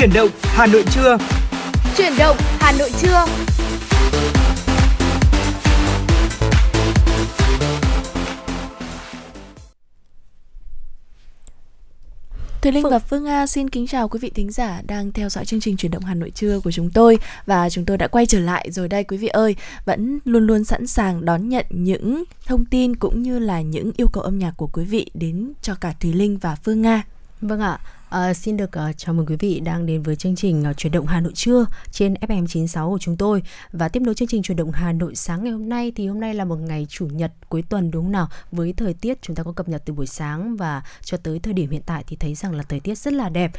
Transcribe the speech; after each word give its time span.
Chuyển 0.00 0.12
động 0.14 0.28
Hà 0.42 0.66
Nội 0.66 0.84
trưa. 0.94 1.18
Chuyển 1.96 2.12
động 2.18 2.36
Hà 2.40 2.72
Nội 2.78 2.90
trưa. 3.00 3.24
Thùy 12.62 12.72
Linh 12.72 12.88
và 12.90 12.98
Phương 12.98 13.24
Nga 13.24 13.46
xin 13.46 13.70
kính 13.70 13.86
chào 13.86 14.08
quý 14.08 14.18
vị 14.22 14.30
thính 14.34 14.50
giả 14.52 14.82
đang 14.86 15.12
theo 15.12 15.28
dõi 15.28 15.44
chương 15.44 15.60
trình 15.60 15.76
chuyển 15.76 15.92
động 15.92 16.04
Hà 16.04 16.14
Nội 16.14 16.30
trưa 16.30 16.60
của 16.60 16.70
chúng 16.70 16.90
tôi 16.90 17.18
và 17.46 17.70
chúng 17.70 17.84
tôi 17.84 17.98
đã 17.98 18.08
quay 18.08 18.26
trở 18.26 18.40
lại 18.40 18.70
rồi 18.70 18.88
đây 18.88 19.04
quý 19.04 19.16
vị 19.16 19.28
ơi, 19.28 19.56
vẫn 19.84 20.18
luôn 20.24 20.46
luôn 20.46 20.64
sẵn 20.64 20.86
sàng 20.86 21.24
đón 21.24 21.48
nhận 21.48 21.66
những 21.70 22.24
thông 22.46 22.64
tin 22.64 22.96
cũng 22.96 23.22
như 23.22 23.38
là 23.38 23.60
những 23.60 23.90
yêu 23.96 24.08
cầu 24.12 24.22
âm 24.22 24.38
nhạc 24.38 24.52
của 24.56 24.68
quý 24.72 24.84
vị 24.84 25.10
đến 25.14 25.52
cho 25.62 25.74
cả 25.74 25.94
Thùy 26.00 26.12
Linh 26.12 26.38
và 26.38 26.54
Phương 26.54 26.82
Nga. 26.82 27.02
Vâng 27.40 27.60
ạ, 27.60 27.78
À, 28.10 28.34
xin 28.34 28.56
được 28.56 28.70
uh, 28.88 28.96
chào 28.96 29.14
mừng 29.14 29.26
quý 29.26 29.36
vị 29.36 29.60
đang 29.60 29.86
đến 29.86 30.02
với 30.02 30.16
chương 30.16 30.36
trình 30.36 30.64
uh, 30.70 30.76
chuyển 30.76 30.92
động 30.92 31.06
Hà 31.06 31.20
Nội 31.20 31.32
trưa 31.34 31.66
trên 31.92 32.14
FM 32.14 32.46
96 32.46 32.90
của 32.90 32.98
chúng 32.98 33.16
tôi. 33.16 33.42
Và 33.72 33.88
tiếp 33.88 34.00
nối 34.00 34.14
chương 34.14 34.28
trình 34.28 34.42
chuyển 34.42 34.56
động 34.56 34.70
Hà 34.72 34.92
Nội 34.92 35.14
sáng 35.14 35.44
ngày 35.44 35.52
hôm 35.52 35.68
nay 35.68 35.92
thì 35.96 36.06
hôm 36.06 36.20
nay 36.20 36.34
là 36.34 36.44
một 36.44 36.56
ngày 36.56 36.86
chủ 36.90 37.06
nhật 37.06 37.32
cuối 37.48 37.62
tuần 37.68 37.90
đúng 37.90 38.04
không 38.04 38.12
nào? 38.12 38.28
Với 38.52 38.72
thời 38.72 38.94
tiết 38.94 39.22
chúng 39.22 39.36
ta 39.36 39.42
có 39.42 39.52
cập 39.52 39.68
nhật 39.68 39.82
từ 39.84 39.92
buổi 39.92 40.06
sáng 40.06 40.56
và 40.56 40.82
cho 41.02 41.16
tới 41.16 41.38
thời 41.38 41.54
điểm 41.54 41.70
hiện 41.70 41.82
tại 41.86 42.04
thì 42.06 42.16
thấy 42.16 42.34
rằng 42.34 42.54
là 42.54 42.62
thời 42.62 42.80
tiết 42.80 42.98
rất 42.98 43.12
là 43.12 43.28
đẹp. 43.28 43.52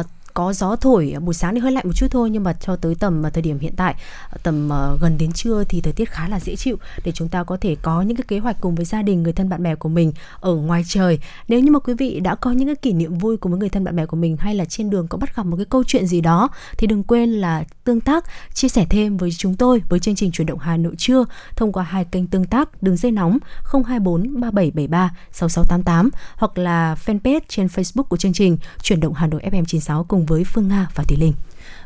Uh, 0.00 0.06
có 0.36 0.52
gió 0.52 0.76
thổi 0.76 1.14
buổi 1.20 1.34
sáng 1.34 1.54
thì 1.54 1.60
hơi 1.60 1.72
lạnh 1.72 1.84
một 1.86 1.92
chút 1.92 2.06
thôi, 2.10 2.30
nhưng 2.30 2.44
mà 2.44 2.52
cho 2.52 2.76
tới 2.76 2.94
tầm 2.94 3.26
à, 3.26 3.30
thời 3.30 3.42
điểm 3.42 3.58
hiện 3.58 3.72
tại 3.76 3.94
à, 4.30 4.36
tầm 4.42 4.72
à, 4.72 4.90
gần 5.00 5.18
đến 5.18 5.32
trưa 5.32 5.64
thì 5.68 5.80
thời 5.80 5.92
tiết 5.92 6.10
khá 6.10 6.28
là 6.28 6.40
dễ 6.40 6.56
chịu. 6.56 6.76
Để 7.04 7.12
chúng 7.12 7.28
ta 7.28 7.44
có 7.44 7.56
thể 7.60 7.76
có 7.82 8.02
những 8.02 8.16
cái 8.16 8.24
kế 8.28 8.38
hoạch 8.38 8.56
cùng 8.60 8.74
với 8.74 8.84
gia 8.84 9.02
đình, 9.02 9.22
người 9.22 9.32
thân 9.32 9.48
bạn 9.48 9.62
bè 9.62 9.74
của 9.74 9.88
mình 9.88 10.12
ở 10.40 10.54
ngoài 10.54 10.82
trời. 10.88 11.18
Nếu 11.48 11.60
như 11.60 11.70
mà 11.70 11.78
quý 11.78 11.94
vị 11.94 12.20
đã 12.20 12.34
có 12.34 12.50
những 12.50 12.68
cái 12.68 12.76
kỷ 12.76 12.92
niệm 12.92 13.18
vui 13.18 13.36
cùng 13.36 13.52
với 13.52 13.58
người 13.58 13.68
thân 13.68 13.84
bạn 13.84 13.96
bè 13.96 14.06
của 14.06 14.16
mình 14.16 14.36
hay 14.36 14.54
là 14.54 14.64
trên 14.64 14.90
đường 14.90 15.08
có 15.08 15.18
bắt 15.18 15.36
gặp 15.36 15.46
một 15.46 15.56
cái 15.56 15.66
câu 15.66 15.84
chuyện 15.84 16.06
gì 16.06 16.20
đó, 16.20 16.48
thì 16.78 16.86
đừng 16.86 17.02
quên 17.02 17.30
là 17.30 17.64
tương 17.84 18.00
tác, 18.00 18.24
chia 18.54 18.68
sẻ 18.68 18.86
thêm 18.90 19.16
với 19.16 19.30
chúng 19.38 19.56
tôi 19.56 19.82
với 19.88 20.00
chương 20.00 20.14
trình 20.14 20.32
chuyển 20.32 20.46
động 20.46 20.58
Hà 20.58 20.76
Nội 20.76 20.94
trưa 20.98 21.24
thông 21.56 21.72
qua 21.72 21.82
hai 21.84 22.04
kênh 22.04 22.26
tương 22.26 22.44
tác, 22.44 22.82
đường 22.82 22.96
dây 22.96 23.12
nóng 23.12 23.38
024 23.72 24.40
3773 24.40 25.10
6688 25.32 26.10
hoặc 26.36 26.58
là 26.58 26.96
fanpage 27.06 27.40
trên 27.48 27.66
Facebook 27.66 28.02
của 28.02 28.16
chương 28.16 28.32
trình 28.32 28.58
chuyển 28.82 29.00
động 29.00 29.14
Hà 29.14 29.26
Nội 29.26 29.40
FM 29.44 29.64
96 29.64 30.04
cùng 30.04 30.25
cùng 30.26 30.36
với 30.36 30.44
Phương 30.44 30.68
Nga 30.68 30.88
và 30.94 31.04
Thùy 31.04 31.16
Linh. 31.18 31.32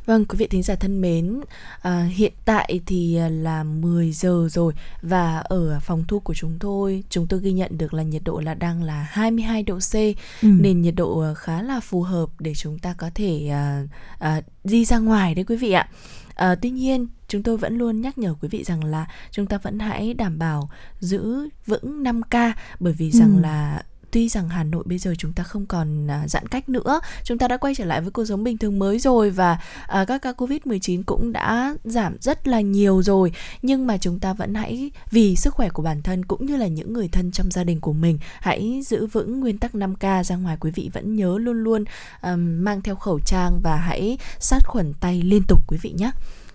Vâng, 0.06 0.24
quý 0.24 0.36
vị 0.38 0.46
thính 0.46 0.62
giả 0.62 0.74
thân 0.74 1.00
mến, 1.00 1.40
à, 1.82 2.02
hiện 2.02 2.32
tại 2.44 2.80
thì 2.86 3.16
à, 3.16 3.28
là 3.28 3.64
10 3.64 4.12
giờ 4.12 4.48
rồi 4.50 4.72
và 5.02 5.38
ở 5.38 5.80
phòng 5.80 6.04
thu 6.08 6.20
của 6.20 6.34
chúng 6.34 6.58
tôi, 6.60 7.04
chúng 7.10 7.26
tôi 7.26 7.40
ghi 7.40 7.52
nhận 7.52 7.78
được 7.78 7.94
là 7.94 8.02
nhiệt 8.02 8.22
độ 8.24 8.40
là 8.40 8.54
đang 8.54 8.82
là 8.82 9.06
22 9.10 9.62
độ 9.62 9.78
C, 9.78 9.94
ừ. 10.42 10.48
nên 10.60 10.82
nhiệt 10.82 10.94
độ 10.96 11.20
à, 11.20 11.34
khá 11.34 11.62
là 11.62 11.80
phù 11.80 12.02
hợp 12.02 12.28
để 12.38 12.54
chúng 12.54 12.78
ta 12.78 12.94
có 12.98 13.10
thể 13.14 13.48
à, 13.48 13.82
à, 14.18 14.40
đi 14.64 14.84
ra 14.84 14.98
ngoài 14.98 15.34
đấy 15.34 15.44
quý 15.48 15.56
vị 15.56 15.72
ạ. 15.72 15.88
À, 16.34 16.54
tuy 16.54 16.70
nhiên 16.70 17.06
chúng 17.28 17.42
tôi 17.42 17.56
vẫn 17.56 17.78
luôn 17.78 18.00
nhắc 18.00 18.18
nhở 18.18 18.34
quý 18.40 18.48
vị 18.48 18.64
rằng 18.64 18.84
là 18.84 19.06
chúng 19.30 19.46
ta 19.46 19.58
vẫn 19.58 19.78
hãy 19.78 20.14
đảm 20.14 20.38
bảo 20.38 20.70
giữ 21.00 21.48
vững 21.66 22.02
5K 22.02 22.52
bởi 22.80 22.92
vì 22.92 23.10
rằng 23.10 23.36
ừ. 23.36 23.40
là 23.40 23.82
tuy 24.12 24.28
rằng 24.28 24.48
Hà 24.48 24.64
Nội 24.64 24.84
bây 24.86 24.98
giờ 24.98 25.14
chúng 25.18 25.32
ta 25.32 25.42
không 25.42 25.66
còn 25.66 26.10
à, 26.10 26.28
giãn 26.28 26.48
cách 26.48 26.68
nữa, 26.68 27.00
chúng 27.24 27.38
ta 27.38 27.48
đã 27.48 27.56
quay 27.56 27.74
trở 27.74 27.84
lại 27.84 28.00
với 28.00 28.10
cuộc 28.10 28.24
sống 28.24 28.44
bình 28.44 28.58
thường 28.58 28.78
mới 28.78 28.98
rồi 28.98 29.30
và 29.30 29.58
à, 29.86 30.04
các 30.04 30.22
ca 30.22 30.32
Covid-19 30.32 31.02
cũng 31.06 31.32
đã 31.32 31.74
giảm 31.84 32.16
rất 32.20 32.48
là 32.48 32.60
nhiều 32.60 33.02
rồi, 33.02 33.32
nhưng 33.62 33.86
mà 33.86 33.98
chúng 33.98 34.18
ta 34.18 34.32
vẫn 34.32 34.54
hãy 34.54 34.90
vì 35.10 35.36
sức 35.36 35.54
khỏe 35.54 35.68
của 35.68 35.82
bản 35.82 36.02
thân 36.02 36.24
cũng 36.24 36.46
như 36.46 36.56
là 36.56 36.66
những 36.66 36.92
người 36.92 37.08
thân 37.08 37.32
trong 37.32 37.50
gia 37.50 37.64
đình 37.64 37.80
của 37.80 37.92
mình, 37.92 38.18
hãy 38.40 38.80
giữ 38.86 39.06
vững 39.06 39.40
nguyên 39.40 39.58
tắc 39.58 39.74
5K 39.74 40.22
ra 40.22 40.36
ngoài 40.36 40.56
quý 40.60 40.70
vị 40.70 40.90
vẫn 40.92 41.16
nhớ 41.16 41.38
luôn 41.38 41.64
luôn 41.64 41.84
um, 42.22 42.64
mang 42.64 42.82
theo 42.82 42.94
khẩu 42.94 43.20
trang 43.26 43.60
và 43.62 43.76
hãy 43.76 44.18
sát 44.38 44.66
khuẩn 44.66 44.92
tay 45.00 45.22
liên 45.22 45.42
tục 45.48 45.58
quý 45.68 45.78
vị 45.82 45.94
nhé. 45.98 46.10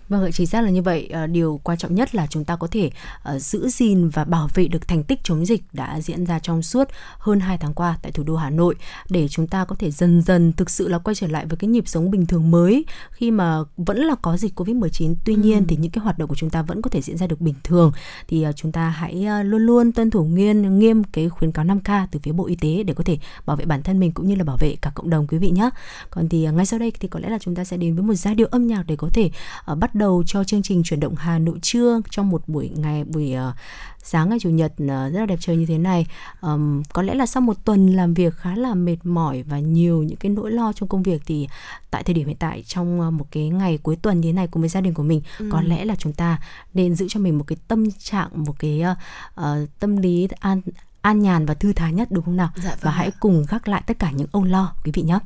Vâng 0.08 0.24
ạ, 0.24 0.30
chính 0.32 0.46
xác 0.46 0.64
là 0.64 0.70
như 0.70 0.82
vậy. 0.82 1.08
À, 1.12 1.26
điều 1.26 1.60
quan 1.64 1.78
trọng 1.78 1.94
nhất 1.94 2.14
là 2.14 2.26
chúng 2.26 2.44
ta 2.44 2.56
có 2.56 2.66
thể 2.66 2.90
uh, 3.34 3.42
giữ 3.42 3.68
gìn 3.68 4.08
và 4.08 4.24
bảo 4.24 4.48
vệ 4.54 4.68
được 4.68 4.88
thành 4.88 5.02
tích 5.02 5.20
chống 5.24 5.46
dịch 5.46 5.62
đã 5.72 6.00
diễn 6.00 6.26
ra 6.26 6.38
trong 6.38 6.62
suốt 6.62 6.88
hơn 7.18 7.40
2 7.40 7.58
tháng 7.58 7.74
qua 7.74 7.98
tại 8.02 8.12
thủ 8.12 8.22
đô 8.22 8.36
Hà 8.36 8.50
Nội 8.50 8.74
để 9.10 9.28
chúng 9.28 9.46
ta 9.46 9.64
có 9.64 9.76
thể 9.78 9.90
dần 9.90 10.22
dần 10.22 10.52
thực 10.52 10.70
sự 10.70 10.88
là 10.88 10.98
quay 10.98 11.14
trở 11.14 11.26
lại 11.26 11.46
với 11.46 11.56
cái 11.56 11.68
nhịp 11.68 11.88
sống 11.88 12.10
bình 12.10 12.26
thường 12.26 12.50
mới 12.50 12.84
khi 13.10 13.30
mà 13.30 13.58
vẫn 13.76 13.98
là 13.98 14.14
có 14.22 14.36
dịch 14.36 14.60
Covid-19. 14.60 15.14
Tuy 15.24 15.34
ừ. 15.34 15.40
nhiên 15.40 15.66
thì 15.66 15.76
những 15.76 15.90
cái 15.90 16.04
hoạt 16.04 16.18
động 16.18 16.28
của 16.28 16.34
chúng 16.34 16.50
ta 16.50 16.62
vẫn 16.62 16.82
có 16.82 16.90
thể 16.90 17.00
diễn 17.00 17.16
ra 17.16 17.26
được 17.26 17.40
bình 17.40 17.54
thường. 17.64 17.92
Thì 18.28 18.46
uh, 18.48 18.56
chúng 18.56 18.72
ta 18.72 18.88
hãy 18.88 19.26
luôn 19.44 19.62
luôn 19.62 19.92
tuân 19.92 20.10
thủ 20.10 20.24
nghiêm 20.24 20.78
nghiêm 20.78 21.04
cái 21.04 21.28
khuyến 21.28 21.52
cáo 21.52 21.64
5K 21.64 22.06
từ 22.10 22.20
phía 22.22 22.32
Bộ 22.32 22.46
Y 22.46 22.56
tế 22.56 22.82
để 22.82 22.94
có 22.94 23.04
thể 23.04 23.18
bảo 23.46 23.56
vệ 23.56 23.64
bản 23.64 23.82
thân 23.82 24.00
mình 24.00 24.12
cũng 24.12 24.28
như 24.28 24.34
là 24.34 24.44
bảo 24.44 24.56
vệ 24.60 24.76
cả 24.82 24.92
cộng 24.94 25.10
đồng 25.10 25.26
quý 25.26 25.38
vị 25.38 25.50
nhé. 25.50 25.70
Còn 26.10 26.28
thì 26.28 26.46
ngay 26.46 26.66
sau 26.66 26.78
đây 26.78 26.92
thì 27.00 27.08
có 27.08 27.20
lẽ 27.20 27.28
là 27.28 27.38
chúng 27.38 27.54
ta 27.54 27.64
sẽ 27.64 27.76
đến 27.76 27.94
với 27.94 28.04
một 28.04 28.14
giai 28.14 28.34
điệu 28.34 28.48
âm 28.50 28.66
nhạc 28.66 28.82
để 28.86 28.96
có 28.96 29.10
thể 29.12 29.30
bắt 29.76 29.95
đầu 29.96 30.22
cho 30.26 30.44
chương 30.44 30.62
trình 30.62 30.82
chuyển 30.82 31.00
động 31.00 31.14
Hà 31.16 31.38
Nội 31.38 31.58
trưa 31.62 32.00
trong 32.10 32.30
một 32.30 32.48
buổi 32.48 32.70
ngày 32.76 33.04
buổi 33.04 33.34
uh, 33.48 33.54
sáng 34.02 34.28
ngày 34.28 34.38
chủ 34.38 34.50
nhật 34.50 34.72
uh, 34.72 34.88
rất 34.88 35.20
là 35.20 35.26
đẹp 35.26 35.38
trời 35.40 35.56
như 35.56 35.66
thế 35.66 35.78
này. 35.78 36.06
Um, 36.40 36.82
có 36.92 37.02
lẽ 37.02 37.14
là 37.14 37.26
sau 37.26 37.40
một 37.40 37.64
tuần 37.64 37.86
làm 37.96 38.14
việc 38.14 38.34
khá 38.36 38.56
là 38.56 38.74
mệt 38.74 38.96
mỏi 39.04 39.42
và 39.42 39.58
nhiều 39.58 40.02
những 40.02 40.16
cái 40.16 40.30
nỗi 40.30 40.50
lo 40.50 40.72
trong 40.72 40.88
công 40.88 41.02
việc 41.02 41.22
thì 41.26 41.48
tại 41.90 42.02
thời 42.02 42.14
điểm 42.14 42.26
hiện 42.26 42.36
tại 42.36 42.62
trong 42.66 43.00
uh, 43.00 43.12
một 43.12 43.26
cái 43.30 43.48
ngày 43.48 43.78
cuối 43.82 43.96
tuần 43.96 44.20
như 44.20 44.28
thế 44.28 44.32
này 44.32 44.46
cùng 44.46 44.62
với 44.62 44.68
gia 44.68 44.80
đình 44.80 44.94
của 44.94 45.02
mình 45.02 45.22
ừ. 45.38 45.48
có 45.52 45.60
lẽ 45.60 45.84
là 45.84 45.94
chúng 45.96 46.12
ta 46.12 46.40
nên 46.74 46.94
giữ 46.94 47.06
cho 47.08 47.20
mình 47.20 47.38
một 47.38 47.44
cái 47.46 47.56
tâm 47.68 47.90
trạng 47.90 48.44
một 48.44 48.54
cái 48.58 48.82
uh, 48.92 48.96
uh, 49.40 49.68
tâm 49.80 49.96
lý 49.96 50.28
an 50.40 50.60
an 51.00 51.22
nhàn 51.22 51.46
và 51.46 51.54
thư 51.54 51.72
thái 51.72 51.92
nhất 51.92 52.08
đúng 52.10 52.24
không 52.24 52.36
nào? 52.36 52.50
Dạ, 52.56 52.70
vâng 52.70 52.78
và 52.80 52.90
hãy 52.90 53.10
cùng 53.20 53.46
gác 53.48 53.68
lại 53.68 53.82
tất 53.86 53.98
cả 53.98 54.10
những 54.10 54.28
âu 54.32 54.44
lo 54.44 54.72
quý 54.84 54.92
vị 54.94 55.02
nhé 55.02 55.18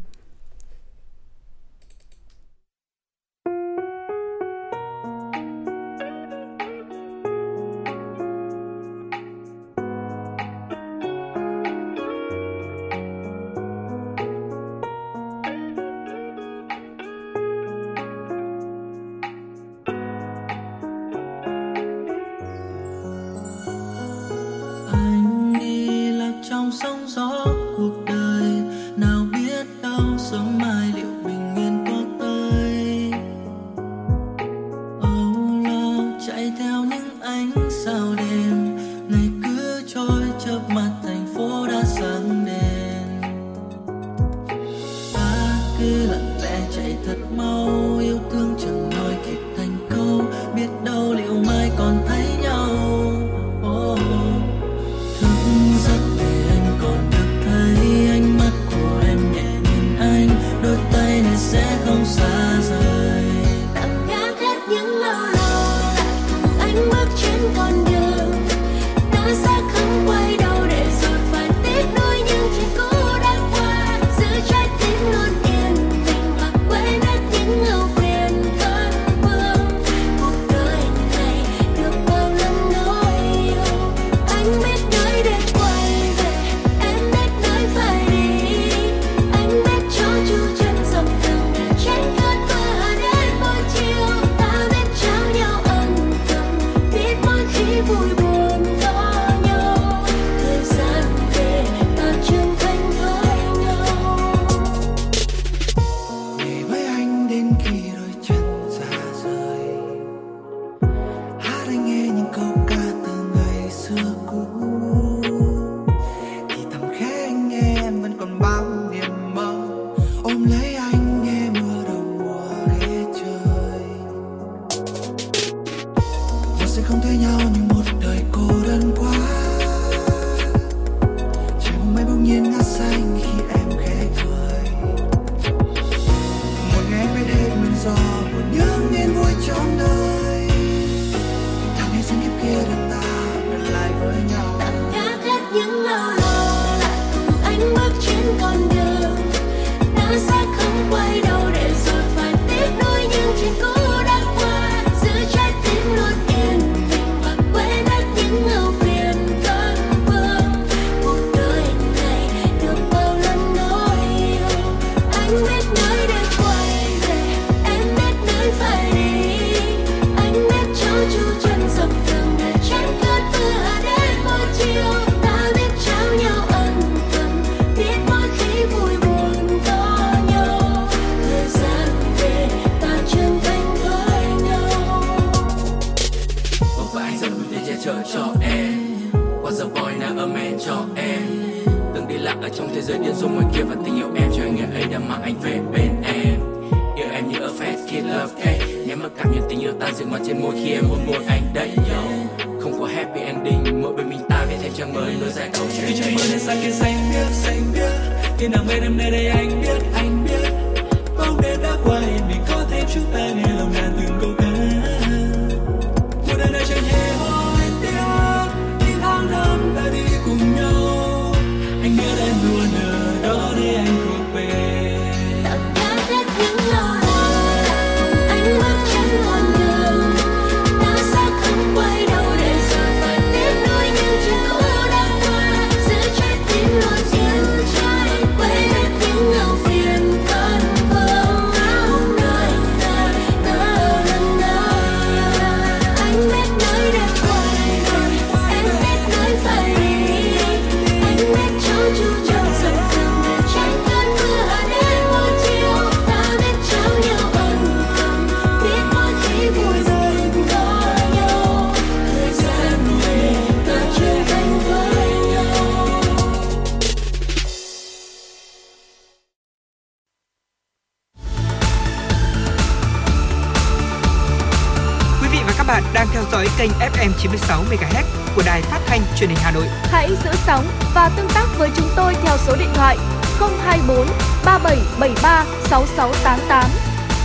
dõi 276.41 276.49
kênh 276.59 276.71
FM 276.71 277.11
96 277.19 277.65
MHz 277.65 278.05
của 278.37 278.43
đài 278.47 278.63
phát 278.63 278.81
thanh 278.87 279.01
truyền 279.17 279.31
hình 279.31 279.39
Hà 279.43 279.51
Nội. 279.51 279.65
Hãy 279.69 280.09
giữ 280.25 280.31
sóng 280.47 280.65
và 280.95 281.11
tương 281.17 281.29
tác 281.35 281.47
với 281.59 281.71
chúng 281.77 281.89
tôi 281.97 282.15
theo 282.23 282.37
số 282.47 282.57
điện 282.57 282.69
thoại 282.75 282.97
024 283.41 284.07
3773 284.45 285.45
6688. 285.71 286.71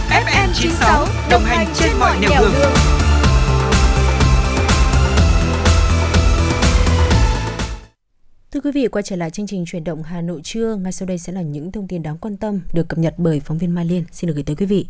FM 0.09 0.47
96 0.53 1.07
đồng 1.29 1.41
hành 1.45 1.67
trên 1.75 1.91
mọi 1.99 2.17
nẻo 2.21 2.41
đường. 2.41 2.71
Thưa 8.51 8.61
quý 8.61 8.71
vị, 8.71 8.87
quay 8.87 9.03
trở 9.03 9.15
lại 9.15 9.29
chương 9.29 9.47
trình 9.47 9.65
chuyển 9.67 9.83
động 9.83 10.03
Hà 10.03 10.21
Nội 10.21 10.41
trưa. 10.43 10.75
Ngay 10.75 10.91
sau 10.91 11.05
đây 11.07 11.17
sẽ 11.17 11.33
là 11.33 11.41
những 11.41 11.71
thông 11.71 11.87
tin 11.87 12.03
đáng 12.03 12.17
quan 12.17 12.37
tâm 12.37 12.59
được 12.73 12.87
cập 12.87 12.99
nhật 12.99 13.13
bởi 13.17 13.39
phóng 13.39 13.57
viên 13.57 13.75
Mai 13.75 13.85
Liên. 13.85 14.03
Xin 14.11 14.27
được 14.27 14.33
gửi 14.33 14.43
tới 14.43 14.55
quý 14.55 14.65
vị. 14.65 14.87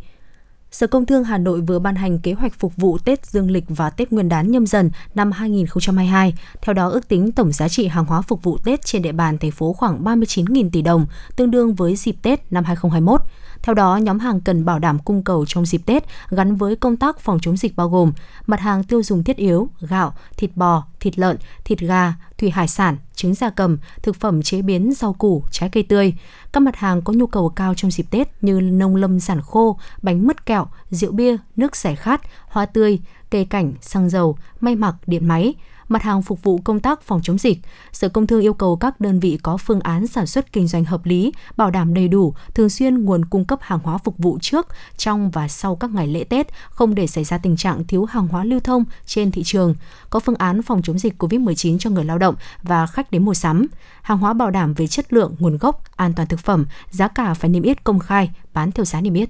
Sở 0.75 0.87
Công 0.87 1.05
Thương 1.05 1.23
Hà 1.23 1.37
Nội 1.37 1.61
vừa 1.61 1.79
ban 1.79 1.95
hành 1.95 2.19
kế 2.19 2.33
hoạch 2.33 2.59
phục 2.59 2.75
vụ 2.77 2.97
Tết 2.97 3.25
Dương 3.25 3.51
lịch 3.51 3.63
và 3.67 3.89
Tết 3.89 4.11
Nguyên 4.11 4.29
đán 4.29 4.51
nhâm 4.51 4.65
dần 4.65 4.91
năm 5.15 5.31
2022. 5.31 6.33
Theo 6.61 6.73
đó, 6.73 6.89
ước 6.89 7.07
tính 7.07 7.31
tổng 7.31 7.51
giá 7.51 7.69
trị 7.69 7.87
hàng 7.87 8.05
hóa 8.05 8.21
phục 8.21 8.43
vụ 8.43 8.57
Tết 8.57 8.85
trên 8.85 9.01
địa 9.01 9.11
bàn 9.11 9.37
thành 9.37 9.51
phố 9.51 9.73
khoảng 9.73 10.03
39.000 10.03 10.69
tỷ 10.71 10.81
đồng, 10.81 11.05
tương 11.35 11.51
đương 11.51 11.75
với 11.75 11.95
dịp 11.95 12.15
Tết 12.21 12.51
năm 12.51 12.63
2021. 12.63 13.21
Theo 13.65 13.75
đó, 13.75 13.97
nhóm 13.97 14.19
hàng 14.19 14.41
cần 14.41 14.65
bảo 14.65 14.79
đảm 14.79 14.99
cung 14.99 15.23
cầu 15.23 15.45
trong 15.47 15.65
dịp 15.65 15.81
Tết 15.85 16.03
gắn 16.29 16.55
với 16.55 16.75
công 16.75 16.97
tác 16.97 17.19
phòng 17.19 17.39
chống 17.41 17.57
dịch 17.57 17.75
bao 17.75 17.89
gồm 17.89 18.11
mặt 18.47 18.59
hàng 18.59 18.83
tiêu 18.83 19.03
dùng 19.03 19.23
thiết 19.23 19.37
yếu, 19.37 19.69
gạo, 19.79 20.13
thịt 20.37 20.51
bò, 20.55 20.83
thịt 20.99 21.19
lợn, 21.19 21.37
thịt 21.63 21.79
gà, 21.79 22.13
thủy 22.37 22.49
hải 22.49 22.67
sản, 22.67 22.97
trứng 23.15 23.33
gia 23.33 23.49
cầm, 23.49 23.77
thực 24.01 24.15
phẩm 24.15 24.41
chế 24.41 24.61
biến 24.61 24.93
rau 24.93 25.13
củ, 25.13 25.43
trái 25.51 25.69
cây 25.69 25.83
tươi. 25.83 26.13
Các 26.53 26.59
mặt 26.59 26.75
hàng 26.75 27.01
có 27.01 27.13
nhu 27.13 27.27
cầu 27.27 27.49
cao 27.49 27.73
trong 27.73 27.91
dịp 27.91 28.05
Tết 28.09 28.27
như 28.41 28.61
nông 28.61 28.95
lâm 28.95 29.19
sản 29.19 29.41
khô, 29.41 29.79
bánh 30.01 30.27
mứt 30.27 30.45
kẹo, 30.45 30.67
rượu 30.89 31.11
bia, 31.11 31.37
nước 31.55 31.75
giải 31.75 31.95
khát, 31.95 32.21
hoa 32.47 32.65
tươi, 32.65 32.99
cây 33.29 33.45
cảnh, 33.45 33.73
xăng 33.81 34.09
dầu, 34.09 34.37
may 34.61 34.75
mặc, 34.75 34.95
điện 35.07 35.27
máy, 35.27 35.53
mặt 35.87 36.03
hàng 36.03 36.21
phục 36.21 36.43
vụ 36.43 36.57
công 36.63 36.79
tác 36.79 37.01
phòng 37.01 37.21
chống 37.23 37.37
dịch. 37.37 37.57
Sở 37.91 38.09
Công 38.09 38.27
Thương 38.27 38.41
yêu 38.41 38.53
cầu 38.53 38.75
các 38.75 39.01
đơn 39.01 39.19
vị 39.19 39.39
có 39.43 39.57
phương 39.57 39.79
án 39.79 40.07
sản 40.07 40.25
xuất 40.25 40.53
kinh 40.53 40.67
doanh 40.67 40.85
hợp 40.85 41.05
lý, 41.05 41.33
bảo 41.57 41.71
đảm 41.71 41.93
đầy 41.93 42.07
đủ, 42.07 42.33
thường 42.53 42.69
xuyên 42.69 43.05
nguồn 43.05 43.25
cung 43.25 43.45
cấp 43.45 43.59
hàng 43.61 43.79
hóa 43.83 43.97
phục 43.97 44.17
vụ 44.17 44.37
trước, 44.41 44.67
trong 44.97 45.31
và 45.31 45.47
sau 45.47 45.75
các 45.75 45.91
ngày 45.91 46.07
lễ 46.07 46.23
Tết, 46.23 46.47
không 46.69 46.95
để 46.95 47.07
xảy 47.07 47.23
ra 47.23 47.37
tình 47.37 47.57
trạng 47.57 47.85
thiếu 47.87 48.05
hàng 48.05 48.27
hóa 48.27 48.43
lưu 48.43 48.59
thông 48.59 48.83
trên 49.05 49.31
thị 49.31 49.43
trường. 49.43 49.75
Có 50.09 50.19
phương 50.19 50.35
án 50.35 50.61
phòng 50.61 50.81
chống 50.81 50.99
dịch 50.99 51.23
COVID-19 51.23 51.77
cho 51.77 51.89
người 51.89 52.05
lao 52.05 52.17
động 52.17 52.35
và 52.63 52.87
khách 52.87 53.11
đến 53.11 53.25
mua 53.25 53.33
sắm. 53.33 53.67
Hàng 54.01 54.17
hóa 54.17 54.33
bảo 54.33 54.51
đảm 54.51 54.73
về 54.73 54.87
chất 54.87 55.13
lượng, 55.13 55.35
nguồn 55.39 55.57
gốc, 55.57 55.83
an 55.95 56.13
toàn 56.13 56.27
thực 56.27 56.39
phẩm, 56.39 56.65
giá 56.89 57.07
cả 57.07 57.33
phải 57.33 57.49
niêm 57.49 57.63
yết 57.63 57.83
công 57.83 57.99
khai, 57.99 58.31
bán 58.53 58.71
theo 58.71 58.85
giá 58.85 59.01
niêm 59.01 59.13
yết. 59.13 59.29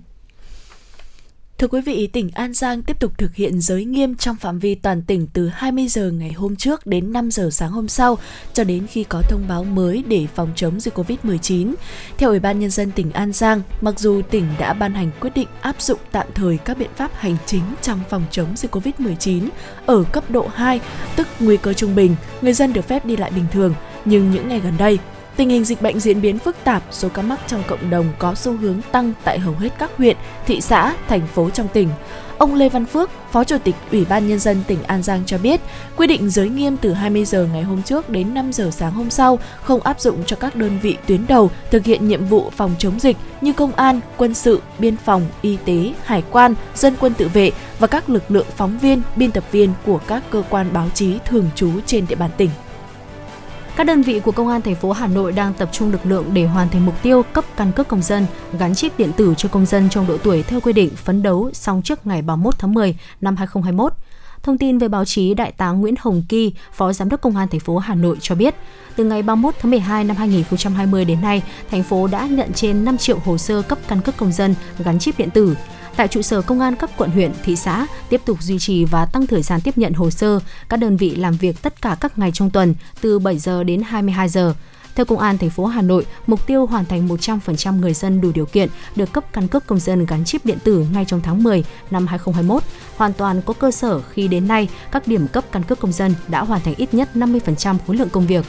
Thưa 1.58 1.68
quý 1.68 1.82
vị, 1.82 2.08
tỉnh 2.08 2.30
An 2.34 2.54
Giang 2.54 2.84
tiếp 2.84 3.00
tục 3.00 3.18
thực 3.18 3.36
hiện 3.36 3.62
giới 3.62 3.86
nghiêm 3.86 4.16
trong 4.16 4.36
phạm 4.36 4.60
vi 4.60 4.76
toàn 4.76 5.02
tỉnh 5.02 5.28
từ 5.34 5.48
20 5.48 5.88
giờ 5.88 6.12
ngày 6.12 6.32
hôm 6.32 6.56
trước 6.56 6.88
đến 6.88 7.14
5 7.14 7.32
giờ 7.32 7.50
sáng 7.52 7.72
hôm 7.72 7.88
sau 7.88 8.18
cho 8.54 8.64
đến 8.64 8.88
khi 8.88 9.04
có 9.04 9.22
thông 9.30 9.48
báo 9.48 9.64
mới 9.64 10.04
để 10.08 10.28
phòng 10.36 10.52
chống 10.56 10.80
dịch 10.80 10.98
Covid-19. 10.98 11.74
Theo 12.18 12.30
Ủy 12.30 12.40
ban 12.40 12.60
Nhân 12.60 12.70
dân 12.70 12.92
tỉnh 12.92 13.12
An 13.12 13.32
Giang, 13.32 13.62
mặc 13.82 14.00
dù 14.00 14.22
tỉnh 14.32 14.46
đã 14.60 14.74
ban 14.74 14.94
hành 14.94 15.12
quyết 15.20 15.30
định 15.36 15.48
áp 15.62 15.82
dụng 15.82 16.00
tạm 16.12 16.28
thời 16.36 16.58
các 16.58 16.78
biện 16.78 16.90
pháp 16.96 17.12
hành 17.14 17.38
chính 17.46 17.64
trong 17.82 18.00
phòng 18.10 18.24
chống 18.32 18.48
dịch 18.56 18.76
Covid-19 18.76 19.48
ở 19.86 20.04
cấp 20.12 20.32
độ 20.32 20.48
2, 20.54 20.80
tức 21.16 21.28
nguy 21.40 21.58
cơ 21.58 21.74
trung 21.74 21.96
bình, 21.96 22.16
người 22.42 22.54
dân 22.54 22.74
được 22.74 22.88
phép 22.88 23.06
đi 23.06 23.18
lại 23.18 23.32
bình 23.36 23.46
thường, 23.52 23.74
nhưng 24.06 24.32
những 24.32 24.48
ngày 24.50 24.60
gần 24.60 24.74
đây, 24.78 25.00
Tình 25.38 25.50
hình 25.50 25.66
dịch 25.66 25.82
bệnh 25.82 26.00
diễn 26.00 26.22
biến 26.22 26.40
phức 26.40 26.56
tạp, 26.64 26.84
số 26.92 27.10
ca 27.10 27.22
mắc 27.22 27.40
trong 27.48 27.64
cộng 27.68 27.90
đồng 27.90 28.06
có 28.20 28.36
xu 28.36 28.58
hướng 28.58 28.82
tăng 28.92 29.14
tại 29.24 29.40
hầu 29.40 29.54
hết 29.54 29.70
các 29.80 29.92
huyện, 29.98 30.18
thị 30.46 30.62
xã, 30.62 30.96
thành 31.08 31.28
phố 31.28 31.50
trong 31.50 31.68
tỉnh. 31.68 31.90
Ông 32.38 32.56
Lê 32.56 32.70
Văn 32.70 32.86
Phước, 32.86 33.10
Phó 33.32 33.44
Chủ 33.44 33.58
tịch 33.64 33.76
Ủy 33.92 34.06
ban 34.06 34.28
Nhân 34.28 34.40
dân 34.40 34.64
tỉnh 34.68 34.84
An 34.84 35.04
Giang 35.04 35.24
cho 35.26 35.38
biết, 35.38 35.62
quy 35.96 36.08
định 36.08 36.30
giới 36.30 36.50
nghiêm 36.50 36.78
từ 36.78 36.94
20 36.94 37.26
giờ 37.26 37.48
ngày 37.54 37.64
hôm 37.64 37.84
trước 37.84 38.10
đến 38.10 38.34
5 38.34 38.54
giờ 38.54 38.70
sáng 38.72 38.92
hôm 38.92 39.10
sau 39.10 39.40
không 39.62 39.82
áp 39.82 40.00
dụng 40.00 40.24
cho 40.26 40.36
các 40.36 40.56
đơn 40.56 40.80
vị 40.82 40.98
tuyến 41.08 41.28
đầu 41.28 41.52
thực 41.72 41.86
hiện 41.86 42.08
nhiệm 42.08 42.26
vụ 42.26 42.50
phòng 42.56 42.76
chống 42.80 43.00
dịch 43.00 43.18
như 43.42 43.54
công 43.54 43.72
an, 43.72 44.00
quân 44.18 44.34
sự, 44.34 44.62
biên 44.80 44.98
phòng, 44.98 45.26
y 45.42 45.58
tế, 45.66 45.94
hải 46.04 46.24
quan, 46.32 46.56
dân 46.76 46.96
quân 47.00 47.14
tự 47.14 47.28
vệ 47.28 47.52
và 47.80 47.88
các 47.88 48.10
lực 48.10 48.32
lượng 48.32 48.48
phóng 48.58 48.78
viên, 48.80 49.02
biên 49.16 49.32
tập 49.32 49.44
viên 49.52 49.74
của 49.86 50.00
các 50.08 50.24
cơ 50.30 50.44
quan 50.50 50.74
báo 50.74 50.90
chí 50.94 51.18
thường 51.26 51.50
trú 51.56 51.70
trên 51.86 52.06
địa 52.08 52.16
bàn 52.16 52.30
tỉnh. 52.38 52.50
Các 53.76 53.84
đơn 53.84 54.02
vị 54.02 54.20
của 54.20 54.32
Công 54.32 54.48
an 54.48 54.62
thành 54.62 54.76
phố 54.76 54.92
Hà 54.92 55.08
Nội 55.08 55.32
đang 55.32 55.54
tập 55.54 55.70
trung 55.72 55.92
lực 55.92 56.06
lượng 56.06 56.26
để 56.34 56.46
hoàn 56.46 56.70
thành 56.70 56.86
mục 56.86 56.96
tiêu 57.04 57.24
cấp 57.34 57.46
căn 57.58 57.72
cước 57.72 57.88
công 57.88 58.02
dân 58.02 58.26
gắn 58.60 58.76
chip 58.76 58.98
điện 58.98 59.12
tử 59.18 59.34
cho 59.38 59.50
công 59.50 59.66
dân 59.66 59.90
trong 59.90 60.08
độ 60.08 60.18
tuổi 60.18 60.44
theo 60.44 60.60
quy 60.60 60.74
định 60.74 60.90
phấn 60.96 61.24
đấu 61.24 61.50
xong 61.54 61.82
trước 61.82 62.08
ngày 62.08 62.22
31 62.22 62.60
tháng 62.60 62.74
10 62.74 62.98
năm 63.22 63.36
2021. 63.36 63.94
Thông 64.44 64.58
tin 64.58 64.78
về 64.78 64.88
báo 64.88 65.06
chí, 65.06 65.34
Đại 65.34 65.52
tá 65.52 65.70
Nguyễn 65.70 65.96
Hồng 66.00 66.24
Kỳ, 66.30 66.54
Phó 66.74 66.94
Giám 66.94 67.10
đốc 67.10 67.22
Công 67.22 67.38
an 67.38 67.48
thành 67.48 67.60
phố 67.60 67.78
Hà 67.78 67.96
Nội 67.96 68.18
cho 68.22 68.36
biết, 68.36 68.56
từ 68.96 69.04
ngày 69.04 69.24
31 69.24 69.54
tháng 69.60 69.72
12 69.72 70.04
năm 70.04 70.16
2020 70.16 71.06
đến 71.06 71.22
nay, 71.22 71.44
thành 71.72 71.84
phố 71.84 72.08
đã 72.08 72.28
nhận 72.28 72.54
trên 72.54 72.86
5 72.86 72.98
triệu 72.98 73.20
hồ 73.26 73.38
sơ 73.38 73.62
cấp 73.62 73.78
căn 73.88 74.02
cước 74.02 74.18
công 74.18 74.32
dân 74.32 74.56
gắn 74.80 75.00
chip 75.00 75.18
điện 75.18 75.30
tử. 75.30 75.56
Tại 75.96 76.08
trụ 76.08 76.22
sở 76.22 76.42
công 76.42 76.60
an 76.60 76.76
các 76.76 76.90
quận 76.98 77.12
huyện, 77.12 77.32
thị 77.44 77.56
xã 77.56 77.88
tiếp 78.10 78.22
tục 78.26 78.42
duy 78.42 78.60
trì 78.60 78.86
và 78.86 79.06
tăng 79.06 79.28
thời 79.28 79.42
gian 79.42 79.62
tiếp 79.62 79.78
nhận 79.78 79.94
hồ 79.94 80.10
sơ. 80.10 80.40
Các 80.70 80.78
đơn 80.78 80.98
vị 80.98 81.16
làm 81.16 81.34
việc 81.38 81.62
tất 81.62 81.82
cả 81.82 81.98
các 82.02 82.20
ngày 82.20 82.32
trong 82.32 82.50
tuần 82.50 82.76
từ 83.02 83.20
7 83.20 83.38
giờ 83.38 83.64
đến 83.64 83.82
22 83.82 84.30
giờ. 84.30 84.54
Theo 84.96 85.06
Công 85.06 85.20
an 85.20 85.38
thành 85.38 85.50
phố 85.50 85.66
Hà 85.66 85.82
Nội, 85.82 86.06
mục 86.28 86.48
tiêu 86.48 86.66
hoàn 86.66 86.86
thành 86.86 87.08
100% 87.08 87.80
người 87.80 87.94
dân 87.94 88.22
đủ 88.22 88.32
điều 88.36 88.46
kiện 88.46 88.70
được 88.96 89.14
cấp 89.14 89.24
căn 89.34 89.48
cước 89.48 89.68
công 89.68 89.80
dân 89.80 90.06
gắn 90.06 90.26
chip 90.26 90.46
điện 90.46 90.58
tử 90.64 90.86
ngay 90.94 91.06
trong 91.06 91.22
tháng 91.22 91.44
10 91.44 91.64
năm 91.92 92.08
2021. 92.08 92.64
Hoàn 92.98 93.14
toàn 93.14 93.42
có 93.42 93.54
cơ 93.54 93.72
sở 93.72 94.02
khi 94.02 94.28
đến 94.28 94.48
nay 94.48 94.70
các 94.92 95.08
điểm 95.08 95.28
cấp 95.28 95.44
căn 95.52 95.64
cước 95.64 95.80
công 95.80 95.92
dân 95.92 96.16
đã 96.28 96.44
hoàn 96.44 96.62
thành 96.62 96.74
ít 96.78 96.94
nhất 96.94 97.10
50% 97.16 97.76
khối 97.88 97.96
lượng 97.96 98.10
công 98.10 98.28
việc. 98.28 98.46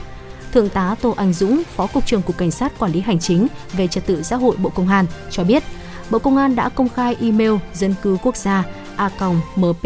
Thượng 0.52 0.68
tá 0.68 0.94
Tô 1.00 1.14
Anh 1.16 1.32
Dũng, 1.32 1.62
Phó 1.76 1.86
Cục 1.86 2.06
trưởng 2.06 2.22
Cục 2.22 2.38
Cảnh 2.38 2.50
sát 2.50 2.78
Quản 2.78 2.92
lý 2.92 3.00
Hành 3.00 3.18
chính 3.20 3.46
về 3.72 3.88
Trật 3.88 4.06
tự 4.06 4.22
xã 4.22 4.36
hội 4.36 4.56
Bộ 4.56 4.70
Công 4.70 4.88
an 4.88 5.06
cho 5.30 5.44
biết, 5.44 5.62
Bộ 6.10 6.18
Công 6.18 6.36
an 6.36 6.56
đã 6.56 6.68
công 6.68 6.88
khai 6.88 7.16
email 7.20 7.52
dân 7.75 7.94
cư 8.02 8.16
quốc 8.22 8.36
gia 8.36 8.64
a.mps.gov.vn 8.96 9.84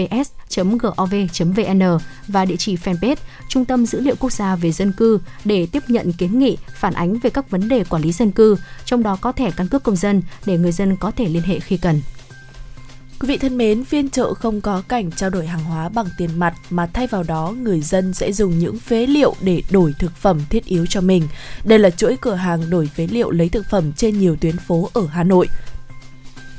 và 2.28 2.44
địa 2.44 2.56
chỉ 2.56 2.76
fanpage 2.76 3.16
Trung 3.48 3.64
tâm 3.64 3.86
Dữ 3.86 4.00
liệu 4.00 4.14
Quốc 4.20 4.32
gia 4.32 4.56
về 4.56 4.72
dân 4.72 4.92
cư 4.92 5.20
để 5.44 5.66
tiếp 5.72 5.82
nhận 5.88 6.12
kiến 6.12 6.38
nghị, 6.38 6.56
phản 6.74 6.94
ánh 6.94 7.18
về 7.18 7.30
các 7.30 7.50
vấn 7.50 7.68
đề 7.68 7.84
quản 7.84 8.02
lý 8.02 8.12
dân 8.12 8.30
cư, 8.30 8.56
trong 8.84 9.02
đó 9.02 9.18
có 9.20 9.32
thẻ 9.32 9.50
căn 9.50 9.68
cước 9.68 9.82
công 9.82 9.96
dân 9.96 10.22
để 10.46 10.58
người 10.58 10.72
dân 10.72 10.96
có 10.96 11.10
thể 11.10 11.28
liên 11.28 11.42
hệ 11.42 11.60
khi 11.60 11.76
cần. 11.76 12.00
Quý 13.20 13.28
vị 13.28 13.36
thân 13.38 13.58
mến, 13.58 13.84
phiên 13.84 14.10
chợ 14.10 14.34
không 14.34 14.60
có 14.60 14.82
cảnh 14.88 15.10
trao 15.10 15.30
đổi 15.30 15.46
hàng 15.46 15.64
hóa 15.64 15.88
bằng 15.88 16.06
tiền 16.18 16.30
mặt 16.36 16.54
mà 16.70 16.86
thay 16.86 17.06
vào 17.06 17.22
đó 17.22 17.54
người 17.62 17.80
dân 17.80 18.14
sẽ 18.14 18.32
dùng 18.32 18.58
những 18.58 18.78
phế 18.78 19.06
liệu 19.06 19.34
để 19.40 19.62
đổi 19.70 19.94
thực 19.98 20.16
phẩm 20.16 20.40
thiết 20.50 20.64
yếu 20.64 20.86
cho 20.86 21.00
mình. 21.00 21.28
Đây 21.64 21.78
là 21.78 21.90
chuỗi 21.90 22.16
cửa 22.20 22.34
hàng 22.34 22.70
đổi 22.70 22.90
phế 22.94 23.06
liệu 23.06 23.30
lấy 23.30 23.48
thực 23.48 23.66
phẩm 23.70 23.92
trên 23.92 24.18
nhiều 24.18 24.36
tuyến 24.40 24.56
phố 24.56 24.90
ở 24.92 25.06
Hà 25.06 25.24
Nội 25.24 25.48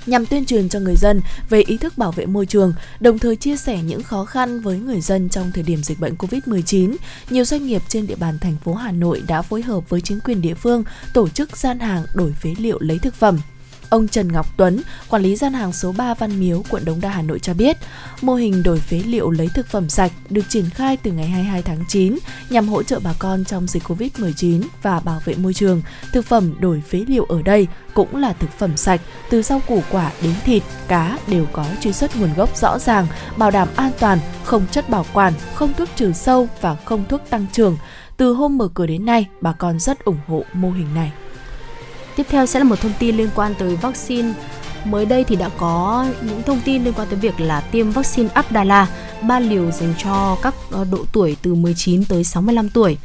nhằm 0.05 0.25
tuyên 0.25 0.45
truyền 0.45 0.69
cho 0.69 0.79
người 0.79 0.95
dân 0.95 1.21
về 1.49 1.61
ý 1.61 1.77
thức 1.77 1.97
bảo 1.97 2.11
vệ 2.11 2.25
môi 2.25 2.45
trường, 2.45 2.73
đồng 2.99 3.19
thời 3.19 3.35
chia 3.35 3.57
sẻ 3.57 3.79
những 3.83 4.03
khó 4.03 4.25
khăn 4.25 4.61
với 4.61 4.79
người 4.79 5.01
dân 5.01 5.29
trong 5.29 5.51
thời 5.53 5.63
điểm 5.63 5.83
dịch 5.83 5.99
bệnh 5.99 6.15
Covid-19. 6.15 6.95
Nhiều 7.29 7.45
doanh 7.45 7.67
nghiệp 7.67 7.81
trên 7.87 8.07
địa 8.07 8.15
bàn 8.15 8.39
thành 8.39 8.55
phố 8.63 8.73
Hà 8.73 8.91
Nội 8.91 9.23
đã 9.27 9.41
phối 9.41 9.61
hợp 9.61 9.89
với 9.89 10.01
chính 10.01 10.19
quyền 10.19 10.41
địa 10.41 10.53
phương 10.53 10.83
tổ 11.13 11.29
chức 11.29 11.57
gian 11.57 11.79
hàng 11.79 12.05
đổi 12.13 12.31
phế 12.31 12.53
liệu 12.57 12.79
lấy 12.79 12.99
thực 12.99 13.15
phẩm. 13.15 13.39
Ông 13.91 14.07
Trần 14.07 14.31
Ngọc 14.31 14.57
Tuấn, 14.57 14.81
quản 15.09 15.21
lý 15.21 15.35
gian 15.35 15.53
hàng 15.53 15.73
số 15.73 15.91
3 15.97 16.13
Văn 16.13 16.39
Miếu, 16.39 16.63
quận 16.69 16.85
Đống 16.85 17.01
Đa, 17.01 17.09
Hà 17.09 17.21
Nội 17.21 17.39
cho 17.39 17.53
biết, 17.53 17.77
mô 18.21 18.35
hình 18.35 18.63
đổi 18.63 18.79
phế 18.79 18.97
liệu 18.97 19.29
lấy 19.29 19.49
thực 19.55 19.67
phẩm 19.67 19.89
sạch 19.89 20.11
được 20.29 20.41
triển 20.49 20.69
khai 20.69 20.97
từ 20.97 21.11
ngày 21.11 21.27
22 21.27 21.61
tháng 21.61 21.85
9 21.87 22.17
nhằm 22.49 22.67
hỗ 22.67 22.83
trợ 22.83 22.99
bà 23.03 23.13
con 23.19 23.45
trong 23.45 23.67
dịch 23.67 23.83
Covid-19 23.83 24.61
và 24.81 24.99
bảo 24.99 25.21
vệ 25.25 25.35
môi 25.35 25.53
trường. 25.53 25.81
Thực 26.13 26.25
phẩm 26.25 26.53
đổi 26.59 26.81
phế 26.81 26.97
liệu 27.07 27.25
ở 27.25 27.41
đây 27.41 27.67
cũng 27.93 28.15
là 28.15 28.33
thực 28.33 28.49
phẩm 28.59 28.77
sạch, 28.77 29.01
từ 29.29 29.41
rau 29.41 29.61
củ 29.67 29.81
quả 29.91 30.11
đến 30.23 30.33
thịt, 30.43 30.63
cá 30.87 31.17
đều 31.27 31.45
có 31.53 31.65
truy 31.81 31.93
xuất 31.93 32.17
nguồn 32.17 32.33
gốc 32.33 32.57
rõ 32.57 32.79
ràng, 32.79 33.07
bảo 33.37 33.51
đảm 33.51 33.67
an 33.75 33.91
toàn, 33.99 34.19
không 34.43 34.65
chất 34.71 34.89
bảo 34.89 35.05
quản, 35.13 35.33
không 35.53 35.73
thuốc 35.73 35.89
trừ 35.95 36.11
sâu 36.13 36.47
và 36.61 36.75
không 36.85 37.05
thuốc 37.09 37.21
tăng 37.29 37.45
trưởng. 37.51 37.77
Từ 38.17 38.33
hôm 38.33 38.57
mở 38.57 38.67
cửa 38.73 38.85
đến 38.85 39.05
nay, 39.05 39.27
bà 39.41 39.53
con 39.53 39.79
rất 39.79 40.05
ủng 40.05 40.19
hộ 40.27 40.43
mô 40.53 40.71
hình 40.71 40.93
này. 40.95 41.11
Tiếp 42.15 42.25
theo 42.29 42.45
sẽ 42.45 42.59
là 42.59 42.65
một 42.65 42.81
thông 42.81 42.93
tin 42.99 43.17
liên 43.17 43.29
quan 43.35 43.53
tới 43.59 43.75
vaccine. 43.75 44.33
Mới 44.85 45.05
đây 45.05 45.23
thì 45.23 45.35
đã 45.35 45.49
có 45.57 46.05
những 46.21 46.43
thông 46.43 46.61
tin 46.65 46.83
liên 46.83 46.93
quan 46.93 47.07
tới 47.07 47.19
việc 47.19 47.39
là 47.39 47.61
tiêm 47.61 47.91
vaccine 47.91 48.29
Abdala, 48.33 48.87
ba 49.21 49.39
liều 49.39 49.71
dành 49.71 49.93
cho 50.03 50.37
các 50.41 50.55
ờ, 50.71 50.85
độ 50.91 51.05
tuổi 51.13 51.37
từ 51.41 51.55
19 51.55 52.05
tới 52.05 52.23
65 52.23 52.69
tuổi. 52.69 52.97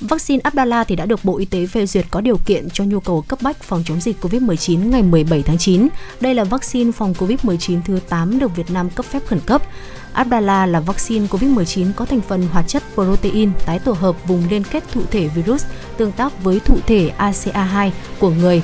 Vaccine 0.00 0.40
Abdala 0.44 0.84
thì 0.84 0.96
đã 0.96 1.06
được 1.06 1.24
Bộ 1.24 1.38
Y 1.38 1.44
tế 1.44 1.66
phê 1.66 1.86
duyệt 1.86 2.06
có 2.10 2.20
điều 2.20 2.36
kiện 2.46 2.70
cho 2.70 2.84
nhu 2.84 3.00
cầu 3.00 3.22
cấp 3.28 3.38
bách 3.42 3.62
phòng 3.62 3.82
chống 3.86 4.00
dịch 4.00 4.16
COVID-19 4.24 4.90
ngày 4.90 5.02
17 5.02 5.42
tháng 5.42 5.58
9. 5.58 5.88
Đây 6.20 6.34
là 6.34 6.44
vaccine 6.44 6.92
phòng 6.92 7.14
COVID-19 7.18 7.80
thứ 7.84 7.98
8 8.08 8.38
được 8.38 8.56
Việt 8.56 8.70
Nam 8.70 8.90
cấp 8.90 9.06
phép 9.06 9.22
khẩn 9.26 9.40
cấp. 9.46 9.62
Abdala 10.12 10.66
là 10.66 10.80
vaccine 10.80 11.26
COVID-19 11.26 11.92
có 11.96 12.04
thành 12.04 12.20
phần 12.20 12.48
hoạt 12.52 12.68
chất 12.68 12.82
protein 12.94 13.50
tái 13.66 13.78
tổ 13.78 13.92
hợp 13.92 14.16
vùng 14.26 14.42
liên 14.50 14.64
kết 14.64 14.84
thụ 14.92 15.00
thể 15.10 15.28
virus 15.28 15.64
tương 15.96 16.12
tác 16.12 16.42
với 16.42 16.60
thụ 16.60 16.78
thể 16.86 17.12
ACA2 17.18 17.90
của 18.18 18.30
người. 18.30 18.62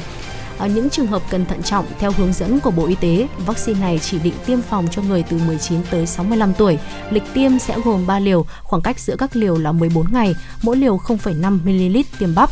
Ở 0.59 0.67
những 0.67 0.91
trường 0.91 1.07
hợp 1.07 1.23
cần 1.31 1.47
thận 1.47 1.63
trọng 1.63 1.87
theo 1.99 2.13
hướng 2.13 2.33
dẫn 2.33 2.61
của 2.61 2.71
Bộ 2.71 2.87
Y 2.87 2.95
tế, 2.95 3.29
vaccine 3.47 3.81
này 3.81 3.99
chỉ 3.99 4.19
định 4.19 4.35
tiêm 4.47 4.63
phòng 4.63 4.89
cho 4.91 5.03
người 5.03 5.23
từ 5.23 5.41
19 5.47 5.81
tới 5.91 6.07
65 6.07 6.55
tuổi. 6.55 6.79
Lịch 7.11 7.23
tiêm 7.35 7.59
sẽ 7.59 7.77
gồm 7.85 8.07
3 8.07 8.19
liều, 8.19 8.47
khoảng 8.63 8.83
cách 8.83 8.99
giữa 8.99 9.17
các 9.19 9.37
liều 9.37 9.59
là 9.59 9.73
14 9.73 10.13
ngày, 10.13 10.35
mỗi 10.63 10.77
liều 10.77 10.97
0,5 10.97 11.59
ml 11.65 12.01
tiêm 12.19 12.35
bắp 12.35 12.51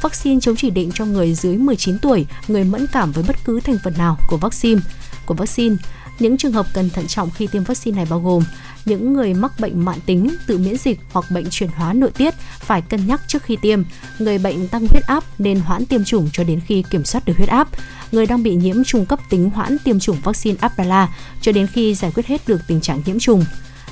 vaccine 0.00 0.40
chống 0.40 0.56
chỉ 0.56 0.70
định 0.70 0.90
cho 0.94 1.04
người 1.04 1.34
dưới 1.34 1.58
19 1.58 1.98
tuổi, 1.98 2.26
người 2.48 2.64
mẫn 2.64 2.86
cảm 2.92 3.12
với 3.12 3.24
bất 3.28 3.36
cứ 3.44 3.60
thành 3.60 3.76
phần 3.84 3.94
nào 3.98 4.16
của 4.28 4.36
vaccine. 4.36 4.80
Của 5.26 5.34
vaccine, 5.34 5.76
những 6.18 6.36
trường 6.36 6.52
hợp 6.52 6.66
cần 6.74 6.90
thận 6.90 7.06
trọng 7.06 7.30
khi 7.30 7.46
tiêm 7.46 7.64
vaccine 7.64 7.96
này 7.96 8.06
bao 8.10 8.20
gồm 8.20 8.42
những 8.84 9.12
người 9.12 9.34
mắc 9.34 9.52
bệnh 9.60 9.84
mãn 9.84 10.00
tính, 10.06 10.34
tự 10.46 10.58
miễn 10.58 10.76
dịch 10.76 11.00
hoặc 11.12 11.24
bệnh 11.30 11.46
chuyển 11.50 11.70
hóa 11.70 11.92
nội 11.92 12.10
tiết 12.10 12.34
phải 12.60 12.82
cân 12.82 13.06
nhắc 13.06 13.20
trước 13.26 13.42
khi 13.42 13.56
tiêm. 13.62 13.82
Người 14.18 14.38
bệnh 14.38 14.68
tăng 14.68 14.86
huyết 14.86 15.02
áp 15.06 15.24
nên 15.38 15.60
hoãn 15.60 15.86
tiêm 15.86 16.04
chủng 16.04 16.28
cho 16.32 16.44
đến 16.44 16.60
khi 16.66 16.84
kiểm 16.90 17.04
soát 17.04 17.24
được 17.24 17.36
huyết 17.36 17.48
áp. 17.48 17.68
Người 18.12 18.26
đang 18.26 18.42
bị 18.42 18.54
nhiễm 18.54 18.84
trùng 18.84 19.06
cấp 19.06 19.20
tính 19.30 19.50
hoãn 19.50 19.76
tiêm 19.84 20.00
chủng 20.00 20.16
vaccine 20.24 20.56
Abdala 20.60 21.08
cho 21.40 21.52
đến 21.52 21.66
khi 21.66 21.94
giải 21.94 22.12
quyết 22.14 22.26
hết 22.26 22.48
được 22.48 22.60
tình 22.66 22.80
trạng 22.80 23.02
nhiễm 23.06 23.18
trùng. 23.18 23.44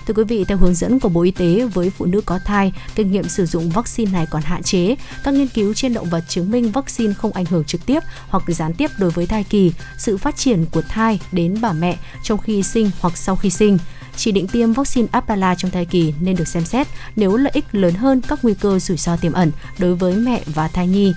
Thưa 0.06 0.14
quý 0.14 0.24
vị, 0.24 0.44
theo 0.44 0.58
hướng 0.58 0.74
dẫn 0.74 1.00
của 1.00 1.08
Bộ 1.08 1.22
Y 1.22 1.30
tế, 1.30 1.66
với 1.74 1.90
phụ 1.90 2.04
nữ 2.04 2.20
có 2.20 2.38
thai, 2.44 2.72
kinh 2.94 3.12
nghiệm 3.12 3.28
sử 3.28 3.46
dụng 3.46 3.70
vaccine 3.70 4.12
này 4.12 4.26
còn 4.30 4.42
hạn 4.42 4.62
chế. 4.62 4.96
Các 5.24 5.34
nghiên 5.34 5.48
cứu 5.48 5.74
trên 5.74 5.94
động 5.94 6.10
vật 6.10 6.24
chứng 6.28 6.50
minh 6.50 6.72
vaccine 6.72 7.14
không 7.14 7.32
ảnh 7.32 7.44
hưởng 7.44 7.64
trực 7.64 7.86
tiếp 7.86 8.00
hoặc 8.28 8.42
gián 8.48 8.74
tiếp 8.74 8.90
đối 8.98 9.10
với 9.10 9.26
thai 9.26 9.44
kỳ, 9.44 9.72
sự 9.98 10.16
phát 10.16 10.36
triển 10.36 10.64
của 10.72 10.82
thai 10.82 11.20
đến 11.32 11.58
bà 11.60 11.72
mẹ 11.72 11.96
trong 12.22 12.38
khi 12.38 12.62
sinh 12.62 12.90
hoặc 13.00 13.16
sau 13.16 13.36
khi 13.36 13.50
sinh 13.50 13.78
chỉ 14.16 14.32
định 14.32 14.48
tiêm 14.48 14.72
vaccine 14.72 15.08
Abdala 15.10 15.54
trong 15.54 15.70
thai 15.70 15.84
kỳ 15.84 16.14
nên 16.20 16.36
được 16.36 16.48
xem 16.48 16.64
xét 16.64 16.86
nếu 17.16 17.36
lợi 17.36 17.52
ích 17.54 17.64
lớn 17.72 17.94
hơn 17.94 18.20
các 18.28 18.38
nguy 18.42 18.54
cơ 18.54 18.78
rủi 18.78 18.96
ro 18.96 19.16
tiềm 19.16 19.32
ẩn 19.32 19.52
đối 19.78 19.94
với 19.94 20.16
mẹ 20.16 20.42
và 20.46 20.68
thai 20.68 20.86
nhi. 20.86 21.12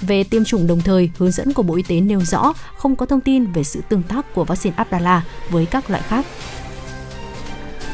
Về 0.00 0.24
tiêm 0.24 0.44
chủng 0.44 0.66
đồng 0.66 0.80
thời, 0.80 1.10
hướng 1.18 1.30
dẫn 1.30 1.52
của 1.52 1.62
Bộ 1.62 1.76
Y 1.76 1.82
tế 1.82 2.00
nêu 2.00 2.20
rõ 2.24 2.52
không 2.76 2.96
có 2.96 3.06
thông 3.06 3.20
tin 3.20 3.52
về 3.52 3.64
sự 3.64 3.80
tương 3.88 4.02
tác 4.02 4.34
của 4.34 4.44
vaccine 4.44 4.76
Abdala 4.76 5.24
với 5.50 5.66
các 5.66 5.90
loại 5.90 6.02
khác. 6.02 6.26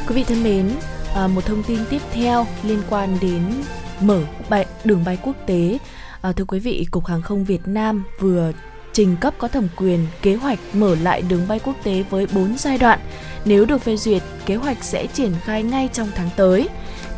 Quý 0.09 0.15
vị 0.15 0.25
thân 0.25 0.45
mến, 0.45 0.71
à, 1.15 1.27
một 1.27 1.47
thông 1.47 1.63
tin 1.63 1.79
tiếp 1.91 2.03
theo 2.13 2.47
liên 2.63 2.83
quan 2.91 3.19
đến 3.21 3.43
mở 4.01 4.21
bay, 4.49 4.67
đường 4.85 5.05
bay 5.05 5.19
quốc 5.23 5.37
tế. 5.47 5.79
À, 6.21 6.33
thưa 6.33 6.45
quý 6.45 6.59
vị, 6.59 6.87
Cục 6.91 7.07
Hàng 7.07 7.23
không 7.23 7.45
Việt 7.45 7.69
Nam 7.69 8.05
vừa 8.19 8.53
trình 8.93 9.17
cấp 9.21 9.35
có 9.39 9.49
thẩm 9.49 9.69
quyền 9.77 10.07
kế 10.23 10.35
hoạch 10.35 10.59
mở 10.73 10.95
lại 10.95 11.23
đường 11.23 11.49
bay 11.49 11.61
quốc 11.65 11.75
tế 11.85 12.05
với 12.11 12.27
4 12.35 12.55
giai 12.59 12.79
đoạn. 12.79 12.99
Nếu 13.45 13.65
được 13.65 13.83
phê 13.83 13.97
duyệt, 13.97 14.23
kế 14.47 14.55
hoạch 14.55 14.85
sẽ 14.85 15.07
triển 15.07 15.33
khai 15.45 15.63
ngay 15.63 15.89
trong 15.93 16.09
tháng 16.15 16.29
tới. 16.37 16.69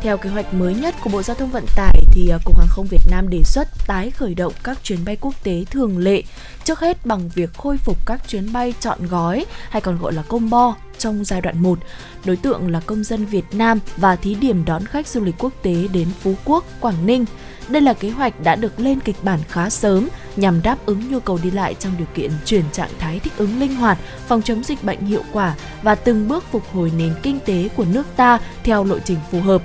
Theo 0.01 0.17
kế 0.17 0.29
hoạch 0.29 0.53
mới 0.53 0.75
nhất 0.75 0.95
của 1.03 1.09
Bộ 1.09 1.21
Giao 1.21 1.35
thông 1.35 1.51
Vận 1.51 1.65
tải 1.75 2.03
thì 2.11 2.29
à, 2.29 2.37
Cục 2.45 2.57
Hàng 2.57 2.69
không 2.69 2.87
Việt 2.89 3.03
Nam 3.11 3.29
đề 3.29 3.43
xuất 3.43 3.67
tái 3.87 4.11
khởi 4.11 4.35
động 4.35 4.53
các 4.63 4.77
chuyến 4.83 4.99
bay 5.05 5.17
quốc 5.21 5.33
tế 5.43 5.65
thường 5.71 5.97
lệ, 5.97 6.23
trước 6.63 6.79
hết 6.79 7.05
bằng 7.05 7.29
việc 7.35 7.53
khôi 7.53 7.77
phục 7.77 8.05
các 8.05 8.27
chuyến 8.27 8.53
bay 8.53 8.73
chọn 8.79 9.07
gói 9.07 9.45
hay 9.69 9.81
còn 9.81 9.97
gọi 9.97 10.13
là 10.13 10.21
combo 10.21 10.75
trong 10.99 11.25
giai 11.25 11.41
đoạn 11.41 11.61
1. 11.61 11.79
Đối 12.25 12.35
tượng 12.35 12.71
là 12.71 12.79
công 12.79 13.03
dân 13.03 13.25
Việt 13.25 13.45
Nam 13.51 13.79
và 13.97 14.15
thí 14.15 14.35
điểm 14.35 14.65
đón 14.65 14.85
khách 14.85 15.07
du 15.07 15.21
lịch 15.23 15.35
quốc 15.37 15.53
tế 15.61 15.87
đến 15.93 16.07
Phú 16.19 16.35
Quốc, 16.45 16.65
Quảng 16.79 17.05
Ninh. 17.05 17.25
Đây 17.67 17.81
là 17.81 17.93
kế 17.93 18.09
hoạch 18.09 18.43
đã 18.43 18.55
được 18.55 18.79
lên 18.79 18.99
kịch 18.99 19.15
bản 19.23 19.39
khá 19.49 19.69
sớm 19.69 20.07
nhằm 20.35 20.61
đáp 20.61 20.77
ứng 20.85 21.11
nhu 21.11 21.19
cầu 21.19 21.39
đi 21.43 21.51
lại 21.51 21.75
trong 21.79 21.93
điều 21.97 22.07
kiện 22.13 22.31
chuyển 22.45 22.63
trạng 22.71 22.89
thái 22.99 23.19
thích 23.19 23.33
ứng 23.37 23.59
linh 23.59 23.75
hoạt, 23.75 23.97
phòng 24.27 24.41
chống 24.41 24.63
dịch 24.63 24.83
bệnh 24.83 25.05
hiệu 25.05 25.23
quả 25.31 25.55
và 25.81 25.95
từng 25.95 26.27
bước 26.27 26.43
phục 26.51 26.63
hồi 26.73 26.91
nền 26.97 27.13
kinh 27.23 27.39
tế 27.45 27.69
của 27.75 27.85
nước 27.85 28.07
ta 28.15 28.39
theo 28.63 28.83
lộ 28.83 28.99
trình 28.99 29.17
phù 29.31 29.41
hợp. 29.41 29.61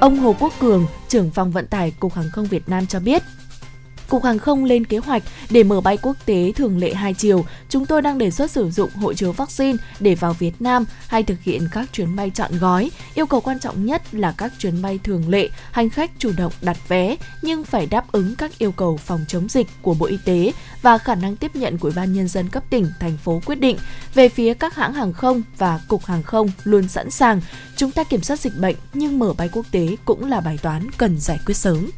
Ông 0.00 0.16
Hồ 0.16 0.36
Quốc 0.40 0.52
Cường, 0.60 0.86
trưởng 1.08 1.30
phòng 1.30 1.50
vận 1.50 1.66
tải 1.66 1.90
Cục 2.00 2.14
Hàng 2.14 2.30
không 2.32 2.46
Việt 2.46 2.68
Nam 2.68 2.86
cho 2.86 3.00
biết, 3.00 3.22
Cục 4.10 4.24
Hàng 4.24 4.38
không 4.38 4.64
lên 4.64 4.84
kế 4.84 4.98
hoạch 4.98 5.22
để 5.50 5.62
mở 5.62 5.80
bay 5.80 5.96
quốc 5.96 6.16
tế 6.26 6.52
thường 6.56 6.78
lệ 6.78 6.94
hai 6.94 7.14
chiều. 7.14 7.44
Chúng 7.68 7.86
tôi 7.86 8.02
đang 8.02 8.18
đề 8.18 8.30
xuất 8.30 8.50
sử 8.50 8.70
dụng 8.70 8.90
hộ 8.90 9.14
chiếu 9.14 9.32
vaccine 9.32 9.78
để 10.00 10.14
vào 10.14 10.32
Việt 10.32 10.62
Nam 10.62 10.84
hay 11.06 11.22
thực 11.22 11.42
hiện 11.42 11.68
các 11.72 11.92
chuyến 11.92 12.16
bay 12.16 12.30
chọn 12.30 12.58
gói. 12.58 12.90
Yêu 13.14 13.26
cầu 13.26 13.40
quan 13.40 13.58
trọng 13.58 13.86
nhất 13.86 14.02
là 14.14 14.34
các 14.36 14.52
chuyến 14.58 14.82
bay 14.82 14.98
thường 15.04 15.28
lệ, 15.28 15.48
hành 15.72 15.90
khách 15.90 16.10
chủ 16.18 16.32
động 16.36 16.52
đặt 16.62 16.88
vé 16.88 17.16
nhưng 17.42 17.64
phải 17.64 17.86
đáp 17.86 18.12
ứng 18.12 18.36
các 18.36 18.58
yêu 18.58 18.72
cầu 18.72 18.96
phòng 18.96 19.24
chống 19.28 19.48
dịch 19.48 19.66
của 19.82 19.94
Bộ 19.94 20.06
Y 20.06 20.18
tế 20.24 20.52
và 20.82 20.98
khả 20.98 21.14
năng 21.14 21.36
tiếp 21.36 21.56
nhận 21.56 21.78
của 21.78 21.88
Ủy 21.88 21.94
ban 21.96 22.12
nhân 22.12 22.28
dân 22.28 22.48
cấp 22.48 22.62
tỉnh, 22.70 22.86
thành 23.00 23.16
phố 23.16 23.40
quyết 23.46 23.60
định. 23.60 23.76
Về 24.14 24.28
phía 24.28 24.54
các 24.54 24.74
hãng 24.74 24.92
hàng 24.92 25.12
không 25.12 25.42
và 25.58 25.80
cục 25.88 26.04
hàng 26.04 26.22
không 26.22 26.50
luôn 26.64 26.88
sẵn 26.88 27.10
sàng, 27.10 27.40
chúng 27.76 27.90
ta 27.90 28.04
kiểm 28.04 28.22
soát 28.22 28.40
dịch 28.40 28.56
bệnh 28.56 28.76
nhưng 28.94 29.18
mở 29.18 29.32
bay 29.32 29.48
quốc 29.52 29.66
tế 29.70 29.96
cũng 30.04 30.30
là 30.30 30.40
bài 30.40 30.58
toán 30.62 30.90
cần 30.98 31.18
giải 31.18 31.38
quyết 31.46 31.56
sớm. 31.56 31.90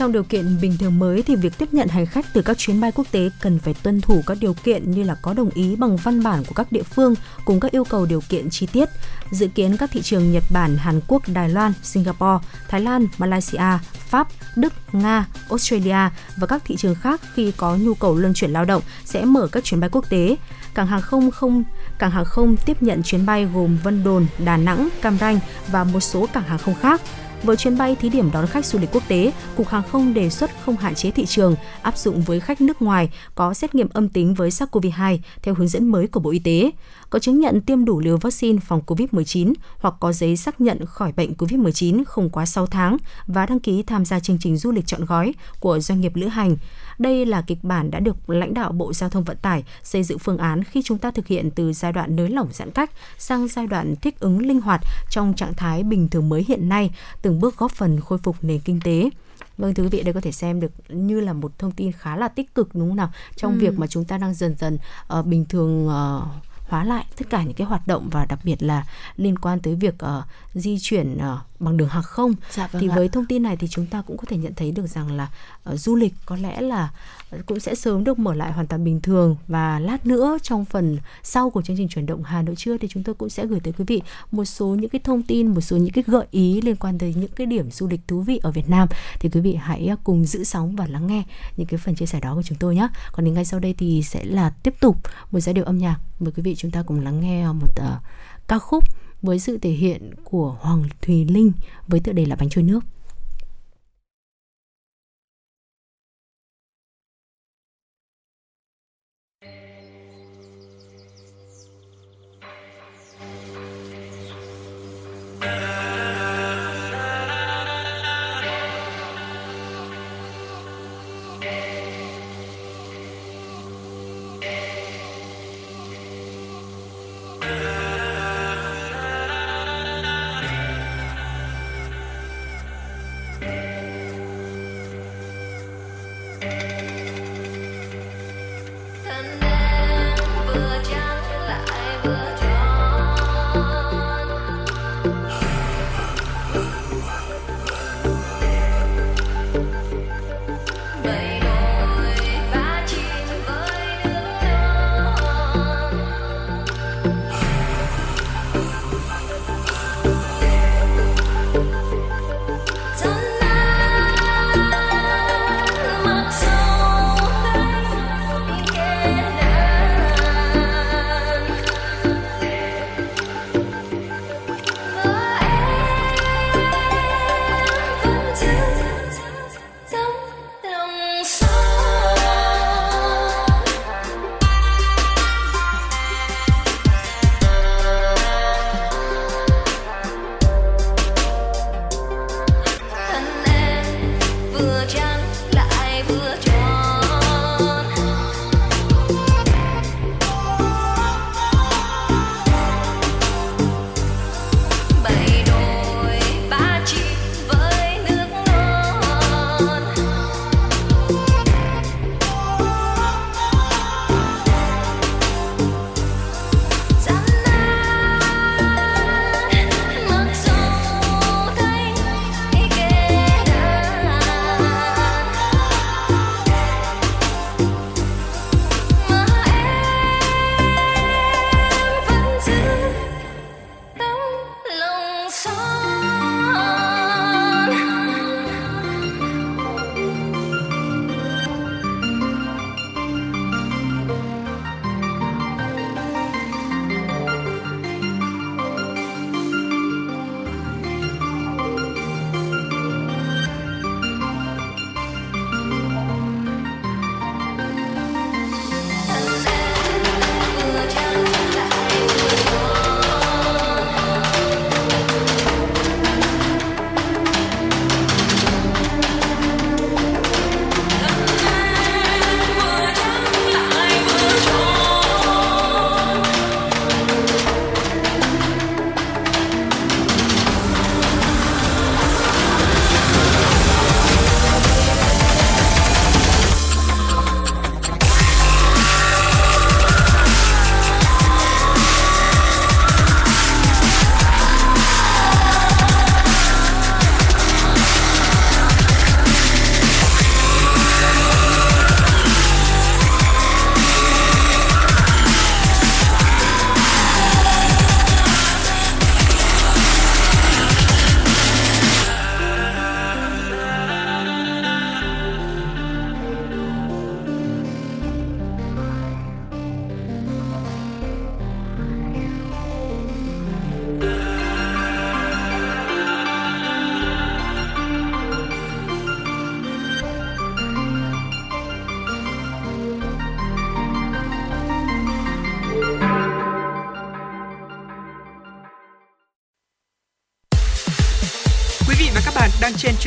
Trong 0.00 0.12
điều 0.12 0.22
kiện 0.22 0.60
bình 0.60 0.76
thường 0.78 0.98
mới 0.98 1.22
thì 1.22 1.36
việc 1.36 1.58
tiếp 1.58 1.68
nhận 1.72 1.88
hành 1.88 2.06
khách 2.06 2.26
từ 2.32 2.42
các 2.42 2.58
chuyến 2.58 2.80
bay 2.80 2.92
quốc 2.92 3.06
tế 3.10 3.30
cần 3.40 3.58
phải 3.58 3.74
tuân 3.74 4.00
thủ 4.00 4.22
các 4.26 4.38
điều 4.40 4.54
kiện 4.54 4.90
như 4.90 5.02
là 5.02 5.14
có 5.22 5.34
đồng 5.34 5.50
ý 5.50 5.76
bằng 5.76 5.96
văn 5.96 6.22
bản 6.22 6.44
của 6.44 6.54
các 6.54 6.72
địa 6.72 6.82
phương 6.82 7.14
cùng 7.44 7.60
các 7.60 7.72
yêu 7.72 7.84
cầu 7.84 8.06
điều 8.06 8.20
kiện 8.28 8.50
chi 8.50 8.66
tiết. 8.72 8.88
Dự 9.30 9.48
kiến 9.48 9.76
các 9.76 9.90
thị 9.92 10.02
trường 10.02 10.32
Nhật 10.32 10.44
Bản, 10.52 10.76
Hàn 10.76 11.00
Quốc, 11.08 11.22
Đài 11.28 11.48
Loan, 11.48 11.72
Singapore, 11.82 12.46
Thái 12.68 12.80
Lan, 12.80 13.06
Malaysia, 13.18 13.78
Pháp, 14.08 14.28
Đức, 14.56 14.72
Nga, 14.92 15.26
Australia 15.48 16.10
và 16.36 16.46
các 16.48 16.62
thị 16.64 16.76
trường 16.76 16.94
khác 16.94 17.20
khi 17.34 17.52
có 17.56 17.76
nhu 17.76 17.94
cầu 17.94 18.16
luân 18.16 18.34
chuyển 18.34 18.50
lao 18.50 18.64
động 18.64 18.82
sẽ 19.04 19.24
mở 19.24 19.48
các 19.52 19.64
chuyến 19.64 19.80
bay 19.80 19.90
quốc 19.92 20.10
tế. 20.10 20.36
Cảng 20.74 20.86
hàng 20.86 21.02
không 21.02 21.30
không 21.30 21.62
cảng 21.98 22.10
hàng 22.10 22.24
không 22.24 22.56
tiếp 22.56 22.82
nhận 22.82 23.02
chuyến 23.02 23.26
bay 23.26 23.44
gồm 23.54 23.78
Vân 23.84 24.04
Đồn, 24.04 24.26
Đà 24.44 24.56
Nẵng, 24.56 24.88
Cam 25.02 25.18
Ranh 25.18 25.40
và 25.70 25.84
một 25.84 26.00
số 26.00 26.26
cảng 26.32 26.44
hàng 26.44 26.58
không 26.58 26.74
khác. 26.74 27.00
Với 27.42 27.56
chuyến 27.56 27.78
bay 27.78 27.96
thí 27.96 28.08
điểm 28.08 28.30
đón 28.32 28.46
khách 28.46 28.66
du 28.66 28.78
lịch 28.78 28.90
quốc 28.92 29.02
tế, 29.08 29.32
Cục 29.56 29.68
Hàng 29.68 29.82
không 29.92 30.14
đề 30.14 30.30
xuất 30.30 30.50
không 30.64 30.76
hạn 30.76 30.94
chế 30.94 31.10
thị 31.10 31.26
trường, 31.26 31.56
áp 31.82 31.98
dụng 31.98 32.22
với 32.22 32.40
khách 32.40 32.60
nước 32.60 32.82
ngoài 32.82 33.10
có 33.34 33.54
xét 33.54 33.74
nghiệm 33.74 33.88
âm 33.92 34.08
tính 34.08 34.34
với 34.34 34.50
SARS-CoV-2 34.50 35.18
theo 35.42 35.54
hướng 35.54 35.68
dẫn 35.68 35.88
mới 35.88 36.06
của 36.06 36.20
Bộ 36.20 36.30
Y 36.30 36.38
tế, 36.38 36.70
có 37.10 37.18
chứng 37.18 37.40
nhận 37.40 37.60
tiêm 37.60 37.84
đủ 37.84 38.00
liều 38.00 38.16
vaccine 38.16 38.58
phòng 38.58 38.82
COVID-19 38.86 39.52
hoặc 39.78 39.94
có 40.00 40.12
giấy 40.12 40.36
xác 40.36 40.60
nhận 40.60 40.86
khỏi 40.86 41.12
bệnh 41.16 41.32
COVID-19 41.34 42.04
không 42.06 42.30
quá 42.30 42.46
6 42.46 42.66
tháng 42.66 42.96
và 43.26 43.46
đăng 43.46 43.60
ký 43.60 43.82
tham 43.82 44.04
gia 44.04 44.20
chương 44.20 44.38
trình 44.40 44.56
du 44.56 44.70
lịch 44.70 44.86
chọn 44.86 45.04
gói 45.04 45.34
của 45.60 45.80
doanh 45.80 46.00
nghiệp 46.00 46.16
lữ 46.16 46.26
hành. 46.26 46.56
Đây 46.98 47.26
là 47.26 47.42
kịch 47.42 47.58
bản 47.64 47.90
đã 47.90 48.00
được 48.00 48.30
lãnh 48.30 48.54
đạo 48.54 48.72
Bộ 48.72 48.92
Giao 48.92 49.10
thông 49.10 49.24
Vận 49.24 49.36
tải 49.36 49.64
xây 49.82 50.02
dựng 50.02 50.18
phương 50.18 50.38
án 50.38 50.64
khi 50.64 50.82
chúng 50.84 50.98
ta 50.98 51.10
thực 51.10 51.26
hiện 51.26 51.50
từ 51.50 51.72
giai 51.72 51.92
đoạn 51.92 52.16
nới 52.16 52.28
lỏng 52.28 52.48
giãn 52.52 52.70
cách 52.70 52.90
sang 53.18 53.48
giai 53.48 53.66
đoạn 53.66 53.94
thích 53.96 54.20
ứng 54.20 54.38
linh 54.38 54.60
hoạt 54.60 54.80
trong 55.10 55.34
trạng 55.34 55.54
thái 55.54 55.82
bình 55.82 56.08
thường 56.08 56.28
mới 56.28 56.44
hiện 56.48 56.68
nay, 56.68 56.90
từng 57.22 57.40
bước 57.40 57.56
góp 57.56 57.72
phần 57.72 58.00
khôi 58.00 58.18
phục 58.18 58.36
nền 58.42 58.60
kinh 58.60 58.80
tế. 58.84 59.10
Vâng 59.58 59.74
thưa 59.74 59.82
quý 59.82 59.88
vị 59.88 60.02
đây 60.02 60.14
có 60.14 60.20
thể 60.20 60.32
xem 60.32 60.60
được 60.60 60.72
như 60.88 61.20
là 61.20 61.32
một 61.32 61.58
thông 61.58 61.72
tin 61.72 61.92
khá 61.92 62.16
là 62.16 62.28
tích 62.28 62.54
cực 62.54 62.74
đúng 62.74 62.88
không 62.88 62.96
nào 62.96 63.10
trong 63.36 63.52
Ừ. 63.52 63.58
việc 63.58 63.78
mà 63.78 63.86
chúng 63.86 64.04
ta 64.04 64.18
đang 64.18 64.34
dần 64.34 64.54
dần 64.58 64.78
uh, 65.18 65.26
bình 65.26 65.44
thường 65.44 65.86
uh, 65.86 66.22
hóa 66.70 66.84
lại 66.84 67.04
tất 67.16 67.30
cả 67.30 67.42
những 67.42 67.54
cái 67.54 67.66
hoạt 67.66 67.86
động 67.86 68.08
và 68.10 68.24
đặc 68.24 68.38
biệt 68.44 68.62
là 68.62 68.84
liên 69.16 69.38
quan 69.38 69.60
tới 69.60 69.74
việc 69.74 69.94
uh, 69.94 70.24
di 70.54 70.78
chuyển 70.80 71.16
uh, 71.16 71.22
bằng 71.60 71.76
đường 71.76 71.88
hàng 71.88 72.02
không 72.02 72.34
Dạ 72.50 72.68
vâng 72.72 72.82
thì 72.82 72.88
ạ. 72.88 72.94
với 72.96 73.08
thông 73.08 73.26
tin 73.26 73.42
này 73.42 73.56
thì 73.56 73.68
chúng 73.68 73.86
ta 73.86 74.02
cũng 74.02 74.16
có 74.16 74.24
thể 74.28 74.36
nhận 74.36 74.54
thấy 74.54 74.72
được 74.72 74.86
rằng 74.86 75.12
là 75.12 75.28
uh, 75.70 75.78
du 75.80 75.96
lịch 75.96 76.14
có 76.26 76.36
lẽ 76.36 76.60
là 76.60 76.92
uh, 77.36 77.46
cũng 77.46 77.60
sẽ 77.60 77.74
sớm 77.74 78.04
được 78.04 78.18
mở 78.18 78.34
lại 78.34 78.52
hoàn 78.52 78.66
toàn 78.66 78.84
bình 78.84 79.00
thường 79.00 79.36
và 79.48 79.78
lát 79.78 80.06
nữa 80.06 80.38
trong 80.42 80.64
phần 80.64 80.98
sau 81.22 81.50
của 81.50 81.62
chương 81.62 81.76
trình 81.76 81.88
chuyển 81.88 82.06
động 82.06 82.22
Hà 82.22 82.42
Nội 82.42 82.56
trưa 82.56 82.78
thì 82.78 82.88
chúng 82.88 83.02
tôi 83.02 83.14
cũng 83.14 83.28
sẽ 83.28 83.46
gửi 83.46 83.60
tới 83.60 83.72
quý 83.78 83.84
vị 83.88 84.02
một 84.32 84.44
số 84.44 84.66
những 84.66 84.90
cái 84.90 85.00
thông 85.04 85.22
tin, 85.22 85.46
một 85.46 85.60
số 85.60 85.76
những 85.76 85.92
cái 85.92 86.04
gợi 86.06 86.26
ý 86.30 86.60
liên 86.60 86.76
quan 86.76 86.98
tới 86.98 87.14
những 87.16 87.32
cái 87.36 87.46
điểm 87.46 87.70
du 87.70 87.88
lịch 87.88 88.00
thú 88.08 88.20
vị 88.20 88.40
ở 88.42 88.50
Việt 88.50 88.68
Nam 88.68 88.88
thì 89.20 89.28
quý 89.28 89.40
vị 89.40 89.54
hãy 89.54 89.90
cùng 90.04 90.24
giữ 90.24 90.44
sóng 90.44 90.76
và 90.76 90.86
lắng 90.86 91.06
nghe 91.06 91.22
những 91.56 91.66
cái 91.66 91.78
phần 91.78 91.94
chia 91.94 92.06
sẻ 92.06 92.20
đó 92.20 92.34
của 92.34 92.42
chúng 92.42 92.58
tôi 92.58 92.74
nhé. 92.74 92.88
Còn 93.12 93.24
đến 93.24 93.34
ngay 93.34 93.44
sau 93.44 93.60
đây 93.60 93.74
thì 93.78 94.02
sẽ 94.02 94.24
là 94.24 94.50
tiếp 94.50 94.74
tục 94.80 94.96
một 95.30 95.40
giai 95.40 95.54
điệu 95.54 95.64
âm 95.64 95.78
nhạc 95.78 95.96
mời 96.20 96.32
quý 96.36 96.42
vị 96.42 96.54
chúng 96.54 96.70
ta 96.70 96.82
cùng 96.82 97.00
lắng 97.00 97.20
nghe 97.20 97.46
một 97.52 97.68
uh, 97.80 98.02
ca 98.48 98.58
khúc 98.58 98.84
với 99.22 99.38
sự 99.38 99.58
thể 99.58 99.70
hiện 99.70 100.10
của 100.24 100.56
Hoàng 100.60 100.84
Thùy 101.02 101.24
Linh 101.24 101.52
với 101.88 102.00
tựa 102.00 102.12
đề 102.12 102.26
là 102.26 102.36
bánh 102.36 102.48
trôi 102.48 102.64
nước. 102.64 102.80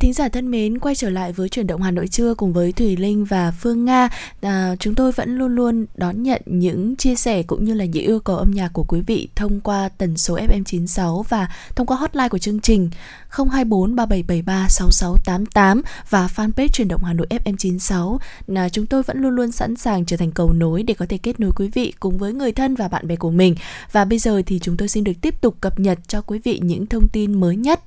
Thính 0.00 0.12
giả 0.12 0.28
thân 0.28 0.50
mến, 0.50 0.78
quay 0.78 0.94
trở 0.94 1.10
lại 1.10 1.32
với 1.32 1.48
chuyển 1.48 1.66
động 1.66 1.82
Hà 1.82 1.90
Nội 1.90 2.08
trưa 2.08 2.34
cùng 2.34 2.52
với 2.52 2.72
Thùy 2.72 2.96
Linh 2.96 3.24
và 3.24 3.50
Phương 3.50 3.84
Nga. 3.84 4.08
À, 4.40 4.76
chúng 4.78 4.94
tôi 4.94 5.12
vẫn 5.12 5.36
luôn 5.36 5.54
luôn 5.54 5.86
đón 5.94 6.22
nhận 6.22 6.42
những 6.46 6.96
chia 6.96 7.14
sẻ 7.14 7.42
cũng 7.42 7.64
như 7.64 7.74
là 7.74 7.84
những 7.84 8.04
yêu 8.04 8.20
cầu 8.20 8.36
âm 8.36 8.50
nhạc 8.50 8.68
của 8.72 8.84
quý 8.84 9.00
vị 9.00 9.28
thông 9.34 9.60
qua 9.60 9.88
tần 9.98 10.16
số 10.16 10.36
FM 10.36 10.64
96 10.64 11.24
và 11.28 11.48
thông 11.76 11.86
qua 11.86 11.96
hotline 11.96 12.28
của 12.28 12.38
chương 12.38 12.60
trình 12.60 12.90
024 13.28 13.96
3773 13.96 14.66
6688 14.68 15.82
và 16.10 16.28
fanpage 16.36 16.68
chuyển 16.72 16.88
động 16.88 17.04
Hà 17.04 17.12
Nội 17.12 17.26
FM 17.30 17.56
96. 17.56 18.20
À, 18.54 18.68
chúng 18.68 18.86
tôi 18.86 19.02
vẫn 19.02 19.18
luôn 19.18 19.34
luôn 19.34 19.52
sẵn 19.52 19.76
sàng 19.76 20.06
trở 20.06 20.16
thành 20.16 20.32
cầu 20.32 20.52
nối 20.52 20.82
để 20.82 20.94
có 20.94 21.06
thể 21.08 21.18
kết 21.18 21.40
nối 21.40 21.50
quý 21.56 21.68
vị 21.68 21.92
cùng 22.00 22.18
với 22.18 22.32
người 22.32 22.52
thân 22.52 22.74
và 22.74 22.88
bạn 22.88 23.06
bè 23.06 23.16
của 23.16 23.30
mình. 23.30 23.54
Và 23.92 24.04
bây 24.04 24.18
giờ 24.18 24.42
thì 24.46 24.58
chúng 24.58 24.76
tôi 24.76 24.88
xin 24.88 25.04
được 25.04 25.12
tiếp 25.20 25.40
tục 25.40 25.56
cập 25.60 25.80
nhật 25.80 25.98
cho 26.08 26.20
quý 26.20 26.38
vị 26.44 26.60
những 26.62 26.86
thông 26.86 27.08
tin 27.08 27.40
mới 27.40 27.56
nhất. 27.56 27.80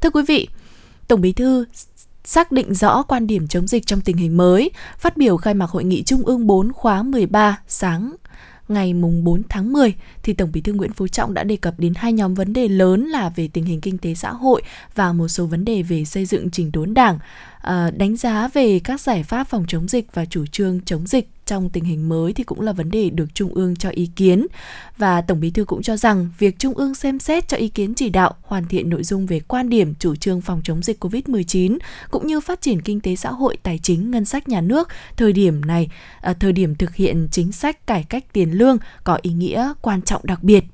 Thưa 0.00 0.10
quý 0.10 0.22
vị, 0.28 0.48
Tổng 1.08 1.20
Bí 1.20 1.32
thư 1.32 1.64
xác 2.24 2.52
định 2.52 2.74
rõ 2.74 3.02
quan 3.02 3.26
điểm 3.26 3.48
chống 3.48 3.66
dịch 3.66 3.86
trong 3.86 4.00
tình 4.00 4.16
hình 4.16 4.36
mới, 4.36 4.70
phát 4.98 5.16
biểu 5.16 5.36
khai 5.36 5.54
mạc 5.54 5.70
hội 5.70 5.84
nghị 5.84 6.02
Trung 6.02 6.22
ương 6.22 6.46
4 6.46 6.72
khóa 6.72 7.02
13 7.02 7.60
sáng 7.68 8.12
ngày 8.68 8.94
mùng 8.94 9.24
4 9.24 9.42
tháng 9.48 9.72
10 9.72 9.94
thì 10.22 10.32
Tổng 10.34 10.52
Bí 10.52 10.60
thư 10.60 10.72
Nguyễn 10.72 10.92
Phú 10.92 11.08
Trọng 11.08 11.34
đã 11.34 11.44
đề 11.44 11.56
cập 11.56 11.74
đến 11.78 11.92
hai 11.96 12.12
nhóm 12.12 12.34
vấn 12.34 12.52
đề 12.52 12.68
lớn 12.68 13.04
là 13.04 13.28
về 13.28 13.48
tình 13.52 13.64
hình 13.64 13.80
kinh 13.80 13.98
tế 13.98 14.14
xã 14.14 14.32
hội 14.32 14.62
và 14.94 15.12
một 15.12 15.28
số 15.28 15.46
vấn 15.46 15.64
đề 15.64 15.82
về 15.82 16.04
xây 16.04 16.24
dựng 16.24 16.50
chỉnh 16.50 16.72
đốn 16.72 16.94
Đảng, 16.94 17.18
à, 17.60 17.90
đánh 17.96 18.16
giá 18.16 18.48
về 18.48 18.78
các 18.84 19.00
giải 19.00 19.22
pháp 19.22 19.44
phòng 19.44 19.64
chống 19.68 19.88
dịch 19.88 20.06
và 20.14 20.24
chủ 20.24 20.46
trương 20.46 20.80
chống 20.84 21.06
dịch 21.06 21.28
trong 21.48 21.70
tình 21.70 21.84
hình 21.84 22.08
mới 22.08 22.32
thì 22.32 22.44
cũng 22.44 22.60
là 22.60 22.72
vấn 22.72 22.90
đề 22.90 23.10
được 23.10 23.34
Trung 23.34 23.54
ương 23.54 23.76
cho 23.76 23.88
ý 23.88 24.10
kiến. 24.16 24.46
Và 24.98 25.20
Tổng 25.20 25.40
Bí 25.40 25.50
thư 25.50 25.64
cũng 25.64 25.82
cho 25.82 25.96
rằng 25.96 26.28
việc 26.38 26.58
Trung 26.58 26.74
ương 26.74 26.94
xem 26.94 27.18
xét 27.18 27.48
cho 27.48 27.56
ý 27.56 27.68
kiến 27.68 27.94
chỉ 27.94 28.08
đạo 28.08 28.34
hoàn 28.42 28.66
thiện 28.66 28.90
nội 28.90 29.04
dung 29.04 29.26
về 29.26 29.40
quan 29.40 29.68
điểm 29.68 29.94
chủ 29.98 30.16
trương 30.16 30.40
phòng 30.40 30.60
chống 30.64 30.82
dịch 30.82 31.04
COVID-19 31.04 31.78
cũng 32.10 32.26
như 32.26 32.40
phát 32.40 32.60
triển 32.60 32.82
kinh 32.82 33.00
tế 33.00 33.16
xã 33.16 33.30
hội, 33.30 33.56
tài 33.62 33.78
chính, 33.82 34.10
ngân 34.10 34.24
sách 34.24 34.48
nhà 34.48 34.60
nước 34.60 34.88
thời 35.16 35.32
điểm 35.32 35.64
này, 35.64 35.88
à, 36.20 36.32
thời 36.32 36.52
điểm 36.52 36.74
thực 36.74 36.94
hiện 36.94 37.28
chính 37.30 37.52
sách 37.52 37.86
cải 37.86 38.04
cách 38.08 38.24
tiền 38.32 38.50
lương 38.50 38.78
có 39.04 39.18
ý 39.22 39.32
nghĩa 39.32 39.72
quan 39.82 40.02
trọng 40.02 40.20
đặc 40.24 40.42
biệt. 40.42 40.64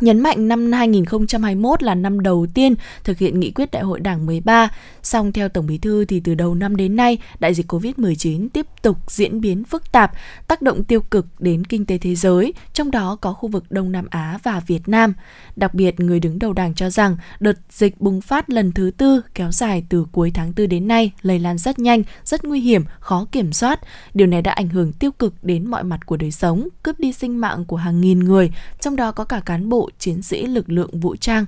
Nhấn 0.00 0.20
mạnh 0.20 0.48
năm 0.48 0.72
2021 0.72 1.82
là 1.82 1.94
năm 1.94 2.20
đầu 2.20 2.46
tiên 2.54 2.74
thực 3.04 3.18
hiện 3.18 3.40
nghị 3.40 3.50
quyết 3.50 3.70
đại 3.70 3.82
hội 3.82 4.00
đảng 4.00 4.26
13, 4.26 4.68
song 5.02 5.32
theo 5.32 5.48
Tổng 5.48 5.66
Bí 5.66 5.78
thư 5.78 6.04
thì 6.04 6.20
từ 6.20 6.34
đầu 6.34 6.54
năm 6.54 6.76
đến 6.76 6.96
nay, 6.96 7.18
đại 7.40 7.54
dịch 7.54 7.72
Covid-19 7.72 8.48
tiếp 8.48 8.66
tục 8.82 8.96
diễn 9.10 9.40
biến 9.40 9.64
phức 9.64 9.92
tạp, 9.92 10.12
tác 10.48 10.62
động 10.62 10.84
tiêu 10.84 11.00
cực 11.00 11.26
đến 11.38 11.64
kinh 11.64 11.86
tế 11.86 11.98
thế 11.98 12.14
giới, 12.14 12.54
trong 12.72 12.90
đó 12.90 13.16
có 13.20 13.32
khu 13.32 13.48
vực 13.48 13.64
Đông 13.70 13.92
Nam 13.92 14.06
Á 14.10 14.38
và 14.42 14.60
Việt 14.66 14.88
Nam. 14.88 15.14
Đặc 15.56 15.74
biệt, 15.74 16.00
người 16.00 16.20
đứng 16.20 16.38
đầu 16.38 16.52
đảng 16.52 16.74
cho 16.74 16.90
rằng 16.90 17.16
đợt 17.40 17.58
dịch 17.70 18.00
bùng 18.00 18.20
phát 18.20 18.50
lần 18.50 18.72
thứ 18.72 18.90
tư 18.96 19.20
kéo 19.34 19.52
dài 19.52 19.84
từ 19.88 20.06
cuối 20.12 20.30
tháng 20.34 20.52
4 20.56 20.68
đến 20.68 20.88
nay 20.88 21.12
lây 21.22 21.38
lan 21.38 21.58
rất 21.58 21.78
nhanh, 21.78 22.02
rất 22.24 22.44
nguy 22.44 22.60
hiểm, 22.60 22.84
khó 23.00 23.26
kiểm 23.32 23.52
soát. 23.52 23.80
Điều 24.14 24.26
này 24.26 24.42
đã 24.42 24.52
ảnh 24.52 24.68
hưởng 24.68 24.92
tiêu 24.92 25.10
cực 25.12 25.34
đến 25.42 25.66
mọi 25.66 25.84
mặt 25.84 26.06
của 26.06 26.16
đời 26.16 26.30
sống, 26.30 26.68
cướp 26.82 27.00
đi 27.00 27.12
sinh 27.12 27.40
mạng 27.40 27.64
của 27.64 27.76
hàng 27.76 28.00
nghìn 28.00 28.18
người, 28.18 28.52
trong 28.80 28.96
đó 28.96 29.12
có 29.12 29.24
cả 29.24 29.40
cán 29.46 29.68
bộ, 29.68 29.89
chiến 29.98 30.22
sĩ 30.22 30.46
lực 30.46 30.70
lượng 30.70 31.00
vũ 31.00 31.16
trang, 31.16 31.46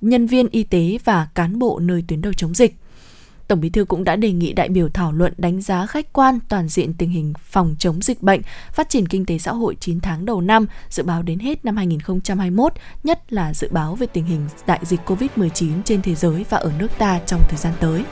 nhân 0.00 0.26
viên 0.26 0.48
y 0.48 0.62
tế 0.62 0.98
và 1.04 1.28
cán 1.34 1.58
bộ 1.58 1.78
nơi 1.78 2.04
tuyến 2.08 2.20
đầu 2.20 2.32
chống 2.32 2.54
dịch. 2.54 2.74
Tổng 3.48 3.60
Bí 3.60 3.70
thư 3.70 3.84
cũng 3.84 4.04
đã 4.04 4.16
đề 4.16 4.32
nghị 4.32 4.52
đại 4.52 4.68
biểu 4.68 4.88
thảo 4.88 5.12
luận 5.12 5.32
đánh 5.36 5.60
giá 5.60 5.86
khách 5.86 6.12
quan 6.12 6.38
toàn 6.48 6.68
diện 6.68 6.94
tình 6.94 7.10
hình 7.10 7.32
phòng 7.42 7.76
chống 7.78 8.02
dịch 8.02 8.22
bệnh, 8.22 8.40
phát 8.72 8.88
triển 8.88 9.08
kinh 9.08 9.26
tế 9.26 9.38
xã 9.38 9.52
hội 9.52 9.76
9 9.80 10.00
tháng 10.00 10.24
đầu 10.24 10.40
năm, 10.40 10.66
dự 10.90 11.02
báo 11.02 11.22
đến 11.22 11.38
hết 11.38 11.64
năm 11.64 11.76
2021, 11.76 12.72
nhất 13.04 13.32
là 13.32 13.54
dự 13.54 13.68
báo 13.70 13.94
về 13.94 14.06
tình 14.06 14.24
hình 14.24 14.48
đại 14.66 14.80
dịch 14.82 15.00
COVID-19 15.06 15.82
trên 15.84 16.02
thế 16.02 16.14
giới 16.14 16.44
và 16.50 16.58
ở 16.58 16.72
nước 16.78 16.90
ta 16.98 17.20
trong 17.26 17.40
thời 17.48 17.58
gian 17.58 17.72
tới. 17.80 18.04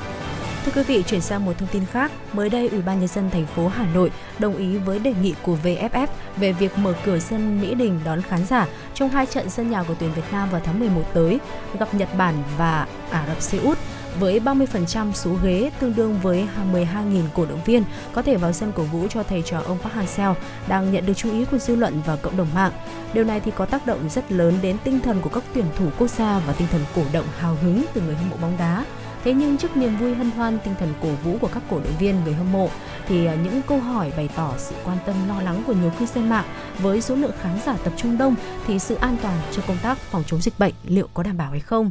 Thưa 0.66 0.72
quý 0.74 0.82
vị, 0.82 1.02
chuyển 1.06 1.20
sang 1.20 1.44
một 1.44 1.52
thông 1.58 1.68
tin 1.72 1.84
khác. 1.84 2.12
Mới 2.32 2.48
đây, 2.48 2.68
Ủy 2.68 2.82
ban 2.82 2.98
nhân 2.98 3.08
dân 3.08 3.30
thành 3.30 3.46
phố 3.46 3.68
Hà 3.68 3.86
Nội 3.94 4.10
đồng 4.38 4.56
ý 4.56 4.76
với 4.76 4.98
đề 4.98 5.14
nghị 5.22 5.34
của 5.42 5.56
VFF 5.64 6.06
về 6.36 6.52
việc 6.52 6.78
mở 6.78 6.94
cửa 7.04 7.18
sân 7.18 7.60
Mỹ 7.60 7.74
Đình 7.74 8.00
đón 8.04 8.22
khán 8.22 8.46
giả 8.46 8.66
trong 8.94 9.08
hai 9.08 9.26
trận 9.26 9.50
sân 9.50 9.70
nhà 9.70 9.82
của 9.82 9.94
tuyển 9.98 10.12
Việt 10.12 10.22
Nam 10.32 10.50
vào 10.50 10.60
tháng 10.64 10.80
11 10.80 11.02
tới, 11.14 11.38
gặp 11.78 11.94
Nhật 11.94 12.08
Bản 12.18 12.34
và 12.58 12.86
Ả 13.10 13.26
Rập 13.26 13.42
Xê 13.42 13.58
Út 13.58 13.78
với 14.20 14.40
30% 14.40 15.12
số 15.12 15.30
ghế 15.42 15.70
tương 15.80 15.94
đương 15.94 16.18
với 16.22 16.46
12.000 16.72 17.22
cổ 17.34 17.46
động 17.46 17.60
viên 17.64 17.84
có 18.12 18.22
thể 18.22 18.36
vào 18.36 18.52
sân 18.52 18.72
cổ 18.76 18.82
vũ 18.82 19.06
cho 19.08 19.22
thầy 19.22 19.42
trò 19.42 19.60
ông 19.66 19.78
Park 19.78 19.94
Hang-seo 19.94 20.34
đang 20.68 20.92
nhận 20.92 21.06
được 21.06 21.14
chú 21.14 21.32
ý 21.32 21.44
của 21.44 21.58
dư 21.58 21.76
luận 21.76 22.00
và 22.06 22.16
cộng 22.16 22.36
đồng 22.36 22.54
mạng. 22.54 22.72
Điều 23.12 23.24
này 23.24 23.40
thì 23.40 23.50
có 23.56 23.66
tác 23.66 23.86
động 23.86 24.08
rất 24.08 24.32
lớn 24.32 24.58
đến 24.62 24.76
tinh 24.84 25.00
thần 25.00 25.20
của 25.20 25.30
các 25.30 25.44
tuyển 25.54 25.66
thủ 25.76 25.86
quốc 25.98 26.10
gia 26.10 26.38
và 26.38 26.52
tinh 26.52 26.68
thần 26.70 26.80
cổ 26.96 27.02
động 27.12 27.26
hào 27.38 27.56
hứng 27.62 27.84
từ 27.94 28.00
người 28.00 28.14
hâm 28.14 28.30
mộ 28.30 28.36
bóng 28.36 28.56
đá. 28.58 28.84
Thế 29.26 29.34
nhưng 29.34 29.58
trước 29.58 29.76
niềm 29.76 29.96
vui 29.96 30.14
hân 30.14 30.30
hoan 30.30 30.58
tinh 30.64 30.74
thần 30.78 30.92
cổ 31.02 31.08
vũ 31.08 31.38
của 31.40 31.48
các 31.54 31.62
cổ 31.70 31.80
động 31.80 31.98
viên 31.98 32.24
người 32.24 32.34
hâm 32.34 32.52
mộ 32.52 32.68
thì 33.06 33.26
à, 33.26 33.34
những 33.34 33.62
câu 33.62 33.80
hỏi 33.80 34.12
bày 34.16 34.28
tỏ 34.36 34.54
sự 34.58 34.74
quan 34.84 34.98
tâm 35.06 35.28
lo 35.28 35.42
lắng 35.42 35.62
của 35.66 35.72
nhiều 35.72 35.90
cư 35.98 36.06
dân 36.06 36.28
mạng 36.28 36.44
với 36.78 37.00
số 37.00 37.14
lượng 37.14 37.32
khán 37.40 37.58
giả 37.66 37.76
tập 37.84 37.92
trung 37.96 38.18
đông 38.18 38.34
thì 38.66 38.78
sự 38.78 38.94
an 38.94 39.16
toàn 39.22 39.38
cho 39.52 39.62
công 39.66 39.76
tác 39.82 39.98
phòng 39.98 40.22
chống 40.26 40.40
dịch 40.40 40.58
bệnh 40.58 40.74
liệu 40.84 41.08
có 41.14 41.22
đảm 41.22 41.36
bảo 41.36 41.50
hay 41.50 41.60
không? 41.60 41.90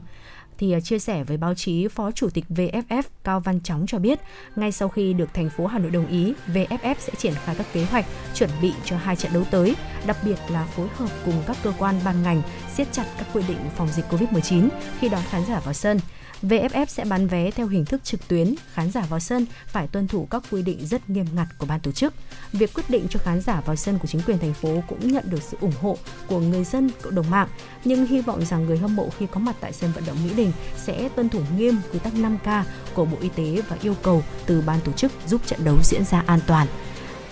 thì 0.57 0.71
à, 0.71 0.79
chia 0.79 0.99
sẻ 0.99 1.23
với 1.23 1.37
báo 1.37 1.53
chí, 1.55 1.87
Phó 1.87 2.11
Chủ 2.11 2.29
tịch 2.29 2.45
VFF 2.49 3.03
Cao 3.23 3.39
Văn 3.39 3.59
Chóng 3.61 3.85
cho 3.87 3.99
biết, 3.99 4.19
ngay 4.55 4.71
sau 4.71 4.89
khi 4.89 5.13
được 5.13 5.33
thành 5.33 5.49
phố 5.49 5.65
Hà 5.65 5.79
Nội 5.79 5.91
đồng 5.91 6.07
ý, 6.07 6.33
VFF 6.53 6.95
sẽ 6.99 7.13
triển 7.17 7.33
khai 7.45 7.55
các 7.55 7.67
kế 7.73 7.83
hoạch 7.83 8.05
chuẩn 8.33 8.49
bị 8.61 8.73
cho 8.85 8.97
hai 8.97 9.15
trận 9.15 9.33
đấu 9.33 9.43
tới, 9.51 9.75
đặc 10.05 10.17
biệt 10.25 10.37
là 10.49 10.65
phối 10.65 10.87
hợp 10.95 11.09
cùng 11.25 11.43
các 11.47 11.57
cơ 11.63 11.73
quan 11.79 11.95
ban 12.05 12.23
ngành 12.23 12.41
siết 12.73 12.87
chặt 12.91 13.05
các 13.17 13.27
quy 13.33 13.43
định 13.47 13.57
phòng 13.75 13.87
dịch 13.87 14.05
Covid-19 14.09 14.69
khi 14.99 15.09
đón 15.09 15.21
khán 15.29 15.45
giả 15.45 15.59
vào 15.59 15.73
sân. 15.73 15.99
VFF 16.41 16.85
sẽ 16.85 17.05
bán 17.05 17.27
vé 17.27 17.51
theo 17.51 17.67
hình 17.67 17.85
thức 17.85 18.03
trực 18.03 18.27
tuyến, 18.27 18.55
khán 18.73 18.91
giả 18.91 19.01
vào 19.09 19.19
sân 19.19 19.45
phải 19.67 19.87
tuân 19.87 20.07
thủ 20.07 20.27
các 20.31 20.43
quy 20.51 20.61
định 20.61 20.87
rất 20.87 21.09
nghiêm 21.09 21.25
ngặt 21.35 21.47
của 21.57 21.65
ban 21.65 21.79
tổ 21.79 21.91
chức. 21.91 22.13
Việc 22.51 22.73
quyết 22.73 22.89
định 22.89 23.07
cho 23.09 23.19
khán 23.23 23.41
giả 23.41 23.61
vào 23.65 23.75
sân 23.75 23.99
của 23.99 24.07
chính 24.07 24.21
quyền 24.21 24.37
thành 24.37 24.53
phố 24.53 24.83
cũng 24.87 25.11
nhận 25.11 25.23
được 25.29 25.41
sự 25.41 25.57
ủng 25.61 25.73
hộ 25.81 25.97
của 26.27 26.39
người 26.39 26.63
dân, 26.63 26.89
cộng 27.01 27.15
đồng 27.15 27.29
mạng, 27.29 27.47
nhưng 27.85 28.05
hy 28.05 28.21
vọng 28.21 28.45
rằng 28.45 28.65
người 28.65 28.77
hâm 28.77 28.95
mộ 28.95 29.09
khi 29.17 29.27
có 29.31 29.39
mặt 29.39 29.55
tại 29.59 29.73
sân 29.73 29.91
vận 29.95 30.03
động 30.07 30.17
Mỹ 30.23 30.33
Đình 30.35 30.51
sẽ 30.77 31.09
tuân 31.15 31.29
thủ 31.29 31.41
nghiêm 31.57 31.77
quy 31.93 31.99
tắc 31.99 32.13
5K 32.13 32.63
của 32.93 33.05
Bộ 33.05 33.17
Y 33.21 33.29
tế 33.29 33.61
và 33.69 33.77
yêu 33.81 33.95
cầu 34.03 34.23
từ 34.45 34.61
ban 34.61 34.81
tổ 34.81 34.91
chức 34.91 35.11
giúp 35.27 35.41
trận 35.47 35.59
đấu 35.63 35.77
diễn 35.83 36.05
ra 36.05 36.23
an 36.27 36.39
toàn. 36.47 36.67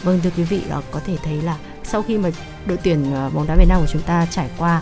Vâng 0.04 0.20
thưa 0.24 0.30
quý 0.38 0.44
vị, 0.44 0.62
ờ, 0.70 0.82
có 0.92 1.00
thể 1.00 1.18
thấy 1.24 1.42
là 1.42 1.58
sau 1.84 2.02
khi 2.02 2.18
mà 2.18 2.30
đội 2.66 2.78
tuyển 2.84 3.14
ờ, 3.14 3.30
bóng 3.30 3.48
đá 3.48 3.56
Việt 3.56 3.68
Nam 3.70 3.82
của 3.82 3.88
chúng 3.92 4.02
ta 4.02 4.28
trải 4.32 4.50
qua 4.58 4.82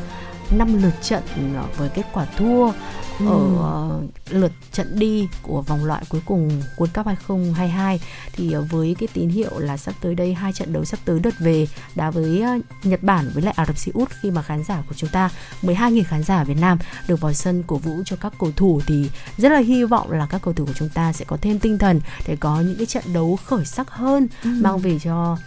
5 0.51 0.83
lượt 0.83 0.93
trận 1.01 1.23
ờ, 1.55 1.65
với 1.77 1.89
kết 1.89 2.05
quả 2.13 2.25
thua 2.37 2.71
ừ. 3.19 3.55
ở 3.57 4.01
lượt 4.29 4.51
trận 4.71 4.99
đi 4.99 5.27
của 5.41 5.61
vòng 5.61 5.85
loại 5.85 6.03
cuối 6.09 6.21
cùng 6.25 6.61
World 6.77 6.87
Cup 6.93 7.05
2022 7.05 7.99
thì 8.33 8.51
ờ, 8.51 8.61
với 8.61 8.95
cái 8.99 9.07
tín 9.13 9.29
hiệu 9.29 9.59
là 9.59 9.77
sắp 9.77 9.95
tới 10.01 10.15
đây 10.15 10.33
hai 10.33 10.53
trận 10.53 10.73
đấu 10.73 10.85
sắp 10.85 10.99
tới 11.05 11.19
đợt 11.19 11.39
về 11.39 11.67
đá 11.95 12.11
với 12.11 12.41
ờ, 12.41 12.51
Nhật 12.83 13.03
Bản 13.03 13.29
với 13.33 13.43
lại 13.43 13.53
Ả 13.57 13.65
Rập 13.65 13.77
Xê 13.77 13.91
Út 13.95 14.09
khi 14.21 14.31
mà 14.31 14.41
khán 14.41 14.63
giả 14.63 14.83
của 14.89 14.95
chúng 14.95 15.09
ta 15.09 15.29
12.000 15.61 16.03
khán 16.03 16.23
giả 16.23 16.43
Việt 16.43 16.57
Nam 16.61 16.77
được 17.07 17.21
vào 17.21 17.33
sân 17.33 17.63
cổ 17.67 17.75
vũ 17.77 18.01
cho 18.05 18.15
các 18.15 18.33
cầu 18.39 18.51
thủ 18.55 18.81
thì 18.87 19.09
rất 19.37 19.51
là 19.51 19.59
hy 19.59 19.83
vọng 19.83 20.11
là 20.11 20.27
các 20.29 20.41
cầu 20.41 20.53
thủ 20.53 20.65
của 20.65 20.73
chúng 20.73 20.89
ta 20.89 21.13
sẽ 21.13 21.25
có 21.25 21.37
thêm 21.41 21.59
tinh 21.59 21.77
thần 21.77 22.01
để 22.27 22.35
có 22.39 22.61
những 22.61 22.77
cái 22.77 22.85
trận 22.85 23.03
đấu 23.13 23.39
khởi 23.45 23.65
sắc 23.65 23.89
hơn 23.89 24.27
ừ. 24.43 24.49
mang 24.61 24.79
về 24.79 24.99
cho 24.99 25.37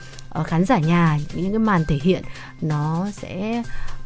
khán 0.43 0.65
giả 0.65 0.79
nhà 0.79 1.19
những 1.35 1.51
cái 1.51 1.59
màn 1.59 1.85
thể 1.89 1.99
hiện 2.03 2.23
nó 2.61 3.07
sẽ 3.13 3.63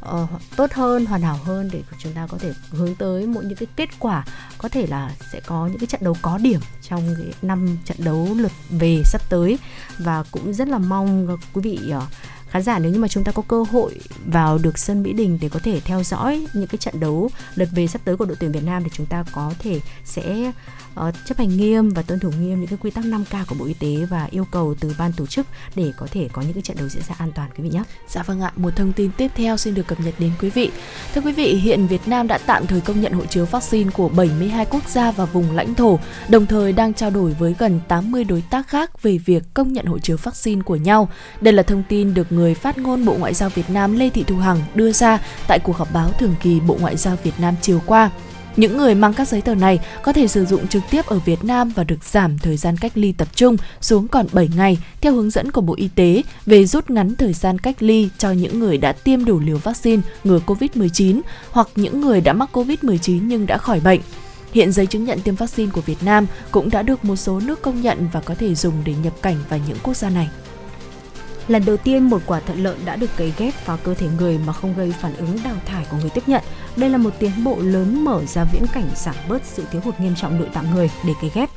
uh, 0.07 0.29
tốt 0.57 0.73
hơn 0.73 1.07
hoàn 1.07 1.23
hảo 1.23 1.39
hơn 1.45 1.71
để 1.73 1.83
chúng 1.99 2.13
ta 2.13 2.27
có 2.27 2.39
thể 2.39 2.53
hướng 2.71 2.95
tới 2.95 3.27
một 3.27 3.45
những 3.45 3.59
cái 3.59 3.67
kết 3.77 3.89
quả 3.99 4.25
có 4.59 4.69
thể 4.69 4.87
là 4.87 5.13
sẽ 5.33 5.41
có 5.47 5.67
những 5.67 5.79
cái 5.79 5.87
trận 5.87 6.01
đấu 6.05 6.17
có 6.23 6.39
điểm 6.39 6.61
trong 6.83 7.15
cái 7.19 7.33
năm 7.43 7.79
trận 7.85 7.97
đấu 8.01 8.29
lượt 8.37 8.53
về 8.71 9.03
sắp 9.05 9.23
tới. 9.31 9.59
Và 9.99 10.25
cũng 10.31 10.55
rất 10.55 10.69
là 10.69 10.79
mong 10.79 11.37
quý 11.53 11.63
vị 11.63 11.93
uh, 11.97 12.03
khán 12.51 12.63
giả 12.63 12.79
nếu 12.79 12.93
như 12.93 12.99
mà 12.99 13.09
chúng 13.09 13.25
ta 13.25 13.33
có 13.33 13.43
cơ 13.49 13.65
hội 13.71 14.01
vào 14.27 14.59
được 14.59 14.79
sân 14.79 15.03
Mỹ 15.03 15.13
Đình 15.13 15.39
để 15.41 15.49
có 15.49 15.61
thể 15.63 15.81
theo 15.81 16.03
dõi 16.03 16.47
những 16.53 16.67
cái 16.67 16.79
trận 16.79 17.01
đấu 17.01 17.31
lượt 17.55 17.69
về 17.73 17.87
sắp 17.87 18.01
tới 18.05 18.17
của 18.17 18.25
đội 18.25 18.37
tuyển 18.41 18.53
Việt 18.53 18.65
Nam 18.65 18.85
thì 18.85 18.91
chúng 18.93 19.07
ta 19.07 19.25
có 19.33 19.53
thể 19.59 19.81
sẽ 20.05 20.53
uh, 21.09 21.15
chấp 21.25 21.39
hành 21.39 21.57
nghiêm 21.57 21.89
và 21.89 22.03
tuân 22.03 22.21
thủ 22.21 22.31
nghiêm 22.41 22.61
những 22.61 22.69
cái 22.69 22.79
quy 22.83 22.91
tắc 22.91 23.05
5K 23.05 23.45
của 23.49 23.55
Bộ 23.59 23.65
Y 23.65 23.75
tế 23.75 24.07
và 24.11 24.29
yêu 24.31 24.45
cầu 24.51 24.75
từ 24.81 24.95
ban 24.99 25.13
tổ 25.13 25.27
chức 25.27 25.47
để 25.75 25.93
có 25.97 26.07
thể 26.11 26.29
có 26.33 26.43
những 26.43 26.53
cái 26.53 26.63
trận 26.63 26.77
đấu 26.77 26.89
diễn 26.89 27.03
ra 27.09 27.15
an 27.19 27.33
toàn 27.35 27.51
quý 27.57 27.65
vị 27.65 27.71
nhé. 27.71 27.83
Dạ 28.09 28.23
vâng 28.23 28.41
ạ, 28.41 28.53
một 28.57 28.77
thông 28.77 28.93
tin 28.93 29.11
tiếp 29.17 29.31
theo 29.35 29.57
xin 29.57 29.75
được 29.75 29.87
cập 29.87 30.01
nhật 30.01 30.15
đến 30.19 30.31
quý 30.41 30.51
vị. 30.51 30.71
Thưa 31.15 31.21
quý 31.21 31.33
vị, 31.33 31.55
hiện 31.55 31.87
Việt 31.87 32.09
Nam 32.09 32.27
đã 32.27 32.39
tạm 32.39 32.67
thời 32.67 32.81
công 32.81 33.01
nhận 33.01 33.13
hộ 33.13 33.27
chiếu 33.27 33.45
vaccine 33.45 33.91
của 33.91 34.09
72 34.09 34.67
quốc 34.67 34.89
gia 34.89 35.11
và 35.11 35.25
vùng 35.25 35.51
lãnh 35.51 35.75
thổ, 35.75 35.99
đồng 36.29 36.47
thời 36.47 36.73
đang 36.73 36.95
trao 36.95 37.11
đổi 37.11 37.37
với 37.39 37.55
gần 37.59 37.81
80 37.89 38.25
đối 38.25 38.43
tác 38.51 38.69
khác 38.69 39.03
về 39.03 39.19
việc 39.19 39.43
công 39.55 39.73
nhận 39.73 39.87
hộ 39.87 39.99
chiếu 39.99 40.17
vaccine 40.23 40.63
của 40.63 40.77
nhau. 40.77 41.09
Đây 41.41 41.55
là 41.55 41.63
thông 41.63 41.83
tin 41.89 42.15
được 42.15 42.33
người 42.33 42.55
phát 42.55 42.79
ngôn 42.79 43.05
Bộ 43.05 43.17
Ngoại 43.19 43.35
giao 43.35 43.49
Việt 43.49 43.71
Nam 43.71 43.99
Lê 43.99 44.11
Thị 44.11 44.25
Thu 44.27 44.37
Hằng 44.37 44.63
đưa 44.75 44.93
ra 44.93 45.19
tại 45.49 45.59
cuộc 45.59 45.77
họp 45.77 45.93
báo 45.93 46.11
thường 46.19 46.35
kỳ 46.41 46.61
Bộ 46.61 46.77
Ngoại 46.81 46.97
giao 46.97 47.17
Việt 47.23 47.35
Nam 47.39 47.55
chiều 47.61 47.81
qua. 47.87 48.11
Những 48.57 48.77
người 48.77 48.95
mang 48.95 49.15
các 49.15 49.29
giấy 49.29 49.41
tờ 49.41 49.55
này 49.55 49.81
có 50.03 50.13
thể 50.13 50.29
sử 50.29 50.45
dụng 50.45 50.69
trực 50.69 50.83
tiếp 50.91 51.07
ở 51.07 51.19
Việt 51.19 51.45
Nam 51.45 51.73
và 51.75 51.85
được 51.85 52.05
giảm 52.05 52.39
thời 52.39 52.57
gian 52.57 52.77
cách 52.77 52.93
ly 52.95 53.13
tập 53.13 53.29
trung 53.35 53.57
xuống 53.81 54.09
còn 54.09 54.27
7 54.33 54.49
ngày, 54.57 54.79
theo 55.01 55.13
hướng 55.13 55.31
dẫn 55.31 55.51
của 55.51 55.61
Bộ 55.61 55.75
Y 55.77 55.89
tế, 55.89 56.23
về 56.47 56.67
rút 56.67 56.91
ngắn 56.91 57.15
thời 57.15 57.33
gian 57.33 57.59
cách 57.59 57.77
ly 57.83 58.09
cho 58.19 58.31
những 58.31 58.59
người 58.59 58.79
đã 58.79 58.93
tiêm 58.93 59.25
đủ 59.25 59.41
liều 59.41 59.59
vaccine 59.59 60.03
ngừa 60.25 60.41
COVID-19 60.47 61.21
hoặc 61.51 61.69
những 61.77 62.01
người 62.01 62.21
đã 62.21 62.33
mắc 62.33 62.49
COVID-19 62.53 63.21
nhưng 63.23 63.47
đã 63.47 63.59
khỏi 63.59 63.81
bệnh. 63.81 64.01
Hiện 64.53 64.73
giấy 64.73 64.87
chứng 64.87 65.05
nhận 65.05 65.21
tiêm 65.21 65.35
vaccine 65.35 65.71
của 65.75 65.81
Việt 65.81 66.03
Nam 66.03 66.27
cũng 66.51 66.71
đã 66.71 66.83
được 66.83 67.05
một 67.05 67.17
số 67.17 67.41
nước 67.41 67.63
công 67.63 67.83
nhận 67.83 68.09
và 68.13 68.21
có 68.21 68.35
thể 68.35 68.55
dùng 68.55 68.75
để 68.85 68.95
nhập 69.03 69.13
cảnh 69.23 69.37
vào 69.49 69.61
những 69.69 69.79
quốc 69.83 69.97
gia 69.97 70.11
này. 70.11 70.29
Lần 71.49 71.65
đầu 71.65 71.77
tiên 71.77 72.11
một 72.11 72.23
quả 72.27 72.41
thận 72.41 72.63
lợn 72.63 72.77
đã 72.85 72.97
được 72.97 73.11
cấy 73.17 73.33
ghép 73.39 73.67
vào 73.67 73.79
cơ 73.85 73.95
thể 73.95 74.07
người 74.19 74.39
mà 74.47 74.53
không 74.53 74.75
gây 74.77 74.95
phản 75.01 75.17
ứng 75.17 75.39
đào 75.45 75.57
thải 75.67 75.87
của 75.91 75.97
người 75.97 76.11
tiếp 76.11 76.23
nhận. 76.27 76.43
Đây 76.77 76.91
là 76.91 76.99
một 76.99 77.11
tiến 77.19 77.45
bộ 77.45 77.57
lớn 77.61 78.05
mở 78.05 78.25
ra 78.27 78.45
viễn 78.53 78.65
cảnh 78.75 78.91
giảm 78.97 79.15
bớt 79.29 79.43
sự 79.45 79.65
thiếu 79.71 79.81
hụt 79.85 80.01
nghiêm 80.01 80.15
trọng 80.15 80.39
nội 80.39 80.49
tạng 80.55 80.75
người 80.75 80.91
để 81.07 81.13
cấy 81.21 81.31
ghép. 81.35 81.49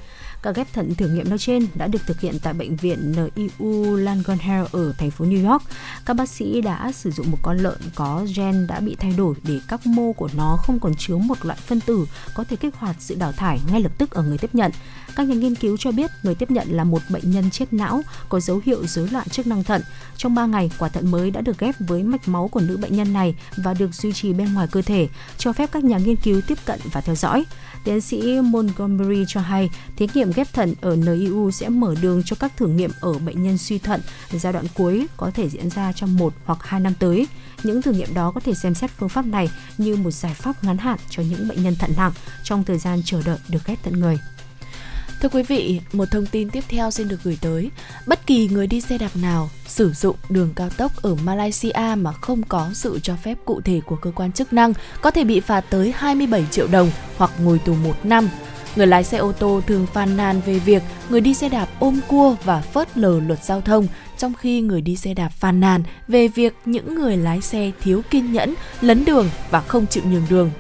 Ca 0.42 0.52
ghép 0.52 0.74
thận 0.74 0.96
thử 0.96 1.08
nghiệm 1.08 1.30
nói 1.30 1.40
trên 1.40 1.68
đã 1.76 1.88
được 1.88 2.00
thực 2.06 2.20
hiện 2.20 2.40
tại 2.44 2.54
bệnh 2.54 2.76
viện 2.76 3.14
NIU 3.16 3.96
Langone 3.96 4.38
Health 4.40 4.72
ở 4.72 4.94
thành 4.98 5.12
phố 5.12 5.26
New 5.26 5.52
York. 5.52 5.64
Các 6.06 6.14
bác 6.14 6.30
sĩ 6.30 6.62
đã 6.62 6.92
sử 6.92 7.12
dụng 7.12 7.32
một 7.32 7.38
con 7.42 7.58
lợn 7.58 7.78
có 7.96 8.26
gen 8.36 8.68
đã 8.68 8.80
bị 8.80 8.96
thay 8.96 9.14
đổi 9.18 9.36
để 9.44 9.60
các 9.68 9.88
mô 9.88 10.14
của 10.14 10.30
nó 10.38 10.58
không 10.58 10.80
còn 10.80 10.96
chứa 10.96 11.18
một 11.18 11.46
loại 11.46 11.60
phân 11.66 11.82
tử 11.82 12.06
có 12.36 12.44
thể 12.44 12.56
kích 12.56 12.76
hoạt 12.76 12.96
sự 13.00 13.16
đào 13.16 13.32
thải 13.32 13.60
ngay 13.72 13.82
lập 13.82 13.92
tức 13.98 14.12
ở 14.12 14.24
người 14.24 14.38
tiếp 14.38 14.56
nhận. 14.56 14.72
Các 15.16 15.28
nhà 15.28 15.36
nghiên 15.36 15.56
cứu 15.56 15.78
cho 15.78 15.92
biết 15.92 16.12
người 16.24 16.36
tiếp 16.36 16.52
nhận 16.52 16.68
là 16.72 16.84
một 16.84 17.02
bệnh 17.10 17.32
nhân 17.32 17.52
chết 17.52 17.74
não 17.74 18.02
có 18.30 18.40
dấu 18.40 18.62
hiệu 18.66 18.88
rối 18.88 19.08
loạn 19.08 19.30
chức 19.30 19.48
năng 19.48 19.64
thận. 19.64 19.82
Trong 20.18 20.36
3 20.36 20.46
ngày, 20.46 20.72
quả 20.78 20.90
thận 20.90 21.12
mới 21.12 21.32
đã 21.32 21.42
được 21.42 21.58
ghép 21.60 21.76
với 21.80 22.04
mạch 22.04 22.28
máu 22.28 22.48
của 22.48 22.60
nữ 22.60 22.78
bệnh 22.78 22.96
nhân 22.96 23.14
này 23.14 23.36
và 23.58 23.74
được 23.74 23.94
duy 23.94 24.14
trì 24.14 24.34
bên 24.34 24.54
ngoài 24.54 24.68
cơ 24.72 24.82
thể, 24.82 25.08
cho 25.38 25.54
phép 25.54 25.70
các 25.72 25.84
nhà 25.84 25.98
nghiên 25.98 26.16
cứu 26.16 26.42
tiếp 26.48 26.58
cận 26.66 26.80
và 26.92 27.02
theo 27.02 27.16
dõi. 27.16 27.46
Tiến 27.84 28.02
sĩ 28.02 28.42
Montgomery 28.42 29.26
cho 29.28 29.42
hay, 29.42 29.70
thí 29.96 30.08
nghiệm 30.14 30.31
ghép 30.36 30.54
thận 30.54 30.74
ở 30.82 30.96
NIU 30.96 31.52
sẽ 31.52 31.70
mở 31.70 31.96
đường 32.02 32.22
cho 32.26 32.36
các 32.40 32.58
thử 32.58 32.68
nghiệm 32.68 32.92
ở 33.02 33.14
bệnh 33.14 33.44
nhân 33.44 33.58
suy 33.58 33.80
thận 33.80 34.02
giai 34.32 34.54
đoạn 34.54 34.66
cuối 34.74 35.08
có 35.18 35.32
thể 35.34 35.50
diễn 35.50 35.70
ra 35.70 35.92
trong 35.92 36.18
một 36.18 36.34
hoặc 36.46 36.60
hai 36.62 36.80
năm 36.80 36.94
tới. 37.00 37.28
Những 37.64 37.82
thử 37.82 37.92
nghiệm 37.92 38.14
đó 38.14 38.32
có 38.36 38.42
thể 38.42 38.54
xem 38.54 38.76
xét 38.76 38.92
phương 38.92 39.10
pháp 39.10 39.26
này 39.26 39.50
như 39.78 39.96
một 39.96 40.12
giải 40.12 40.34
pháp 40.34 40.64
ngắn 40.64 40.78
hạn 40.78 41.00
cho 41.10 41.24
những 41.24 41.48
bệnh 41.48 41.64
nhân 41.64 41.76
thận 41.76 41.92
nặng 41.98 42.12
trong 42.44 42.64
thời 42.64 42.78
gian 42.78 43.02
chờ 43.06 43.22
đợi 43.26 43.38
được 43.50 43.66
ghép 43.66 43.84
thận 43.84 44.00
người. 44.00 44.20
Thưa 45.22 45.30
quý 45.30 45.44
vị, 45.44 45.82
một 45.94 46.06
thông 46.12 46.26
tin 46.26 46.50
tiếp 46.50 46.64
theo 46.70 46.92
xin 46.92 47.08
được 47.08 47.24
gửi 47.24 47.38
tới. 47.42 47.72
Bất 48.08 48.28
kỳ 48.28 48.48
người 48.48 48.68
đi 48.68 48.82
xe 48.82 48.98
đạp 48.98 49.16
nào 49.16 49.50
sử 49.68 49.94
dụng 49.94 50.16
đường 50.30 50.54
cao 50.56 50.70
tốc 50.70 50.92
ở 51.02 51.16
Malaysia 51.16 51.96
mà 51.98 52.12
không 52.12 52.44
có 52.44 52.70
sự 52.74 53.00
cho 53.04 53.16
phép 53.16 53.38
cụ 53.46 53.62
thể 53.62 53.82
của 53.86 53.96
cơ 53.96 54.12
quan 54.16 54.32
chức 54.32 54.54
năng 54.54 54.74
có 55.02 55.12
thể 55.12 55.24
bị 55.24 55.40
phạt 55.40 55.66
tới 55.70 55.94
27 55.98 56.46
triệu 56.52 56.68
đồng 56.68 56.92
hoặc 57.18 57.32
ngồi 57.40 57.60
tù 57.60 57.74
một 57.74 57.96
năm. 58.04 58.30
Người 58.76 58.88
lái 58.88 59.04
xe 59.04 59.18
ô 59.18 59.32
tô 59.32 59.62
thường 59.68 59.88
phàn 59.94 60.18
nàn 60.18 60.42
về 60.46 60.60
việc 60.60 60.84
người 61.10 61.22
đi 61.22 61.34
xe 61.34 61.50
đạp 61.50 61.68
ôm 61.80 62.00
cua 62.08 62.36
và 62.44 62.62
phớt 62.62 62.98
lờ 62.98 63.20
luật 63.28 63.44
giao 63.44 63.62
thông, 63.62 63.88
trong 64.18 64.34
khi 64.34 64.62
người 64.62 64.82
đi 64.82 64.96
xe 64.96 65.14
đạp 65.14 65.30
phàn 65.30 65.60
nàn 65.60 65.84
về 66.08 66.28
việc 66.28 66.54
những 66.66 66.96
người 66.96 67.18
lái 67.18 67.42
xe 67.42 67.72
thiếu 67.82 68.02
kiên 68.10 68.34
nhẫn, 68.34 68.54
lấn 68.82 69.06
đường 69.06 69.30
và 69.50 69.62
không 69.62 69.88
chịu 69.88 70.04
nhường 70.12 70.26
đường. 70.30 70.52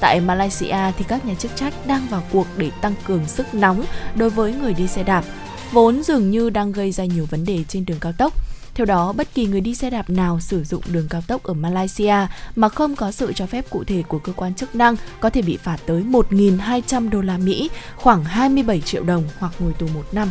Tại 0.00 0.20
Malaysia 0.20 0.92
thì 0.98 1.04
các 1.08 1.24
nhà 1.24 1.34
chức 1.34 1.56
trách 1.56 1.74
đang 1.86 2.06
vào 2.10 2.22
cuộc 2.32 2.46
để 2.56 2.70
tăng 2.80 2.94
cường 3.06 3.26
sức 3.26 3.54
nóng 3.54 3.84
đối 4.14 4.30
với 4.30 4.54
người 4.54 4.74
đi 4.74 4.86
xe 4.86 5.02
đạp, 5.02 5.24
vốn 5.72 6.02
dường 6.02 6.30
như 6.30 6.50
đang 6.50 6.72
gây 6.72 6.92
ra 6.92 7.04
nhiều 7.04 7.26
vấn 7.30 7.44
đề 7.44 7.64
trên 7.68 7.84
đường 7.84 7.98
cao 8.00 8.12
tốc. 8.12 8.32
Theo 8.74 8.84
đó, 8.84 9.12
bất 9.12 9.34
kỳ 9.34 9.46
người 9.46 9.60
đi 9.60 9.74
xe 9.74 9.90
đạp 9.90 10.10
nào 10.10 10.40
sử 10.40 10.64
dụng 10.64 10.82
đường 10.92 11.06
cao 11.10 11.22
tốc 11.26 11.42
ở 11.42 11.54
Malaysia 11.54 12.14
mà 12.56 12.68
không 12.68 12.96
có 12.96 13.10
sự 13.10 13.32
cho 13.32 13.46
phép 13.46 13.70
cụ 13.70 13.84
thể 13.84 14.02
của 14.08 14.18
cơ 14.18 14.32
quan 14.32 14.54
chức 14.54 14.74
năng 14.74 14.96
có 15.20 15.30
thể 15.30 15.42
bị 15.42 15.56
phạt 15.56 15.76
tới 15.86 16.02
1.200 16.02 17.10
đô 17.10 17.20
la 17.20 17.38
Mỹ, 17.38 17.70
khoảng 17.96 18.24
27 18.24 18.80
triệu 18.80 19.04
đồng 19.04 19.24
hoặc 19.38 19.52
ngồi 19.58 19.72
tù 19.72 19.86
một 19.94 20.04
năm. 20.12 20.30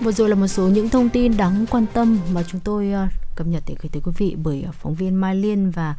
Vừa 0.00 0.12
rồi 0.12 0.28
là 0.28 0.34
một 0.34 0.46
số 0.46 0.68
những 0.68 0.88
thông 0.88 1.08
tin 1.08 1.36
đáng 1.36 1.66
quan 1.70 1.86
tâm 1.92 2.18
mà 2.32 2.42
chúng 2.42 2.60
tôi 2.60 2.92
ờ, 2.92 3.06
cập 3.36 3.46
nhật 3.46 3.62
để 3.66 3.74
gửi 3.82 3.90
tới 3.92 4.02
quý 4.04 4.12
vị 4.18 4.36
bởi 4.42 4.64
phóng 4.82 4.94
viên 4.94 5.14
Mai 5.14 5.34
Liên 5.34 5.70
và 5.70 5.94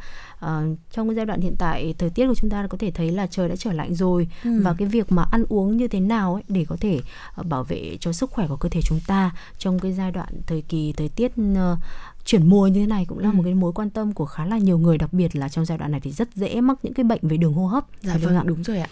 uh, 0.46 0.78
trong 0.92 1.08
cái 1.08 1.14
giai 1.14 1.26
đoạn 1.26 1.40
hiện 1.40 1.56
tại 1.58 1.94
thời 1.98 2.10
tiết 2.10 2.26
của 2.26 2.34
chúng 2.34 2.50
ta 2.50 2.66
có 2.66 2.78
thể 2.78 2.90
thấy 2.90 3.10
là 3.10 3.26
trời 3.26 3.48
đã 3.48 3.56
trở 3.56 3.72
lạnh 3.72 3.94
rồi 3.94 4.28
Ừ. 4.44 4.60
và 4.62 4.74
cái 4.78 4.88
việc 4.88 5.12
mà 5.12 5.22
ăn 5.30 5.44
uống 5.48 5.76
như 5.76 5.88
thế 5.88 6.00
nào 6.00 6.34
ấy 6.34 6.42
để 6.48 6.64
có 6.68 6.76
thể 6.80 7.00
uh, 7.40 7.46
bảo 7.46 7.64
vệ 7.64 7.96
cho 8.00 8.12
sức 8.12 8.30
khỏe 8.30 8.46
của 8.48 8.56
cơ 8.56 8.68
thể 8.68 8.80
chúng 8.84 9.00
ta 9.06 9.30
trong 9.58 9.78
cái 9.78 9.92
giai 9.92 10.10
đoạn 10.12 10.28
thời 10.46 10.62
kỳ 10.62 10.92
thời 10.96 11.08
tiết 11.08 11.32
uh, 11.40 11.78
chuyển 12.24 12.50
mùa 12.50 12.66
như 12.66 12.80
thế 12.80 12.86
này 12.86 13.04
cũng 13.08 13.18
là 13.18 13.28
Ừ. 13.28 13.32
một 13.32 13.42
cái 13.44 13.54
mối 13.54 13.72
quan 13.72 13.90
tâm 13.90 14.12
của 14.12 14.26
khá 14.26 14.46
là 14.46 14.58
nhiều 14.58 14.78
người 14.78 14.98
đặc 14.98 15.12
biệt 15.12 15.36
là 15.36 15.48
trong 15.48 15.64
giai 15.64 15.78
đoạn 15.78 15.90
này 15.90 16.00
thì 16.00 16.10
rất 16.12 16.28
dễ 16.34 16.60
mắc 16.60 16.78
những 16.82 16.94
cái 16.94 17.04
bệnh 17.04 17.20
về 17.22 17.36
đường 17.36 17.54
hô 17.54 17.66
hấp 17.66 17.84
Dạ 18.02 18.16
vâng, 18.16 18.36
ạ? 18.36 18.42
đúng 18.46 18.62
rồi 18.62 18.78
ạ. 18.78 18.88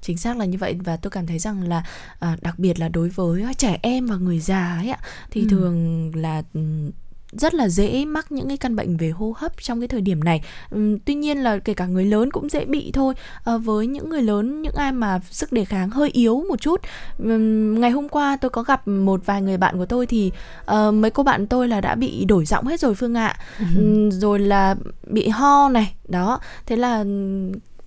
Chính 0.00 0.18
xác 0.18 0.36
là 0.36 0.44
như 0.44 0.58
vậy 0.58 0.76
và 0.84 0.96
tôi 0.96 1.10
cảm 1.10 1.26
thấy 1.26 1.38
rằng 1.38 1.62
là 1.62 1.84
à, 2.18 2.36
đặc 2.42 2.58
biệt 2.58 2.80
là 2.80 2.88
đối 2.88 3.08
với 3.08 3.44
trẻ 3.58 3.78
em 3.82 4.06
và 4.06 4.16
người 4.16 4.38
già 4.40 4.76
ấy 4.78 4.88
ạ 4.90 4.98
thì 5.30 5.40
Ừ. 5.40 5.46
thường 5.50 6.10
là 6.16 6.42
ừm, 6.54 6.90
rất 7.32 7.54
là 7.54 7.68
dễ 7.68 8.04
mắc 8.04 8.32
những 8.32 8.48
cái 8.48 8.56
căn 8.56 8.76
bệnh 8.76 8.96
về 8.96 9.10
hô 9.10 9.34
hấp 9.36 9.62
trong 9.62 9.80
cái 9.80 9.88
thời 9.88 10.00
điểm 10.00 10.24
này. 10.24 10.42
Ừm, 10.70 10.98
tuy 10.98 11.14
nhiên 11.14 11.38
là 11.38 11.58
kể 11.58 11.74
cả 11.74 11.86
người 11.86 12.04
lớn 12.04 12.30
cũng 12.30 12.48
dễ 12.48 12.64
bị 12.64 12.90
thôi. 12.92 13.14
Ờ, 13.44 13.58
với 13.58 13.86
những 13.86 14.10
người 14.10 14.22
lớn, 14.22 14.62
những 14.62 14.74
ai 14.74 14.92
mà 14.92 15.20
sức 15.30 15.52
đề 15.52 15.64
kháng 15.64 15.90
hơi 15.90 16.10
yếu 16.12 16.44
một 16.48 16.60
chút. 16.60 16.80
Ừm, 17.18 17.80
ngày 17.80 17.90
hôm 17.90 18.08
qua 18.08 18.36
tôi 18.40 18.50
có 18.50 18.62
gặp 18.62 18.88
một 18.88 19.26
vài 19.26 19.42
người 19.42 19.56
bạn 19.56 19.78
của 19.78 19.86
tôi 19.86 20.06
thì 20.06 20.32
ờ, 20.64 20.92
mấy 20.92 21.10
cô 21.10 21.22
bạn 21.22 21.46
tôi 21.46 21.68
là 21.68 21.80
đã 21.80 21.94
bị 21.94 22.24
đổi 22.24 22.44
giọng 22.44 22.66
hết 22.66 22.80
rồi 22.80 22.94
Phương 22.94 23.14
ạ. 23.14 23.36
Ừm, 23.76 24.10
rồi 24.10 24.38
là 24.38 24.74
bị 25.06 25.28
ho 25.28 25.68
này, 25.68 25.94
đó. 26.08 26.40
Thế 26.66 26.76
là 26.76 27.04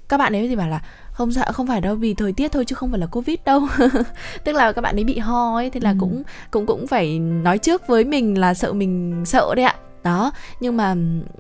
các 0.10 0.18
bạn 0.18 0.36
ấy 0.36 0.48
thì 0.48 0.56
bảo 0.56 0.70
là 0.70 0.82
không 1.16 1.32
dạ 1.32 1.46
không 1.46 1.68
phải 1.68 1.82
đâu 1.82 1.96
vì 1.96 2.14
thời 2.14 2.34
tiết 2.34 2.52
thôi 2.52 2.66
chứ 2.66 2.76
không 2.76 2.90
phải 2.92 3.00
là 3.00 3.06
covid 3.06 3.36
đâu. 3.46 3.68
Tức 4.44 4.52
là 4.52 4.72
các 4.72 4.82
bạn 4.82 4.96
ấy 4.98 5.04
bị 5.04 5.18
ho 5.20 5.56
ấy 5.56 5.70
thế 5.70 5.80
là 5.80 5.90
Ừ. 5.90 5.96
cũng 6.00 6.24
cũng 6.52 6.66
cũng 6.66 6.88
phải 6.88 7.20
nói 7.20 7.58
trước 7.58 7.88
với 7.88 8.04
mình 8.04 8.38
là 8.38 8.54
sợ 8.54 8.74
mình 8.74 9.24
sợ 9.26 9.56
đấy 9.56 9.66
ạ. 9.66 9.76
Đó 10.04 10.32
nhưng 10.60 10.78
mà 10.78 10.96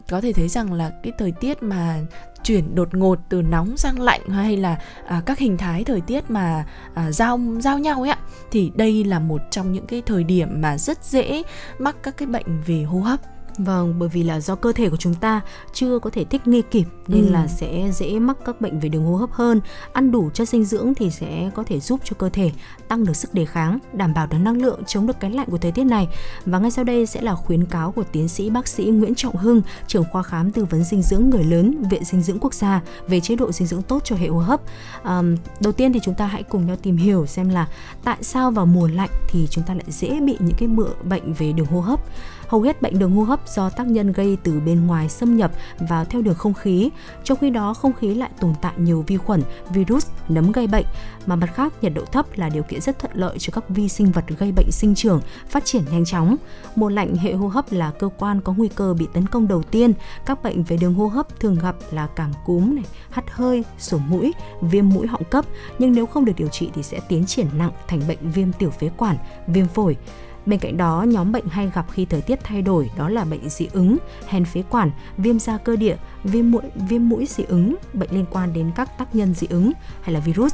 có 0.09 0.21
thể 0.21 0.33
thấy 0.33 0.47
rằng 0.47 0.73
là 0.73 0.91
cái 1.03 1.13
thời 1.17 1.31
tiết 1.31 1.63
mà 1.63 1.99
chuyển 2.43 2.75
đột 2.75 2.93
ngột 2.95 3.19
từ 3.29 3.41
nóng 3.41 3.77
sang 3.77 4.01
lạnh 4.01 4.21
hay 4.29 4.57
là 4.57 4.77
à, 5.07 5.21
các 5.25 5.39
hình 5.39 5.57
thái 5.57 5.83
thời 5.83 6.01
tiết 6.01 6.29
mà 6.31 6.65
à, 6.93 7.11
giao 7.11 7.39
giao 7.59 7.79
nhau 7.79 8.01
ấy 8.01 8.09
ạ 8.09 8.17
thì 8.51 8.71
đây 8.75 9.03
là 9.03 9.19
một 9.19 9.41
trong 9.51 9.71
những 9.73 9.85
cái 9.87 10.01
thời 10.05 10.23
điểm 10.23 10.61
mà 10.61 10.77
rất 10.77 11.03
dễ 11.03 11.43
mắc 11.79 11.95
các 12.03 12.17
cái 12.17 12.27
bệnh 12.27 12.61
về 12.65 12.83
hô 12.83 12.99
hấp 12.99 13.19
Vâng, 13.57 13.95
bởi 13.99 14.09
vì 14.09 14.23
là 14.23 14.39
do 14.39 14.55
cơ 14.55 14.71
thể 14.71 14.89
của 14.89 14.97
chúng 14.97 15.13
ta 15.13 15.41
chưa 15.73 15.99
có 15.99 16.09
thể 16.09 16.23
thích 16.25 16.47
nghi 16.47 16.61
kịp 16.71 16.85
nên 17.07 17.25
Ừ. 17.25 17.31
là 17.31 17.47
sẽ 17.47 17.91
dễ 17.93 18.19
mắc 18.19 18.37
các 18.45 18.61
bệnh 18.61 18.79
về 18.79 18.89
đường 18.89 19.05
hô 19.05 19.15
hấp 19.15 19.31
hơn. 19.31 19.61
Ăn 19.93 20.11
đủ 20.11 20.29
chất 20.33 20.49
dinh 20.49 20.65
dưỡng 20.65 20.93
thì 20.95 21.09
sẽ 21.11 21.49
có 21.55 21.63
thể 21.63 21.79
giúp 21.79 21.99
cho 22.03 22.15
cơ 22.19 22.29
thể 22.29 22.51
tăng 22.87 23.05
được 23.05 23.15
sức 23.15 23.33
đề 23.33 23.45
kháng, 23.45 23.79
đảm 23.93 24.13
bảo 24.13 24.27
được 24.27 24.37
năng 24.37 24.61
lượng 24.61 24.79
chống 24.87 25.07
được 25.07 25.19
cái 25.19 25.31
lạnh 25.31 25.47
của 25.51 25.57
thời 25.57 25.71
tiết 25.71 25.83
này. 25.83 26.07
Và 26.45 26.59
ngay 26.59 26.71
sau 26.71 26.83
đây 26.85 27.05
sẽ 27.05 27.21
là 27.21 27.35
khuyến 27.35 27.65
cáo 27.65 27.91
của 27.91 28.03
tiến 28.03 28.27
sĩ 28.27 28.49
bác 28.49 28.67
sĩ 28.67 28.83
Nguyễn 28.85 29.15
Trọng 29.15 29.35
Hưng, 29.35 29.61
trưởng 29.87 30.03
khoa 30.11 30.23
khám 30.23 30.51
tư 30.51 30.65
vấn 30.65 30.83
dinh 30.83 31.01
dưỡng 31.01 31.29
người 31.29 31.43
lớn, 31.43 31.83
Viện 31.89 32.03
Dinh 32.03 32.21
dưỡng 32.21 32.39
Quốc 32.39 32.53
gia 32.53 32.81
về 33.07 33.19
chế 33.19 33.35
độ 33.35 33.51
dinh 33.51 33.67
dưỡng 33.67 33.81
tốt 33.81 34.01
cho 34.05 34.15
hệ 34.15 34.27
hô 34.27 34.39
hấp. 34.39 34.61
Ờm, 35.03 35.35
đầu 35.59 35.73
tiên 35.73 35.93
thì 35.93 35.99
chúng 36.03 36.15
ta 36.15 36.25
hãy 36.27 36.43
cùng 36.43 36.65
nhau 36.65 36.75
tìm 36.81 36.97
hiểu 36.97 37.25
xem 37.25 37.49
là 37.49 37.67
tại 38.03 38.17
sao 38.21 38.51
vào 38.51 38.65
mùa 38.65 38.87
lạnh 38.87 39.09
thì 39.29 39.47
chúng 39.49 39.63
ta 39.63 39.73
lại 39.73 39.85
dễ 39.87 40.19
bị 40.19 40.37
những 40.39 40.55
cái 40.57 40.69
bệnh 41.03 41.33
về 41.33 41.51
đường 41.53 41.65
hô 41.67 41.81
hấp 41.81 41.99
hầu 42.47 42.61
hết 42.61 42.81
bệnh 42.81 42.99
đường 42.99 43.11
hô 43.11 43.23
hấp 43.23 43.49
do 43.49 43.69
tác 43.69 43.87
nhân 43.87 44.11
gây 44.11 44.37
từ 44.43 44.59
bên 44.59 44.87
ngoài 44.87 45.09
xâm 45.09 45.37
nhập 45.37 45.51
vào 45.89 46.05
theo 46.05 46.21
đường 46.21 46.35
không 46.35 46.53
khí. 46.53 46.89
Trong 47.23 47.37
khi 47.37 47.49
đó, 47.49 47.73
không 47.73 47.93
khí 47.93 48.15
lại 48.15 48.29
tồn 48.39 48.53
tại 48.61 48.73
nhiều 48.77 49.03
vi 49.07 49.17
khuẩn, 49.17 49.41
virus 49.69 50.07
nấm 50.29 50.51
gây 50.51 50.67
bệnh. 50.67 50.85
Mà 51.25 51.35
mặt 51.35 51.49
khác, 51.53 51.73
nhiệt 51.81 51.93
độ 51.95 52.05
thấp 52.05 52.25
là 52.35 52.49
điều 52.49 52.63
kiện 52.63 52.81
rất 52.81 52.99
thuận 52.99 53.15
lợi 53.15 53.35
cho 53.39 53.51
các 53.53 53.69
vi 53.69 53.89
sinh 53.89 54.11
vật 54.11 54.25
gây 54.39 54.51
bệnh 54.51 54.71
sinh 54.71 54.95
trưởng, 54.95 55.21
phát 55.49 55.65
triển 55.65 55.83
nhanh 55.91 56.05
chóng. 56.05 56.35
Mùa 56.75 56.89
lạnh 56.89 57.15
hệ 57.15 57.33
hô 57.33 57.47
hấp 57.47 57.71
là 57.71 57.91
cơ 57.99 58.09
quan 58.17 58.41
có 58.41 58.53
nguy 58.53 58.67
cơ 58.67 58.93
bị 58.93 59.07
tấn 59.13 59.27
công 59.27 59.47
đầu 59.47 59.63
tiên. 59.63 59.93
Các 60.25 60.43
bệnh 60.43 60.63
về 60.63 60.77
đường 60.77 60.93
hô 60.93 61.07
hấp 61.07 61.39
thường 61.39 61.57
gặp 61.61 61.75
là 61.91 62.07
cảm 62.15 62.31
cúm 62.45 62.75
này, 62.75 62.85
hắt 63.09 63.25
hơi, 63.31 63.63
sổ 63.79 63.97
mũi, 63.97 64.33
viêm 64.61 64.89
mũi 64.89 65.07
họng 65.07 65.23
cấp. 65.23 65.45
Nhưng 65.79 65.93
nếu 65.93 66.05
không 66.05 66.25
được 66.25 66.33
điều 66.35 66.47
trị 66.47 66.69
thì 66.73 66.83
sẽ 66.83 66.99
tiến 67.07 67.25
triển 67.25 67.47
nặng 67.57 67.71
thành 67.87 68.01
bệnh 68.07 68.31
viêm 68.31 68.51
tiểu 68.51 68.69
phế 68.69 68.89
quản, 68.97 69.17
viêm 69.47 69.67
phổi. 69.67 69.97
Bên 70.45 70.59
cạnh 70.59 70.77
đó, 70.77 71.05
nhóm 71.07 71.31
bệnh 71.31 71.45
hay 71.47 71.71
gặp 71.75 71.85
khi 71.91 72.05
thời 72.05 72.21
tiết 72.21 72.39
thay 72.43 72.61
đổi 72.61 72.89
đó 72.97 73.09
là 73.09 73.23
bệnh 73.23 73.49
dị 73.49 73.67
ứng, 73.73 73.97
hen 74.27 74.45
phế 74.45 74.63
quản, 74.69 74.91
viêm 75.17 75.39
da 75.39 75.57
cơ 75.57 75.75
địa, 75.75 75.95
viêm 76.23 76.51
mũi, 76.51 76.61
viêm 76.89 77.09
mũi 77.09 77.25
dị 77.25 77.43
ứng, 77.43 77.75
bệnh 77.93 78.09
liên 78.11 78.25
quan 78.31 78.53
đến 78.53 78.71
các 78.75 78.97
tác 78.97 79.15
nhân 79.15 79.33
dị 79.33 79.47
ứng 79.49 79.71
hay 80.01 80.13
là 80.13 80.19
virus. 80.19 80.53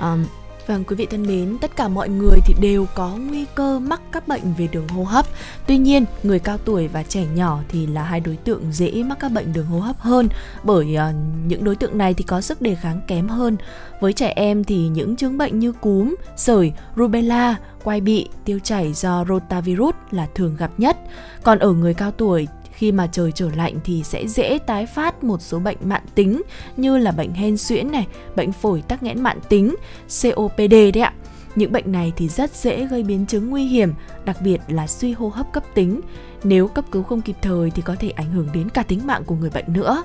Um, 0.00 0.26
Vâng 0.66 0.84
quý 0.84 0.96
vị 0.96 1.06
thân 1.06 1.22
mến, 1.26 1.58
tất 1.60 1.76
cả 1.76 1.88
mọi 1.88 2.08
người 2.08 2.38
thì 2.46 2.54
đều 2.60 2.86
có 2.94 3.16
nguy 3.16 3.44
cơ 3.54 3.78
mắc 3.78 4.00
các 4.12 4.28
bệnh 4.28 4.54
về 4.58 4.68
đường 4.72 4.88
hô 4.88 5.04
hấp. 5.04 5.26
Tuy 5.66 5.78
nhiên, 5.78 6.04
người 6.22 6.38
cao 6.38 6.58
tuổi 6.58 6.88
và 6.88 7.02
trẻ 7.02 7.24
nhỏ 7.34 7.60
thì 7.68 7.86
là 7.86 8.02
hai 8.02 8.20
đối 8.20 8.36
tượng 8.36 8.72
dễ 8.72 9.02
mắc 9.02 9.18
các 9.20 9.32
bệnh 9.32 9.52
đường 9.52 9.66
hô 9.66 9.80
hấp 9.80 9.98
hơn 9.98 10.28
bởi 10.62 10.96
uh, 10.96 11.14
những 11.46 11.64
đối 11.64 11.76
tượng 11.76 11.98
này 11.98 12.14
thì 12.14 12.24
có 12.24 12.40
sức 12.40 12.62
đề 12.62 12.74
kháng 12.74 13.00
kém 13.06 13.28
hơn. 13.28 13.56
Với 14.00 14.12
trẻ 14.12 14.32
em 14.36 14.64
thì 14.64 14.88
những 14.88 15.16
chứng 15.16 15.38
bệnh 15.38 15.58
như 15.58 15.72
cúm, 15.72 16.14
sởi, 16.36 16.72
rubella, 16.96 17.56
quai 17.84 18.00
bị, 18.00 18.28
tiêu 18.44 18.58
chảy 18.64 18.92
do 18.92 19.24
rotavirus 19.28 19.94
là 20.10 20.26
thường 20.34 20.56
gặp 20.56 20.70
nhất. 20.78 20.96
Còn 21.42 21.58
ở 21.58 21.72
người 21.72 21.94
cao 21.94 22.10
tuổi 22.10 22.48
khi 22.84 22.92
mà 22.92 23.06
trời 23.06 23.32
trở 23.32 23.50
lạnh 23.56 23.74
thì 23.84 24.02
sẽ 24.04 24.26
dễ 24.26 24.58
tái 24.66 24.86
phát 24.86 25.24
một 25.24 25.42
số 25.42 25.58
bệnh 25.58 25.76
mạng 25.84 26.04
tính 26.14 26.42
như 26.76 26.98
là 26.98 27.12
bệnh 27.12 27.32
hen 27.32 27.56
suyễn 27.56 27.92
này, 27.92 28.06
bệnh 28.36 28.52
phổi 28.52 28.82
tắc 28.82 29.02
nghẽn 29.02 29.22
mạng 29.22 29.38
tính, 29.48 29.74
COPD 30.22 30.70
đấy 30.70 31.00
ạ. 31.00 31.12
Những 31.54 31.72
bệnh 31.72 31.92
này 31.92 32.12
thì 32.16 32.28
rất 32.28 32.54
dễ 32.54 32.86
gây 32.86 33.02
biến 33.02 33.26
chứng 33.26 33.50
nguy 33.50 33.64
hiểm, 33.66 33.94
đặc 34.24 34.36
biệt 34.40 34.60
là 34.68 34.86
suy 34.86 35.12
hô 35.12 35.28
hấp 35.28 35.52
cấp 35.52 35.64
tính. 35.74 36.00
Nếu 36.42 36.68
cấp 36.68 36.84
cứu 36.90 37.02
không 37.02 37.20
kịp 37.20 37.36
thời 37.42 37.70
thì 37.70 37.82
có 37.82 37.96
thể 37.98 38.10
ảnh 38.10 38.32
hưởng 38.32 38.48
đến 38.54 38.68
cả 38.68 38.82
tính 38.82 39.06
mạng 39.06 39.24
của 39.24 39.34
người 39.34 39.50
bệnh 39.50 39.72
nữa. 39.72 40.02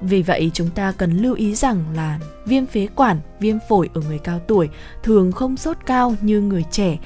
Vì 0.00 0.22
vậy 0.22 0.50
chúng 0.54 0.70
ta 0.70 0.92
cần 0.92 1.16
lưu 1.16 1.34
ý 1.34 1.54
rằng 1.54 1.84
là 1.94 2.18
viêm 2.46 2.66
phế 2.66 2.88
quản, 2.94 3.20
viêm 3.40 3.56
phổi 3.68 3.90
ở 3.94 4.00
người 4.08 4.18
cao 4.18 4.40
tuổi 4.46 4.68
thường 5.02 5.32
không 5.32 5.56
sốt 5.56 5.76
cao 5.86 6.14
như 6.20 6.40
người 6.40 6.64
trẻ, 6.70 6.98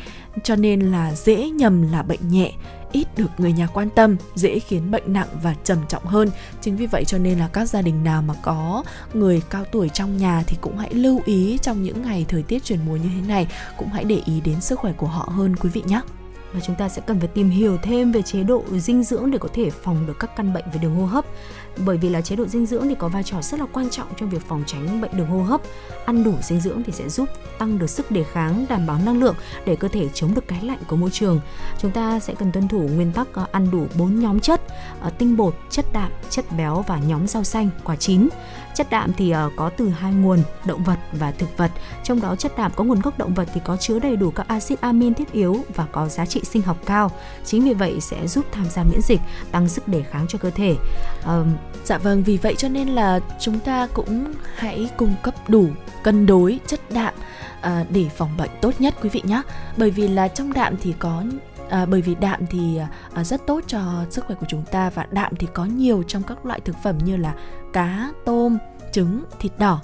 cho 0.43 0.57
nên 0.57 0.81
là 0.81 1.15
dễ 1.15 1.51
nhầm 1.51 1.93
là 1.93 2.03
bệnh 2.03 2.29
nhẹ 2.29 2.53
ít 2.93 3.09
được 3.17 3.31
người 3.39 3.53
nhà 3.53 3.67
quan 3.67 3.91
tâm, 3.91 4.17
dễ 4.35 4.59
khiến 4.59 4.91
bệnh 4.91 5.13
nặng 5.13 5.29
và 5.43 5.55
trầm 5.65 5.79
trọng 5.89 6.05
hơn. 6.05 6.31
Chính 6.61 6.77
vì 6.77 6.87
vậy 6.87 7.05
cho 7.05 7.19
nên 7.19 7.39
là 7.39 7.49
các 7.49 7.65
gia 7.69 7.83
đình 7.83 8.05
nào 8.05 8.23
mà 8.23 8.35
có 8.43 8.85
người 9.15 9.43
cao 9.51 9.65
tuổi 9.73 9.89
trong 9.89 10.17
nhà 10.17 10.43
thì 10.47 10.57
cũng 10.61 10.79
hãy 10.79 10.95
lưu 10.95 11.21
ý 11.25 11.59
trong 11.63 11.83
những 11.83 12.03
ngày 12.03 12.25
thời 12.29 12.43
tiết 12.43 12.65
chuyển 12.65 12.79
mùa 12.87 12.97
như 12.97 13.09
thế 13.15 13.29
này, 13.29 13.47
cũng 13.77 13.89
hãy 13.89 14.05
để 14.05 14.23
ý 14.27 14.41
đến 14.41 14.61
sức 14.61 14.79
khỏe 14.79 14.93
của 14.93 15.07
họ 15.07 15.29
hơn 15.33 15.57
quý 15.57 15.69
vị 15.69 15.83
nhé. 15.87 16.01
và 16.53 16.61
chúng 16.61 16.77
ta 16.77 16.89
sẽ 16.89 17.03
cần 17.07 17.19
phải 17.19 17.29
tìm 17.29 17.51
hiểu 17.51 17.79
thêm 17.83 18.13
về 18.13 18.23
chế 18.23 18.43
độ 18.43 18.65
dinh 18.73 19.03
dưỡng 19.03 19.31
để 19.31 19.39
có 19.39 19.49
thể 19.55 19.71
phòng 19.71 20.07
được 20.07 20.17
các 20.19 20.37
căn 20.37 20.53
bệnh 20.53 20.65
về 20.73 20.79
đường 20.83 20.95
hô 20.95 21.07
hấp 21.07 21.25
bởi 21.77 21.97
vì 21.97 22.09
là 22.09 22.21
chế 22.21 22.37
độ 22.37 22.47
dinh 22.47 22.67
dưỡng 22.67 22.89
thì 22.89 22.95
có 22.95 23.09
vai 23.09 23.23
trò 23.23 23.43
rất 23.43 23.61
là 23.61 23.67
quan 23.73 23.91
trọng 23.91 24.07
trong 24.17 24.31
việc 24.31 24.43
phòng 24.49 24.63
tránh 24.67 25.01
bệnh 25.01 25.17
đường 25.17 25.27
hô 25.27 25.43
hấp. 25.43 25.61
Ăn 26.05 26.25
đủ 26.25 26.35
dinh 26.43 26.61
dưỡng 26.61 26.83
thì 26.83 26.93
sẽ 26.93 27.09
giúp 27.09 27.29
tăng 27.59 27.79
được 27.79 27.91
sức 27.91 28.11
đề 28.11 28.25
kháng, 28.33 28.67
đảm 28.69 28.87
bảo 28.87 28.99
năng 29.05 29.21
lượng 29.21 29.35
để 29.65 29.77
cơ 29.77 29.89
thể 29.89 30.09
chống 30.15 30.35
được 30.35 30.49
cái 30.49 30.63
lạnh 30.63 30.79
của 30.87 30.97
môi 30.97 31.11
trường. 31.11 31.41
Chúng 31.79 31.91
ta 31.91 32.21
sẽ 32.21 32.35
cần 32.35 32.53
tuân 32.53 32.69
thủ 32.69 32.89
nguyên 32.95 33.13
tắc 33.13 33.29
ờ, 33.33 33.47
ăn 33.53 33.71
đủ 33.71 33.87
bốn 33.99 34.21
nhóm 34.21 34.41
chất 34.41 34.61
ờ, 35.01 35.11
tinh 35.19 35.37
bột, 35.37 35.55
chất 35.71 35.85
đạm, 35.93 36.11
chất 36.31 36.45
béo 36.57 36.85
và 36.87 36.99
nhóm 36.99 37.27
rau 37.27 37.45
xanh, 37.45 37.71
quả 37.85 37.97
chín 37.97 38.29
chất 38.75 38.91
đạm 38.91 39.13
thì 39.13 39.31
ờ, 39.31 39.51
có 39.57 39.71
từ 39.77 39.89
hai 39.89 40.13
nguồn 40.13 40.39
động 40.65 40.85
vật 40.85 40.99
và 41.13 41.31
thực 41.31 41.57
vật. 41.57 41.71
Trong 42.05 42.21
đó 42.21 42.37
chất 42.37 42.53
đạm 42.57 42.73
có 42.77 42.85
nguồn 42.85 43.01
gốc 43.01 43.19
động 43.19 43.35
vật 43.35 43.49
thì 43.55 43.61
có 43.65 43.77
chứa 43.77 43.99
đầy 43.99 44.17
đủ 44.17 44.31
các 44.31 44.49
axit 44.49 44.81
amin 44.81 45.15
thiết 45.15 45.33
yếu 45.33 45.57
và 45.75 45.87
có 45.93 46.09
giá 46.09 46.27
trị 46.27 46.41
sinh 46.45 46.63
học 46.63 46.77
cao. 46.87 47.11
Chính 47.45 47.65
vì 47.65 47.75
vậy 47.75 48.01
sẽ 48.01 48.27
giúp 48.27 48.45
tham 48.53 48.67
gia 48.71 48.83
miễn 48.83 49.01
dịch 49.03 49.21
tăng 49.53 49.69
sức 49.69 49.89
đề 49.89 50.03
kháng 50.03 50.27
cho 50.29 50.39
cơ 50.39 50.51
thể. 50.51 50.77
Ờm, 51.25 51.57
Dạ 51.85 51.99
vâng, 51.99 52.23
vì 52.23 52.37
vậy 52.37 52.55
cho 52.55 52.69
nên 52.69 52.89
là 52.89 53.21
chúng 53.41 53.59
ta 53.59 53.89
cũng 53.95 54.35
hãy 54.57 54.91
cung 54.97 55.15
cấp 55.23 55.35
đủ 55.49 55.69
cân 56.03 56.27
đối 56.27 56.61
chất 56.67 56.81
đạm 56.91 57.15
à, 57.61 57.85
để 57.91 58.09
phòng 58.17 58.37
bệnh 58.39 58.51
tốt 58.61 58.75
nhất 58.79 58.95
quý 59.03 59.09
vị 59.09 59.23
nhé. 59.25 59.43
Bởi 59.77 59.91
vì 59.91 60.09
là 60.09 60.29
trong 60.29 60.53
đạm 60.53 60.77
thì 60.83 60.95
có 60.99 61.25
à, 61.71 61.87
bởi 61.87 62.03
vì 62.03 62.15
đạm 62.15 62.47
thì 62.47 62.81
à, 63.15 63.25
rất 63.25 63.47
tốt 63.47 63.61
cho 63.67 63.81
sức 64.11 64.25
khỏe 64.27 64.37
của 64.41 64.47
chúng 64.49 64.65
ta 64.71 64.91
và 64.91 65.07
đạm 65.11 65.37
thì 65.37 65.47
có 65.55 65.65
nhiều 65.65 66.03
trong 66.03 66.23
các 66.23 66.47
loại 66.47 66.61
thực 66.61 66.77
phẩm 66.83 66.99
như 66.99 67.17
là 67.17 67.35
cá, 67.73 68.13
tôm, 68.25 68.59
trứng, 68.93 69.25
thịt 69.41 69.53
đỏ. 69.59 69.81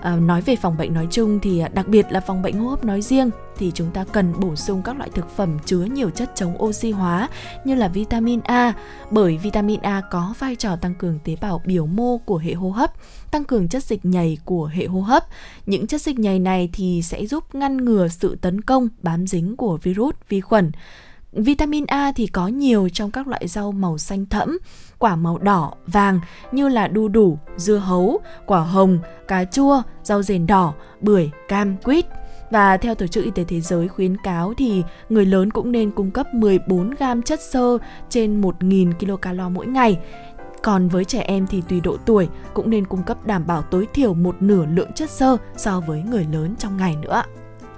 À, 0.00 0.16
nói 0.16 0.40
về 0.40 0.56
phòng 0.56 0.76
bệnh 0.76 0.94
nói 0.94 1.06
chung 1.10 1.38
thì 1.42 1.58
à, 1.58 1.68
đặc 1.68 1.88
biệt 1.88 2.06
là 2.10 2.20
phòng 2.20 2.42
bệnh 2.42 2.58
hô 2.58 2.68
hấp 2.68 2.84
nói 2.84 3.02
riêng 3.02 3.30
thì 3.56 3.72
chúng 3.74 3.90
ta 3.90 4.04
cần 4.12 4.40
bổ 4.40 4.56
sung 4.56 4.82
các 4.82 4.96
loại 4.96 5.10
thực 5.14 5.36
phẩm 5.36 5.58
chứa 5.66 5.84
nhiều 5.84 6.10
chất 6.10 6.30
chống 6.34 6.62
oxy 6.62 6.90
hóa 6.90 7.28
như 7.64 7.74
là 7.74 7.88
vitamin 7.88 8.40
A 8.40 8.72
bởi 9.10 9.38
vitamin 9.38 9.80
A 9.80 10.02
có 10.10 10.34
vai 10.38 10.56
trò 10.56 10.76
tăng 10.76 10.94
cường 10.94 11.18
tế 11.24 11.36
bào 11.40 11.62
biểu 11.66 11.86
mô 11.86 12.18
của 12.18 12.38
hệ 12.38 12.54
hô 12.54 12.70
hấp, 12.70 12.92
tăng 13.30 13.44
cường 13.44 13.68
chất 13.68 13.84
dịch 13.84 14.04
nhầy 14.04 14.38
của 14.44 14.66
hệ 14.66 14.86
hô 14.86 15.00
hấp. 15.00 15.26
Những 15.66 15.86
chất 15.86 16.00
dịch 16.00 16.18
nhầy 16.18 16.38
này 16.38 16.70
thì 16.72 17.02
sẽ 17.02 17.26
giúp 17.26 17.54
ngăn 17.54 17.76
ngừa 17.76 18.08
sự 18.08 18.36
tấn 18.40 18.60
công 18.60 18.88
bám 19.02 19.26
dính 19.26 19.56
của 19.56 19.78
virus, 19.82 20.14
vi 20.28 20.40
khuẩn. 20.40 20.72
Vitamin 21.32 21.84
A 21.86 22.12
thì 22.16 22.26
có 22.26 22.48
nhiều 22.48 22.88
trong 22.92 23.10
các 23.10 23.28
loại 23.28 23.48
rau 23.48 23.72
màu 23.72 23.98
xanh 23.98 24.26
thẫm, 24.26 24.58
quả 24.98 25.16
màu 25.16 25.38
đỏ, 25.38 25.72
vàng 25.86 26.20
như 26.52 26.68
là 26.68 26.88
đu 26.88 27.08
đủ, 27.08 27.38
dưa 27.56 27.76
hấu, 27.76 28.20
quả 28.46 28.60
hồng, 28.60 28.98
cà 29.28 29.44
chua, 29.44 29.82
rau 30.02 30.22
rền 30.22 30.46
đỏ, 30.46 30.74
bưởi, 31.00 31.30
cam, 31.48 31.76
quýt. 31.76 32.06
Và 32.50 32.76
theo 32.76 32.94
Tổ 32.94 33.06
chức 33.06 33.24
Y 33.24 33.30
tế 33.30 33.44
Thế 33.44 33.60
giới 33.60 33.88
khuyến 33.88 34.16
cáo 34.16 34.54
thì 34.56 34.82
người 35.08 35.26
lớn 35.26 35.50
cũng 35.50 35.72
nên 35.72 35.90
cung 35.90 36.10
cấp 36.10 36.34
14 36.34 36.90
gram 36.90 37.22
chất 37.22 37.40
xơ 37.40 37.78
trên 38.08 38.40
1.000 38.40 38.92
kcal 38.92 39.40
mỗi 39.54 39.66
ngày. 39.66 39.98
Còn 40.62 40.88
với 40.88 41.04
trẻ 41.04 41.20
em 41.20 41.46
thì 41.46 41.62
tùy 41.68 41.80
độ 41.80 41.96
tuổi 42.06 42.28
cũng 42.54 42.70
nên 42.70 42.86
cung 42.86 43.02
cấp 43.02 43.26
đảm 43.26 43.46
bảo 43.46 43.62
tối 43.62 43.86
thiểu 43.94 44.14
một 44.14 44.36
nửa 44.40 44.66
lượng 44.66 44.92
chất 44.92 45.10
xơ 45.10 45.36
so 45.56 45.80
với 45.80 46.02
người 46.02 46.26
lớn 46.32 46.54
trong 46.58 46.76
ngày 46.76 46.96
nữa. 47.02 47.22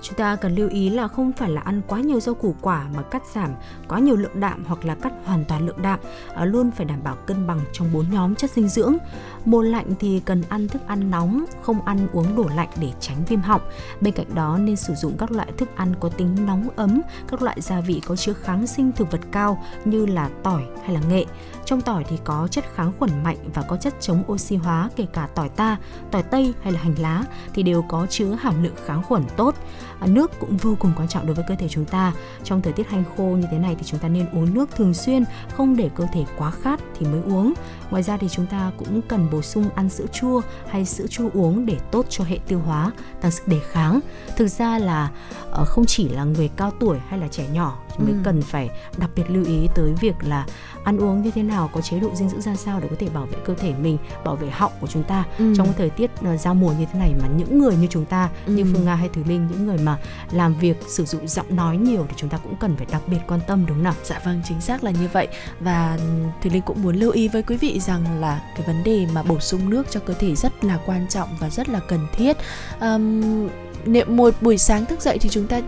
Chúng 0.05 0.17
ta 0.17 0.37
cần 0.37 0.55
lưu 0.55 0.69
ý 0.69 0.91
là 0.91 1.09
không 1.09 1.33
phải 1.33 1.51
là 1.51 1.61
ăn 1.61 1.81
quá 1.87 2.01
nhiều 2.01 2.21
rau 2.21 2.35
củ 2.35 2.55
quả 2.61 2.87
mà 2.97 3.03
cắt 3.03 3.23
giảm 3.35 3.51
quá 3.89 3.99
nhiều 3.99 4.17
lượng 4.17 4.41
đạm 4.41 4.65
hoặc 4.65 4.85
là 4.85 4.95
cắt 4.95 5.13
hoàn 5.25 5.45
toàn 5.45 5.67
lượng 5.67 5.83
đạm, 5.83 5.99
à, 6.35 6.45
luôn 6.45 6.71
phải 6.71 6.87
đảm 6.87 6.99
bảo 7.05 7.17
cân 7.27 7.47
bằng 7.47 7.61
trong 7.73 7.93
bốn 7.93 8.05
nhóm 8.11 8.35
chất 8.35 8.51
dinh 8.51 8.69
dưỡng. 8.69 8.97
Mùa 9.45 9.63
lạnh 9.63 9.87
thì 10.01 10.21
cần 10.25 10.43
ăn 10.49 10.69
thức 10.69 10.83
ăn 10.87 11.11
nóng, 11.11 11.45
không 11.63 11.83
ăn 11.85 12.09
uống 12.13 12.37
đổ 12.37 12.49
lạnh 12.57 12.69
để 12.81 12.93
tránh 13.01 13.25
viêm 13.29 13.41
họng. 13.41 13.61
Bên 14.01 14.15
cạnh 14.15 14.35
đó 14.35 14.59
nên 14.59 14.77
sử 14.77 14.95
dụng 14.95 15.17
các 15.19 15.31
loại 15.31 15.53
thức 15.59 15.69
ăn 15.77 15.95
có 16.01 16.09
tính 16.09 16.37
nóng 16.47 16.69
ấm, 16.77 17.01
các 17.29 17.43
loại 17.43 17.61
gia 17.61 17.81
vị 17.81 18.01
có 18.07 18.17
chứa 18.17 18.33
kháng 18.33 18.67
sinh 18.67 18.93
thực 18.93 19.11
vật 19.11 19.21
cao 19.33 19.63
như 19.85 20.07
là 20.07 20.31
tỏi 20.43 20.63
hay 20.85 20.95
là 20.95 21.01
nghệ. 21.09 21.25
Trong 21.65 21.81
tỏi 21.81 22.05
thì 22.09 22.19
có 22.25 22.49
chất 22.51 22.65
kháng 22.75 22.93
khuẩn 22.99 23.11
mạnh 23.23 23.37
và 23.55 23.63
có 23.63 23.77
chất 23.77 23.95
chống 24.01 24.23
oxy 24.33 24.57
hóa 24.57 24.91
kể 24.97 25.07
cả 25.13 25.29
tỏi 25.35 25.49
ta, 25.49 25.77
tỏi 26.11 26.23
tây 26.23 26.55
hay 26.63 26.73
là 26.73 26.81
hành 26.81 26.95
lá 26.99 27.25
thì 27.55 27.63
đều 27.63 27.85
có 27.89 28.07
chứa 28.11 28.37
hàm 28.41 28.63
lượng 28.63 28.75
kháng 28.87 29.03
khuẩn 29.03 29.23
tốt. 29.37 29.55
À, 30.01 30.07
nước 30.07 30.31
cũng 30.41 30.57
vô 30.57 30.77
cùng 30.79 30.93
quan 30.97 31.09
trọng 31.09 31.27
đối 31.27 31.35
với 31.35 31.45
cơ 31.49 31.55
thể 31.55 31.69
chúng 31.69 31.85
ta. 31.85 32.13
Trong 32.45 32.63
thời 32.63 32.73
tiết 32.73 32.89
hanh 32.89 33.05
khô 33.17 33.25
như 33.25 33.47
thế 33.51 33.59
này 33.59 33.75
thì 33.79 33.83
chúng 33.85 34.01
ta 34.01 34.09
nên 34.09 34.31
uống 34.33 34.55
nước 34.55 34.71
thường 34.77 34.95
xuyên, 34.95 35.25
không 35.57 35.77
để 35.77 35.91
cơ 35.95 36.07
thể 36.13 36.25
quá 36.39 36.51
khát 36.51 36.81
thì 36.99 37.07
mới 37.07 37.21
uống. 37.23 37.53
Ngoài 37.91 38.03
ra 38.03 38.17
thì 38.17 38.29
chúng 38.29 38.47
ta 38.47 38.73
cũng 38.77 39.01
cần 39.09 39.29
bổ 39.35 39.43
sung 39.43 39.71
ăn 39.75 39.89
sữa 39.89 40.07
chua 40.13 40.41
hay 40.69 40.85
sữa 40.85 41.07
chua 41.11 41.29
uống 41.35 41.67
để 41.67 41.77
tốt 41.91 42.07
cho 42.09 42.25
hệ 42.25 42.39
tiêu 42.49 42.59
hóa, 42.59 42.93
tăng 43.21 43.31
sức 43.31 43.49
đề 43.49 43.61
kháng. 43.71 44.01
Thực 44.37 44.49
ra 44.49 44.79
là 44.79 45.11
ờ, 45.51 45.65
không 45.65 45.85
chỉ 45.87 46.09
là 46.09 46.25
người 46.25 46.51
cao 46.57 46.73
tuổi 46.81 46.99
hay 47.09 47.19
là 47.19 47.29
trẻ 47.29 47.45
nhỏ 47.53 47.84
Ừ. 47.99 48.05
cần 48.25 48.43
phải 48.43 48.71
đặc 48.97 49.11
biệt 49.17 49.31
lưu 49.31 49.45
ý 49.45 49.69
tới 49.75 49.93
việc 50.01 50.15
là 50.23 50.47
ăn 50.85 50.99
uống 50.99 51.23
như 51.23 51.31
thế 51.31 51.43
nào, 51.43 51.71
có 51.73 51.81
chế 51.81 52.01
độ 52.01 52.11
dinh 52.15 52.29
dưỡng 52.29 52.41
ra 52.41 52.57
sao 52.57 52.81
để 52.81 52.89
có 52.91 52.97
thể 52.99 53.09
bảo 53.09 53.27
vệ 53.27 53.39
cơ 53.45 53.55
thể 53.55 53.73
mình, 53.83 53.99
bảo 54.25 54.37
vệ 54.37 54.51
họng 54.51 54.73
của 54.81 54.87
chúng 54.87 55.03
ta 55.03 55.25
Ừ. 55.39 55.55
trong 55.57 55.73
thời 55.79 55.91
tiết 55.91 56.11
ờ, 56.25 56.37
giao 56.37 56.55
mùa 56.55 56.73
như 56.79 56.85
thế 56.93 56.99
này 56.99 57.15
mà 57.23 57.29
những 57.37 57.59
người 57.59 57.77
như 57.77 57.87
chúng 57.91 58.05
ta 58.05 58.29
như 58.47 58.63
Ừ. 58.63 58.69
Phương 58.73 58.85
Nga 58.85 58.95
hay 58.95 59.09
Thùy 59.09 59.25
Linh 59.25 59.47
những 59.51 59.67
người 59.67 59.79
mà 59.79 59.99
làm 60.33 60.55
việc 60.55 60.77
sử 60.89 61.05
dụng 61.05 61.29
giọng 61.29 61.57
nói 61.57 61.77
nhiều 61.77 62.07
thì 62.09 62.15
chúng 62.17 62.31
ta 62.31 62.39
cũng 62.39 62.57
cần 62.57 62.77
phải 62.77 62.87
đặc 62.91 63.03
biệt 63.07 63.19
quan 63.29 63.41
tâm 63.47 63.67
đúng 63.67 63.77
không 63.77 63.85
nào? 63.85 63.95
Dạ 64.05 64.21
vâng, 64.25 64.43
chính 64.49 64.61
xác 64.61 64.85
là 64.85 64.91
như 64.91 65.09
vậy 65.13 65.29
Và 65.61 65.99
Thùy 66.43 66.51
Linh 66.51 66.63
cũng 66.63 66.83
muốn 66.83 66.97
lưu 66.97 67.11
ý 67.11 67.29
với 67.29 67.43
quý 67.43 67.57
vị 67.57 67.81
rằng 67.81 68.21
là 68.21 68.41
cái 68.57 68.67
vấn 68.67 68.85
đề 68.85 69.07
mà 69.13 69.23
bổ 69.23 69.41
sung 69.41 69.71
nước 69.71 69.87
cho 69.91 70.01
cơ 70.01 70.15
thể 70.15 70.35
rất 70.35 70.65
là 70.65 70.79
quan 70.87 71.07
trọng 71.09 71.29
và 71.41 71.51
rất 71.51 71.69
là 71.69 71.81
cần 71.89 72.01
thiết 72.13 72.37
Ờm, 72.79 73.23
nếu 73.87 74.05
một 74.07 74.35
buổi 74.41 74.59
sáng 74.59 74.87
thức 74.87 75.01
dậy 75.01 75.19
thì 75.21 75.29
chúng 75.29 75.47
ta 75.47 75.61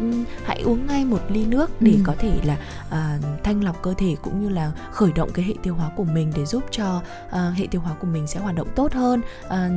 hãy 0.45 0.61
uống 0.61 0.87
ngay 0.87 1.05
một 1.05 1.21
ly 1.29 1.45
nước 1.47 1.71
để 1.83 1.93
Ừ. 1.93 1.99
có 2.05 2.15
thể 2.19 2.33
là 2.45 2.57
à, 2.91 3.19
thanh 3.45 3.65
lọc 3.65 3.83
cơ 3.83 3.95
thể 3.99 4.17
cũng 4.23 4.41
như 4.43 4.49
là 4.49 4.73
khởi 4.93 5.13
động 5.13 5.31
cái 5.35 5.45
hệ 5.45 5.55
tiêu 5.63 5.75
hóa 5.75 5.91
của 5.97 6.05
mình 6.05 6.33
để 6.37 6.45
giúp 6.47 6.63
cho 6.71 7.03
à, 7.31 7.53
hệ 7.57 7.67
tiêu 7.71 7.81
hóa 7.81 7.95
của 8.01 8.07
mình 8.07 8.27
sẽ 8.27 8.41
hoạt 8.41 8.55
động 8.55 8.69
tốt 8.75 8.93
hơn 8.93 9.23
à, 9.49 9.71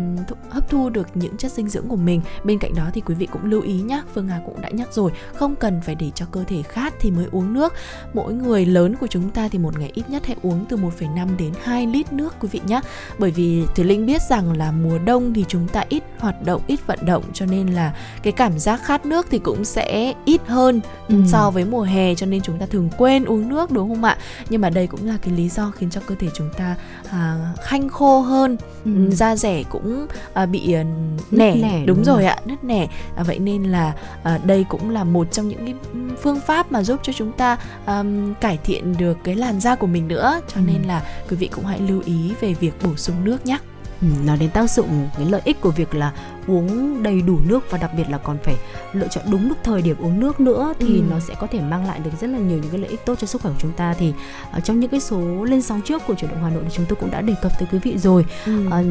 hấp 0.50 0.70
thu 0.70 0.90
được 0.90 1.08
những 1.14 1.38
chất 1.38 1.52
dinh 1.52 1.70
dưỡng 1.70 1.88
của 1.88 1.96
mình. 1.96 2.22
Bên 2.44 2.60
cạnh 2.60 2.76
đó 2.76 2.90
thì 2.94 3.02
quý 3.02 3.16
vị 3.16 3.26
cũng 3.32 3.46
lưu 3.46 3.62
ý 3.62 3.74
nhé 3.82 4.02
Phương 4.14 4.28
Hà 4.28 4.42
cũng 4.46 4.62
đã 4.62 4.70
nhắc 4.70 4.94
rồi 4.94 5.12
không 5.36 5.56
cần 5.56 5.82
phải 5.82 5.96
để 5.96 6.12
cho 6.16 6.26
cơ 6.32 6.44
thể 6.44 6.62
khát 6.62 6.94
thì 7.00 7.12
mới 7.12 7.26
uống 7.32 7.54
nước. 7.54 7.74
Mỗi 8.14 8.34
người 8.34 8.66
lớn 8.66 8.96
của 8.96 9.08
chúng 9.08 9.30
ta 9.30 9.48
thì 9.48 9.60
một 9.60 9.80
ngày 9.80 9.92
ít 9.94 10.10
nhất 10.10 10.26
hãy 10.26 10.36
uống 10.42 10.66
từ 10.70 10.78
1,5 10.78 11.38
đến 11.38 11.54
2 11.64 11.88
lít 11.88 12.14
nước 12.14 12.36
quý 12.40 12.50
vị 12.52 12.62
nhé 12.68 12.82
bởi 13.20 13.32
vì 13.32 13.64
Thùy 13.76 13.86
Linh 13.86 14.06
biết 14.06 14.22
rằng 14.30 14.58
là 14.58 14.72
mùa 14.72 14.98
đông 15.06 15.34
thì 15.34 15.46
chúng 15.48 15.68
ta 15.68 15.84
ít 15.90 16.04
hoạt 16.20 16.44
động 16.46 16.62
ít 16.68 16.88
vận 16.88 17.00
động 17.06 17.24
cho 17.34 17.46
nên 17.46 17.68
là 17.68 17.96
cái 18.24 18.29
cảm 18.32 18.60
giác 18.60 18.84
khát 18.84 19.06
nước 19.06 19.28
thì 19.32 19.40
cũng 19.40 19.66
sẽ 19.66 20.14
ít 20.26 20.42
hơn 20.48 20.82
Ừ. 21.10 21.16
so 21.28 21.52
với 21.52 21.66
mùa 21.66 21.82
hè 21.82 22.16
cho 22.16 22.26
nên 22.26 22.42
chúng 22.42 22.58
ta 22.60 22.66
thường 22.66 22.90
quên 22.98 23.26
uống 23.26 23.50
nước 23.50 23.72
đúng 23.72 23.90
không 23.90 24.04
ạ 24.04 24.18
nhưng 24.50 24.62
mà 24.62 24.70
đây 24.70 24.88
cũng 24.88 25.08
là 25.08 25.18
cái 25.22 25.34
lý 25.34 25.50
do 25.50 25.72
khiến 25.76 25.90
cho 25.90 26.02
cơ 26.06 26.16
thể 26.20 26.28
chúng 26.34 26.50
ta 26.58 26.76
à, 27.12 27.54
khanh 27.64 27.90
khô 27.90 28.20
hơn 28.22 28.58
Ừ. 28.86 28.92
da 29.12 29.36
rẻ 29.36 29.64
cũng 29.70 30.08
à, 30.34 30.46
bị 30.46 30.74
à, 30.74 30.84
nẻ, 31.32 31.56
nẻ, 31.56 31.84
đúng, 31.86 31.98
đúng 31.98 32.06
rồi 32.06 32.16
rồi. 32.22 32.26
ạ 32.26 32.38
nứt 32.46 32.64
nẻ 32.64 32.88
à, 33.16 33.24
vậy 33.24 33.40
nên 33.40 33.64
là 33.64 33.94
à, 34.24 34.40
đây 34.44 34.66
cũng 34.70 34.90
là 34.90 35.04
một 35.04 35.32
trong 35.32 35.48
những 35.48 35.66
cái 35.66 35.76
phương 36.22 36.40
pháp 36.40 36.72
mà 36.72 36.84
giúp 36.84 37.00
cho 37.04 37.14
chúng 37.14 37.32
ta 37.32 37.58
ừm, 37.86 38.34
cải 38.36 38.58
thiện 38.64 38.98
được 38.98 39.18
cái 39.24 39.36
làn 39.36 39.60
da 39.60 39.76
của 39.76 39.88
mình 39.88 40.08
nữa 40.08 40.42
cho 40.48 40.56
Ừ. 40.62 40.64
nên 40.68 40.84
là 40.84 41.04
quý 41.30 41.36
vị 41.38 41.48
cũng 41.56 41.66
hãy 41.66 41.80
lưu 41.80 42.02
ý 42.06 42.32
về 42.42 42.54
việc 42.54 42.74
bổ 42.84 42.96
sung 42.96 43.16
nước 43.24 43.46
nhé 43.46 43.58
Ừ, 44.02 44.08
nói 44.26 44.38
đến 44.38 44.50
tác 44.50 44.72
dụng 44.72 45.10
cái 45.18 45.26
lợi 45.26 45.42
ích 45.44 45.62
của 45.62 45.70
việc 45.72 45.96
là 45.96 46.12
uống 46.50 47.04
đầy 47.04 47.22
đủ 47.22 47.40
nước 47.46 47.72
và 47.72 47.78
đặc 47.78 47.92
biệt 47.98 48.10
là 48.10 48.18
còn 48.18 48.38
phải 48.44 48.56
lựa 48.94 49.08
chọn 49.08 49.24
đúng 49.32 49.48
lúc 49.50 49.58
thời 49.64 49.82
điểm 49.82 49.98
uống 50.00 50.20
nước 50.20 50.40
nữa 50.40 50.74
thì 50.80 50.96
Ừ. 51.00 51.04
nó 51.10 51.20
sẽ 51.20 51.34
có 51.40 51.48
thể 51.48 51.60
mang 51.62 51.86
lại 51.86 52.00
được 52.00 52.12
rất 52.22 52.28
là 52.30 52.38
nhiều 52.40 52.58
những 52.58 52.70
cái 52.72 52.80
lợi 52.80 52.90
ích 52.90 53.06
tốt 53.06 53.16
cho 53.20 53.28
sức 53.28 53.42
khỏe 53.42 53.52
của 53.52 53.58
chúng 53.62 53.72
ta. 53.72 53.94
Thì 53.94 54.14
ở 54.52 54.60
trong 54.60 54.80
những 54.80 54.90
cái 54.90 55.00
số 55.00 55.44
lên 55.44 55.62
sóng 55.62 55.82
trước 55.82 56.02
của 56.08 56.14
chuyển 56.16 56.32
động 56.32 56.44
Hà 56.44 56.50
Nội 56.50 56.64
thì 56.66 56.70
chúng 56.74 56.86
tôi 56.86 56.96
cũng 56.96 57.12
đã 57.12 57.22
đề 57.22 57.34
cập 57.42 57.52
tới 57.60 57.68
quý 57.72 57.80
vị 57.84 57.98
rồi. 57.98 58.26
Ờ, 58.70 58.84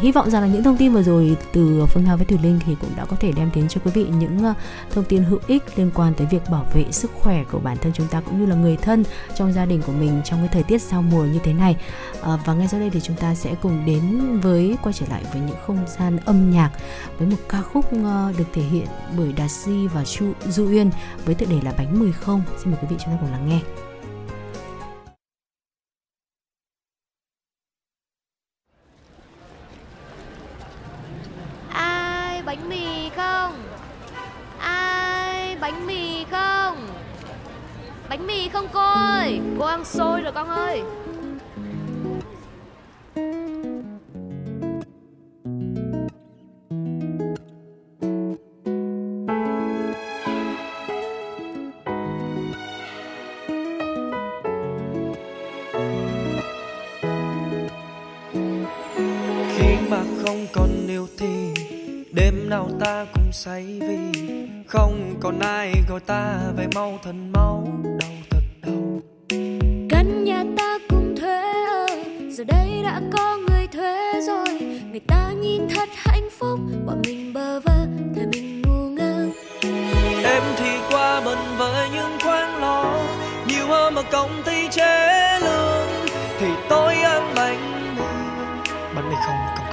hy 0.00 0.12
vọng 0.12 0.30
rằng 0.30 0.42
là 0.42 0.48
những 0.48 0.62
thông 0.62 0.76
tin 0.76 0.92
vừa 0.92 1.02
rồi 1.02 1.36
từ 1.52 1.84
Phương 1.88 2.04
Nga 2.04 2.16
với 2.16 2.26
Thùy 2.26 2.38
Linh 2.42 2.58
thì 2.66 2.76
cũng 2.80 2.90
đã 2.96 3.04
có 3.04 3.16
thể 3.20 3.32
đem 3.32 3.50
đến 3.54 3.68
cho 3.68 3.80
quý 3.84 3.90
vị 3.94 4.06
những 4.18 4.44
ờ, 4.44 4.54
thông 4.90 5.04
tin 5.04 5.24
hữu 5.24 5.38
ích 5.46 5.62
liên 5.78 5.90
quan 5.94 6.14
tới 6.14 6.26
việc 6.30 6.42
bảo 6.50 6.66
vệ 6.74 6.84
sức 6.90 7.10
khỏe 7.20 7.44
của 7.52 7.58
bản 7.58 7.76
thân 7.80 7.92
chúng 7.92 8.06
ta 8.06 8.20
cũng 8.20 8.40
như 8.40 8.46
là 8.46 8.56
người 8.56 8.76
thân 8.76 9.04
trong 9.36 9.52
gia 9.52 9.64
đình 9.64 9.82
của 9.86 9.92
mình 9.92 10.20
trong 10.24 10.38
cái 10.38 10.48
thời 10.52 10.62
tiết 10.62 10.82
giao 10.82 11.02
mùa 11.02 11.24
như 11.24 11.38
thế 11.42 11.52
này. 11.52 11.76
Ờ, 12.20 12.38
và 12.44 12.54
ngay 12.54 12.68
sau 12.68 12.80
đây 12.80 12.90
thì 12.90 13.00
chúng 13.00 13.16
ta 13.16 13.34
sẽ 13.34 13.54
cùng 13.62 13.84
đến 13.86 14.02
với 14.40 14.76
quay 14.82 14.92
trở 14.92 15.06
lại 15.10 15.22
với 15.32 15.42
những 15.46 15.56
không 15.66 15.78
gian 15.98 16.18
âm 16.24 16.50
nhạc 16.50 16.70
với 17.18 17.28
một 17.28 17.36
ca 17.48 17.62
khúc 17.62 17.84
ờ, 18.04 18.32
được 18.38 18.44
thể 18.52 18.62
hiện 18.62 18.86
bởi 19.16 19.32
Đạt 19.32 19.50
Si 19.50 19.86
và 19.94 20.04
Chu 20.04 20.32
Du 20.48 20.66
Uyên 20.68 20.90
với 21.24 21.34
tựa 21.34 21.46
đề 21.46 21.60
là 21.62 21.72
Bánh 21.78 21.98
Mười 21.98 22.12
Không. 22.12 22.42
Xin 22.58 22.70
mời 22.70 22.78
quý 22.82 22.88
vị 22.90 22.96
chúng 22.98 23.14
ta 23.14 23.18
cùng 23.20 23.32
lắng 23.32 23.48
nghe. 23.48 23.60
Ai 31.72 32.42
bánh 32.42 32.68
mì 32.68 33.10
không? 33.16 33.52
Ai 34.58 35.56
bánh 35.56 35.86
mì 35.86 36.24
không? 36.24 36.86
Bánh 38.08 38.26
mì 38.26 38.48
không 38.48 38.66
cô 38.72 38.80
ơi, 38.92 39.40
cô 39.58 39.64
ăn 39.64 39.84
xôi 39.84 40.20
rồi 40.20 40.32
con 40.32 40.48
ơi. 40.48 40.82
Không 60.34 60.46
còn 60.52 60.86
yêu 60.88 61.08
thì 61.18 61.54
đêm 62.12 62.48
nào 62.48 62.70
ta 62.80 63.06
cũng 63.14 63.32
say 63.32 63.78
vì 63.80 64.20
không 64.66 65.14
còn 65.20 65.38
ai 65.38 65.72
gọi 65.88 66.00
ta 66.00 66.38
về 66.56 66.66
mau 66.74 66.98
thành 67.04 67.32
máu 67.32 67.68
đau 68.00 68.10
thật 68.30 68.40
đau. 68.62 69.00
Căn 69.90 70.24
nhà 70.24 70.44
ta 70.56 70.78
cùng 70.88 71.16
thuê 71.16 71.42
ở 71.66 71.86
giờ 72.30 72.44
đây 72.44 72.68
đã 72.84 73.00
có 73.12 73.36
người 73.36 73.66
thuê 73.66 74.20
rồi. 74.26 74.60
Người 74.90 75.00
ta 75.06 75.32
nhìn 75.40 75.68
thật 75.74 75.88
hạnh 75.94 76.28
phúc 76.38 76.58
bọn 76.86 77.02
mình 77.06 77.32
bơ 77.32 77.60
vơ 77.60 77.86
thời 78.14 78.26
mình 78.26 78.62
ngu 78.62 78.88
ngơ. 78.88 79.28
Em 80.24 80.42
thì 80.56 80.70
qua 80.90 81.20
bần 81.20 81.38
với 81.58 81.88
những 81.94 82.18
khoáng 82.22 82.60
lo 82.60 83.02
nhiều 83.48 83.66
hơn 83.66 83.94
mà 83.94 84.02
công 84.02 84.42
ty 84.44 84.68
chế 84.70 85.38
lương. 85.42 85.88
Thì 86.38 86.46
tôi 86.68 86.94
ăn 86.94 87.32
bánh 87.36 87.94
mì 87.96 88.02
bánh 88.94 89.08
mì 89.08 89.14
không 89.26 89.36
không 89.36 89.54
có 89.58 89.63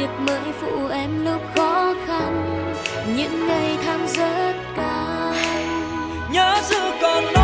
việc 0.00 0.20
mới 0.26 0.52
phụ 0.60 0.86
em 0.88 1.24
lúc 1.24 1.40
khó 1.54 1.94
khăn. 2.06 2.32
Những 3.16 3.46
ngày 3.46 3.76
tháng 3.84 4.08
rất 4.08 4.54
cao 4.76 5.34
nhớ 6.32 6.56
giữ 6.68 6.80
còn 7.02 7.24
nói 7.34 7.39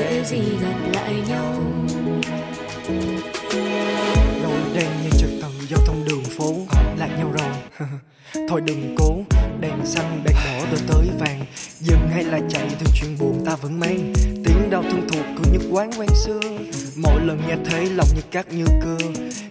dễ 0.00 0.24
gì 0.24 0.42
gặp 0.62 0.74
lại 0.94 1.14
nhau. 1.28 1.54
Nỗi 4.42 4.60
đen 4.74 4.88
như 5.02 5.10
trật 5.18 5.30
tự 5.42 5.66
giao 5.68 5.80
thông 5.86 6.04
đường 6.08 6.24
phố 6.24 6.54
lạc 6.96 7.08
nhau 7.18 7.32
rồi. 7.32 7.88
Thôi 8.48 8.60
đừng 8.64 8.94
cố, 8.98 9.16
đèn 9.60 9.86
xanh 9.86 10.22
đèn 10.24 10.34
đỏ 10.44 10.66
rồi 10.70 10.80
tới 10.88 11.08
vàng. 11.18 11.44
Dừng 11.80 12.08
hay 12.12 12.24
là 12.24 12.40
chạy 12.50 12.68
thì 12.80 12.86
chuyện 12.94 13.16
buồn 13.18 13.44
ta 13.46 13.56
vẫn 13.56 13.80
mang. 13.80 14.12
Tiếng 14.44 14.70
đau 14.70 14.82
thân 14.82 15.08
thuộc 15.08 15.26
của 15.36 15.50
những 15.52 15.74
quán 15.74 15.90
quen 15.98 16.08
xưa. 16.24 16.40
Mỗi 16.96 17.20
lần 17.24 17.40
nghe 17.48 17.56
thấy 17.64 17.86
lòng 17.86 18.08
như 18.14 18.22
cát 18.30 18.52
như 18.52 18.64
cưa. 18.82 18.98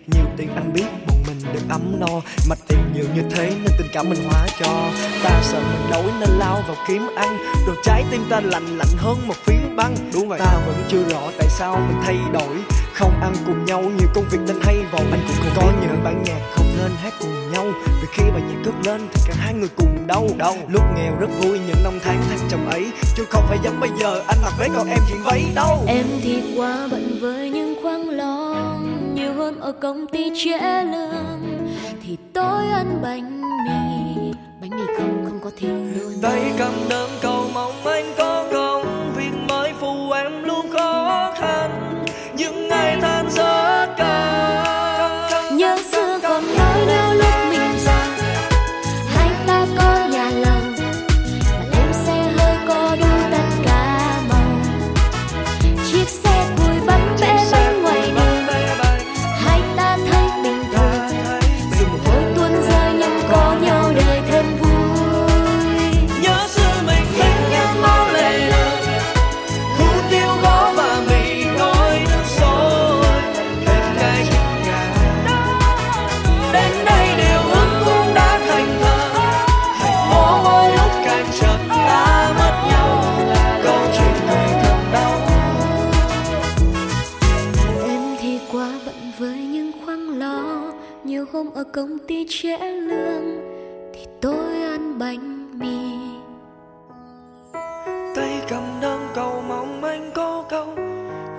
Nhiều 0.08 0.26
tiền 0.38 0.56
anh 0.56 0.74
biết 0.74 0.86
bọn 1.08 1.18
mình 1.28 1.54
được 1.54 1.64
ấm 1.70 2.00
no. 2.00 2.22
Mạch 2.50 2.60
nhiều 3.00 3.08
như 3.16 3.22
thế 3.30 3.50
nên 3.50 3.74
tình 3.78 3.88
cảm 3.94 4.10
mình 4.10 4.20
hóa 4.30 4.48
cho. 4.60 4.90
Ta 5.24 5.42
sợ 5.44 5.60
mình 5.60 5.92
đói 5.92 6.04
nên 6.20 6.30
lao 6.30 6.64
vào 6.68 6.78
kiếm 6.88 7.08
ăn. 7.16 7.38
Rồi 7.68 7.76
trái 7.84 8.04
tim 8.12 8.22
ta 8.30 8.42
lạnh 8.44 8.78
lạnh 8.78 8.98
hơn 8.98 9.18
một 9.28 9.36
phiến 9.46 9.76
băng. 9.76 9.96
Đúng 10.14 10.28
vậy. 10.28 10.40
Ta 10.40 10.60
vẫn 10.66 10.76
chưa 10.90 11.04
rõ 11.10 11.22
tại 11.38 11.48
sao 11.50 11.76
mình 11.76 11.98
thay 12.06 12.18
đổi. 12.34 12.58
Không 12.94 13.22
ăn 13.22 13.34
cùng 13.46 13.66
nhau 13.66 13.82
nhiều 13.82 14.10
công 14.14 14.26
việc 14.32 14.40
nên 14.48 14.56
hay 14.64 14.76
vào 14.92 15.02
anh 15.12 15.22
cũng 15.28 15.38
không 15.40 15.54
có 15.56 15.72
những 15.82 16.04
bản 16.04 16.24
nhạc 16.24 16.40
không 16.56 16.66
nên 16.78 16.92
hát 17.04 17.14
cùng 17.20 17.52
nhau. 17.52 17.66
Vì 18.02 18.08
khi 18.12 18.24
bài 18.32 18.42
nhạc 18.50 18.62
cất 18.66 18.74
lên 18.86 19.02
thì 19.14 19.22
cả 19.28 19.34
hai 19.38 19.54
người 19.54 19.70
cùng 19.76 20.08
đau. 20.08 20.28
Đau. 20.38 20.56
Lúc 20.70 20.84
nghèo 20.96 21.16
rất 21.20 21.30
vui 21.40 21.60
những 21.68 21.84
năm 21.84 21.94
tháng 22.04 22.22
thăng 22.30 22.50
trầm 22.50 22.66
ấy. 22.70 22.86
Chứ 23.16 23.26
không 23.30 23.44
phải 23.48 23.58
giống 23.64 23.80
bây 23.80 23.90
giờ 24.00 24.24
anh 24.28 24.38
mặc 24.44 24.54
váy 24.60 24.70
còn 24.76 24.88
em 24.88 25.00
chuyện 25.10 25.24
váy 25.24 25.46
đâu. 25.56 25.84
Em 25.88 26.06
thì 26.24 26.42
quá 26.58 26.88
bận 26.92 27.18
với 27.22 27.50
những 27.50 27.76
khoáng 27.82 28.10
lo 28.10 28.56
nhiều 29.14 29.34
hơn 29.34 29.60
ở 29.60 29.72
công 29.72 30.08
ty 30.08 30.32
trễ 30.44 30.84
lương 30.84 31.39
thì 32.10 32.18
tôi 32.34 32.68
ăn 32.68 33.02
bánh 33.02 33.42
mì. 33.42 34.32
Bánh 34.62 34.70
mì 34.70 34.84
không 34.98 35.26
không 35.26 35.40
có 35.44 35.52
thịt 35.58 35.70
luôn. 35.70 36.14
Tay 36.22 36.54
cầm 36.58 36.74
đơn 36.90 37.10
cầu 37.22 37.46
mong 37.54 37.86
anh 37.86 38.14
có 38.18 38.48
công. 38.52 39.14
Việc 39.16 39.32
mới 39.48 39.74
phụ 39.80 40.12
em 40.12 40.44
luôn 40.44 40.66
khó 40.72 41.34
khăn. 41.40 42.04
Những 42.38 42.68
ngày 42.68 42.98
than 43.02 43.30
rất 43.30 43.88
cao 43.98 44.69
trễ 92.30 92.58
lương 92.58 93.42
thì 93.94 94.06
tôi 94.22 94.62
ăn 94.62 95.00
bánh 95.00 95.60
mì. 95.60 95.80
Tay 98.16 98.42
cầm 98.50 98.64
đơn 98.82 99.08
cầu 99.16 99.44
mong 99.48 99.84
anh 99.84 100.12
có 100.14 100.46
câu 100.50 100.76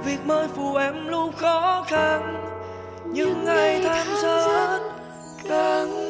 việc 0.05 0.19
mới 0.27 0.49
phụ 0.49 0.75
em 0.75 1.09
lúc 1.09 1.37
khó 1.37 1.85
khăn 1.89 2.45
những 3.13 3.45
ngày 3.45 3.81
tháng 3.85 4.07
rất 4.23 4.81
căng 5.49 6.10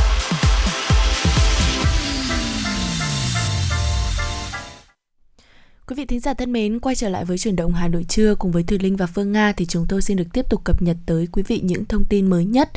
Quý 5.91 5.95
vị 5.95 6.05
thính 6.05 6.19
giả 6.19 6.33
thân 6.33 6.51
mến, 6.51 6.79
quay 6.79 6.95
trở 6.95 7.09
lại 7.09 7.25
với 7.25 7.37
chuyển 7.37 7.55
động 7.55 7.73
Hà 7.73 7.87
Nội 7.87 8.05
trưa 8.09 8.35
cùng 8.35 8.51
với 8.51 8.63
Thùy 8.63 8.79
Linh 8.79 8.95
và 8.95 9.05
Phương 9.07 9.31
Nga 9.31 9.51
thì 9.51 9.65
chúng 9.65 9.85
tôi 9.89 10.01
xin 10.01 10.17
được 10.17 10.23
tiếp 10.33 10.45
tục 10.49 10.63
cập 10.63 10.81
nhật 10.81 10.97
tới 11.05 11.27
quý 11.31 11.43
vị 11.47 11.59
những 11.63 11.85
thông 11.85 12.05
tin 12.05 12.29
mới 12.29 12.45
nhất. 12.45 12.69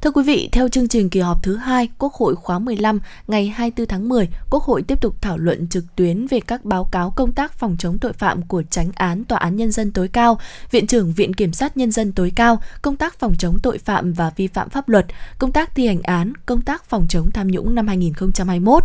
Thưa 0.00 0.10
quý 0.10 0.22
vị, 0.22 0.48
theo 0.52 0.68
chương 0.68 0.88
trình 0.88 1.10
kỳ 1.10 1.20
họp 1.20 1.42
thứ 1.42 1.56
hai 1.56 1.88
Quốc 1.98 2.12
hội 2.12 2.34
khóa 2.34 2.58
15 2.58 3.00
ngày 3.28 3.48
24 3.48 3.86
tháng 3.86 4.08
10, 4.08 4.28
Quốc 4.50 4.62
hội 4.62 4.82
tiếp 4.82 5.00
tục 5.00 5.16
thảo 5.20 5.38
luận 5.38 5.68
trực 5.68 5.84
tuyến 5.96 6.26
về 6.26 6.40
các 6.40 6.64
báo 6.64 6.84
cáo 6.84 7.10
công 7.10 7.32
tác 7.32 7.52
phòng 7.52 7.76
chống 7.78 7.98
tội 7.98 8.12
phạm 8.12 8.42
của 8.42 8.62
Tránh 8.70 8.90
án 8.94 9.24
Tòa 9.24 9.38
án 9.38 9.56
Nhân 9.56 9.70
dân 9.70 9.92
tối 9.92 10.08
cao, 10.08 10.40
Viện 10.70 10.86
trưởng 10.86 11.12
Viện 11.12 11.34
Kiểm 11.34 11.52
sát 11.52 11.76
Nhân 11.76 11.90
dân 11.90 12.12
tối 12.12 12.32
cao, 12.36 12.62
công 12.82 12.96
tác 12.96 13.18
phòng 13.18 13.34
chống 13.38 13.58
tội 13.62 13.78
phạm 13.78 14.12
và 14.12 14.30
vi 14.36 14.46
phạm 14.46 14.70
pháp 14.70 14.88
luật, 14.88 15.06
công 15.38 15.52
tác 15.52 15.74
thi 15.74 15.86
hành 15.86 16.02
án, 16.02 16.32
công 16.46 16.60
tác 16.60 16.84
phòng 16.84 17.06
chống 17.08 17.30
tham 17.30 17.48
nhũng 17.48 17.74
năm 17.74 17.86
2021. 17.86 18.82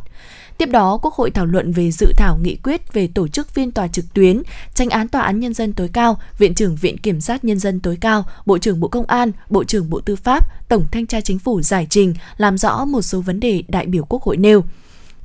Tiếp 0.58 0.70
đó, 0.70 1.00
Quốc 1.02 1.14
hội 1.14 1.32
thảo 1.32 1.46
luận 1.46 1.72
về 1.72 1.92
dự 1.92 2.14
thảo 2.18 2.38
nghị 2.42 2.56
quyết 2.56 2.94
về 2.94 3.08
tổ 3.08 3.28
chức 3.28 3.50
phiên 3.50 3.72
tòa 3.72 3.88
trực 3.88 4.06
tuyến, 4.14 4.42
tranh 4.74 4.90
án 4.90 5.08
Tòa 5.08 5.22
án 5.22 5.40
Nhân 5.40 5.54
dân 5.54 5.74
tối 5.74 5.90
cao, 5.94 6.18
Viện 6.38 6.56
trưởng 6.56 6.76
Viện 6.76 6.98
Kiểm 6.98 7.22
sát 7.22 7.46
Nhân 7.46 7.60
dân 7.60 7.80
tối 7.80 7.98
cao, 8.02 8.26
Bộ 8.46 8.58
trưởng 8.58 8.80
Bộ 8.80 8.88
Công 8.88 9.06
an, 9.06 9.32
Bộ 9.50 9.64
trưởng 9.64 9.90
Bộ 9.90 10.02
Tư 10.02 10.16
pháp, 10.16 10.68
Tổng 10.70 10.86
Thanh 10.92 11.06
tra 11.06 11.22
Chính 11.22 11.40
phủ 11.40 11.62
giải 11.62 11.88
trình, 11.90 12.14
làm 12.38 12.58
rõ 12.58 12.86
một 12.86 13.02
số 13.02 13.22
vấn 13.22 13.40
đề 13.40 13.64
đại 13.68 13.86
biểu 13.86 14.06
Quốc 14.06 14.24
hội 14.24 14.38
nêu. 14.38 14.64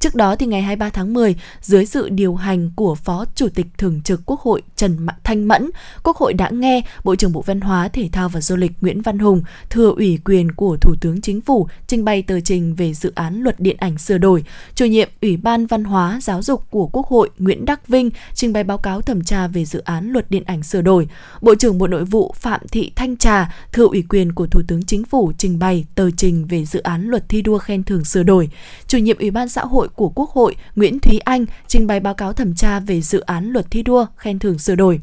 Trước 0.02 0.14
đó 0.14 0.36
thì 0.36 0.46
ngày 0.46 0.62
23 0.62 0.90
tháng 0.90 1.14
10, 1.14 1.36
dưới 1.60 1.86
sự 1.86 2.08
điều 2.08 2.34
hành 2.34 2.70
của 2.76 2.94
Phó 2.94 3.24
Chủ 3.34 3.48
tịch 3.48 3.66
Thường 3.78 4.00
trực 4.04 4.20
Quốc 4.26 4.40
hội 4.40 4.62
Trần 4.76 4.96
mạnh 4.98 5.16
Thanh 5.24 5.48
Mẫn, 5.48 5.70
Quốc 6.02 6.16
hội 6.16 6.32
đã 6.32 6.50
nghe 6.50 6.82
Bộ 7.04 7.16
trưởng 7.16 7.32
Bộ 7.32 7.42
Văn 7.46 7.60
hóa, 7.60 7.88
Thể 7.88 8.08
thao 8.12 8.28
và 8.28 8.40
Du 8.40 8.56
lịch 8.56 8.72
Nguyễn 8.80 9.02
Văn 9.02 9.18
Hùng 9.18 9.42
thừa 9.70 9.92
ủy 9.96 10.18
quyền 10.24 10.52
của 10.52 10.76
Thủ 10.80 10.94
tướng 11.00 11.20
Chính 11.20 11.40
phủ 11.40 11.68
trình 11.86 12.04
bày 12.04 12.22
tờ 12.22 12.40
trình 12.40 12.74
về 12.74 12.94
dự 12.94 13.12
án 13.14 13.40
luật 13.42 13.60
điện 13.60 13.76
ảnh 13.78 13.98
sửa 13.98 14.18
đổi. 14.18 14.44
Chủ 14.74 14.84
nhiệm 14.84 15.08
Ủy 15.22 15.36
ban 15.36 15.66
Văn 15.66 15.84
hóa 15.84 16.18
Giáo 16.22 16.42
dục 16.42 16.70
của 16.70 16.86
Quốc 16.86 17.06
hội 17.06 17.30
Nguyễn 17.38 17.64
Đắc 17.64 17.88
Vinh 17.88 18.10
trình 18.34 18.52
bày 18.52 18.64
báo 18.64 18.78
cáo 18.78 19.00
thẩm 19.00 19.24
tra 19.24 19.46
về 19.46 19.64
dự 19.64 19.78
án 19.78 20.12
luật 20.12 20.30
điện 20.30 20.42
ảnh 20.46 20.62
sửa 20.62 20.82
đổi. 20.82 21.08
Bộ 21.40 21.54
trưởng 21.54 21.78
Bộ 21.78 21.86
Nội 21.86 22.04
vụ 22.04 22.34
Phạm 22.36 22.60
Thị 22.68 22.92
Thanh 22.96 23.16
Trà 23.16 23.54
thừa 23.72 23.86
ủy 23.86 24.04
quyền 24.08 24.32
của 24.32 24.46
Thủ 24.46 24.62
tướng 24.68 24.82
Chính 24.82 25.04
phủ 25.04 25.32
trình 25.38 25.58
bày 25.58 25.84
tờ 25.94 26.10
trình 26.10 26.46
về 26.46 26.64
dự 26.64 26.80
án 26.80 27.06
luật 27.06 27.28
thi 27.28 27.42
đua 27.42 27.58
khen 27.58 27.82
thưởng 27.82 28.04
sửa 28.04 28.22
đổi. 28.22 28.48
Chủ 28.86 28.98
nhiệm 28.98 29.18
Ủy 29.18 29.30
ban 29.30 29.48
xã 29.48 29.64
hội 29.64 29.88
của 29.96 30.08
Quốc 30.08 30.30
hội 30.30 30.56
Nguyễn 30.76 31.00
Thúy 31.00 31.18
Anh 31.18 31.46
trình 31.66 31.86
bày 31.86 32.00
báo 32.00 32.14
cáo 32.14 32.32
thẩm 32.32 32.54
tra 32.54 32.80
về 32.80 33.00
dự 33.00 33.20
án 33.20 33.50
luật 33.50 33.66
thi 33.70 33.82
đua 33.82 34.06
khen 34.16 34.38
thưởng 34.38 34.58
sửa 34.58 34.74
đổi. 34.74 35.00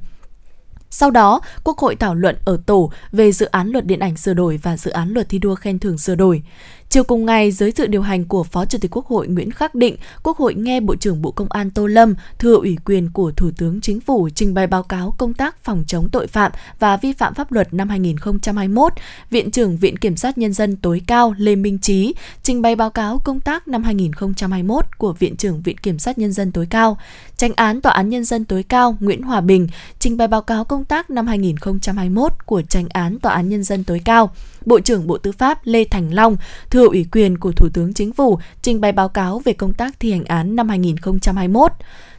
Sau 0.92 1.12
đó, 1.12 1.42
Quốc 1.64 1.78
hội 1.78 1.96
thảo 1.96 2.16
luận 2.16 2.38
ở 2.46 2.60
tổ 2.66 2.92
về 3.12 3.32
dự 3.32 3.46
án 3.46 3.70
luật 3.70 3.86
điện 3.86 4.00
ảnh 4.00 4.18
sửa 4.18 4.34
đổi 4.34 4.60
và 4.64 4.78
dự 4.78 4.92
án 4.92 5.10
luật 5.10 5.30
thi 5.30 5.40
đua 5.40 5.56
khen 5.56 5.80
thưởng 5.80 5.98
sửa 5.98 6.16
đổi. 6.16 6.44
Chiều 6.90 7.04
cùng 7.04 7.26
ngày, 7.26 7.52
dưới 7.52 7.72
sự 7.76 7.88
điều 7.88 8.02
hành 8.02 8.26
của 8.26 8.44
Phó 8.44 8.66
Chủ 8.66 8.78
tịch 8.82 8.92
Quốc 8.92 9.08
hội 9.08 9.28
Nguyễn 9.28 9.52
Khắc 9.52 9.76
Định, 9.76 9.96
Quốc 10.24 10.38
hội 10.38 10.54
nghe 10.54 10.80
Bộ 10.80 10.96
trưởng 10.96 11.22
Bộ 11.22 11.32
Công 11.32 11.48
an 11.50 11.72
Tô 11.72 11.86
Lâm 11.86 12.16
thừa 12.40 12.56
ủy 12.56 12.78
quyền 12.86 13.10
của 13.12 13.32
Thủ 13.32 13.52
tướng 13.58 13.82
Chính 13.82 14.00
phủ 14.00 14.30
trình 14.36 14.54
bày 14.54 14.68
báo 14.68 14.84
cáo 14.84 15.16
công 15.18 15.34
tác 15.34 15.64
phòng 15.64 15.84
chống 15.88 16.10
tội 16.10 16.28
phạm 16.28 16.52
và 16.80 16.98
vi 16.98 17.14
phạm 17.14 17.34
pháp 17.34 17.52
luật 17.52 17.74
năm 17.74 17.90
2021. 17.90 18.94
Viện 19.30 19.52
trưởng 19.52 19.78
Viện 19.78 19.98
Kiểm 19.98 20.16
sát 20.16 20.38
Nhân 20.38 20.54
dân 20.54 20.76
tối 20.76 21.02
cao 21.08 21.34
Lê 21.38 21.56
Minh 21.56 21.78
Trí 21.78 22.14
trình 22.44 22.62
bày 22.62 22.76
báo 22.76 22.90
cáo 22.90 23.20
công 23.20 23.40
tác 23.40 23.68
năm 23.68 23.84
2021 23.84 24.86
của 24.98 25.14
Viện 25.14 25.36
trưởng 25.36 25.62
Viện 25.62 25.78
Kiểm 25.78 26.00
sát 26.00 26.18
Nhân 26.18 26.32
dân 26.32 26.52
tối 26.52 26.68
cao. 26.70 26.98
Tranh 27.38 27.52
án 27.56 27.82
Tòa 27.82 27.94
án 27.94 28.10
Nhân 28.10 28.26
dân 28.26 28.46
tối 28.46 28.64
cao 28.64 28.98
Nguyễn 29.00 29.22
Hòa 29.22 29.42
Bình 29.42 29.68
trình 30.00 30.18
bày 30.18 30.28
báo 30.28 30.42
cáo 30.42 30.66
công 30.66 30.86
tác 30.86 31.10
năm 31.10 31.28
2021 31.28 32.34
của 32.46 32.62
Tranh 32.62 32.86
án 32.90 33.20
Tòa 33.20 33.34
án 33.34 33.50
Nhân 33.50 33.64
dân 33.64 33.84
tối 33.84 34.02
cao. 34.06 34.32
Bộ 34.66 34.80
trưởng 34.80 35.08
Bộ 35.08 35.18
Tư 35.18 35.32
pháp 35.32 35.60
Lê 35.64 35.84
Thành 35.84 36.14
Long 36.14 36.38
thừa 36.70 36.88
ủy 36.88 37.06
quyền 37.12 37.38
của 37.38 37.52
Thủ 37.52 37.70
tướng 37.74 37.94
Chính 37.94 38.14
phủ 38.14 38.40
trình 38.62 38.82
bày 38.82 38.92
báo 38.92 39.10
cáo 39.10 39.42
về 39.46 39.54
công 39.54 39.74
tác 39.74 40.00
thi 40.00 40.12
hành 40.12 40.26
án 40.26 40.56
năm 40.56 40.70
2021. 40.70 41.72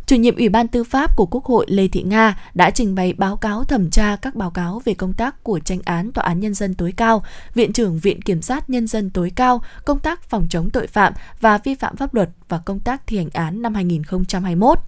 Chủ 0.06 0.16
nhiệm 0.16 0.36
Ủy 0.36 0.48
ban 0.48 0.68
Tư 0.68 0.84
pháp 0.84 1.16
của 1.16 1.26
Quốc 1.26 1.44
hội 1.44 1.66
Lê 1.68 1.88
Thị 1.88 2.02
Nga 2.02 2.40
đã 2.54 2.70
trình 2.70 2.94
bày 2.94 3.12
báo 3.12 3.36
cáo 3.36 3.64
thẩm 3.64 3.90
tra 3.90 4.16
các 4.16 4.34
báo 4.34 4.50
cáo 4.50 4.82
về 4.84 4.94
công 4.94 5.12
tác 5.12 5.44
của 5.44 5.60
tranh 5.60 5.80
án 5.84 6.12
Tòa 6.12 6.24
án 6.24 6.40
Nhân 6.40 6.54
dân 6.54 6.74
tối 6.74 6.92
cao, 6.96 7.24
Viện 7.54 7.72
trưởng 7.72 7.98
Viện 7.98 8.22
Kiểm 8.22 8.42
sát 8.42 8.70
Nhân 8.70 8.86
dân 8.86 9.10
tối 9.10 9.32
cao, 9.36 9.62
công 9.84 9.98
tác 9.98 10.22
phòng 10.22 10.46
chống 10.50 10.70
tội 10.70 10.86
phạm 10.86 11.12
và 11.40 11.58
vi 11.58 11.74
phạm 11.74 11.96
pháp 11.96 12.14
luật 12.14 12.28
và 12.48 12.58
công 12.58 12.80
tác 12.80 13.06
thi 13.06 13.16
hành 13.16 13.30
án 13.32 13.62
năm 13.62 13.74
2021. 13.74 14.78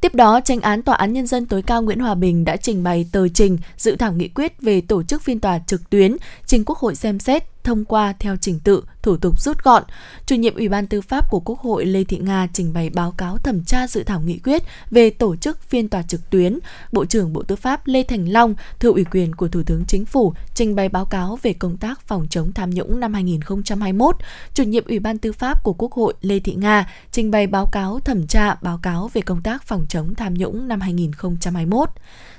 Tiếp 0.00 0.14
đó, 0.14 0.40
tranh 0.40 0.60
án 0.60 0.82
Tòa 0.82 0.94
án 0.94 1.12
Nhân 1.12 1.26
dân 1.26 1.46
tối 1.46 1.62
cao 1.62 1.82
Nguyễn 1.82 2.00
Hòa 2.00 2.14
Bình 2.14 2.44
đã 2.44 2.56
trình 2.56 2.82
bày 2.82 3.06
tờ 3.12 3.28
trình 3.28 3.58
dự 3.76 3.96
thảo 3.96 4.12
nghị 4.12 4.28
quyết 4.28 4.60
về 4.60 4.80
tổ 4.80 5.02
chức 5.02 5.22
phiên 5.22 5.40
tòa 5.40 5.58
trực 5.66 5.90
tuyến, 5.90 6.16
trình 6.46 6.64
Quốc 6.64 6.78
hội 6.78 6.94
xem 6.94 7.18
xét 7.18 7.53
thông 7.64 7.84
qua 7.84 8.14
theo 8.18 8.36
trình 8.36 8.60
tự, 8.60 8.84
thủ 9.02 9.16
tục 9.16 9.40
rút 9.40 9.64
gọn. 9.64 9.82
Chủ 10.26 10.36
nhiệm 10.36 10.54
Ủy 10.54 10.68
ban 10.68 10.86
Tư 10.86 11.00
pháp 11.00 11.30
của 11.30 11.40
Quốc 11.40 11.60
hội 11.60 11.86
Lê 11.86 12.04
Thị 12.04 12.18
Nga 12.18 12.48
trình 12.52 12.72
bày 12.72 12.90
báo 12.90 13.10
cáo 13.10 13.38
thẩm 13.38 13.64
tra 13.64 13.86
dự 13.86 14.02
thảo 14.02 14.20
nghị 14.20 14.38
quyết 14.38 14.62
về 14.90 15.10
tổ 15.10 15.36
chức 15.36 15.62
phiên 15.62 15.88
tòa 15.88 16.02
trực 16.02 16.30
tuyến. 16.30 16.58
Bộ 16.92 17.04
trưởng 17.04 17.32
Bộ 17.32 17.42
Tư 17.42 17.56
pháp 17.56 17.86
Lê 17.86 18.02
Thành 18.02 18.28
Long 18.28 18.54
thừa 18.80 18.92
ủy 18.92 19.04
quyền 19.04 19.34
của 19.34 19.48
Thủ 19.48 19.62
tướng 19.66 19.84
Chính 19.86 20.04
phủ 20.04 20.34
trình 20.54 20.74
bày 20.74 20.88
báo 20.88 21.04
cáo 21.04 21.38
về 21.42 21.52
công 21.52 21.76
tác 21.76 22.00
phòng 22.00 22.26
chống 22.30 22.52
tham 22.52 22.70
nhũng 22.70 23.00
năm 23.00 23.14
2021. 23.14 24.16
Chủ 24.54 24.62
nhiệm 24.62 24.84
Ủy 24.86 24.98
ban 24.98 25.18
Tư 25.18 25.32
pháp 25.32 25.64
của 25.64 25.72
Quốc 25.72 25.92
hội 25.92 26.14
Lê 26.20 26.38
Thị 26.38 26.54
Nga 26.54 26.90
trình 27.12 27.30
bày 27.30 27.46
báo 27.46 27.66
cáo 27.66 28.00
thẩm 28.00 28.26
tra 28.26 28.56
báo 28.62 28.78
cáo 28.82 29.10
về 29.12 29.20
công 29.20 29.42
tác 29.42 29.62
phòng 29.62 29.86
chống 29.88 30.14
tham 30.14 30.34
nhũng 30.34 30.68
năm 30.68 30.80
2021. 30.80 31.88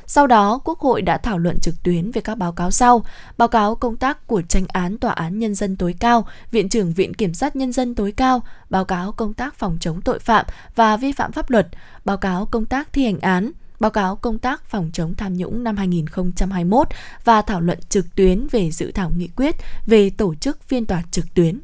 Sau 0.08 0.28
đó, 0.28 0.60
Quốc 0.64 0.80
hội 0.80 1.02
đã 1.02 1.18
thảo 1.18 1.38
luận 1.38 1.60
trực 1.60 1.84
tuyến 1.84 2.12
về 2.12 2.22
các 2.22 2.38
báo 2.38 2.52
cáo 2.52 2.72
sau. 2.72 3.06
Báo 3.38 3.48
cáo 3.48 3.76
công 3.76 3.98
tác 3.98 4.28
của 4.28 4.42
tranh 4.42 4.66
án 4.68 4.98
Tòa 4.98 5.12
án 5.12 5.40
Nhân 5.40 5.56
dân 5.56 5.76
tối 5.76 5.96
cao, 6.00 6.28
Viện 6.52 6.70
trưởng 6.70 6.94
Viện 6.94 7.14
Kiểm 7.14 7.34
sát 7.34 7.56
Nhân 7.56 7.72
dân 7.72 7.96
tối 7.96 8.12
cao, 8.12 8.42
báo 8.70 8.86
cáo 8.86 9.12
công 9.12 9.34
tác 9.34 9.56
phòng 9.56 9.78
chống 9.80 10.02
tội 10.02 10.20
phạm 10.20 10.46
và 10.76 10.98
vi 10.98 11.12
phạm 11.12 11.32
pháp 11.32 11.50
luật, 11.50 11.68
báo 12.06 12.18
cáo 12.18 12.46
công 12.46 12.66
tác 12.66 12.94
thi 12.94 13.06
hành 13.06 13.20
án, 13.20 13.52
báo 13.80 13.92
cáo 13.92 14.16
công 14.16 14.40
tác 14.40 14.66
phòng 14.66 14.90
chống 14.94 15.16
tham 15.16 15.34
nhũng 15.34 15.64
năm 15.64 15.78
2021 15.78 16.88
và 17.24 17.42
thảo 17.42 17.62
luận 17.62 17.80
trực 17.90 18.16
tuyến 18.16 18.48
về 18.52 18.72
dự 18.72 18.92
thảo 18.92 19.12
nghị 19.18 19.28
quyết 19.36 19.56
về 19.86 20.10
tổ 20.10 20.36
chức 20.36 20.64
phiên 20.64 20.86
tòa 20.86 21.04
trực 21.12 21.34
tuyến. 21.34 21.60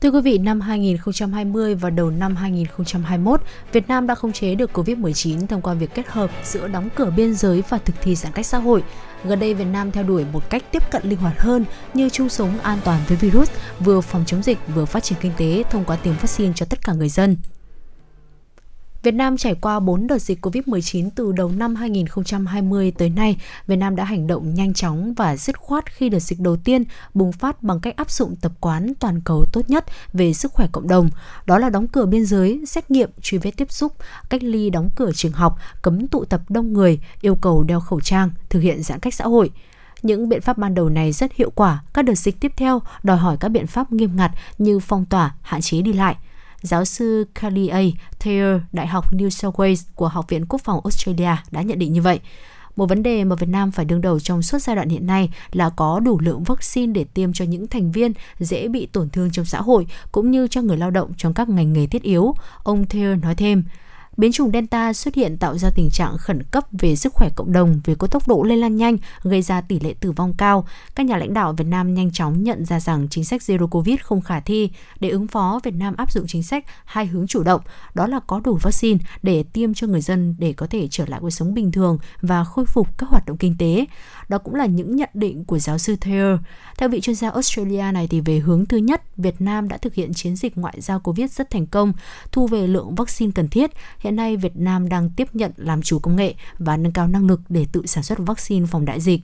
Thưa 0.00 0.10
quý 0.10 0.20
vị, 0.20 0.38
năm 0.38 0.60
2020 0.60 1.74
và 1.74 1.90
đầu 1.90 2.10
năm 2.10 2.36
2021, 2.36 3.40
Việt 3.72 3.88
Nam 3.88 4.06
đã 4.06 4.14
khống 4.14 4.32
chế 4.32 4.54
được 4.54 4.70
Covid-19 4.78 5.46
thông 5.46 5.62
qua 5.62 5.74
việc 5.74 5.94
kết 5.94 6.08
hợp 6.08 6.30
giữa 6.44 6.68
đóng 6.68 6.88
cửa 6.94 7.12
biên 7.16 7.34
giới 7.34 7.62
và 7.68 7.78
thực 7.78 7.94
thi 8.02 8.14
giãn 8.14 8.32
cách 8.32 8.46
xã 8.46 8.58
hội. 8.58 8.82
Gần 9.24 9.40
đây, 9.40 9.54
Việt 9.54 9.64
Nam 9.64 9.90
theo 9.90 10.04
đuổi 10.04 10.24
một 10.32 10.50
cách 10.50 10.62
tiếp 10.72 10.82
cận 10.90 11.02
linh 11.04 11.18
hoạt 11.18 11.40
hơn 11.40 11.64
như 11.94 12.08
chung 12.08 12.28
sống 12.28 12.58
an 12.62 12.78
toàn 12.84 13.00
với 13.08 13.16
virus, 13.16 13.50
vừa 13.80 14.00
phòng 14.00 14.24
chống 14.26 14.42
dịch 14.42 14.58
vừa 14.74 14.84
phát 14.84 15.02
triển 15.02 15.18
kinh 15.20 15.32
tế 15.36 15.64
thông 15.70 15.84
qua 15.84 15.96
tiêm 15.96 16.14
vaccine 16.14 16.52
cho 16.56 16.66
tất 16.70 16.84
cả 16.84 16.92
người 16.92 17.08
dân. 17.08 17.36
Việt 19.02 19.14
Nam 19.14 19.36
trải 19.36 19.54
qua 19.54 19.80
4 19.80 20.06
đợt 20.06 20.18
dịch 20.18 20.46
Covid-19 20.46 21.10
từ 21.14 21.32
đầu 21.32 21.52
năm 21.56 21.74
2020 21.74 22.92
tới 22.98 23.10
nay, 23.10 23.36
Việt 23.66 23.76
Nam 23.76 23.96
đã 23.96 24.04
hành 24.04 24.26
động 24.26 24.54
nhanh 24.54 24.74
chóng 24.74 25.14
và 25.14 25.36
dứt 25.36 25.58
khoát 25.58 25.92
khi 25.92 26.08
đợt 26.08 26.18
dịch 26.18 26.40
đầu 26.40 26.56
tiên 26.56 26.84
bùng 27.14 27.32
phát 27.32 27.62
bằng 27.62 27.80
cách 27.80 27.96
áp 27.96 28.10
dụng 28.10 28.36
tập 28.36 28.52
quán 28.60 28.92
toàn 29.00 29.20
cầu 29.24 29.44
tốt 29.52 29.70
nhất 29.70 29.84
về 30.12 30.32
sức 30.32 30.52
khỏe 30.52 30.68
cộng 30.72 30.88
đồng. 30.88 31.10
Đó 31.46 31.58
là 31.58 31.70
đóng 31.70 31.88
cửa 31.88 32.06
biên 32.06 32.26
giới, 32.26 32.64
xét 32.66 32.90
nghiệm, 32.90 33.10
truy 33.22 33.38
vết 33.38 33.50
tiếp 33.56 33.72
xúc, 33.72 33.92
cách 34.28 34.42
ly 34.42 34.70
đóng 34.70 34.90
cửa 34.96 35.10
trường 35.14 35.32
học, 35.32 35.58
cấm 35.82 36.08
tụ 36.08 36.24
tập 36.24 36.40
đông 36.48 36.72
người, 36.72 37.00
yêu 37.20 37.34
cầu 37.34 37.64
đeo 37.64 37.80
khẩu 37.80 38.00
trang, 38.00 38.30
thực 38.48 38.60
hiện 38.60 38.82
giãn 38.82 39.00
cách 39.00 39.14
xã 39.14 39.24
hội. 39.24 39.50
Những 40.02 40.28
biện 40.28 40.40
pháp 40.40 40.58
ban 40.58 40.74
đầu 40.74 40.88
này 40.88 41.12
rất 41.12 41.32
hiệu 41.34 41.50
quả, 41.54 41.82
các 41.94 42.02
đợt 42.02 42.14
dịch 42.14 42.40
tiếp 42.40 42.52
theo 42.56 42.82
đòi 43.02 43.16
hỏi 43.16 43.36
các 43.40 43.48
biện 43.48 43.66
pháp 43.66 43.92
nghiêm 43.92 44.16
ngặt 44.16 44.30
như 44.58 44.78
phong 44.78 45.04
tỏa, 45.04 45.34
hạn 45.42 45.60
chế 45.60 45.82
đi 45.82 45.92
lại. 45.92 46.16
Giáo 46.62 46.84
sư 46.84 47.26
Carly 47.34 47.68
A. 47.68 47.80
Thayer, 48.18 48.60
Đại 48.72 48.86
học 48.86 49.12
New 49.12 49.30
South 49.30 49.54
Wales 49.54 49.84
của 49.94 50.08
Học 50.08 50.28
viện 50.28 50.46
Quốc 50.48 50.60
phòng 50.64 50.80
Australia 50.84 51.36
đã 51.50 51.62
nhận 51.62 51.78
định 51.78 51.92
như 51.92 52.02
vậy. 52.02 52.20
Một 52.76 52.86
vấn 52.86 53.02
đề 53.02 53.24
mà 53.24 53.36
Việt 53.36 53.48
Nam 53.48 53.70
phải 53.70 53.84
đương 53.84 54.00
đầu 54.00 54.20
trong 54.20 54.42
suốt 54.42 54.58
giai 54.58 54.76
đoạn 54.76 54.88
hiện 54.88 55.06
nay 55.06 55.30
là 55.52 55.70
có 55.70 56.00
đủ 56.00 56.20
lượng 56.20 56.42
vaccine 56.44 56.92
để 56.92 57.04
tiêm 57.04 57.32
cho 57.32 57.44
những 57.44 57.66
thành 57.66 57.92
viên 57.92 58.12
dễ 58.38 58.68
bị 58.68 58.86
tổn 58.86 59.10
thương 59.10 59.30
trong 59.30 59.44
xã 59.44 59.60
hội 59.60 59.86
cũng 60.12 60.30
như 60.30 60.46
cho 60.48 60.62
người 60.62 60.76
lao 60.76 60.90
động 60.90 61.12
trong 61.16 61.34
các 61.34 61.48
ngành 61.48 61.72
nghề 61.72 61.86
thiết 61.86 62.02
yếu. 62.02 62.34
Ông 62.62 62.86
Thayer 62.86 63.18
nói 63.22 63.34
thêm, 63.34 63.64
biến 64.20 64.32
chủng 64.32 64.50
Delta 64.52 64.92
xuất 64.92 65.14
hiện 65.14 65.36
tạo 65.38 65.58
ra 65.58 65.70
tình 65.74 65.90
trạng 65.90 66.16
khẩn 66.18 66.42
cấp 66.42 66.66
về 66.72 66.96
sức 66.96 67.12
khỏe 67.12 67.30
cộng 67.36 67.52
đồng 67.52 67.80
vì 67.84 67.94
có 67.94 68.06
tốc 68.06 68.28
độ 68.28 68.42
lây 68.42 68.56
lan 68.56 68.76
nhanh, 68.76 68.96
gây 69.22 69.42
ra 69.42 69.60
tỷ 69.60 69.80
lệ 69.80 69.94
tử 70.00 70.12
vong 70.12 70.34
cao. 70.38 70.66
Các 70.94 71.06
nhà 71.06 71.16
lãnh 71.16 71.34
đạo 71.34 71.52
Việt 71.52 71.66
Nam 71.66 71.94
nhanh 71.94 72.12
chóng 72.12 72.44
nhận 72.44 72.64
ra 72.64 72.80
rằng 72.80 73.08
chính 73.10 73.24
sách 73.24 73.40
Zero 73.40 73.66
Covid 73.66 74.00
không 74.02 74.20
khả 74.20 74.40
thi. 74.40 74.70
Để 75.00 75.08
ứng 75.08 75.26
phó, 75.26 75.60
Việt 75.64 75.74
Nam 75.74 75.94
áp 75.96 76.12
dụng 76.12 76.26
chính 76.26 76.42
sách 76.42 76.64
hai 76.84 77.06
hướng 77.06 77.26
chủ 77.26 77.42
động, 77.42 77.60
đó 77.94 78.06
là 78.06 78.20
có 78.20 78.40
đủ 78.44 78.58
vaccine 78.62 78.98
để 79.22 79.42
tiêm 79.42 79.74
cho 79.74 79.86
người 79.86 80.00
dân 80.00 80.34
để 80.38 80.52
có 80.52 80.66
thể 80.66 80.88
trở 80.90 81.04
lại 81.06 81.20
cuộc 81.20 81.30
sống 81.30 81.54
bình 81.54 81.72
thường 81.72 81.98
và 82.22 82.44
khôi 82.44 82.64
phục 82.66 82.98
các 82.98 83.08
hoạt 83.08 83.26
động 83.26 83.36
kinh 83.36 83.56
tế. 83.58 83.86
Đó 84.28 84.38
cũng 84.38 84.54
là 84.54 84.66
những 84.66 84.96
nhận 84.96 85.10
định 85.14 85.44
của 85.44 85.58
giáo 85.58 85.78
sư 85.78 85.96
Thayer. 86.00 86.38
Theo 86.78 86.88
vị 86.88 87.00
chuyên 87.00 87.16
gia 87.16 87.30
Australia 87.30 87.92
này 87.92 88.06
thì 88.10 88.20
về 88.20 88.38
hướng 88.38 88.66
thứ 88.66 88.76
nhất, 88.76 89.02
Việt 89.16 89.40
Nam 89.40 89.68
đã 89.68 89.76
thực 89.76 89.94
hiện 89.94 90.14
chiến 90.14 90.36
dịch 90.36 90.56
ngoại 90.56 90.80
giao 90.80 91.00
Covid 91.00 91.30
rất 91.30 91.50
thành 91.50 91.66
công, 91.66 91.92
thu 92.32 92.46
về 92.46 92.66
lượng 92.66 92.94
vaccine 92.94 93.32
cần 93.34 93.48
thiết. 93.48 93.70
Hiện 93.98 94.09
nay 94.10 94.36
Việt 94.36 94.56
Nam 94.56 94.88
đang 94.88 95.10
tiếp 95.10 95.28
nhận 95.32 95.52
làm 95.56 95.82
chủ 95.82 95.98
công 95.98 96.16
nghệ 96.16 96.34
và 96.58 96.76
nâng 96.76 96.92
cao 96.92 97.08
năng 97.08 97.26
lực 97.26 97.40
để 97.48 97.66
tự 97.72 97.86
sản 97.86 98.04
xuất 98.04 98.18
vaccine 98.18 98.66
phòng 98.66 98.84
đại 98.84 99.00
dịch. 99.00 99.20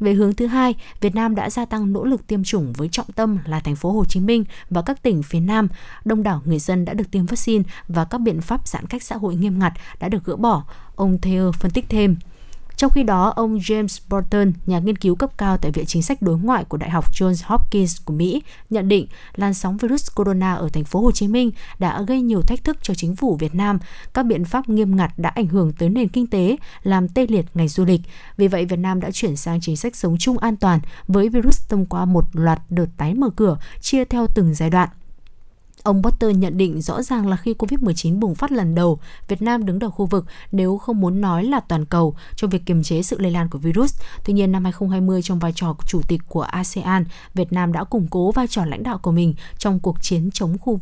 Về 0.00 0.12
hướng 0.12 0.34
thứ 0.34 0.46
hai, 0.46 0.74
Việt 1.00 1.14
Nam 1.14 1.34
đã 1.34 1.50
gia 1.50 1.64
tăng 1.64 1.92
nỗ 1.92 2.04
lực 2.04 2.26
tiêm 2.26 2.44
chủng 2.44 2.72
với 2.72 2.88
trọng 2.88 3.12
tâm 3.12 3.38
là 3.44 3.60
thành 3.60 3.76
phố 3.76 3.92
Hồ 3.92 4.04
Chí 4.04 4.20
Minh 4.20 4.44
và 4.70 4.82
các 4.82 5.02
tỉnh 5.02 5.22
phía 5.22 5.40
Nam. 5.40 5.68
Đông 6.04 6.22
đảo 6.22 6.42
người 6.44 6.58
dân 6.58 6.84
đã 6.84 6.94
được 6.94 7.10
tiêm 7.10 7.26
vaccine 7.26 7.64
và 7.88 8.04
các 8.04 8.18
biện 8.18 8.40
pháp 8.40 8.68
giãn 8.68 8.86
cách 8.86 9.02
xã 9.02 9.16
hội 9.16 9.34
nghiêm 9.34 9.58
ngặt 9.58 9.72
đã 10.00 10.08
được 10.08 10.24
gỡ 10.24 10.36
bỏ. 10.36 10.64
Ông 10.96 11.18
Theo 11.20 11.52
phân 11.52 11.70
tích 11.70 11.84
thêm. 11.88 12.16
Trong 12.78 12.90
khi 12.90 13.02
đó, 13.02 13.32
ông 13.36 13.58
James 13.58 14.00
Burton, 14.08 14.52
nhà 14.66 14.78
nghiên 14.78 14.96
cứu 14.96 15.14
cấp 15.14 15.38
cao 15.38 15.56
tại 15.56 15.70
Viện 15.70 15.86
Chính 15.86 16.02
sách 16.02 16.22
Đối 16.22 16.38
ngoại 16.38 16.64
của 16.64 16.76
Đại 16.76 16.90
học 16.90 17.12
Johns 17.12 17.42
Hopkins 17.44 17.96
của 18.04 18.12
Mỹ, 18.12 18.42
nhận 18.70 18.88
định 18.88 19.06
làn 19.36 19.54
sóng 19.54 19.76
virus 19.76 20.06
corona 20.14 20.54
ở 20.54 20.68
thành 20.68 20.84
phố 20.84 21.00
Hồ 21.00 21.12
Chí 21.12 21.28
Minh 21.28 21.50
đã 21.78 22.02
gây 22.02 22.20
nhiều 22.20 22.42
thách 22.42 22.64
thức 22.64 22.76
cho 22.82 22.94
chính 22.94 23.16
phủ 23.16 23.36
Việt 23.36 23.54
Nam. 23.54 23.78
Các 24.14 24.22
biện 24.22 24.44
pháp 24.44 24.68
nghiêm 24.68 24.96
ngặt 24.96 25.18
đã 25.18 25.28
ảnh 25.28 25.46
hưởng 25.46 25.72
tới 25.72 25.88
nền 25.88 26.08
kinh 26.08 26.26
tế, 26.26 26.56
làm 26.82 27.08
tê 27.08 27.26
liệt 27.28 27.46
ngành 27.54 27.68
du 27.68 27.84
lịch. 27.84 28.00
Vì 28.36 28.48
vậy, 28.48 28.64
Việt 28.64 28.78
Nam 28.78 29.00
đã 29.00 29.10
chuyển 29.10 29.36
sang 29.36 29.60
chính 29.60 29.76
sách 29.76 29.96
sống 29.96 30.16
chung 30.18 30.38
an 30.38 30.56
toàn 30.56 30.80
với 31.08 31.28
virus 31.28 31.68
thông 31.68 31.86
qua 31.86 32.04
một 32.04 32.24
loạt 32.32 32.60
đợt 32.70 32.88
tái 32.96 33.14
mở 33.14 33.30
cửa 33.36 33.56
chia 33.80 34.04
theo 34.04 34.26
từng 34.34 34.54
giai 34.54 34.70
đoạn. 34.70 34.88
Ông 35.88 36.02
Potter 36.02 36.36
nhận 36.36 36.56
định 36.56 36.80
rõ 36.80 37.02
ràng 37.02 37.26
là 37.26 37.36
khi 37.36 37.54
Covid-19 37.58 38.18
bùng 38.18 38.34
phát 38.34 38.52
lần 38.52 38.74
đầu, 38.74 38.98
Việt 39.28 39.42
Nam 39.42 39.66
đứng 39.66 39.78
đầu 39.78 39.90
khu 39.90 40.06
vực 40.06 40.24
nếu 40.52 40.78
không 40.78 41.00
muốn 41.00 41.20
nói 41.20 41.44
là 41.44 41.60
toàn 41.60 41.84
cầu 41.84 42.14
trong 42.36 42.50
việc 42.50 42.66
kiềm 42.66 42.82
chế 42.82 43.02
sự 43.02 43.18
lây 43.18 43.30
lan 43.32 43.48
của 43.48 43.58
virus. 43.58 44.00
Tuy 44.24 44.32
nhiên, 44.32 44.52
năm 44.52 44.64
2020 44.64 45.22
trong 45.22 45.38
vai 45.38 45.52
trò 45.54 45.74
chủ 45.86 46.00
tịch 46.08 46.20
của 46.28 46.42
ASEAN, 46.42 47.04
Việt 47.34 47.52
Nam 47.52 47.72
đã 47.72 47.84
củng 47.84 48.06
cố 48.10 48.32
vai 48.32 48.46
trò 48.46 48.64
lãnh 48.64 48.82
đạo 48.82 48.98
của 48.98 49.12
mình 49.12 49.34
trong 49.58 49.80
cuộc 49.80 50.02
chiến 50.02 50.30
chống 50.32 50.58
khu 50.58 50.80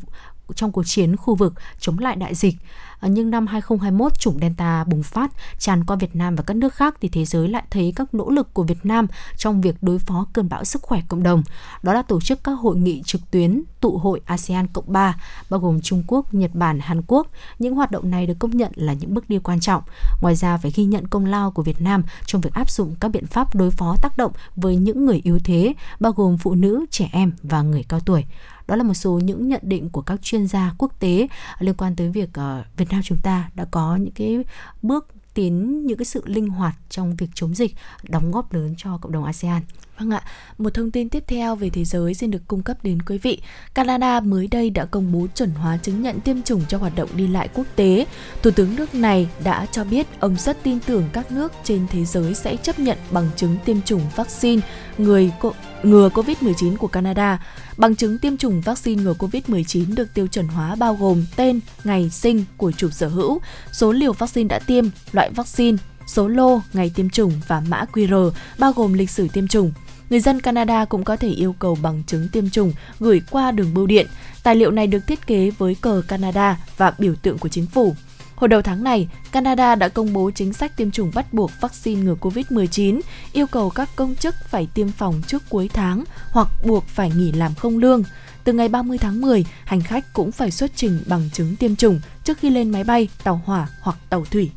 trong 0.55 0.73
cuộc 0.73 0.85
chiến 0.87 1.17
khu 1.17 1.35
vực 1.35 1.55
chống 1.79 1.99
lại 1.99 2.17
đại 2.17 2.35
dịch. 2.35 2.55
À, 3.01 3.09
nhưng 3.09 3.31
năm 3.31 3.47
2021 3.47 4.19
chủng 4.19 4.39
Delta 4.41 4.85
bùng 4.85 5.03
phát 5.03 5.31
tràn 5.59 5.85
qua 5.85 5.97
Việt 5.97 6.17
Nam 6.17 6.35
và 6.35 6.43
các 6.43 6.57
nước 6.57 6.75
khác 6.75 6.95
thì 7.01 7.09
thế 7.09 7.25
giới 7.25 7.49
lại 7.49 7.63
thấy 7.71 7.93
các 7.97 8.15
nỗ 8.15 8.31
lực 8.31 8.55
của 8.55 8.63
Việt 8.63 8.79
Nam 8.83 9.07
trong 9.37 9.61
việc 9.61 9.75
đối 9.83 9.99
phó 9.99 10.27
cơn 10.33 10.49
bão 10.49 10.65
sức 10.65 10.83
khỏe 10.83 11.03
cộng 11.09 11.23
đồng. 11.23 11.43
Đó 11.83 11.93
là 11.93 12.03
tổ 12.03 12.21
chức 12.21 12.45
các 12.45 12.53
hội 12.53 12.77
nghị 12.77 13.03
trực 13.03 13.31
tuyến 13.31 13.63
tụ 13.81 13.99
hội 13.99 14.21
ASEAN 14.25 14.67
Cộng 14.67 14.93
3 14.93 15.17
bao 15.51 15.61
gồm 15.61 15.81
Trung 15.81 16.03
Quốc, 16.07 16.35
Nhật 16.35 16.55
Bản, 16.55 16.81
Hàn 16.81 17.03
Quốc. 17.07 17.27
Những 17.59 17.75
hoạt 17.75 17.91
động 17.91 18.11
này 18.11 18.27
được 18.27 18.35
công 18.39 18.51
nhận 18.51 18.73
là 18.75 18.93
những 18.93 19.15
bước 19.15 19.29
đi 19.29 19.39
quan 19.39 19.61
trọng. 19.61 19.83
Ngoài 20.21 20.35
ra 20.35 20.57
phải 20.57 20.73
ghi 20.75 20.85
nhận 20.85 21.09
công 21.09 21.27
lao 21.27 21.51
của 21.51 21.63
Việt 21.63 21.81
Nam 21.81 22.03
trong 22.27 22.41
việc 22.41 22.53
áp 22.53 22.71
dụng 22.71 22.95
các 23.01 23.09
biện 23.09 23.27
pháp 23.27 23.55
đối 23.55 23.71
phó 23.71 23.97
tác 24.03 24.17
động 24.17 24.33
với 24.57 24.77
những 24.77 25.07
người 25.07 25.21
yếu 25.25 25.39
thế 25.45 25.75
bao 26.01 26.13
gồm 26.13 26.39
phụ 26.39 26.55
nữ, 26.55 26.87
trẻ 26.91 27.09
em 27.13 27.33
và 27.43 27.63
người 27.63 27.85
cao 27.89 28.01
tuổi. 28.01 28.25
Đó 28.67 28.77
là 28.77 28.83
một 28.83 28.95
số 28.95 29.21
những 29.25 29.49
nhận 29.49 29.61
định 29.65 29.89
của 29.89 30.03
các 30.03 30.23
chuyên 30.23 30.47
gia 30.47 30.75
quốc 30.79 31.01
tế 31.01 31.29
liên 31.59 31.75
quan 31.75 31.97
tới 31.97 32.09
việc 32.09 32.29
ờ, 32.33 32.65
Việt 32.77 32.87
Nam 32.91 33.01
chúng 33.05 33.19
ta 33.23 33.51
đã 33.55 33.65
có 33.71 33.97
những 33.97 34.15
cái 34.15 34.45
bước 34.83 35.09
tiến, 35.35 35.87
những 35.87 35.99
cái 35.99 36.05
sự 36.05 36.23
linh 36.27 36.49
hoạt 36.49 36.75
trong 36.91 37.17
việc 37.17 37.29
chống 37.35 37.55
dịch, 37.55 37.75
đóng 38.09 38.33
góp 38.33 38.53
lớn 38.53 38.75
cho 38.79 38.99
cộng 38.99 39.13
đồng 39.13 39.25
ASEAN. 39.25 39.63
Vâng 39.99 40.11
ạ, 40.11 40.23
một 40.59 40.75
thông 40.75 40.91
tin 40.91 41.09
tiếp 41.09 41.25
theo 41.27 41.57
về 41.57 41.71
thế 41.71 41.85
giới 41.85 42.15
xin 42.15 42.31
được 42.31 42.49
cung 42.49 42.63
cấp 42.63 42.77
đến 42.83 43.03
quý 43.03 43.19
vị. 43.19 43.41
Canada 43.75 44.21
mới 44.21 44.47
đây 44.47 44.71
đã 44.71 44.85
công 44.85 45.13
bố 45.13 45.27
chuẩn 45.35 45.51
hóa 45.51 45.77
chứng 45.77 46.03
nhận 46.03 46.21
tiêm 46.21 46.43
chủng 46.43 46.63
cho 46.69 46.79
hoạt 46.79 46.97
động 46.97 47.09
đi 47.17 47.27
lại 47.27 47.49
quốc 47.55 47.67
tế. 47.77 48.07
Thủ 48.43 48.51
tướng 48.51 48.77
nước 48.77 48.95
này 48.95 49.29
đã 49.45 49.67
cho 49.73 49.85
biết 49.85 50.07
ông 50.21 50.37
rất 50.39 50.63
tin 50.63 50.79
tưởng 50.81 51.05
các 51.13 51.33
nước 51.33 51.53
trên 51.65 51.87
thế 51.91 52.05
giới 52.05 52.35
sẽ 52.35 52.57
chấp 52.57 52.79
nhận 52.79 52.99
bằng 53.11 53.29
chứng 53.37 53.57
tiêm 53.65 53.83
chủng 53.83 54.03
vaccine 54.17 54.63
người 54.99 55.33
co- 55.41 55.53
ngừa 55.83 56.09
COVID-19 56.09 56.77
của 56.77 56.89
Canada. 56.89 57.43
Bằng 57.77 57.97
chứng 57.97 58.19
tiêm 58.19 58.37
chủng 58.37 58.61
vaccine 58.61 59.03
ngừa 59.03 59.15
COVID-19 59.19 59.95
được 59.95 60.15
tiêu 60.15 60.27
chuẩn 60.27 60.49
hóa 60.49 60.75
bao 60.75 60.95
gồm 60.95 61.27
tên, 61.37 61.61
ngày 61.85 62.11
sinh 62.11 62.45
của 62.57 62.73
chủ 62.73 62.91
sở 62.91 63.09
hữu, 63.09 63.41
số 63.73 63.93
liều 63.93 64.13
vaccine 64.13 64.49
đã 64.49 64.59
tiêm, 64.59 64.85
loại 65.13 65.31
vaccine, 65.31 65.79
số 66.07 66.29
lô, 66.29 66.61
ngày 66.73 66.93
tiêm 66.95 67.11
chủng 67.11 67.33
và 67.49 67.63
mã 67.69 67.85
QR 67.93 68.31
bao 68.59 68.73
gồm 68.73 68.93
lịch 68.93 69.11
sử 69.11 69.29
tiêm 69.33 69.49
chủng. 69.49 69.73
Người 70.11 70.21
dân 70.21 70.41
Canada 70.41 70.85
cũng 70.85 71.05
có 71.05 71.17
thể 71.17 71.29
yêu 71.29 71.55
cầu 71.59 71.79
bằng 71.83 72.03
chứng 72.07 72.29
tiêm 72.33 72.51
chủng 72.51 72.73
gửi 73.01 73.21
qua 73.31 73.51
đường 73.51 73.75
bưu 73.75 73.87
điện. 73.87 74.07
Tài 74.43 74.57
liệu 74.57 74.71
này 74.71 74.87
được 74.87 75.07
thiết 75.07 75.27
kế 75.27 75.51
với 75.51 75.77
cờ 75.81 76.03
Canada 76.09 76.59
và 76.77 76.93
biểu 76.99 77.15
tượng 77.15 77.39
của 77.39 77.49
chính 77.49 77.67
phủ. 77.67 77.95
Hồi 78.37 78.49
đầu 78.49 78.63
tháng 78.63 78.85
này, 78.85 79.09
Canada 79.33 79.75
đã 79.75 79.89
công 79.89 80.13
bố 80.13 80.31
chính 80.35 80.53
sách 80.53 80.77
tiêm 80.77 80.91
chủng 80.91 81.11
bắt 81.15 81.33
buộc 81.33 81.51
vaccine 81.61 82.03
ngừa 82.03 82.15
COVID-19, 82.21 83.01
yêu 83.33 83.47
cầu 83.47 83.71
các 83.71 83.89
công 83.97 84.15
chức 84.15 84.35
phải 84.49 84.69
tiêm 84.75 84.89
phòng 84.89 85.23
trước 85.27 85.43
cuối 85.49 85.71
tháng 85.73 86.05
hoặc 86.31 86.49
buộc 86.65 86.85
phải 86.87 87.11
nghỉ 87.17 87.33
làm 87.33 87.55
không 87.55 87.79
lương. 87.79 88.03
Từ 88.45 88.53
ngày 88.53 88.69
30 88.69 88.99
tháng 88.99 89.21
10, 89.21 89.47
hành 89.65 89.81
khách 89.81 90.13
cũng 90.13 90.33
phải 90.33 90.51
xuất 90.51 90.71
trình 90.77 91.03
bằng 91.07 91.31
chứng 91.33 91.57
tiêm 91.57 91.77
chủng 91.77 92.01
trước 92.25 92.39
khi 92.39 92.51
lên 92.51 92.71
máy 92.71 92.85
bay, 92.85 93.09
tàu 93.25 93.43
hỏa 93.45 93.69
hoặc 93.81 93.97
tàu 94.11 94.25
thủy. 94.25 94.51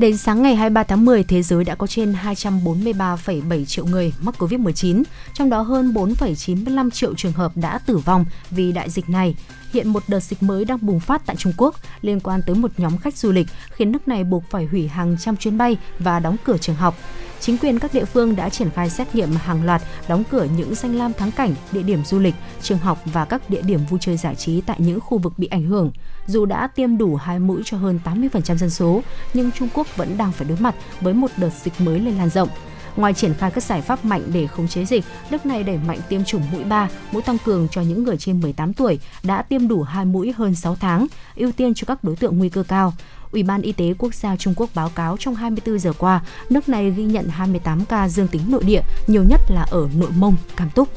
Đến 0.00 0.16
sáng 0.16 0.42
ngày 0.42 0.56
23 0.56 0.82
tháng 0.82 1.04
10, 1.04 1.24
thế 1.24 1.42
giới 1.42 1.64
đã 1.64 1.74
có 1.74 1.86
trên 1.86 2.12
243,7 2.12 3.64
triệu 3.64 3.86
người 3.86 4.12
mắc 4.20 4.34
COVID-19, 4.38 5.02
trong 5.34 5.50
đó 5.50 5.60
hơn 5.60 5.92
4,95 5.92 6.90
triệu 6.90 7.14
trường 7.14 7.32
hợp 7.32 7.52
đã 7.56 7.78
tử 7.78 7.96
vong 7.96 8.24
vì 8.50 8.72
đại 8.72 8.90
dịch 8.90 9.08
này. 9.08 9.34
Hiện 9.72 9.88
một 9.88 10.02
đợt 10.08 10.20
dịch 10.20 10.42
mới 10.42 10.64
đang 10.64 10.78
bùng 10.82 11.00
phát 11.00 11.22
tại 11.26 11.36
Trung 11.36 11.52
Quốc 11.56 11.74
liên 12.02 12.20
quan 12.20 12.40
tới 12.46 12.56
một 12.56 12.70
nhóm 12.76 12.98
khách 12.98 13.16
du 13.16 13.32
lịch, 13.32 13.46
khiến 13.70 13.92
nước 13.92 14.08
này 14.08 14.24
buộc 14.24 14.44
phải 14.50 14.64
hủy 14.66 14.88
hàng 14.88 15.16
trăm 15.20 15.36
chuyến 15.36 15.58
bay 15.58 15.76
và 15.98 16.20
đóng 16.20 16.36
cửa 16.44 16.58
trường 16.58 16.76
học. 16.76 16.96
Chính 17.40 17.58
quyền 17.58 17.78
các 17.78 17.94
địa 17.94 18.04
phương 18.04 18.36
đã 18.36 18.48
triển 18.48 18.70
khai 18.70 18.90
xét 18.90 19.14
nghiệm 19.14 19.32
hàng 19.32 19.64
loạt, 19.64 19.82
đóng 20.08 20.24
cửa 20.30 20.46
những 20.56 20.74
danh 20.74 20.96
lam 20.96 21.12
thắng 21.12 21.30
cảnh, 21.30 21.54
địa 21.72 21.82
điểm 21.82 22.04
du 22.04 22.18
lịch, 22.18 22.34
trường 22.62 22.78
học 22.78 22.98
và 23.04 23.24
các 23.24 23.50
địa 23.50 23.62
điểm 23.62 23.80
vui 23.90 24.00
chơi 24.02 24.16
giải 24.16 24.34
trí 24.34 24.60
tại 24.60 24.76
những 24.80 25.00
khu 25.00 25.18
vực 25.18 25.32
bị 25.36 25.46
ảnh 25.46 25.64
hưởng. 25.64 25.92
Dù 26.30 26.44
đã 26.44 26.66
tiêm 26.66 26.98
đủ 26.98 27.16
hai 27.16 27.38
mũi 27.38 27.62
cho 27.64 27.76
hơn 27.76 28.00
80% 28.04 28.56
dân 28.56 28.70
số, 28.70 29.02
nhưng 29.34 29.50
Trung 29.52 29.68
Quốc 29.74 29.96
vẫn 29.96 30.18
đang 30.18 30.32
phải 30.32 30.48
đối 30.48 30.58
mặt 30.58 30.74
với 31.00 31.14
một 31.14 31.30
đợt 31.36 31.50
dịch 31.62 31.80
mới 31.80 32.00
lây 32.00 32.14
lan 32.14 32.30
rộng. 32.30 32.48
Ngoài 32.96 33.14
triển 33.14 33.34
khai 33.34 33.50
các 33.50 33.64
giải 33.64 33.82
pháp 33.82 34.04
mạnh 34.04 34.22
để 34.32 34.46
khống 34.46 34.68
chế 34.68 34.84
dịch, 34.84 35.04
nước 35.30 35.46
này 35.46 35.62
đẩy 35.62 35.78
mạnh 35.86 35.98
tiêm 36.08 36.24
chủng 36.24 36.42
mũi 36.52 36.64
3, 36.64 36.88
mũi 37.12 37.22
tăng 37.22 37.38
cường 37.44 37.68
cho 37.68 37.80
những 37.80 38.04
người 38.04 38.16
trên 38.16 38.40
18 38.40 38.72
tuổi 38.72 38.98
đã 39.22 39.42
tiêm 39.42 39.68
đủ 39.68 39.82
2 39.82 40.04
mũi 40.04 40.32
hơn 40.36 40.54
6 40.54 40.76
tháng, 40.76 41.06
ưu 41.36 41.52
tiên 41.52 41.74
cho 41.74 41.84
các 41.84 42.04
đối 42.04 42.16
tượng 42.16 42.38
nguy 42.38 42.48
cơ 42.48 42.62
cao. 42.62 42.92
Ủy 43.32 43.42
ban 43.42 43.62
Y 43.62 43.72
tế 43.72 43.94
Quốc 43.98 44.14
gia 44.14 44.36
Trung 44.36 44.54
Quốc 44.56 44.70
báo 44.74 44.88
cáo 44.88 45.16
trong 45.16 45.34
24 45.34 45.78
giờ 45.78 45.92
qua, 45.98 46.20
nước 46.50 46.68
này 46.68 46.90
ghi 46.90 47.04
nhận 47.04 47.28
28 47.28 47.84
ca 47.84 48.08
dương 48.08 48.28
tính 48.28 48.42
nội 48.48 48.64
địa, 48.64 48.82
nhiều 49.06 49.24
nhất 49.24 49.40
là 49.48 49.66
ở 49.70 49.88
Nội 49.96 50.10
Mông, 50.16 50.36
Cam 50.56 50.70
Túc. 50.70 50.88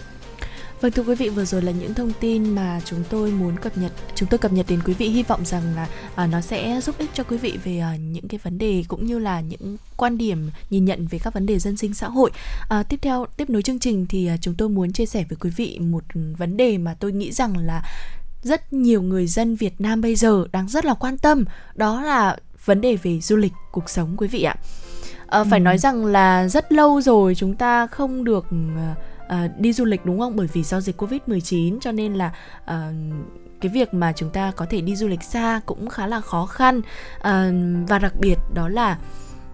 Vâng 0.84 0.92
thưa 0.92 1.04
quý 1.04 1.16
vị, 1.16 1.30
vừa 1.30 1.46
rồi 1.46 1.62
là 1.62 1.72
những 1.72 1.94
thông 1.94 2.12
tin 2.20 2.56
mà 2.56 2.82
chúng 2.86 3.04
tôi 3.10 3.32
muốn 3.32 3.58
cập 3.58 3.78
nhật, 3.78 3.92
chúng 4.16 4.30
tôi 4.30 4.38
cập 4.38 4.54
nhật 4.54 4.66
đến 4.70 4.80
quý 4.86 4.94
vị 4.94 5.10
hy 5.10 5.24
vọng 5.24 5.46
rằng 5.46 5.62
là 5.76 5.88
à, 6.16 6.28
nó 6.28 6.42
sẽ 6.42 6.80
giúp 6.82 6.96
ích 6.98 7.10
cho 7.14 7.24
quý 7.24 7.38
vị 7.38 7.60
về 7.64 7.80
à, 7.80 7.96
những 7.96 8.28
cái 8.28 8.40
vấn 8.44 8.58
đề 8.58 8.84
cũng 8.88 9.06
như 9.06 9.20
là 9.20 9.42
những 9.42 9.78
quan 9.98 10.18
điểm 10.18 10.50
nhìn 10.70 10.86
nhận 10.86 11.08
về 11.08 11.20
các 11.20 11.34
vấn 11.34 11.46
đề 11.46 11.60
dân 11.60 11.78
sinh 11.78 11.94
xã 11.94 12.08
hội. 12.08 12.32
À, 12.70 12.84
tiếp 12.84 13.00
theo 13.02 13.26
tiếp 13.38 13.50
nối 13.50 13.62
chương 13.62 13.80
trình 13.80 14.06
thì 14.10 14.28
à, 14.28 14.38
chúng 14.42 14.54
tôi 14.58 14.70
muốn 14.70 14.94
chia 14.94 15.06
sẻ 15.06 15.26
với 15.30 15.38
quý 15.42 15.50
vị 15.50 15.80
một 15.80 16.04
vấn 16.38 16.58
đề 16.58 16.78
mà 16.78 16.96
tôi 17.00 17.12
nghĩ 17.12 17.32
rằng 17.32 17.58
là 17.58 17.84
rất 18.44 18.74
nhiều 18.74 19.02
người 19.02 19.28
dân 19.28 19.56
Việt 19.56 19.82
Nam 19.82 20.02
bây 20.02 20.16
giờ 20.16 20.46
đang 20.52 20.68
rất 20.68 20.86
là 20.86 20.94
quan 20.94 21.18
tâm, 21.18 21.46
đó 21.76 22.02
là 22.02 22.38
vấn 22.66 22.82
đề 22.82 22.96
về 22.96 23.20
du 23.22 23.36
lịch 23.36 23.54
cuộc 23.72 23.90
sống 23.90 24.14
quý 24.18 24.28
vị 24.28 24.44
ạ. 24.44 24.56
À, 25.28 25.44
phải 25.44 25.60
Ừ. 25.60 25.64
nói 25.64 25.78
rằng 25.78 26.06
là 26.06 26.48
rất 26.48 26.72
lâu 26.72 27.02
rồi 27.02 27.36
chúng 27.36 27.56
ta 27.56 27.88
không 27.88 28.24
được 28.24 28.46
à, 28.78 28.96
Ờ, 29.28 29.48
đi 29.58 29.74
du 29.74 29.86
lịch 29.86 30.06
đúng 30.06 30.20
không? 30.20 30.36
Bởi 30.36 30.48
vì 30.54 30.64
do 30.64 30.82
dịch 30.82 31.02
Covid-19 31.02 31.80
cho 31.80 31.92
nên 31.92 32.14
là 32.14 32.32
uh, 32.64 32.70
cái 33.62 33.72
việc 33.72 33.94
mà 33.94 34.14
chúng 34.16 34.30
ta 34.30 34.52
có 34.56 34.66
thể 34.70 34.82
đi 34.82 34.96
du 34.96 35.08
lịch 35.08 35.24
xa 35.24 35.62
cũng 35.66 35.90
khá 35.90 36.08
là 36.08 36.22
khó 36.22 36.46
khăn 36.46 36.78
uh, 36.78 37.24
và 37.88 38.00
đặc 38.00 38.14
biệt 38.20 38.36
đó 38.54 38.70
là 38.70 38.98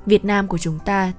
Việt 0.05 0.25
Nam 0.25 0.47
của 0.47 0.57
chúng 0.57 0.79
ta 0.85 1.13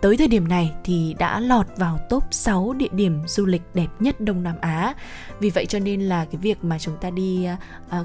tới 0.00 0.16
thời 0.16 0.28
điểm 0.28 0.48
này 0.48 0.72
thì 0.84 1.14
đã 1.18 1.40
lọt 1.40 1.66
vào 1.76 1.98
top 2.08 2.24
6 2.30 2.72
địa 2.72 2.88
điểm 2.92 3.20
du 3.26 3.46
lịch 3.46 3.62
đẹp 3.74 3.88
nhất 4.00 4.20
Đông 4.20 4.42
Nam 4.42 4.54
Á. 4.60 4.94
Vì 5.40 5.50
vậy 5.50 5.66
cho 5.66 5.78
nên 5.78 6.00
là 6.00 6.24
cái 6.24 6.36
việc 6.36 6.64
mà 6.64 6.78
chúng 6.78 6.96
ta 7.00 7.10
đi 7.10 7.46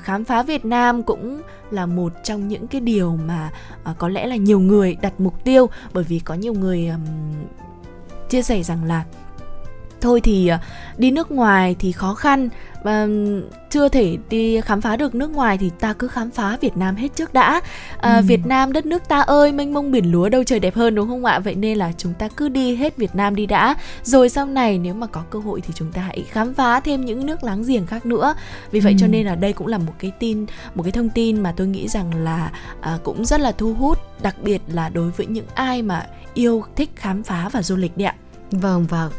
khám 0.01 0.25
phá 0.25 0.43
Việt 0.43 0.65
Nam 0.65 1.03
cũng 1.03 1.41
là 1.71 1.85
một 1.85 2.13
trong 2.23 2.47
những 2.47 2.67
cái 2.67 2.81
điều 2.81 3.15
mà 3.15 3.51
có 3.97 4.07
lẽ 4.07 4.27
là 4.27 4.35
nhiều 4.35 4.59
người 4.59 4.97
đặt 5.01 5.13
mục 5.17 5.43
tiêu 5.43 5.69
bởi 5.93 6.03
vì 6.03 6.19
có 6.19 6.33
nhiều 6.33 6.53
người 6.53 6.91
chia 8.29 8.41
sẻ 8.41 8.63
rằng 8.63 8.83
là 8.83 9.03
thôi 10.05 10.21
thì 10.21 10.47
à, 10.47 10.59
đi 10.97 11.11
nước 11.11 11.31
ngoài 11.31 11.75
thì 11.79 11.91
khó 11.91 12.13
khăn. 12.13 12.49
Và 12.83 13.07
chưa 13.69 13.89
thể 13.89 14.17
đi 14.29 14.61
khám 14.61 14.81
phá 14.81 14.95
được 14.95 15.15
nước 15.15 15.31
ngoài 15.31 15.57
thì 15.57 15.71
ta 15.79 15.93
cứ 15.93 16.07
khám 16.07 16.31
phá 16.31 16.57
Việt 16.61 16.77
Nam 16.77 16.95
hết 16.95 17.07
trước 17.15 17.33
đã. 17.33 17.61
À, 18.01 18.15
Ừ. 18.15 18.21
Việt 18.27 18.45
Nam 18.45 18.73
đất 18.73 18.85
nước 18.85 19.07
ta 19.07 19.19
ơi 19.21 19.51
mênh 19.51 19.73
mông 19.73 19.91
biển 19.91 20.11
lúa 20.11 20.29
đâu 20.29 20.43
trời 20.43 20.59
đẹp 20.59 20.75
hơn 20.75 20.95
đúng 20.95 21.07
không 21.07 21.25
ạ? 21.25 21.39
Vậy 21.39 21.55
nên 21.55 21.77
là 21.77 21.91
chúng 21.97 22.13
ta 22.13 22.27
cứ 22.37 22.49
đi 22.49 22.75
hết 22.75 22.97
Việt 22.97 23.15
Nam 23.15 23.35
đi 23.35 23.45
đã. 23.45 23.75
Rồi 24.03 24.29
sau 24.29 24.45
này 24.45 24.77
nếu 24.77 24.93
mà 24.93 25.07
có 25.07 25.23
cơ 25.29 25.39
hội 25.39 25.61
thì 25.61 25.73
chúng 25.75 25.91
ta 25.91 26.01
hãy 26.01 26.23
khám 26.29 26.53
phá 26.53 26.79
thêm 26.79 27.05
những 27.05 27.25
nước 27.25 27.43
láng 27.43 27.63
giềng 27.63 27.85
khác 27.85 28.05
nữa. 28.05 28.33
Vì 28.71 28.79
vậy 28.79 28.91
Ừ. 28.93 28.97
cho 28.99 29.07
nên 29.07 29.25
là 29.25 29.35
đây 29.35 29.53
cũng 29.53 29.67
là 29.67 29.77
một 29.77 29.93
cái 29.99 30.11
tin 30.19 30.45
một 30.75 30.83
cái 30.83 30.91
thông 30.91 31.09
tin 31.09 31.43
mà 31.43 31.53
tôi 31.57 31.67
nghĩ 31.67 31.87
rằng 31.87 32.23
là 32.23 32.51
à, 32.81 32.97
cũng 33.03 33.25
rất 33.25 33.39
là 33.39 33.51
thu 33.51 33.73
hút 33.73 33.99
đặc 34.21 34.35
biệt 34.43 34.61
là 34.67 34.89
đối 34.89 35.11
với 35.11 35.25
những 35.25 35.45
ai 35.55 35.81
mà 35.81 36.05
yêu 36.33 36.63
thích 36.75 36.89
khám 36.95 37.23
phá 37.23 37.49
và 37.51 37.61
du 37.61 37.75
lịch 37.75 37.97
đấy 37.97 38.05
ạ. 38.05 38.15
Vâng 38.51 38.85
và 38.89 39.09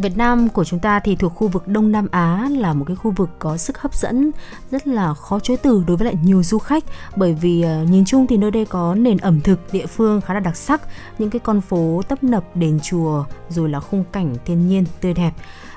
Việt 0.00 0.16
Nam 0.16 0.48
của 0.48 0.64
chúng 0.64 0.80
ta 0.80 1.00
thì 1.00 1.16
thuộc 1.16 1.34
khu 1.34 1.48
vực 1.48 1.68
Đông 1.68 1.92
Nam 1.92 2.08
Á 2.10 2.48
là 2.56 2.74
một 2.74 2.84
cái 2.88 2.96
khu 2.96 3.10
vực 3.10 3.30
có 3.38 3.56
sức 3.56 3.78
hấp 3.78 3.94
dẫn 3.94 4.30
rất 4.70 4.86
là 4.86 5.14
khó 5.14 5.40
chối 5.40 5.56
từ 5.56 5.84
đối 5.86 5.96
với 5.96 6.04
lại 6.04 6.16
nhiều 6.22 6.42
du 6.42 6.58
khách 6.58 6.84
bởi 7.16 7.34
vì 7.34 7.62
ờ, 7.62 7.84
nhìn 7.84 8.04
chung 8.04 8.26
thì 8.26 8.36
nơi 8.36 8.50
đây 8.50 8.64
có 8.64 8.94
nền 8.94 9.18
ẩm 9.18 9.40
thực 9.40 9.72
địa 9.72 9.86
phương 9.86 10.20
khá 10.20 10.34
là 10.34 10.40
đặc 10.40 10.56
sắc, 10.56 10.80
những 11.18 11.30
cái 11.30 11.40
con 11.40 11.60
phố 11.60 12.02
tấp 12.08 12.24
nập 12.24 12.56
đền 12.56 12.80
chùa 12.82 13.24
rồi 13.48 13.68
là 13.68 13.80
khung 13.80 14.04
cảnh 14.12 14.36
thiên 14.44 14.68
nhiên 14.68 14.84
tươi 15.00 15.14
đẹp. 15.14 15.32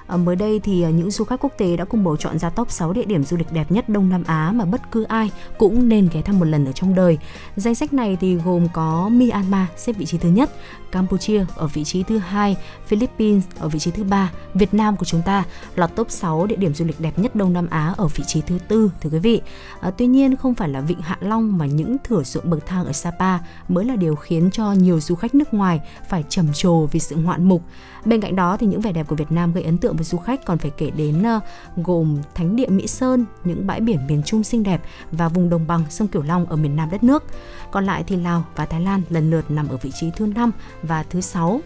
À, 0.08 0.18
mới 0.18 0.36
đây 0.36 0.60
thì 0.64 0.82
ờ, 0.82 0.90
những 0.90 1.12
du 1.12 1.26
khách 1.26 1.40
quốc 1.40 1.52
tế 1.58 1.78
đã 1.78 1.86
cùng 1.86 2.04
bầu 2.04 2.18
chọn 2.18 2.40
ra 2.40 2.50
top 2.50 2.72
6 2.72 2.94
địa 2.94 3.06
điểm 3.06 3.24
du 3.24 3.38
lịch 3.38 3.52
đẹp 3.52 3.72
nhất 3.72 3.90
Đông 3.90 4.10
Nam 4.10 4.24
Á 4.28 4.52
mà 4.56 4.66
bất 4.66 4.92
cứ 4.92 5.04
ai 5.04 5.32
cũng 5.58 5.90
nên 5.90 6.10
ghé 6.14 6.22
thăm 6.22 6.40
một 6.40 6.46
lần 6.46 6.66
ở 6.66 6.72
trong 6.72 6.96
đời. 6.96 7.18
Danh 7.56 7.76
sách 7.76 7.94
này 7.94 8.18
thì 8.22 8.36
gồm 8.36 8.68
có 8.74 9.10
Myanmar 9.10 9.68
xếp 9.78 9.94
vị 9.94 10.06
trí 10.06 10.18
thứ 10.18 10.30
nhất, 10.30 10.50
Campuchia 10.92 11.46
ở 11.56 11.68
vị 11.68 11.84
trí 11.84 12.04
thứ 12.04 12.18
hai, 12.18 12.58
Philippines 12.88 13.44
ở 13.60 13.70
vị 13.70 13.80
trí 13.80 13.92
thứ 13.92 14.04
ba, 14.04 14.32
Việt 14.54 14.74
Nam 14.74 14.98
của 14.98 15.06
chúng 15.06 15.22
ta 15.22 15.44
lọt 15.76 15.96
top 15.96 16.12
6 16.12 16.46
địa 16.46 16.56
điểm 16.56 16.74
du 16.74 16.86
lịch 16.86 17.00
đẹp 17.00 17.20
nhất 17.20 17.36
Đông 17.36 17.54
Nam 17.54 17.68
Á 17.70 17.94
ở 17.98 18.08
vị 18.08 18.24
trí 18.28 18.42
thứ 18.42 18.60
tư 18.68 18.92
thưa 19.02 19.10
quý 19.10 19.20
vị. 19.20 19.42
À, 19.80 19.92
tuy 19.98 20.08
nhiên 20.08 20.36
không 20.36 20.54
phải 20.54 20.70
là 20.70 20.82
Vịnh 20.82 21.02
Hạ 21.02 21.18
Long 21.22 21.58
mà 21.58 21.66
những 21.66 21.98
thửa 22.04 22.24
ruộng 22.24 22.50
bậc 22.50 22.66
thang 22.66 22.86
ở 22.86 22.92
Sapa 22.92 23.40
mới 23.68 23.86
là 23.86 23.96
điều 23.96 24.16
khiến 24.16 24.50
cho 24.52 24.72
nhiều 24.72 25.00
du 25.00 25.16
khách 25.16 25.36
nước 25.36 25.54
ngoài 25.54 25.80
phải 26.10 26.24
trầm 26.30 26.54
trồ 26.54 26.86
vì 26.86 27.00
sự 27.00 27.16
ngoạn 27.16 27.44
mục. 27.44 27.64
Bên 28.06 28.22
cạnh 28.22 28.36
đó 28.36 28.58
thì 28.58 28.68
những 28.68 28.82
vẻ 28.82 28.92
đẹp 28.92 29.08
của 29.08 29.16
Việt 29.16 29.32
Nam 29.32 29.54
gây 29.54 29.64
ấn 29.64 29.78
tượng 29.78 29.96
với 29.96 30.06
du 30.06 30.18
khách 30.18 30.46
còn 30.46 30.58
phải 30.58 30.72
kể 30.78 30.90
đến 30.90 31.24
ờ, 31.24 31.40
gồm 31.78 32.22
Thánh 32.36 32.56
địa 32.56 32.68
Mỹ 32.68 32.88
Sơn, 32.88 33.26
những 33.44 33.68
bãi 33.68 33.82
biển 33.82 34.08
miền 34.08 34.22
Trung 34.26 34.44
xinh 34.44 34.64
đẹp 34.64 34.82
và 35.12 35.28
vùng 35.28 35.50
đồng 35.50 35.68
bằng 35.68 35.84
sông 35.90 36.08
Cửu 36.08 36.24
Long 36.24 36.46
ở 36.46 36.56
miền 36.56 36.76
Nam 36.76 36.90
đất 36.92 37.04
nước. 37.04 37.24
Còn 37.72 37.86
lại 37.86 38.04
thì 38.08 38.16
Lào 38.16 38.46
và 38.56 38.66
Thái 38.66 38.82
Lan 38.82 39.02
lần 39.10 39.32
lượt 39.32 39.52
nằm 39.52 39.68
ở 39.68 39.78
vị 39.78 39.92
trí 40.00 40.12
thứ 40.16 40.26
5 40.26 40.52
và 40.84 41.04
thứ 41.04 41.22
6. 41.22 41.62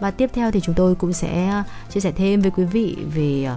Và 0.00 0.10
tiếp 0.10 0.30
theo 0.32 0.50
thì 0.50 0.60
chúng 0.60 0.74
tôi 0.74 0.94
cũng 0.94 1.12
sẽ 1.12 1.62
chia 1.90 2.00
sẻ 2.00 2.12
thêm 2.12 2.40
với 2.40 2.50
quý 2.50 2.64
vị 2.64 2.96
về 3.14 3.44
ờ, 3.44 3.56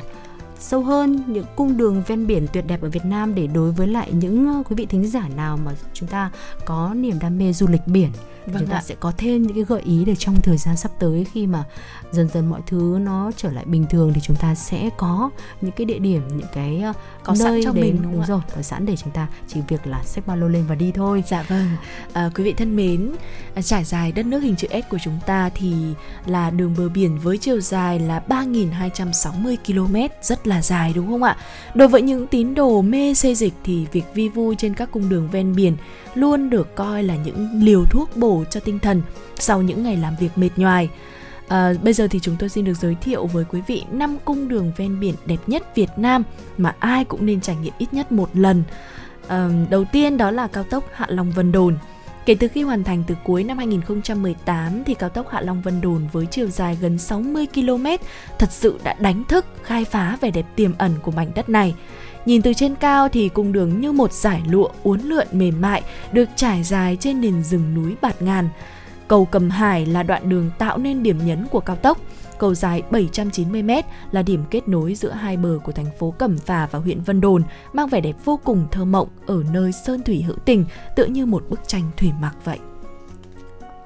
sâu 0.59 0.83
hơn 0.83 1.23
những 1.27 1.45
cung 1.55 1.77
đường 1.77 2.03
ven 2.07 2.27
biển 2.27 2.47
tuyệt 2.53 2.67
đẹp 2.67 2.81
ở 2.81 2.89
Việt 2.89 3.05
Nam 3.05 3.35
để 3.35 3.47
đối 3.47 3.71
với 3.71 3.87
lại 3.87 4.11
những 4.11 4.47
ờ, 4.47 4.63
quý 4.69 4.75
vị 4.75 4.85
thính 4.85 5.07
giả 5.07 5.27
nào 5.35 5.57
mà 5.65 5.71
chúng 5.93 6.09
ta 6.09 6.31
có 6.65 6.93
niềm 6.93 7.19
đam 7.19 7.37
mê 7.37 7.53
du 7.53 7.67
lịch 7.67 7.87
biển 7.87 8.09
Vâng 8.45 8.55
chúng 8.59 8.67
ta 8.67 8.77
ạ. 8.77 8.81
sẽ 8.85 8.95
có 8.99 9.11
thêm 9.17 9.41
những 9.41 9.55
cái 9.55 9.63
gợi 9.63 9.81
ý 9.81 10.05
để 10.05 10.15
trong 10.15 10.35
thời 10.41 10.57
gian 10.57 10.77
sắp 10.77 10.91
tới 10.99 11.25
khi 11.33 11.47
mà 11.47 11.63
dần 12.11 12.27
dần 12.27 12.49
mọi 12.49 12.61
thứ 12.67 12.97
nó 13.01 13.31
trở 13.37 13.51
lại 13.51 13.65
bình 13.65 13.85
thường 13.89 14.13
thì 14.13 14.21
chúng 14.21 14.35
ta 14.35 14.55
sẽ 14.55 14.89
có 14.97 15.29
những 15.61 15.71
cái 15.71 15.85
địa 15.85 15.99
điểm 15.99 16.21
những 16.27 16.47
cái 16.53 16.81
ờ, 16.81 16.93
Có 17.23 17.35
sẵn 17.35 17.51
nơi 17.51 17.61
cho 17.63 17.71
đến 17.71 17.83
mình, 17.83 18.01
đúng 18.01 18.25
rồi 18.25 18.41
có 18.55 18.61
sẵn 18.61 18.85
để 18.85 18.95
chúng 18.95 19.11
ta 19.11 19.27
chỉ 19.47 19.59
việc 19.67 19.87
là 19.87 20.03
xách 20.03 20.27
ba 20.27 20.35
lô 20.35 20.47
lên 20.47 20.65
và 20.67 20.75
đi 20.75 20.91
thôi 20.91 21.23
Dạ 21.27 21.45
vâng, 21.47 21.67
à, 22.13 22.29
quý 22.35 22.43
vị 22.43 22.53
thân 22.53 22.75
mến, 22.75 23.11
à, 23.55 23.61
trải 23.61 23.83
dài 23.83 24.11
đất 24.11 24.25
nước 24.25 24.39
hình 24.39 24.55
chữ 24.55 24.67
S 24.71 24.89
của 24.89 24.97
chúng 25.03 25.19
ta 25.25 25.49
thì 25.55 25.73
là 26.25 26.49
đường 26.49 26.75
bờ 26.77 26.89
biển 26.89 27.19
với 27.19 27.37
chiều 27.37 27.61
dài 27.61 27.99
là 27.99 28.23
3.260 28.27 29.55
km, 29.65 29.95
rất 30.21 30.47
là 30.47 30.61
dài 30.61 30.93
đúng 30.95 31.07
không 31.07 31.23
ạ? 31.23 31.37
Đối 31.75 31.87
với 31.87 32.01
những 32.01 32.27
tín 32.27 32.55
đồ 32.55 32.81
mê 32.81 33.13
xê 33.13 33.35
dịch 33.35 33.53
thì 33.63 33.85
việc 33.91 34.05
vi 34.13 34.29
vu 34.29 34.53
trên 34.53 34.73
các 34.73 34.91
cung 34.91 35.09
đường 35.09 35.29
ven 35.31 35.55
biển 35.55 35.77
luôn 36.15 36.49
được 36.49 36.75
coi 36.75 37.03
là 37.03 37.15
những 37.15 37.49
liều 37.53 37.85
thuốc 37.85 38.17
bổ 38.17 38.43
cho 38.49 38.59
tinh 38.59 38.79
thần 38.79 39.01
sau 39.39 39.61
những 39.61 39.83
ngày 39.83 39.97
làm 39.97 40.15
việc 40.19 40.37
mệt 40.37 40.49
nhoài. 40.55 40.89
À, 41.51 41.73
bây 41.83 41.93
giờ 41.93 42.07
thì 42.07 42.19
chúng 42.19 42.35
tôi 42.39 42.49
xin 42.49 42.65
được 42.65 42.73
giới 42.73 42.95
thiệu 42.95 43.25
với 43.25 43.45
quý 43.49 43.61
vị 43.67 43.83
năm 43.91 44.17
cung 44.25 44.47
đường 44.47 44.71
ven 44.77 44.99
biển 44.99 45.15
đẹp 45.25 45.37
nhất 45.47 45.75
Việt 45.75 45.89
Nam 45.97 46.23
mà 46.57 46.75
ai 46.79 47.05
cũng 47.05 47.25
nên 47.25 47.41
trải 47.41 47.55
nghiệm 47.55 47.73
ít 47.77 47.93
nhất 47.93 48.11
một 48.11 48.29
lần. 48.33 48.63
À, 49.27 49.49
đầu 49.69 49.85
tiên 49.91 50.17
đó 50.17 50.31
là 50.31 50.47
cao 50.47 50.63
tốc 50.63 50.83
Hạ 50.93 51.05
Long 51.09 51.31
Vân 51.31 51.51
Đồn. 51.51 51.77
Kể 52.25 52.35
từ 52.35 52.47
khi 52.47 52.63
hoàn 52.63 52.83
thành 52.83 53.03
từ 53.07 53.15
cuối 53.23 53.43
năm 53.43 53.57
2018 53.57 54.83
thì 54.83 54.93
cao 54.93 55.09
tốc 55.09 55.29
Hạ 55.29 55.41
Long 55.41 55.61
Vân 55.61 55.81
Đồn 55.81 56.07
với 56.11 56.25
chiều 56.25 56.47
dài 56.47 56.77
gần 56.81 56.97
60 56.97 57.47
km 57.53 57.85
thật 58.39 58.51
sự 58.51 58.79
đã 58.83 58.95
đánh 58.99 59.23
thức 59.23 59.45
khai 59.63 59.85
phá 59.85 60.17
vẻ 60.21 60.31
đẹp 60.31 60.45
tiềm 60.55 60.71
ẩn 60.77 60.91
của 61.01 61.11
mảnh 61.11 61.31
đất 61.35 61.49
này. 61.49 61.75
Nhìn 62.25 62.41
từ 62.41 62.53
trên 62.53 62.75
cao 62.75 63.09
thì 63.09 63.29
cung 63.29 63.51
đường 63.51 63.81
như 63.81 63.91
một 63.91 64.13
giải 64.13 64.41
lụa 64.49 64.69
uốn 64.83 65.01
lượn 65.01 65.27
mềm 65.31 65.61
mại 65.61 65.81
được 66.11 66.29
trải 66.35 66.63
dài 66.63 66.97
trên 66.99 67.21
nền 67.21 67.43
rừng 67.43 67.73
núi 67.73 67.95
bạt 68.01 68.21
ngàn. 68.21 68.49
Cầu 69.11 69.25
Cầm 69.25 69.49
Hải 69.49 69.85
là 69.85 70.03
đoạn 70.03 70.29
đường 70.29 70.51
tạo 70.57 70.77
nên 70.77 71.03
điểm 71.03 71.17
nhấn 71.25 71.47
của 71.51 71.59
cao 71.59 71.75
tốc. 71.75 71.97
Cầu 72.39 72.53
dài 72.53 72.83
790m 72.91 73.81
là 74.11 74.21
điểm 74.21 74.43
kết 74.49 74.67
nối 74.67 74.95
giữa 74.95 75.11
hai 75.11 75.37
bờ 75.37 75.59
của 75.63 75.71
thành 75.71 75.85
phố 75.99 76.11
Cẩm 76.11 76.37
Phả 76.37 76.67
và 76.71 76.79
huyện 76.79 77.01
Vân 77.01 77.21
Đồn, 77.21 77.43
mang 77.73 77.87
vẻ 77.87 78.01
đẹp 78.01 78.15
vô 78.25 78.39
cùng 78.43 78.67
thơ 78.71 78.85
mộng 78.85 79.07
ở 79.25 79.43
nơi 79.51 79.71
sơn 79.71 80.03
thủy 80.03 80.21
hữu 80.21 80.35
tình, 80.45 80.65
tựa 80.95 81.05
như 81.05 81.25
một 81.25 81.43
bức 81.49 81.59
tranh 81.67 81.91
thủy 81.97 82.11
mặc 82.21 82.35
vậy. 82.43 82.59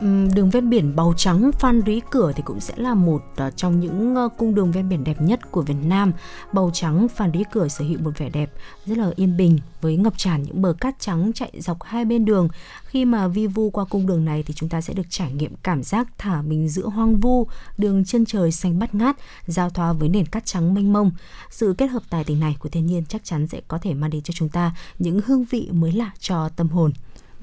Đường 0.02 0.50
ven 0.50 0.70
biển 0.70 0.96
Bầu 0.96 1.14
Trắng 1.18 1.52
Phan 1.60 1.82
Rí 1.86 2.00
Cửa 2.10 2.32
thì 2.36 2.44
cũng 2.46 2.60
sẽ 2.60 2.74
là 2.78 2.94
một 2.94 3.22
à, 3.36 3.52
trong 3.52 3.80
những 3.80 4.16
ờ, 4.16 4.30
cung 4.38 4.56
đường 4.56 4.72
ven 4.72 4.90
biển 4.90 5.04
đẹp 5.04 5.22
nhất 5.22 5.52
của 5.52 5.62
Việt 5.62 5.76
Nam. 5.84 6.12
Bầu 6.54 6.72
Trắng 6.74 7.08
Phan 7.08 7.32
Rí 7.34 7.44
Cửa 7.52 7.68
sở 7.68 7.86
hữu 7.86 8.00
một 8.00 8.12
vẻ 8.18 8.30
đẹp 8.30 8.52
rất 8.86 8.98
là 8.98 9.12
yên 9.16 9.38
bình 9.38 9.60
với 9.82 9.98
ngập 9.98 10.18
tràn 10.18 10.44
những 10.44 10.62
bờ 10.62 10.74
cát 10.82 11.00
trắng 11.00 11.32
chạy 11.36 11.52
dọc 11.58 11.84
hai 11.84 12.06
bên 12.06 12.26
đường. 12.26 12.50
Khi 12.86 13.06
mà 13.06 13.28
vi 13.28 13.48
vu 13.48 13.70
qua 13.70 13.86
cung 13.86 14.08
đường 14.08 14.26
này 14.26 14.44
thì 14.44 14.54
chúng 14.54 14.70
ta 14.70 14.82
sẽ 14.82 14.94
được 14.94 15.08
trải 15.10 15.32
nghiệm 15.32 15.56
cảm 15.64 15.84
giác 15.84 16.08
thả 16.18 16.42
mình 16.42 16.70
giữa 16.70 16.86
hoang 16.86 17.20
vu, 17.20 17.48
đường 17.78 18.06
chân 18.06 18.26
trời 18.26 18.52
xanh 18.52 18.80
bát 18.80 18.96
ngát, 18.96 19.16
giao 19.48 19.70
thoa 19.70 19.94
với 19.94 20.10
nền 20.10 20.26
cát 20.26 20.46
trắng 20.46 20.74
mênh 20.74 20.94
mông. 20.94 21.12
Sự 21.50 21.76
kết 21.78 21.88
hợp 21.88 22.04
tài 22.10 22.24
tình 22.24 22.40
này 22.40 22.56
của 22.60 22.70
thiên 22.70 22.86
nhiên 22.86 23.04
chắc 23.10 23.24
chắn 23.24 23.48
sẽ 23.48 23.62
có 23.68 23.78
thể 23.78 23.94
mang 23.94 24.10
đến 24.10 24.22
cho 24.22 24.32
chúng 24.34 24.50
ta 24.50 24.76
những 25.00 25.20
hương 25.26 25.46
vị 25.46 25.70
mới 25.72 25.92
lạ 25.92 26.12
cho 26.20 26.50
tâm 26.50 26.68
hồn. 26.68 26.92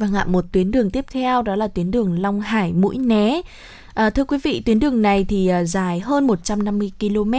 Vâng 0.02 0.14
ạ, 0.14 0.24
một 0.28 0.44
tuyến 0.52 0.70
đường 0.70 0.90
tiếp 0.90 1.04
theo 1.12 1.42
đó 1.42 1.56
là 1.56 1.68
tuyến 1.68 1.90
đường 1.90 2.22
Long 2.22 2.40
Hải 2.40 2.72
Mũi 2.72 2.98
Né. 2.98 3.40
À, 3.94 4.10
thưa 4.10 4.24
quý 4.24 4.38
vị, 4.42 4.62
tuyến 4.66 4.78
đường 4.78 5.02
này 5.02 5.24
thì 5.28 5.48
à, 5.48 5.64
dài 5.64 6.00
hơn 6.00 6.26
150 6.26 6.92
km 7.00 7.34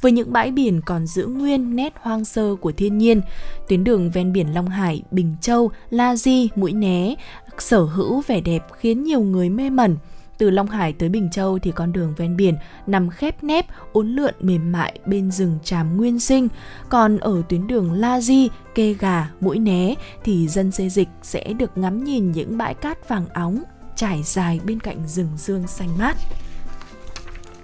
với 0.00 0.12
những 0.12 0.32
bãi 0.32 0.50
biển 0.50 0.80
còn 0.86 1.06
giữ 1.06 1.26
nguyên 1.26 1.76
nét 1.76 1.94
hoang 2.00 2.24
sơ 2.24 2.54
của 2.60 2.72
thiên 2.72 2.98
nhiên. 2.98 3.20
Tuyến 3.68 3.84
đường 3.84 4.10
ven 4.10 4.32
biển 4.32 4.54
Long 4.54 4.68
Hải, 4.68 5.02
Bình 5.10 5.36
Châu, 5.40 5.70
La 5.90 6.16
Di, 6.16 6.48
Mũi 6.56 6.72
Né 6.72 7.14
sở 7.58 7.80
hữu 7.80 8.22
vẻ 8.26 8.40
đẹp 8.40 8.62
khiến 8.78 9.04
nhiều 9.04 9.20
người 9.20 9.50
mê 9.50 9.70
mẩn. 9.70 9.96
Từ 10.38 10.50
Long 10.50 10.66
Hải 10.66 10.92
tới 10.92 11.08
Bình 11.08 11.30
Châu 11.30 11.58
thì 11.58 11.72
con 11.72 11.92
đường 11.92 12.14
ven 12.16 12.36
biển 12.36 12.56
nằm 12.86 13.10
khép 13.10 13.44
nép, 13.44 13.66
uốn 13.92 14.08
lượn 14.08 14.34
mềm 14.40 14.72
mại 14.72 14.98
bên 15.06 15.30
rừng 15.30 15.58
tràm 15.64 15.96
nguyên 15.96 16.20
sinh. 16.20 16.48
Còn 16.88 17.18
ở 17.18 17.42
tuyến 17.48 17.66
đường 17.66 17.92
La 17.92 18.20
Di, 18.20 18.48
Kê 18.74 18.92
Gà, 18.92 19.30
Mũi 19.40 19.58
Né 19.58 19.94
thì 20.24 20.48
dân 20.48 20.70
xê 20.70 20.88
dịch 20.88 21.08
sẽ 21.22 21.52
được 21.52 21.78
ngắm 21.78 22.04
nhìn 22.04 22.32
những 22.32 22.58
bãi 22.58 22.74
cát 22.74 23.08
vàng 23.08 23.26
óng 23.34 23.62
trải 23.96 24.22
dài 24.22 24.60
bên 24.64 24.80
cạnh 24.80 25.06
rừng 25.06 25.30
dương 25.36 25.66
xanh 25.66 25.98
mát. 25.98 26.16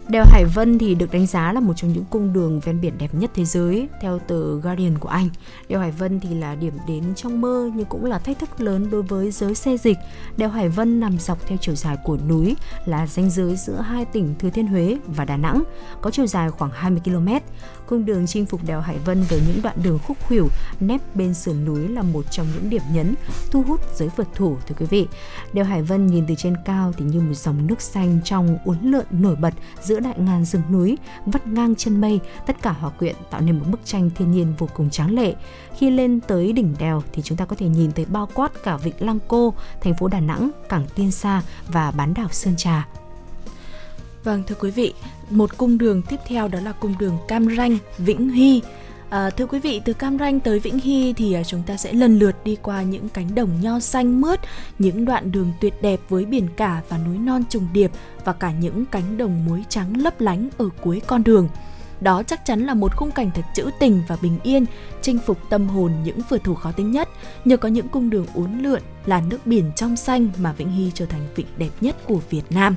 Đèo 0.09 0.25
Hải 0.25 0.45
Vân 0.45 0.79
thì 0.79 0.95
được 0.95 1.13
đánh 1.13 1.27
giá 1.27 1.53
là 1.53 1.61
một 1.61 1.73
trong 1.77 1.93
những 1.93 2.05
cung 2.11 2.33
đường 2.33 2.61
ven 2.61 2.81
biển 2.81 2.99
đẹp 2.99 3.15
nhất 3.15 3.31
thế 3.35 3.45
giới 3.45 3.89
theo 4.01 4.19
tờ 4.19 4.57
Guardian 4.61 4.99
của 4.99 5.09
Anh. 5.09 5.29
Đèo 5.69 5.81
Hải 5.81 5.91
Vân 5.91 6.21
thì 6.21 6.35
là 6.35 6.55
điểm 6.55 6.73
đến 6.89 7.15
trong 7.15 7.41
mơ 7.41 7.71
nhưng 7.75 7.87
cũng 7.87 8.05
là 8.05 8.19
thách 8.19 8.39
thức 8.39 8.61
lớn 8.61 8.91
đối 8.91 9.03
với 9.03 9.31
giới 9.31 9.55
xe 9.55 9.77
dịch. 9.77 9.97
Đèo 10.37 10.49
Hải 10.49 10.69
Vân 10.69 11.01
nằm 11.01 11.19
dọc 11.19 11.47
theo 11.47 11.59
chiều 11.61 11.75
dài 11.75 11.97
của 12.05 12.19
núi 12.29 12.57
là 12.85 13.07
ranh 13.07 13.31
giới 13.31 13.57
giữa 13.57 13.81
hai 13.81 14.05
tỉnh 14.05 14.35
Thừa 14.39 14.51
Thiên 14.51 14.67
Huế 14.67 14.99
và 15.07 15.25
Đà 15.25 15.37
Nẵng, 15.37 15.63
có 16.01 16.11
chiều 16.11 16.27
dài 16.27 16.51
khoảng 16.51 16.71
20 16.75 17.01
km. 17.05 17.29
Cung 17.87 18.05
đường 18.05 18.27
chinh 18.27 18.47
phục 18.47 18.65
đèo 18.65 18.81
Hải 18.81 18.99
Vân 18.99 19.23
với 19.23 19.43
những 19.47 19.63
đoạn 19.63 19.77
đường 19.83 19.99
khúc 20.07 20.17
khuỷu 20.27 20.49
nép 20.81 21.17
bên 21.17 21.35
sườn 21.35 21.65
núi 21.65 21.89
là 21.89 22.03
một 22.03 22.25
trong 22.31 22.47
những 22.55 22.71
điểm 22.71 22.83
nhấn 22.93 23.15
thu 23.51 23.63
hút 23.63 23.81
giới 23.95 24.09
phượt 24.09 24.29
thủ 24.35 24.57
thưa 24.67 24.75
quý 24.79 24.87
vị. 24.87 25.07
Đèo 25.53 25.65
Hải 25.65 25.83
Vân 25.83 26.07
nhìn 26.07 26.25
từ 26.29 26.35
trên 26.39 26.55
cao 26.65 26.93
thì 26.97 27.05
như 27.05 27.21
một 27.21 27.35
dòng 27.35 27.67
nước 27.67 27.81
xanh 27.81 28.19
trong 28.25 28.59
uốn 28.65 28.79
lượn 28.83 29.07
nổi 29.11 29.37
bật 29.37 29.55
giữa 29.83 30.01
đại 30.01 30.15
ngàn 30.19 30.45
rừng 30.45 30.63
núi 30.71 30.99
vắt 31.27 31.47
ngang 31.47 31.75
chân 31.75 32.01
mây, 32.01 32.21
tất 32.47 32.63
cả 32.63 32.73
hòa 32.73 32.91
quyện 32.91 33.17
tạo 33.31 33.41
nên 33.41 33.59
một 33.59 33.65
bức 33.71 33.81
tranh 33.85 34.11
thiên 34.15 34.33
nhiên 34.33 34.55
vô 34.59 34.69
cùng 34.75 34.91
tráng 34.91 35.15
lệ. 35.15 35.35
Khi 35.79 35.91
lên 35.91 36.21
tới 36.21 36.53
đỉnh 36.53 36.75
đèo 36.79 37.03
thì 37.13 37.23
chúng 37.23 37.39
ta 37.39 37.45
có 37.45 37.57
thể 37.57 37.69
nhìn 37.69 37.93
thấy 37.93 38.05
bao 38.05 38.29
quát 38.35 38.53
cả 38.65 38.77
vịnh 38.77 38.95
Lăng 38.99 39.19
Cô, 39.29 39.55
thành 39.81 39.95
phố 39.95 40.09
Đà 40.09 40.21
Nẵng, 40.21 40.51
cảng 40.69 40.87
Tiên 40.95 41.11
Sa 41.11 41.43
và 41.69 41.91
bán 41.91 42.15
đảo 42.15 42.29
Sơn 42.31 42.55
Trà. 42.57 42.89
Vâng 44.25 44.43
thưa 44.47 44.55
quý 44.61 44.71
vị, 44.71 44.95
một 45.31 45.57
cung 45.57 45.79
đường 45.79 46.03
tiếp 46.03 46.21
theo 46.27 46.49
đó 46.49 46.59
là 46.61 46.73
cung 46.73 46.95
đường 46.99 47.19
Cam 47.29 47.57
Ranh, 47.57 47.79
Vĩnh 47.99 48.29
Hy. 48.31 48.63
À, 49.11 49.31
thưa 49.31 49.47
quý 49.47 49.59
vị, 49.59 49.81
từ 49.85 49.93
Cam 49.93 50.19
Ranh 50.19 50.41
tới 50.41 50.59
Vĩnh 50.59 50.79
Hy 50.79 51.13
thì 51.13 51.33
à, 51.33 51.43
chúng 51.43 51.63
ta 51.63 51.77
sẽ 51.77 51.93
lần 51.93 52.19
lượt 52.19 52.45
đi 52.45 52.57
qua 52.63 52.83
những 52.83 53.09
cánh 53.09 53.35
đồng 53.35 53.61
nho 53.61 53.81
xanh 53.81 54.21
mướt, 54.21 54.41
những 54.79 55.05
đoạn 55.05 55.33
đường 55.33 55.53
tuyệt 55.61 55.75
đẹp 55.83 56.01
với 56.09 56.25
biển 56.25 56.49
cả 56.57 56.83
và 56.89 56.99
núi 56.99 57.19
non 57.19 57.43
trùng 57.49 57.67
điệp 57.73 57.91
và 58.25 58.33
cả 58.33 58.53
những 58.53 58.85
cánh 58.87 59.17
đồng 59.17 59.45
muối 59.47 59.65
trắng 59.69 59.97
lấp 59.97 60.21
lánh 60.21 60.49
ở 60.59 60.69
cuối 60.81 61.01
con 61.07 61.25
đường. 61.25 61.49
Đó 62.01 62.23
chắc 62.23 62.47
chắn 62.47 62.67
là 62.67 62.75
một 62.75 62.97
khung 62.97 63.11
cảnh 63.11 63.31
thật 63.35 63.45
trữ 63.55 63.71
tình 63.81 64.03
và 64.09 64.17
bình 64.23 64.39
yên, 64.43 64.67
chinh 65.03 65.19
phục 65.27 65.39
tâm 65.51 65.69
hồn 65.69 65.93
những 66.05 66.23
phượt 66.31 66.45
thủ 66.45 66.55
khó 66.55 66.73
tính 66.73 66.91
nhất. 66.91 67.09
Nhờ 67.45 67.57
có 67.57 67.69
những 67.69 67.89
cung 67.89 68.11
đường 68.11 68.27
uốn 68.35 68.59
lượn, 68.59 68.81
là 69.07 69.21
nước 69.21 69.47
biển 69.47 69.71
trong 69.77 69.97
xanh 69.97 70.29
mà 70.39 70.53
Vĩnh 70.53 70.71
Hy 70.71 70.91
trở 70.95 71.07
thành 71.07 71.27
vịnh 71.35 71.47
đẹp 71.57 71.71
nhất 71.81 71.97
của 72.07 72.21
Việt 72.31 72.45
Nam. 72.51 72.77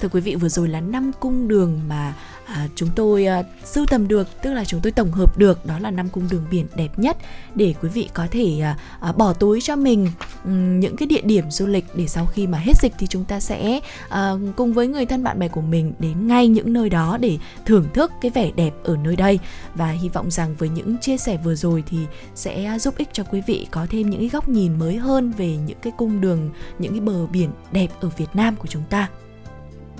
Thưa 0.00 0.08
quý 0.08 0.20
vị, 0.20 0.34
vừa 0.34 0.48
rồi 0.48 0.68
là 0.68 0.80
năm 0.80 1.12
cung 1.20 1.48
đường 1.48 1.80
mà 1.88 2.14
à, 2.46 2.68
chúng 2.74 2.88
tôi 2.96 3.26
à, 3.26 3.42
sưu 3.64 3.86
tầm 3.86 4.08
được, 4.08 4.42
tức 4.42 4.52
là 4.52 4.64
chúng 4.64 4.80
tôi 4.80 4.92
tổng 4.92 5.12
hợp 5.12 5.38
được, 5.38 5.66
đó 5.66 5.78
là 5.78 5.90
năm 5.90 6.08
cung 6.08 6.28
đường 6.30 6.44
biển 6.50 6.66
đẹp 6.74 6.98
nhất 6.98 7.16
để 7.54 7.74
quý 7.82 7.88
vị 7.88 8.08
có 8.14 8.26
thể 8.30 8.60
à, 8.62 8.76
à, 9.00 9.12
bỏ 9.12 9.32
túi 9.32 9.60
cho 9.60 9.76
mình 9.76 10.08
um, 10.44 10.80
những 10.80 10.96
cái 10.96 11.06
địa 11.06 11.20
điểm 11.20 11.50
du 11.50 11.66
lịch 11.66 11.84
để 11.94 12.06
sau 12.06 12.26
khi 12.26 12.46
mà 12.46 12.58
hết 12.58 12.76
dịch 12.76 12.92
thì 12.98 13.06
chúng 13.06 13.24
ta 13.24 13.40
sẽ 13.40 13.80
à, 14.08 14.32
cùng 14.56 14.72
với 14.72 14.88
người 14.88 15.06
thân 15.06 15.24
bạn 15.24 15.38
bè 15.38 15.48
của 15.48 15.60
mình 15.60 15.92
đến 15.98 16.26
ngay 16.26 16.48
những 16.48 16.72
nơi 16.72 16.90
đó 16.90 17.18
để 17.20 17.38
thưởng 17.66 17.86
thức 17.94 18.12
cái 18.20 18.30
vẻ 18.30 18.50
đẹp 18.56 18.74
ở 18.84 18.96
nơi 18.96 19.16
đây 19.16 19.38
và 19.74 19.90
hy 19.90 20.08
vọng 20.08 20.30
rằng 20.30 20.54
với 20.58 20.68
những 20.68 20.98
chia 20.98 21.16
sẻ 21.16 21.38
vừa 21.44 21.54
rồi 21.54 21.84
thì 21.86 21.98
sẽ 22.34 22.78
giúp 22.80 22.94
ích 22.96 23.08
cho 23.12 23.24
quý 23.24 23.42
vị 23.46 23.66
có 23.70 23.86
thêm 23.90 24.10
những 24.10 24.20
cái 24.20 24.28
góc 24.28 24.48
nhìn 24.48 24.78
mới 24.78 24.96
hơn 24.96 25.32
về 25.36 25.56
những 25.66 25.78
cái 25.82 25.92
cung 25.96 26.20
đường, 26.20 26.50
những 26.78 26.92
cái 26.92 27.00
bờ 27.00 27.26
biển 27.26 27.50
đẹp 27.72 27.88
ở 28.00 28.08
Việt 28.08 28.28
Nam 28.34 28.56
của 28.56 28.66
chúng 28.66 28.84
ta. 28.90 29.08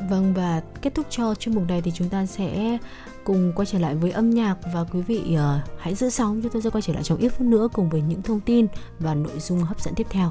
Vâng 0.09 0.35
và 0.35 0.63
kết 0.83 0.95
thúc 0.95 1.07
cho 1.11 1.35
chuyên 1.35 1.55
mục 1.55 1.65
này 1.69 1.83
thì 1.83 1.91
chúng 1.95 2.09
ta 2.09 2.27
sẽ 2.27 2.79
cùng 3.25 3.53
quay 3.57 3.67
trở 3.67 3.79
lại 3.79 3.95
với 3.95 4.11
âm 4.11 4.31
nhạc 4.31 4.57
và 4.75 4.85
quý 4.93 5.01
vị 5.01 5.23
uh, 5.35 5.71
hãy 5.79 5.95
giữ 5.95 6.11
sóng 6.11 6.41
chúng 6.43 6.53
tôi 6.53 6.63
sẽ 6.63 6.71
quay 6.71 6.83
trở 6.83 6.93
lại 6.93 7.03
trong 7.03 7.19
ít 7.19 7.29
phút 7.29 7.47
nữa 7.47 7.69
cùng 7.73 7.91
với 7.91 8.03
những 8.03 8.23
thông 8.23 8.41
tin 8.41 8.67
và 8.99 9.15
nội 9.15 9.39
dung 9.39 9.59
hấp 9.59 9.81
dẫn 9.81 9.95
tiếp 9.95 10.07
theo. 10.11 10.31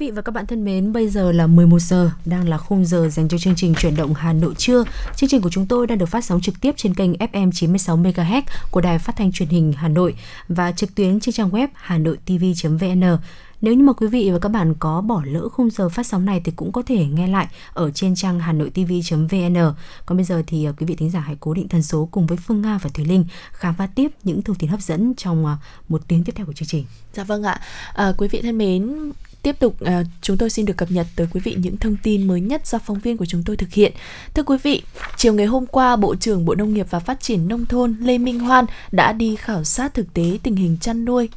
Vị 0.00 0.10
và 0.10 0.22
các 0.22 0.32
bạn 0.32 0.46
thân 0.46 0.64
mến, 0.64 0.92
bây 0.92 1.08
giờ 1.08 1.32
là 1.32 1.46
11 1.46 1.78
giờ, 1.78 2.10
đang 2.24 2.48
là 2.48 2.58
khung 2.58 2.84
giờ 2.84 3.08
dành 3.08 3.28
cho 3.28 3.38
chương 3.38 3.54
trình 3.56 3.74
chuyển 3.74 3.96
động 3.96 4.14
Hà 4.14 4.32
Nội 4.32 4.54
trưa. 4.58 4.84
Chương 5.16 5.30
trình 5.30 5.40
của 5.40 5.50
chúng 5.50 5.66
tôi 5.66 5.86
đang 5.86 5.98
được 5.98 6.06
phát 6.06 6.24
sóng 6.24 6.40
trực 6.40 6.60
tiếp 6.60 6.74
trên 6.76 6.94
kênh 6.94 7.12
FM 7.12 7.50
96 7.52 7.96
MHz 7.96 8.42
của 8.70 8.80
Đài 8.80 8.98
Phát 8.98 9.16
thanh 9.16 9.32
Truyền 9.32 9.48
hình 9.48 9.72
Hà 9.72 9.88
Nội 9.88 10.14
và 10.48 10.72
trực 10.72 10.94
tuyến 10.94 11.20
trên 11.20 11.32
trang 11.32 11.50
web 11.50 11.68
hanoitv.vn. 11.74 13.18
Nếu 13.60 13.74
như 13.74 13.82
mà 13.82 13.92
quý 13.92 14.06
vị 14.06 14.30
và 14.30 14.38
các 14.38 14.48
bạn 14.48 14.74
có 14.78 15.00
bỏ 15.00 15.22
lỡ 15.24 15.48
khung 15.48 15.70
giờ 15.70 15.88
phát 15.88 16.06
sóng 16.06 16.24
này 16.24 16.40
thì 16.44 16.52
cũng 16.56 16.72
có 16.72 16.82
thể 16.82 17.06
nghe 17.06 17.26
lại 17.26 17.48
ở 17.74 17.90
trên 17.90 18.14
trang 18.14 18.40
hanoitv.vn. 18.40 19.74
Còn 20.06 20.18
bây 20.18 20.24
giờ 20.24 20.42
thì 20.46 20.64
à, 20.64 20.72
quý 20.78 20.86
vị 20.86 20.96
thính 20.96 21.10
giả 21.10 21.20
hãy 21.20 21.36
cố 21.40 21.54
định 21.54 21.68
tần 21.68 21.82
số 21.82 22.08
cùng 22.10 22.26
với 22.26 22.38
Phương 22.38 22.62
Nga 22.62 22.78
và 22.82 22.90
Thùy 22.94 23.04
Linh 23.04 23.24
khám 23.52 23.74
phá 23.74 23.86
tiếp 23.86 24.08
những 24.24 24.42
thông 24.42 24.56
tin 24.56 24.70
hấp 24.70 24.80
dẫn 24.80 25.14
trong 25.14 25.46
à, 25.46 25.56
một 25.88 26.02
tiếng 26.08 26.24
tiếp 26.24 26.32
theo 26.36 26.46
của 26.46 26.52
chương 26.52 26.68
trình. 26.68 26.84
Dạ 27.12 27.24
vâng 27.24 27.42
ạ. 27.42 27.60
À, 27.94 28.12
quý 28.18 28.28
vị 28.28 28.40
thân 28.42 28.58
mến, 28.58 29.12
tiếp 29.42 29.56
tục 29.58 29.76
ờ, 29.80 30.04
chúng 30.22 30.38
tôi 30.38 30.50
xin 30.50 30.66
được 30.66 30.76
cập 30.76 30.90
nhật 30.90 31.06
tới 31.16 31.26
quý 31.32 31.40
vị 31.44 31.56
những 31.58 31.76
thông 31.76 31.96
tin 32.02 32.28
mới 32.28 32.40
nhất 32.40 32.66
do 32.66 32.78
phóng 32.78 32.98
viên 32.98 33.16
của 33.16 33.26
chúng 33.26 33.42
tôi 33.42 33.56
thực 33.56 33.72
hiện. 33.72 33.92
Thưa 34.34 34.42
quý 34.42 34.56
vị, 34.62 34.82
chiều 35.16 35.32
ngày 35.32 35.46
hôm 35.46 35.66
qua, 35.66 35.96
Bộ 35.96 36.14
trưởng 36.14 36.44
Bộ 36.44 36.54
Nông 36.54 36.74
nghiệp 36.74 36.86
và 36.90 37.00
Phát 37.00 37.20
triển 37.20 37.48
Nông 37.48 37.66
thôn 37.66 37.96
Lê 38.00 38.18
Minh 38.18 38.40
Hoan 38.40 38.64
đã 38.92 39.12
đi 39.12 39.36
khảo 39.36 39.64
sát 39.64 39.94
thực 39.94 40.14
tế 40.14 40.38
tình 40.42 40.56
hình 40.56 40.76
chăn 40.80 41.04
nuôi 41.04 41.28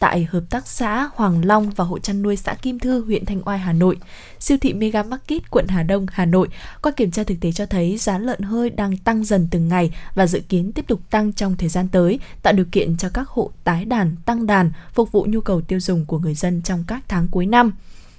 tại 0.00 0.28
Hợp 0.30 0.42
tác 0.50 0.66
xã 0.66 1.10
Hoàng 1.14 1.44
Long 1.44 1.70
và 1.70 1.84
hộ 1.84 1.98
chăn 1.98 2.22
nuôi 2.22 2.36
xã 2.36 2.54
Kim 2.54 2.78
Thư, 2.78 3.04
huyện 3.04 3.24
Thanh 3.24 3.42
Oai, 3.44 3.58
Hà 3.58 3.72
Nội. 3.72 3.96
Siêu 4.38 4.58
thị 4.60 4.72
Mega 4.72 5.02
Market, 5.02 5.50
quận 5.50 5.66
Hà 5.68 5.82
Đông, 5.82 6.06
Hà 6.12 6.24
Nội. 6.24 6.48
Qua 6.82 6.92
kiểm 6.92 7.10
tra 7.10 7.24
thực 7.24 7.40
tế 7.40 7.52
cho 7.52 7.66
thấy 7.66 7.96
giá 7.96 8.18
lợn 8.18 8.42
hơi 8.42 8.70
đang 8.70 8.96
tăng 8.96 9.24
dần 9.24 9.48
từng 9.50 9.68
ngày 9.68 9.94
và 10.14 10.26
dự 10.26 10.40
kiến 10.48 10.72
tiếp 10.72 10.84
tục 10.88 11.00
tăng 11.10 11.32
trong 11.32 11.56
thời 11.56 11.68
gian 11.68 11.88
tới, 11.88 12.20
tạo 12.42 12.52
điều 12.52 12.66
kiện 12.72 12.96
cho 12.96 13.08
các 13.14 13.28
hộ 13.28 13.50
tái 13.64 13.84
đàn, 13.84 14.16
tăng 14.24 14.46
đàn, 14.46 14.70
phục 14.92 15.12
vụ 15.12 15.26
nhu 15.28 15.40
cầu 15.40 15.60
tiêu 15.60 15.80
dùng 15.80 16.06
của 16.06 16.18
người 16.18 16.34
dân 16.34 16.62
trong 16.62 16.84
các 16.86 17.04
tháng 17.08 17.28
cuối 17.28 17.46
năm. 17.46 17.72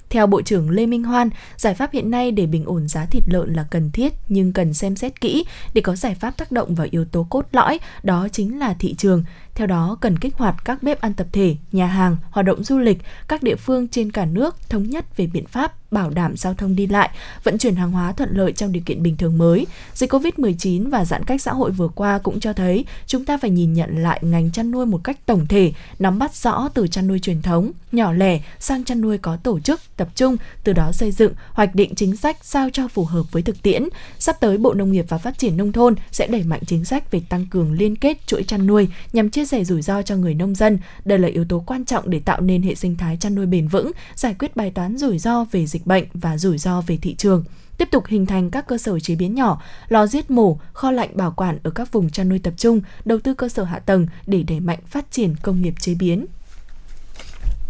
Theo 0.09 0.27
Bộ 0.27 0.41
trưởng 0.41 0.69
Lê 0.69 0.85
Minh 0.85 1.03
Hoan, 1.03 1.29
giải 1.57 1.73
pháp 1.73 1.91
hiện 1.93 2.11
nay 2.11 2.31
để 2.31 2.45
bình 2.45 2.65
ổn 2.65 2.87
giá 2.87 3.05
thịt 3.05 3.23
lợn 3.27 3.53
là 3.53 3.63
cần 3.71 3.91
thiết 3.91 4.13
nhưng 4.29 4.53
cần 4.53 4.73
xem 4.73 4.95
xét 4.95 5.21
kỹ 5.21 5.45
để 5.73 5.81
có 5.81 5.95
giải 5.95 6.15
pháp 6.15 6.37
tác 6.37 6.51
động 6.51 6.75
vào 6.75 6.87
yếu 6.91 7.05
tố 7.05 7.27
cốt 7.29 7.47
lõi, 7.51 7.79
đó 8.03 8.27
chính 8.31 8.59
là 8.59 8.73
thị 8.73 8.95
trường. 8.97 9.23
Theo 9.59 9.67
đó, 9.67 9.97
cần 10.01 10.19
kích 10.19 10.35
hoạt 10.35 10.55
các 10.65 10.83
bếp 10.83 11.01
ăn 11.01 11.13
tập 11.13 11.27
thể, 11.31 11.55
nhà 11.71 11.87
hàng, 11.87 12.17
hoạt 12.31 12.45
động 12.45 12.63
du 12.63 12.77
lịch, 12.77 12.97
các 13.27 13.43
địa 13.43 13.55
phương 13.55 13.87
trên 13.87 14.11
cả 14.11 14.25
nước 14.25 14.69
thống 14.69 14.89
nhất 14.89 15.17
về 15.17 15.27
biện 15.27 15.45
pháp 15.45 15.91
bảo 15.91 16.09
đảm 16.09 16.37
giao 16.37 16.53
thông 16.53 16.75
đi 16.75 16.87
lại, 16.87 17.09
vận 17.43 17.57
chuyển 17.57 17.75
hàng 17.75 17.91
hóa 17.91 18.11
thuận 18.11 18.29
lợi 18.37 18.51
trong 18.51 18.71
điều 18.71 18.83
kiện 18.85 19.03
bình 19.03 19.17
thường 19.17 19.37
mới. 19.37 19.67
Dịch 19.93 20.13
Covid-19 20.13 20.89
và 20.89 21.05
giãn 21.05 21.23
cách 21.23 21.41
xã 21.41 21.53
hội 21.53 21.71
vừa 21.71 21.87
qua 21.87 22.17
cũng 22.17 22.39
cho 22.39 22.53
thấy 22.53 22.85
chúng 23.07 23.25
ta 23.25 23.37
phải 23.37 23.49
nhìn 23.49 23.73
nhận 23.73 24.03
lại 24.03 24.19
ngành 24.23 24.51
chăn 24.51 24.71
nuôi 24.71 24.85
một 24.85 25.03
cách 25.03 25.25
tổng 25.25 25.45
thể, 25.47 25.73
nắm 25.99 26.19
bắt 26.19 26.35
rõ 26.35 26.69
từ 26.73 26.87
chăn 26.87 27.07
nuôi 27.07 27.19
truyền 27.19 27.41
thống, 27.41 27.71
nhỏ 27.91 28.11
lẻ 28.11 28.39
sang 28.59 28.83
chăn 28.83 29.01
nuôi 29.01 29.17
có 29.17 29.37
tổ 29.37 29.59
chức, 29.59 29.81
tập 29.97 30.09
trung, 30.15 30.37
từ 30.63 30.73
đó 30.73 30.91
xây 30.91 31.11
dựng, 31.11 31.33
hoạch 31.53 31.75
định 31.75 31.95
chính 31.95 32.15
sách 32.15 32.37
sao 32.41 32.69
cho 32.73 32.87
phù 32.87 33.05
hợp 33.05 33.23
với 33.31 33.41
thực 33.41 33.61
tiễn. 33.61 33.83
Sắp 34.19 34.35
tới 34.39 34.57
Bộ 34.57 34.73
Nông 34.73 34.91
nghiệp 34.91 35.05
và 35.09 35.17
Phát 35.17 35.37
triển 35.37 35.57
Nông 35.57 35.71
thôn 35.71 35.95
sẽ 36.11 36.27
đẩy 36.27 36.43
mạnh 36.43 36.61
chính 36.67 36.85
sách 36.85 37.11
về 37.11 37.21
tăng 37.29 37.45
cường 37.45 37.71
liên 37.71 37.95
kết 37.95 38.27
chuỗi 38.27 38.43
chăn 38.43 38.67
nuôi 38.67 38.87
nhằm 39.13 39.29
chia 39.29 39.45
sẻ 39.49 39.63
rủi 39.63 39.81
ro 39.81 40.01
cho 40.01 40.15
người 40.15 40.33
nông 40.33 40.55
dân. 40.55 40.79
Đây 41.05 41.19
là 41.19 41.27
yếu 41.27 41.45
tố 41.45 41.63
quan 41.67 41.85
trọng 41.85 42.09
để 42.09 42.19
tạo 42.19 42.41
nên 42.41 42.61
hệ 42.61 42.75
sinh 42.75 42.95
thái 42.95 43.17
chăn 43.17 43.35
nuôi 43.35 43.45
bền 43.45 43.67
vững, 43.67 43.91
giải 44.15 44.35
quyết 44.39 44.55
bài 44.55 44.71
toán 44.71 44.97
rủi 44.97 45.17
ro 45.19 45.45
về 45.51 45.65
dịch 45.65 45.85
bệnh 45.85 46.05
và 46.13 46.37
rủi 46.37 46.57
ro 46.57 46.81
về 46.81 46.97
thị 47.01 47.15
trường 47.15 47.43
tiếp 47.79 47.91
tục 47.91 48.05
hình 48.07 48.25
thành 48.25 48.51
các 48.51 48.67
cơ 48.67 48.77
sở 48.77 48.99
chế 48.99 49.15
biến 49.15 49.35
nhỏ, 49.35 49.61
lò 49.87 50.07
giết 50.07 50.31
mổ, 50.31 50.59
kho 50.73 50.91
lạnh 50.91 51.17
bảo 51.17 51.31
quản 51.31 51.57
ở 51.63 51.71
các 51.71 51.91
vùng 51.91 52.09
chăn 52.09 52.29
nuôi 52.29 52.39
tập 52.39 52.53
trung, 52.57 52.81
đầu 53.05 53.19
tư 53.19 53.33
cơ 53.33 53.49
sở 53.49 53.63
hạ 53.63 53.79
tầng 53.79 54.07
để 54.27 54.43
đẩy 54.43 54.59
mạnh 54.59 54.79
phát 54.87 55.11
triển 55.11 55.35
công 55.43 55.61
nghiệp 55.61 55.73
chế 55.79 55.93
biến. 55.93 56.25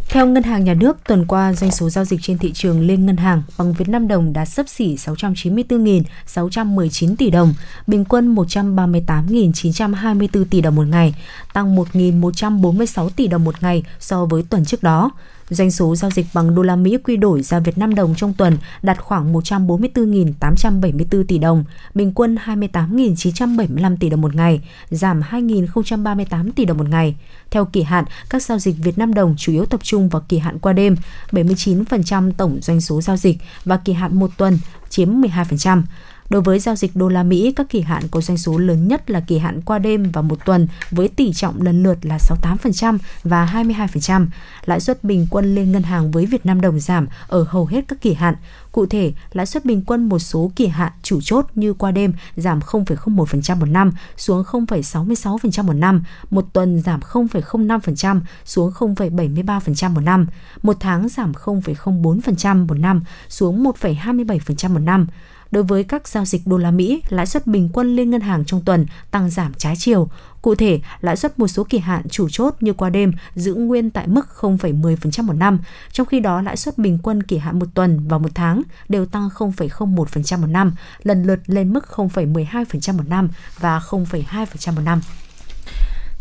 Theo 0.09 0.27
Ngân 0.27 0.43
hàng 0.43 0.63
Nhà 0.63 0.73
nước, 0.73 0.97
tuần 1.07 1.25
qua 1.25 1.53
doanh 1.53 1.71
số 1.71 1.89
giao 1.89 2.05
dịch 2.05 2.19
trên 2.23 2.37
thị 2.37 2.51
trường 2.53 2.81
liên 2.81 3.05
ngân 3.05 3.17
hàng 3.17 3.43
bằng 3.57 3.73
Việt 3.73 3.89
Nam 3.89 4.07
đồng 4.07 4.33
đã 4.33 4.45
sấp 4.45 4.69
xỉ 4.69 4.95
694.619 4.95 7.15
tỷ 7.15 7.29
đồng, 7.29 7.53
bình 7.87 8.05
quân 8.05 8.35
138.924 8.35 10.45
tỷ 10.49 10.61
đồng 10.61 10.75
một 10.75 10.87
ngày, 10.87 11.15
tăng 11.53 11.75
1.146 11.75 13.09
tỷ 13.09 13.27
đồng 13.27 13.43
một 13.43 13.63
ngày 13.63 13.83
so 13.99 14.25
với 14.25 14.43
tuần 14.49 14.65
trước 14.65 14.83
đó. 14.83 15.11
Doanh 15.49 15.71
số 15.71 15.95
giao 15.95 16.11
dịch 16.11 16.25
bằng 16.33 16.55
đô 16.55 16.61
la 16.61 16.75
Mỹ 16.75 16.97
quy 17.03 17.17
đổi 17.17 17.41
ra 17.41 17.59
Việt 17.59 17.77
Nam 17.77 17.95
đồng 17.95 18.15
trong 18.15 18.33
tuần 18.33 18.57
đạt 18.81 19.01
khoảng 19.01 19.33
144.874 19.33 21.23
tỷ 21.27 21.37
đồng, 21.37 21.63
bình 21.93 22.13
quân 22.13 22.37
28.975 22.45 23.97
tỷ 23.99 24.09
đồng 24.09 24.21
một 24.21 24.35
ngày, 24.35 24.61
giảm 24.89 25.21
2.038 25.21 26.51
tỷ 26.55 26.65
đồng 26.65 26.77
một 26.77 26.89
ngày. 26.89 27.15
Theo 27.51 27.65
kỳ 27.65 27.83
hạn, 27.83 28.05
các 28.29 28.43
giao 28.43 28.59
dịch 28.59 28.75
Việt 28.77 28.97
Nam 28.97 29.13
đồng 29.13 29.35
chủ 29.37 29.51
yếu 29.51 29.65
tập 29.65 29.79
trung 29.83 30.09
vào 30.09 30.21
kỳ 30.29 30.37
hạn 30.37 30.59
qua 30.59 30.73
đêm, 30.73 30.95
79% 31.31 32.31
tổng 32.37 32.59
doanh 32.61 32.81
số 32.81 33.01
giao 33.01 33.17
dịch 33.17 33.37
và 33.65 33.77
kỳ 33.77 33.93
hạn 33.93 34.19
một 34.19 34.31
tuần 34.37 34.59
chiếm 34.89 35.21
12%. 35.21 35.81
Đối 36.29 36.41
với 36.41 36.59
giao 36.59 36.75
dịch 36.75 36.95
đô 36.95 37.09
la 37.09 37.23
Mỹ, 37.23 37.53
các 37.55 37.69
kỳ 37.69 37.81
hạn 37.81 38.03
có 38.11 38.21
doanh 38.21 38.37
số 38.37 38.57
lớn 38.57 38.87
nhất 38.87 39.09
là 39.09 39.19
kỳ 39.19 39.37
hạn 39.37 39.61
qua 39.61 39.79
đêm 39.79 40.11
và 40.11 40.21
một 40.21 40.45
tuần 40.45 40.67
với 40.91 41.07
tỷ 41.07 41.33
trọng 41.33 41.61
lần 41.61 41.83
lượt 41.83 41.97
là 42.05 42.17
68% 42.17 42.97
và 43.23 43.45
22%. 43.53 44.27
Lãi 44.65 44.79
suất 44.79 45.03
bình 45.03 45.27
quân 45.29 45.55
lên 45.55 45.71
ngân 45.71 45.83
hàng 45.83 46.11
với 46.11 46.25
Việt 46.25 46.45
Nam 46.45 46.61
đồng 46.61 46.79
giảm 46.79 47.07
ở 47.27 47.45
hầu 47.49 47.65
hết 47.65 47.85
các 47.87 48.01
kỳ 48.01 48.13
hạn. 48.13 48.35
Cụ 48.71 48.85
thể, 48.85 49.13
lãi 49.33 49.45
suất 49.45 49.65
bình 49.65 49.83
quân 49.85 50.09
một 50.09 50.19
số 50.19 50.51
kỳ 50.55 50.67
hạn 50.67 50.91
chủ 51.03 51.19
chốt 51.21 51.45
như 51.55 51.73
qua 51.73 51.91
đêm 51.91 52.13
giảm 52.35 52.59
0,01% 52.59 53.59
một 53.59 53.65
năm 53.65 53.91
xuống 54.17 54.43
0,66% 54.43 55.63
một 55.63 55.73
năm, 55.73 56.03
một 56.29 56.45
tuần 56.53 56.81
giảm 56.81 56.99
0,05% 56.99 58.19
xuống 58.45 58.71
0,73% 58.71 59.93
một 59.93 60.01
năm, 60.01 60.27
một 60.61 60.77
tháng 60.79 61.09
giảm 61.09 61.31
0,04% 61.31 62.67
một 62.67 62.77
năm 62.77 63.03
xuống 63.29 63.63
1,27% 63.63 64.69
một 64.69 64.79
năm. 64.79 65.07
Đối 65.51 65.63
với 65.63 65.83
các 65.83 66.07
giao 66.07 66.25
dịch 66.25 66.47
đô 66.47 66.57
la 66.57 66.71
Mỹ, 66.71 67.01
lãi 67.09 67.25
suất 67.25 67.47
bình 67.47 67.69
quân 67.73 67.95
liên 67.95 68.09
ngân 68.09 68.21
hàng 68.21 68.45
trong 68.45 68.61
tuần 68.61 68.85
tăng 69.11 69.29
giảm 69.29 69.53
trái 69.53 69.75
chiều. 69.77 70.09
Cụ 70.41 70.55
thể, 70.55 70.79
lãi 71.01 71.15
suất 71.15 71.39
một 71.39 71.47
số 71.47 71.63
kỳ 71.63 71.77
hạn 71.77 72.09
chủ 72.09 72.29
chốt 72.29 72.55
như 72.59 72.73
qua 72.73 72.89
đêm 72.89 73.13
giữ 73.35 73.53
nguyên 73.53 73.89
tại 73.89 74.07
mức 74.07 74.27
0,10% 74.39 75.23
một 75.23 75.33
năm, 75.33 75.59
trong 75.91 76.07
khi 76.07 76.19
đó 76.19 76.41
lãi 76.41 76.57
suất 76.57 76.77
bình 76.77 76.99
quân 77.03 77.23
kỳ 77.23 77.37
hạn 77.37 77.59
một 77.59 77.65
tuần 77.73 78.07
và 78.07 78.17
một 78.17 78.29
tháng 78.35 78.61
đều 78.89 79.05
tăng 79.05 79.29
0,01% 79.29 80.39
một 80.41 80.47
năm, 80.47 80.73
lần 81.03 81.23
lượt 81.23 81.39
lên 81.45 81.73
mức 81.73 81.85
0,12% 81.95 82.97
một 82.97 83.07
năm 83.07 83.29
và 83.59 83.79
0,2% 83.79 84.75
một 84.75 84.81
năm. 84.85 85.01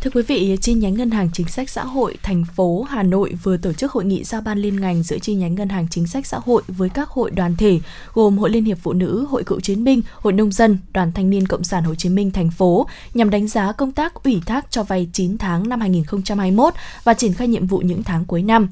Thưa 0.01 0.11
quý 0.15 0.23
vị, 0.23 0.57
chi 0.61 0.75
nhánh 0.75 0.95
Ngân 0.95 1.11
hàng 1.11 1.29
Chính 1.33 1.49
sách 1.49 1.71
Xã 1.71 1.85
hội 1.85 2.17
thành 2.23 2.45
phố 2.57 2.83
Hà 2.83 3.03
Nội 3.03 3.35
vừa 3.43 3.57
tổ 3.57 3.73
chức 3.73 3.93
hội 3.93 4.05
nghị 4.05 4.25
giao 4.25 4.41
ban 4.41 4.59
liên 4.59 4.81
ngành 4.81 5.03
giữa 5.03 5.19
chi 5.19 5.35
nhánh 5.35 5.55
Ngân 5.55 5.69
hàng 5.69 5.87
Chính 5.91 6.07
sách 6.07 6.27
Xã 6.27 6.39
hội 6.39 6.63
với 6.69 6.89
các 6.89 7.09
hội 7.09 7.31
đoàn 7.31 7.57
thể 7.57 7.81
gồm 8.15 8.39
Hội 8.39 8.51
Liên 8.51 8.65
hiệp 8.65 8.79
Phụ 8.83 8.93
nữ, 8.93 9.27
Hội 9.31 9.45
Cựu 9.45 9.61
chiến 9.61 9.85
binh, 9.85 10.03
Hội 10.15 10.33
Nông 10.33 10.53
dân, 10.53 10.79
Đoàn 10.93 11.13
Thanh 11.13 11.31
niên 11.31 11.47
Cộng 11.47 11.65
sản 11.65 11.85
Hồ 11.85 11.95
Chí 11.95 12.09
Minh 12.09 12.31
thành 12.31 12.51
phố 12.51 12.87
nhằm 13.15 13.31
đánh 13.31 13.49
giá 13.49 13.73
công 13.73 13.93
tác 13.93 14.15
ủy 14.15 14.43
thác 14.47 14.71
cho 14.71 14.83
vay 14.83 15.09
9 15.13 15.39
tháng 15.39 15.69
năm 15.69 15.81
2021 15.81 16.75
và 17.05 17.15
triển 17.15 17.35
khai 17.35 17.49
nhiệm 17.49 17.67
vụ 17.67 17.79
những 17.79 18.03
tháng 18.03 18.25
cuối 18.25 18.43
năm. 18.43 18.69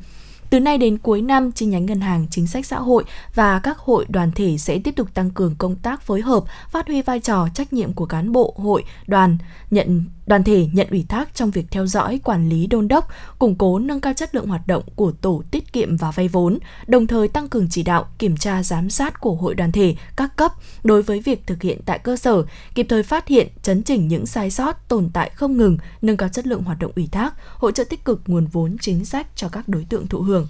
Từ 0.56 0.60
nay 0.60 0.78
đến 0.78 0.98
cuối 0.98 1.22
năm, 1.22 1.52
chi 1.52 1.66
nhánh 1.66 1.86
ngân 1.86 2.00
hàng 2.00 2.26
chính 2.30 2.46
sách 2.46 2.66
xã 2.66 2.78
hội 2.78 3.04
và 3.34 3.58
các 3.58 3.78
hội 3.78 4.06
đoàn 4.08 4.32
thể 4.32 4.58
sẽ 4.58 4.78
tiếp 4.78 4.96
tục 4.96 5.08
tăng 5.14 5.30
cường 5.30 5.54
công 5.58 5.76
tác 5.76 6.02
phối 6.02 6.20
hợp, 6.20 6.44
phát 6.70 6.86
huy 6.86 7.02
vai 7.02 7.20
trò 7.20 7.48
trách 7.54 7.72
nhiệm 7.72 7.92
của 7.92 8.06
cán 8.06 8.32
bộ 8.32 8.54
hội, 8.56 8.84
đoàn, 9.06 9.38
nhận 9.70 10.04
đoàn 10.26 10.44
thể 10.44 10.68
nhận 10.72 10.86
ủy 10.90 11.04
thác 11.08 11.34
trong 11.34 11.50
việc 11.50 11.66
theo 11.70 11.86
dõi, 11.86 12.20
quản 12.24 12.48
lý 12.48 12.66
đôn 12.66 12.88
đốc, 12.88 13.08
củng 13.38 13.54
cố 13.54 13.78
nâng 13.78 14.00
cao 14.00 14.12
chất 14.12 14.34
lượng 14.34 14.46
hoạt 14.46 14.66
động 14.66 14.82
của 14.96 15.12
tổ 15.12 15.42
tiết 15.50 15.72
kiệm 15.72 15.96
và 15.96 16.10
vay 16.10 16.28
vốn, 16.28 16.58
đồng 16.86 17.06
thời 17.06 17.28
tăng 17.28 17.48
cường 17.48 17.66
chỉ 17.70 17.82
đạo, 17.82 18.06
kiểm 18.18 18.36
tra 18.36 18.62
giám 18.62 18.90
sát 18.90 19.20
của 19.20 19.34
hội 19.34 19.54
đoàn 19.54 19.72
thể 19.72 19.96
các 20.16 20.36
cấp 20.36 20.52
đối 20.84 21.02
với 21.02 21.20
việc 21.20 21.46
thực 21.46 21.62
hiện 21.62 21.80
tại 21.84 21.98
cơ 21.98 22.16
sở, 22.16 22.44
kịp 22.74 22.86
thời 22.88 23.02
phát 23.02 23.28
hiện, 23.28 23.48
chấn 23.62 23.82
chỉnh 23.82 24.08
những 24.08 24.26
sai 24.26 24.50
sót, 24.50 24.88
tồn 24.88 25.10
tại 25.12 25.30
không 25.34 25.56
ngừng, 25.56 25.78
nâng 26.02 26.16
cao 26.16 26.28
chất 26.28 26.46
lượng 26.46 26.62
hoạt 26.62 26.78
động 26.78 26.92
ủy 26.96 27.08
thác, 27.12 27.34
hỗ 27.54 27.70
trợ 27.70 27.84
tích 27.84 28.04
cực 28.04 28.22
nguồn 28.26 28.46
vốn 28.46 28.76
chính 28.80 29.04
sách 29.04 29.26
cho 29.36 29.48
các 29.48 29.68
đối 29.68 29.84
tượng 29.84 30.06
thụ 30.06 30.20
hưởng. 30.20 30.45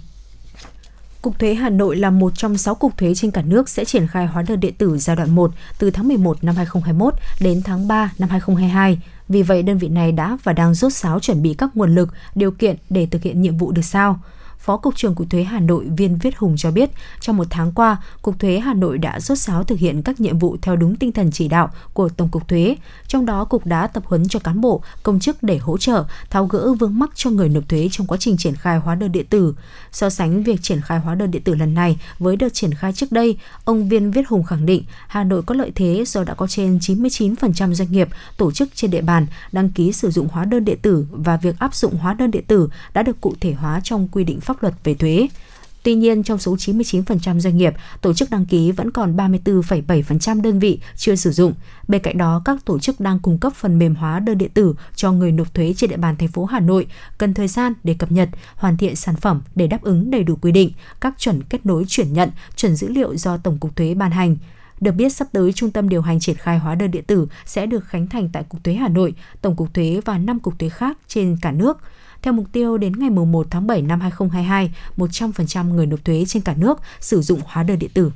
Cục 1.27 1.39
Thuế 1.39 1.53
Hà 1.53 1.69
Nội 1.69 1.95
là 1.95 2.09
một 2.09 2.31
trong 2.35 2.57
6 2.57 2.75
cục 2.75 2.97
thuế 2.97 3.15
trên 3.15 3.31
cả 3.31 3.41
nước 3.41 3.69
sẽ 3.69 3.85
triển 3.85 4.07
khai 4.07 4.25
hóa 4.27 4.43
đơn 4.47 4.59
điện 4.59 4.73
tử 4.77 4.97
giai 4.97 5.15
đoạn 5.15 5.35
1 5.35 5.51
từ 5.79 5.91
tháng 5.91 6.07
11 6.07 6.43
năm 6.43 6.55
2021 6.55 7.13
đến 7.39 7.61
tháng 7.63 7.87
3 7.87 8.11
năm 8.19 8.29
2022. 8.29 8.99
Vì 9.29 9.43
vậy, 9.43 9.63
đơn 9.63 9.77
vị 9.77 9.87
này 9.87 10.11
đã 10.11 10.37
và 10.43 10.53
đang 10.53 10.73
rốt 10.73 10.93
sáo 10.93 11.19
chuẩn 11.19 11.41
bị 11.41 11.53
các 11.53 11.77
nguồn 11.77 11.95
lực, 11.95 12.09
điều 12.35 12.51
kiện 12.51 12.75
để 12.89 13.07
thực 13.11 13.23
hiện 13.23 13.41
nhiệm 13.41 13.57
vụ 13.57 13.71
được 13.71 13.81
sao. 13.81 14.19
Phó 14.59 14.77
Cục 14.77 14.95
trưởng 14.95 15.15
Cục 15.15 15.29
Thuế 15.29 15.43
Hà 15.43 15.59
Nội 15.59 15.85
Viên 15.97 16.17
Viết 16.17 16.37
Hùng 16.37 16.57
cho 16.57 16.71
biết, 16.71 16.89
trong 17.21 17.37
một 17.37 17.47
tháng 17.49 17.71
qua, 17.71 17.97
Cục 18.21 18.39
Thuế 18.39 18.59
Hà 18.59 18.73
Nội 18.73 18.97
đã 18.97 19.19
rốt 19.19 19.37
sáo 19.37 19.63
thực 19.63 19.79
hiện 19.79 20.01
các 20.01 20.19
nhiệm 20.19 20.39
vụ 20.39 20.57
theo 20.61 20.75
đúng 20.75 20.95
tinh 20.95 21.11
thần 21.11 21.31
chỉ 21.31 21.47
đạo 21.47 21.69
của 21.93 22.09
Tổng 22.09 22.29
cục 22.29 22.47
Thuế. 22.47 22.75
Trong 23.07 23.25
đó, 23.25 23.45
Cục 23.45 23.65
đã 23.65 23.87
tập 23.87 24.03
huấn 24.05 24.27
cho 24.27 24.39
cán 24.39 24.61
bộ, 24.61 24.81
công 25.03 25.19
chức 25.19 25.43
để 25.43 25.57
hỗ 25.57 25.77
trợ, 25.77 26.03
tháo 26.29 26.45
gỡ 26.45 26.73
vướng 26.73 26.99
mắc 26.99 27.09
cho 27.15 27.29
người 27.29 27.49
nộp 27.49 27.69
thuế 27.69 27.87
trong 27.91 28.07
quá 28.07 28.17
trình 28.19 28.37
triển 28.37 28.55
khai 28.55 28.77
hóa 28.77 28.95
đơn 28.95 29.11
điện 29.11 29.25
tử. 29.29 29.55
So 29.97 30.09
sánh 30.09 30.43
việc 30.43 30.61
triển 30.61 30.81
khai 30.81 30.99
hóa 30.99 31.15
đơn 31.15 31.31
điện 31.31 31.41
tử 31.43 31.55
lần 31.55 31.73
này 31.73 31.97
với 32.19 32.35
đợt 32.35 32.53
triển 32.53 32.73
khai 32.73 32.93
trước 32.93 33.11
đây, 33.11 33.37
ông 33.63 33.89
Viên 33.89 34.11
Viết 34.11 34.27
Hùng 34.27 34.43
khẳng 34.43 34.65
định 34.65 34.83
Hà 35.07 35.23
Nội 35.23 35.43
có 35.43 35.55
lợi 35.55 35.71
thế 35.75 36.03
do 36.07 36.23
đã 36.23 36.33
có 36.33 36.47
trên 36.47 36.77
99% 36.77 37.73
doanh 37.73 37.91
nghiệp, 37.91 38.07
tổ 38.37 38.51
chức 38.51 38.69
trên 38.75 38.91
địa 38.91 39.01
bàn 39.01 39.25
đăng 39.51 39.69
ký 39.69 39.91
sử 39.91 40.11
dụng 40.11 40.27
hóa 40.31 40.45
đơn 40.45 40.65
điện 40.65 40.77
tử 40.81 41.05
và 41.11 41.37
việc 41.37 41.59
áp 41.59 41.75
dụng 41.75 41.97
hóa 41.97 42.13
đơn 42.13 42.31
điện 42.31 42.43
tử 42.47 42.69
đã 42.93 43.03
được 43.03 43.21
cụ 43.21 43.33
thể 43.39 43.53
hóa 43.53 43.81
trong 43.83 44.07
quy 44.07 44.23
định 44.23 44.41
pháp 44.41 44.63
luật 44.63 44.73
về 44.83 44.93
thuế. 44.93 45.27
Tuy 45.87 45.95
nhiên, 45.95 46.23
trong 46.23 46.37
số 46.37 46.55
99% 46.55 47.39
doanh 47.39 47.57
nghiệp, 47.57 47.73
tổ 48.01 48.13
chức 48.13 48.29
đăng 48.29 48.45
ký 48.45 48.71
vẫn 48.71 48.91
còn 48.91 49.15
34,7% 49.15 50.41
đơn 50.41 50.59
vị 50.59 50.79
chưa 50.95 51.15
sử 51.15 51.31
dụng. 51.31 51.53
Bên 51.87 52.01
cạnh 52.01 52.17
đó, 52.17 52.41
các 52.45 52.65
tổ 52.65 52.79
chức 52.79 52.99
đang 52.99 53.19
cung 53.19 53.37
cấp 53.37 53.53
phần 53.55 53.79
mềm 53.79 53.95
hóa 53.95 54.19
đơn 54.19 54.37
điện 54.37 54.51
tử 54.53 54.75
cho 54.95 55.11
người 55.11 55.31
nộp 55.31 55.53
thuế 55.53 55.73
trên 55.77 55.89
địa 55.89 55.97
bàn 55.97 56.15
thành 56.17 56.27
phố 56.27 56.45
Hà 56.45 56.59
Nội 56.59 56.87
cần 57.17 57.33
thời 57.33 57.47
gian 57.47 57.73
để 57.83 57.93
cập 57.99 58.11
nhật, 58.11 58.29
hoàn 58.55 58.77
thiện 58.77 58.95
sản 58.95 59.15
phẩm 59.15 59.41
để 59.55 59.67
đáp 59.67 59.81
ứng 59.81 60.11
đầy 60.11 60.23
đủ 60.23 60.35
quy 60.41 60.51
định, 60.51 60.71
các 60.99 61.13
chuẩn 61.17 61.43
kết 61.43 61.65
nối 61.65 61.85
chuyển 61.87 62.13
nhận, 62.13 62.29
chuẩn 62.55 62.75
dữ 62.75 62.87
liệu 62.87 63.15
do 63.15 63.37
Tổng 63.37 63.57
cục 63.57 63.75
Thuế 63.75 63.93
ban 63.93 64.11
hành. 64.11 64.37
Được 64.81 64.91
biết 64.91 65.09
sắp 65.09 65.27
tới 65.31 65.53
trung 65.53 65.71
tâm 65.71 65.89
điều 65.89 66.01
hành 66.01 66.19
triển 66.19 66.35
khai 66.35 66.59
hóa 66.59 66.75
đơn 66.75 66.91
điện 66.91 67.03
tử 67.03 67.27
sẽ 67.45 67.65
được 67.65 67.85
khánh 67.85 68.07
thành 68.07 68.29
tại 68.33 68.43
Cục 68.43 68.63
Thuế 68.63 68.73
Hà 68.73 68.87
Nội, 68.87 69.13
Tổng 69.41 69.55
cục 69.55 69.73
Thuế 69.73 70.01
và 70.05 70.17
5 70.17 70.39
cục 70.39 70.59
thuế 70.59 70.69
khác 70.69 70.97
trên 71.07 71.37
cả 71.41 71.51
nước. 71.51 71.77
Theo 72.21 72.33
mục 72.33 72.45
tiêu 72.51 72.77
đến 72.77 72.93
ngày 72.99 73.09
1 73.09 73.47
tháng 73.49 73.67
7 73.67 73.81
năm 73.81 73.99
2022, 73.99 74.71
100% 74.97 75.73
người 75.73 75.85
nộp 75.85 76.05
thuế 76.05 76.25
trên 76.27 76.43
cả 76.43 76.53
nước 76.57 76.79
sử 76.99 77.21
dụng 77.21 77.39
hóa 77.45 77.63
đơn 77.63 77.79
điện 77.79 77.89
tử. 77.93 78.11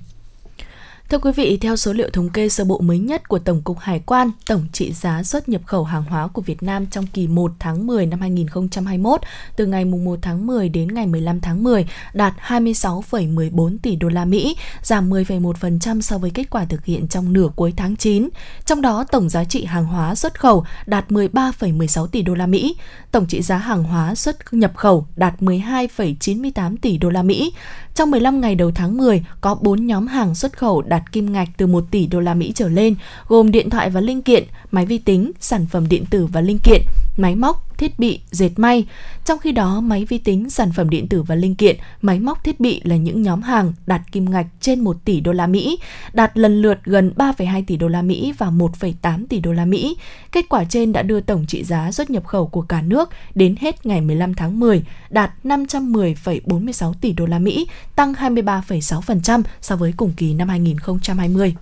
Thưa 1.12 1.18
quý 1.18 1.32
vị, 1.32 1.58
theo 1.62 1.76
số 1.76 1.94
liệu 1.94 2.10
thống 2.10 2.30
kê 2.30 2.50
sơ 2.50 2.64
bộ 2.64 2.80
mới 2.80 3.00
nhất 3.00 3.30
của 3.30 3.40
Tổng 3.40 3.62
cục 3.62 3.80
Hải 3.80 4.00
quan, 4.00 4.32
tổng 4.48 4.66
trị 4.74 4.92
giá 4.92 5.24
xuất 5.24 5.50
nhập 5.50 5.62
khẩu 5.66 5.84
hàng 5.84 6.04
hóa 6.04 6.28
của 6.28 6.42
Việt 6.42 6.64
Nam 6.64 6.86
trong 6.86 7.08
kỳ 7.08 7.28
1 7.28 7.52
tháng 7.60 7.88
10 7.88 8.06
năm 8.06 8.22
2021 8.22 9.22
từ 9.56 9.66
ngày 9.66 9.86
1 9.86 10.20
tháng 10.22 10.48
10 10.48 10.70
đến 10.70 10.88
ngày 10.88 11.08
15 11.08 11.42
tháng 11.42 11.64
10 11.64 11.86
đạt 12.14 12.34
26,14 12.48 13.78
tỷ 13.82 13.96
đô 13.96 14.10
la 14.10 14.26
Mỹ, 14.26 14.56
giảm 14.84 15.10
10,1% 15.10 16.02
so 16.02 16.18
với 16.18 16.32
kết 16.32 16.50
quả 16.50 16.66
thực 16.66 16.86
hiện 16.86 17.08
trong 17.08 17.34
nửa 17.34 17.48
cuối 17.56 17.74
tháng 17.78 17.96
9. 17.96 18.30
Trong 18.66 18.82
đó, 18.82 19.04
tổng 19.12 19.30
giá 19.30 19.44
trị 19.44 19.66
hàng 19.66 19.86
hóa 19.86 20.16
xuất 20.16 20.40
khẩu 20.40 20.66
đạt 20.86 21.12
13,16 21.12 22.08
tỷ 22.08 22.22
đô 22.22 22.34
la 22.34 22.48
Mỹ, 22.48 22.76
tổng 23.12 23.26
trị 23.28 23.42
giá 23.42 23.58
hàng 23.58 23.84
hóa 23.84 24.16
xuất 24.16 24.54
nhập 24.54 24.72
khẩu 24.76 25.06
đạt 25.16 25.42
12,98 25.42 26.76
tỷ 26.82 26.98
đô 26.98 27.10
la 27.10 27.24
Mỹ. 27.24 27.54
Trong 27.96 28.12
15 28.12 28.42
ngày 28.42 28.56
đầu 28.56 28.72
tháng 28.76 28.98
10, 28.98 29.26
có 29.42 29.56
4 29.56 29.88
nhóm 29.88 30.08
hàng 30.08 30.36
xuất 30.36 30.58
khẩu 30.58 30.82
đạt 30.82 31.01
kim 31.12 31.34
ngạch 31.34 31.50
từ 31.58 31.68
1 31.68 31.84
tỷ 31.92 32.08
đô 32.08 32.20
la 32.20 32.34
Mỹ 32.34 32.52
trở 32.56 32.70
lên, 32.70 32.96
gồm 33.28 33.52
điện 33.52 33.70
thoại 33.70 33.90
và 33.90 34.02
linh 34.02 34.22
kiện, 34.22 34.44
máy 34.72 34.86
vi 34.86 34.98
tính, 34.98 35.32
sản 35.40 35.66
phẩm 35.72 35.90
điện 35.90 36.06
tử 36.10 36.26
và 36.26 36.42
linh 36.42 36.60
kiện, 36.64 36.82
máy 37.18 37.36
móc, 37.36 37.71
thiết 37.82 38.00
bị, 38.00 38.20
dệt 38.32 38.52
may. 38.58 38.86
Trong 39.26 39.40
khi 39.40 39.52
đó, 39.52 39.82
máy 39.82 40.06
vi 40.06 40.18
tính, 40.18 40.50
sản 40.50 40.72
phẩm 40.72 40.90
điện 40.90 41.08
tử 41.08 41.24
và 41.24 41.36
linh 41.36 41.56
kiện, 41.56 41.78
máy 42.02 42.20
móc 42.20 42.44
thiết 42.44 42.60
bị 42.60 42.82
là 42.84 42.96
những 42.96 43.22
nhóm 43.22 43.42
hàng 43.42 43.74
đạt 43.86 44.02
kim 44.12 44.30
ngạch 44.30 44.48
trên 44.60 44.80
1 44.80 44.98
tỷ 45.06 45.20
đô 45.20 45.32
la 45.32 45.48
Mỹ, 45.48 45.80
đạt 46.14 46.38
lần 46.38 46.62
lượt 46.62 46.80
gần 46.84 47.14
3,2 47.16 47.64
tỷ 47.68 47.78
đô 47.78 47.88
la 47.88 48.02
Mỹ 48.02 48.34
và 48.38 48.48
1,8 48.48 49.26
tỷ 49.30 49.40
đô 49.40 49.54
la 49.54 49.66
Mỹ. 49.66 49.98
Kết 50.32 50.46
quả 50.50 50.64
trên 50.64 50.92
đã 50.92 51.02
đưa 51.02 51.22
tổng 51.22 51.46
trị 51.48 51.64
giá 51.64 51.92
xuất 51.92 52.10
nhập 52.10 52.26
khẩu 52.26 52.48
của 52.48 52.62
cả 52.62 52.82
nước 52.82 53.10
đến 53.36 53.56
hết 53.60 53.86
ngày 53.86 54.02
15 54.02 54.34
tháng 54.34 54.60
10 54.60 54.84
đạt 55.10 55.32
510,46 55.44 56.94
tỷ 56.94 57.14
đô 57.14 57.26
la 57.26 57.40
Mỹ, 57.40 57.68
tăng 57.96 58.14
23,6% 58.14 59.42
so 59.62 59.76
với 59.76 59.94
cùng 59.98 60.14
kỳ 60.18 60.34
năm 60.34 60.50
2020. 60.50 61.56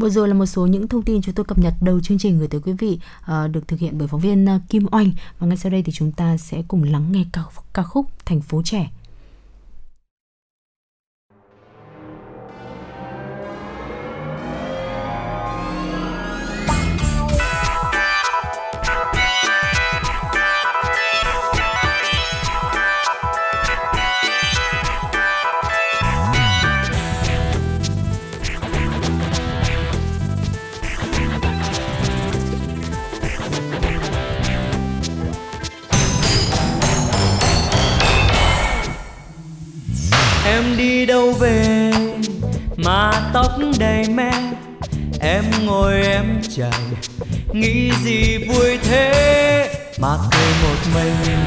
Vừa 0.00 0.10
rồi 0.10 0.28
là 0.28 0.34
một 0.34 0.46
số 0.46 0.66
những 0.66 0.88
thông 0.88 1.02
tin 1.02 1.22
chúng 1.22 1.34
tôi 1.34 1.44
cập 1.44 1.58
nhật 1.58 1.74
đầu 1.80 2.00
chương 2.00 2.18
trình 2.18 2.38
gửi 2.38 2.48
tới 2.48 2.60
quý 2.60 2.72
vị 2.72 2.98
uh, 3.20 3.50
được 3.50 3.68
thực 3.68 3.80
hiện 3.80 3.98
bởi 3.98 4.08
phóng 4.08 4.20
viên 4.20 4.46
ờ, 4.46 4.60
Kim 4.68 4.86
Oanh 4.90 5.10
và 5.38 5.46
ngay 5.46 5.56
sau 5.56 5.72
đây 5.72 5.82
thì 5.82 5.92
chúng 5.92 6.12
ta 6.12 6.36
sẽ 6.36 6.62
cùng 6.68 6.82
lắng 6.82 7.12
nghe 7.12 7.24
ca, 7.32 7.42
ca 7.72 7.82
khúc 7.82 8.06
Thành 8.26 8.40
phố 8.40 8.62
trẻ. 8.64 8.90
Đi 41.00 41.06
đâu 41.06 41.32
về 41.32 41.90
mà 42.76 43.30
tóc 43.32 43.52
đầy 43.78 44.08
me. 44.08 44.30
Em 45.20 45.44
ngồi 45.66 46.02
em 46.02 46.40
chạy 46.56 46.80
nghĩ 47.52 47.90
gì 48.04 48.38
vui 48.48 48.78
thế 48.82 49.74
mà 49.98 50.16
cười 50.30 50.50
một 50.62 50.76
mình. 50.94 51.38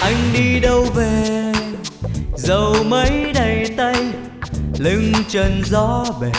Anh 0.00 0.32
đi 0.32 0.60
đâu 0.60 0.86
về? 0.94 1.52
Dầu 2.36 2.74
mấy 2.84 3.32
đầy 3.34 3.66
tay, 3.76 3.94
lưng 4.78 5.12
trần 5.28 5.62
gió 5.64 6.04
bể 6.20 6.32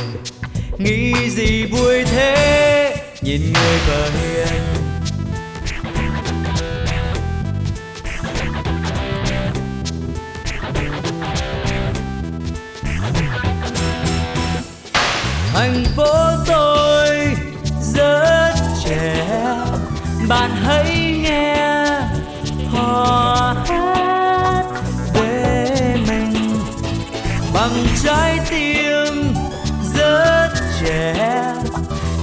nghĩ 0.78 1.30
gì 1.30 1.66
vui 1.66 2.04
thế? 2.04 2.96
Nhìn 3.22 3.42
người 3.42 3.78
vợ 3.88 4.10
hiền. 4.10 4.64
Thành 15.54 15.84
phố 15.96 16.14
tôi 16.48 17.28
rất 17.82 18.54
trẻ. 18.86 19.26
Bạn 20.28 20.52
hãy 20.64 21.20
nghe 21.24 21.56
họ 22.72 23.56
hát 23.68 24.64
về 25.14 25.96
mình. 26.08 26.56
Bằng 27.54 27.86
trái 28.04 28.40
tim 28.50 29.13
trẻ. 30.86 31.54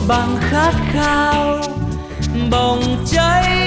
Bằng 0.09 0.37
khát 0.41 0.73
khao 0.93 1.61
bồng 2.51 3.05
cháy 3.07 3.60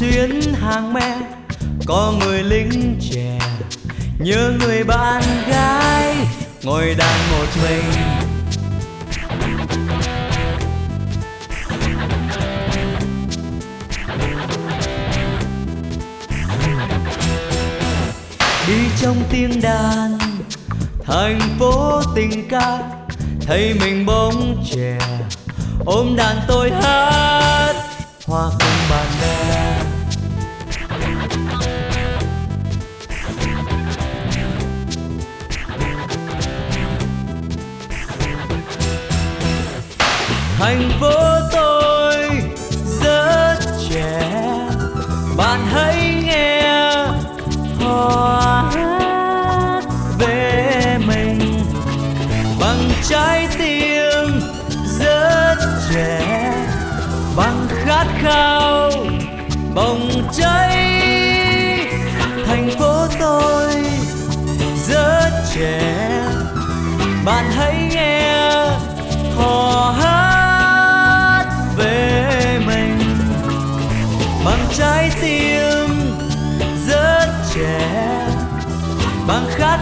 xuyến 0.00 0.54
hàng 0.54 0.92
me 0.92 1.16
có 1.86 2.12
người 2.20 2.42
lính 2.42 2.98
trẻ, 3.10 3.38
nhớ 4.18 4.52
người 4.60 4.84
bạn 4.84 5.22
gái, 5.48 6.16
ngồi 6.62 6.94
đàn 6.98 7.18
một 7.30 7.46
mình. 7.62 7.84
Đi 18.66 18.74
trong 19.00 19.16
tiếng 19.30 19.60
đàn, 19.60 20.18
thành 21.04 21.40
phố 21.58 22.02
tình 22.14 22.48
ca, 22.48 22.78
thấy 23.46 23.74
mình 23.80 24.06
bóng 24.06 24.64
trẻ, 24.72 24.98
ôm 25.84 26.16
đàn 26.16 26.36
tôi 26.48 26.70
hát, 26.70 27.74
hoa 28.26 28.50
cùng 28.58 28.79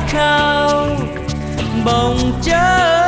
khao 0.08 0.86
bồng 1.84 2.32
cháy 2.42 3.07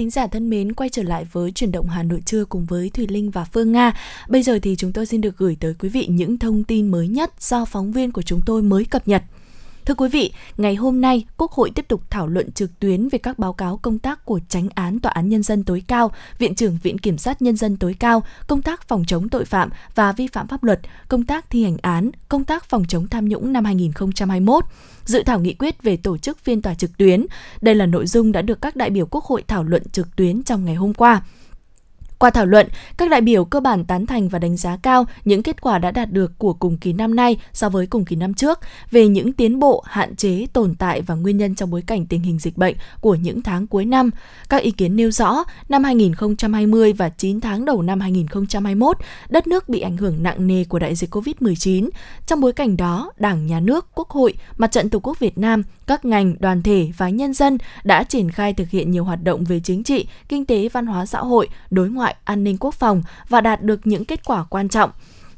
thính 0.00 0.10
giả 0.10 0.26
thân 0.26 0.50
mến, 0.50 0.72
quay 0.72 0.88
trở 0.88 1.02
lại 1.02 1.26
với 1.32 1.52
chuyển 1.52 1.72
động 1.72 1.88
Hà 1.88 2.02
Nội 2.02 2.22
trưa 2.26 2.44
cùng 2.44 2.64
với 2.64 2.90
Thùy 2.90 3.06
Linh 3.06 3.30
và 3.30 3.44
Phương 3.44 3.72
Nga. 3.72 3.92
Bây 4.28 4.42
giờ 4.42 4.58
thì 4.62 4.76
chúng 4.76 4.92
tôi 4.92 5.06
xin 5.06 5.20
được 5.20 5.36
gửi 5.36 5.56
tới 5.60 5.74
quý 5.78 5.88
vị 5.88 6.06
những 6.10 6.38
thông 6.38 6.64
tin 6.64 6.88
mới 6.88 7.08
nhất 7.08 7.32
do 7.40 7.64
phóng 7.64 7.92
viên 7.92 8.12
của 8.12 8.22
chúng 8.22 8.40
tôi 8.46 8.62
mới 8.62 8.84
cập 8.84 9.08
nhật. 9.08 9.22
Thưa 9.90 9.94
quý 9.94 10.08
vị, 10.08 10.32
ngày 10.56 10.74
hôm 10.74 11.00
nay, 11.00 11.24
Quốc 11.36 11.52
hội 11.52 11.70
tiếp 11.70 11.88
tục 11.88 12.02
thảo 12.10 12.26
luận 12.26 12.52
trực 12.52 12.78
tuyến 12.78 13.08
về 13.08 13.18
các 13.18 13.38
báo 13.38 13.52
cáo 13.52 13.76
công 13.76 13.98
tác 13.98 14.24
của 14.24 14.40
Tránh 14.48 14.68
án 14.74 15.00
Tòa 15.00 15.12
án 15.12 15.28
Nhân 15.28 15.42
dân 15.42 15.64
tối 15.64 15.82
cao, 15.86 16.12
Viện 16.38 16.54
trưởng 16.54 16.78
Viện 16.82 16.98
Kiểm 16.98 17.18
sát 17.18 17.42
Nhân 17.42 17.56
dân 17.56 17.76
tối 17.76 17.94
cao, 17.98 18.22
công 18.46 18.62
tác 18.62 18.88
phòng 18.88 19.04
chống 19.06 19.28
tội 19.28 19.44
phạm 19.44 19.70
và 19.94 20.12
vi 20.12 20.26
phạm 20.26 20.48
pháp 20.48 20.64
luật, 20.64 20.80
công 21.08 21.24
tác 21.24 21.50
thi 21.50 21.64
hành 21.64 21.76
án, 21.82 22.10
công 22.28 22.44
tác 22.44 22.64
phòng 22.64 22.84
chống 22.88 23.08
tham 23.08 23.28
nhũng 23.28 23.52
năm 23.52 23.64
2021 23.64 24.64
dự 25.04 25.22
thảo 25.22 25.40
nghị 25.40 25.54
quyết 25.54 25.82
về 25.82 25.96
tổ 25.96 26.18
chức 26.18 26.38
phiên 26.38 26.62
tòa 26.62 26.74
trực 26.74 26.98
tuyến. 26.98 27.26
Đây 27.60 27.74
là 27.74 27.86
nội 27.86 28.06
dung 28.06 28.32
đã 28.32 28.42
được 28.42 28.62
các 28.62 28.76
đại 28.76 28.90
biểu 28.90 29.06
Quốc 29.06 29.24
hội 29.24 29.44
thảo 29.48 29.64
luận 29.64 29.82
trực 29.92 30.16
tuyến 30.16 30.42
trong 30.42 30.64
ngày 30.64 30.74
hôm 30.74 30.94
qua. 30.94 31.22
Qua 32.20 32.30
thảo 32.30 32.46
luận, 32.46 32.66
các 32.96 33.10
đại 33.10 33.20
biểu 33.20 33.44
cơ 33.44 33.60
bản 33.60 33.84
tán 33.84 34.06
thành 34.06 34.28
và 34.28 34.38
đánh 34.38 34.56
giá 34.56 34.76
cao 34.82 35.04
những 35.24 35.42
kết 35.42 35.60
quả 35.60 35.78
đã 35.78 35.90
đạt 35.90 36.12
được 36.12 36.38
của 36.38 36.52
cùng 36.52 36.76
kỳ 36.76 36.92
năm 36.92 37.16
nay 37.16 37.36
so 37.52 37.68
với 37.68 37.86
cùng 37.86 38.04
kỳ 38.04 38.16
năm 38.16 38.34
trước 38.34 38.58
về 38.90 39.08
những 39.08 39.32
tiến 39.32 39.58
bộ, 39.58 39.84
hạn 39.86 40.16
chế, 40.16 40.46
tồn 40.52 40.74
tại 40.74 41.02
và 41.02 41.14
nguyên 41.14 41.36
nhân 41.36 41.54
trong 41.54 41.70
bối 41.70 41.82
cảnh 41.86 42.06
tình 42.06 42.22
hình 42.22 42.38
dịch 42.38 42.56
bệnh 42.56 42.76
của 43.00 43.14
những 43.14 43.42
tháng 43.42 43.66
cuối 43.66 43.84
năm. 43.84 44.10
Các 44.48 44.62
ý 44.62 44.70
kiến 44.70 44.96
nêu 44.96 45.10
rõ, 45.10 45.44
năm 45.68 45.84
2020 45.84 46.92
và 46.92 47.08
9 47.08 47.40
tháng 47.40 47.64
đầu 47.64 47.82
năm 47.82 48.00
2021, 48.00 48.96
đất 49.28 49.46
nước 49.46 49.68
bị 49.68 49.80
ảnh 49.80 49.96
hưởng 49.96 50.22
nặng 50.22 50.46
nề 50.46 50.64
của 50.64 50.78
đại 50.78 50.94
dịch 50.94 51.14
COVID-19. 51.14 51.88
Trong 52.26 52.40
bối 52.40 52.52
cảnh 52.52 52.76
đó, 52.76 53.12
Đảng, 53.16 53.46
Nhà 53.46 53.60
nước, 53.60 53.86
Quốc 53.94 54.10
hội, 54.10 54.34
Mặt 54.56 54.72
trận 54.72 54.90
Tổ 54.90 54.98
quốc 54.98 55.18
Việt 55.18 55.38
Nam, 55.38 55.62
các 55.90 56.04
ngành, 56.04 56.34
đoàn 56.38 56.62
thể 56.62 56.90
và 56.96 57.08
nhân 57.08 57.34
dân 57.34 57.58
đã 57.84 58.02
triển 58.02 58.30
khai 58.30 58.54
thực 58.54 58.70
hiện 58.70 58.90
nhiều 58.90 59.04
hoạt 59.04 59.22
động 59.22 59.44
về 59.44 59.60
chính 59.60 59.82
trị, 59.82 60.08
kinh 60.28 60.46
tế, 60.46 60.68
văn 60.68 60.86
hóa 60.86 61.06
xã 61.06 61.18
hội, 61.18 61.48
đối 61.70 61.90
ngoại, 61.90 62.14
an 62.24 62.44
ninh 62.44 62.56
quốc 62.60 62.74
phòng 62.74 63.02
và 63.28 63.40
đạt 63.40 63.62
được 63.62 63.80
những 63.84 64.04
kết 64.04 64.24
quả 64.24 64.44
quan 64.44 64.68
trọng. 64.68 64.90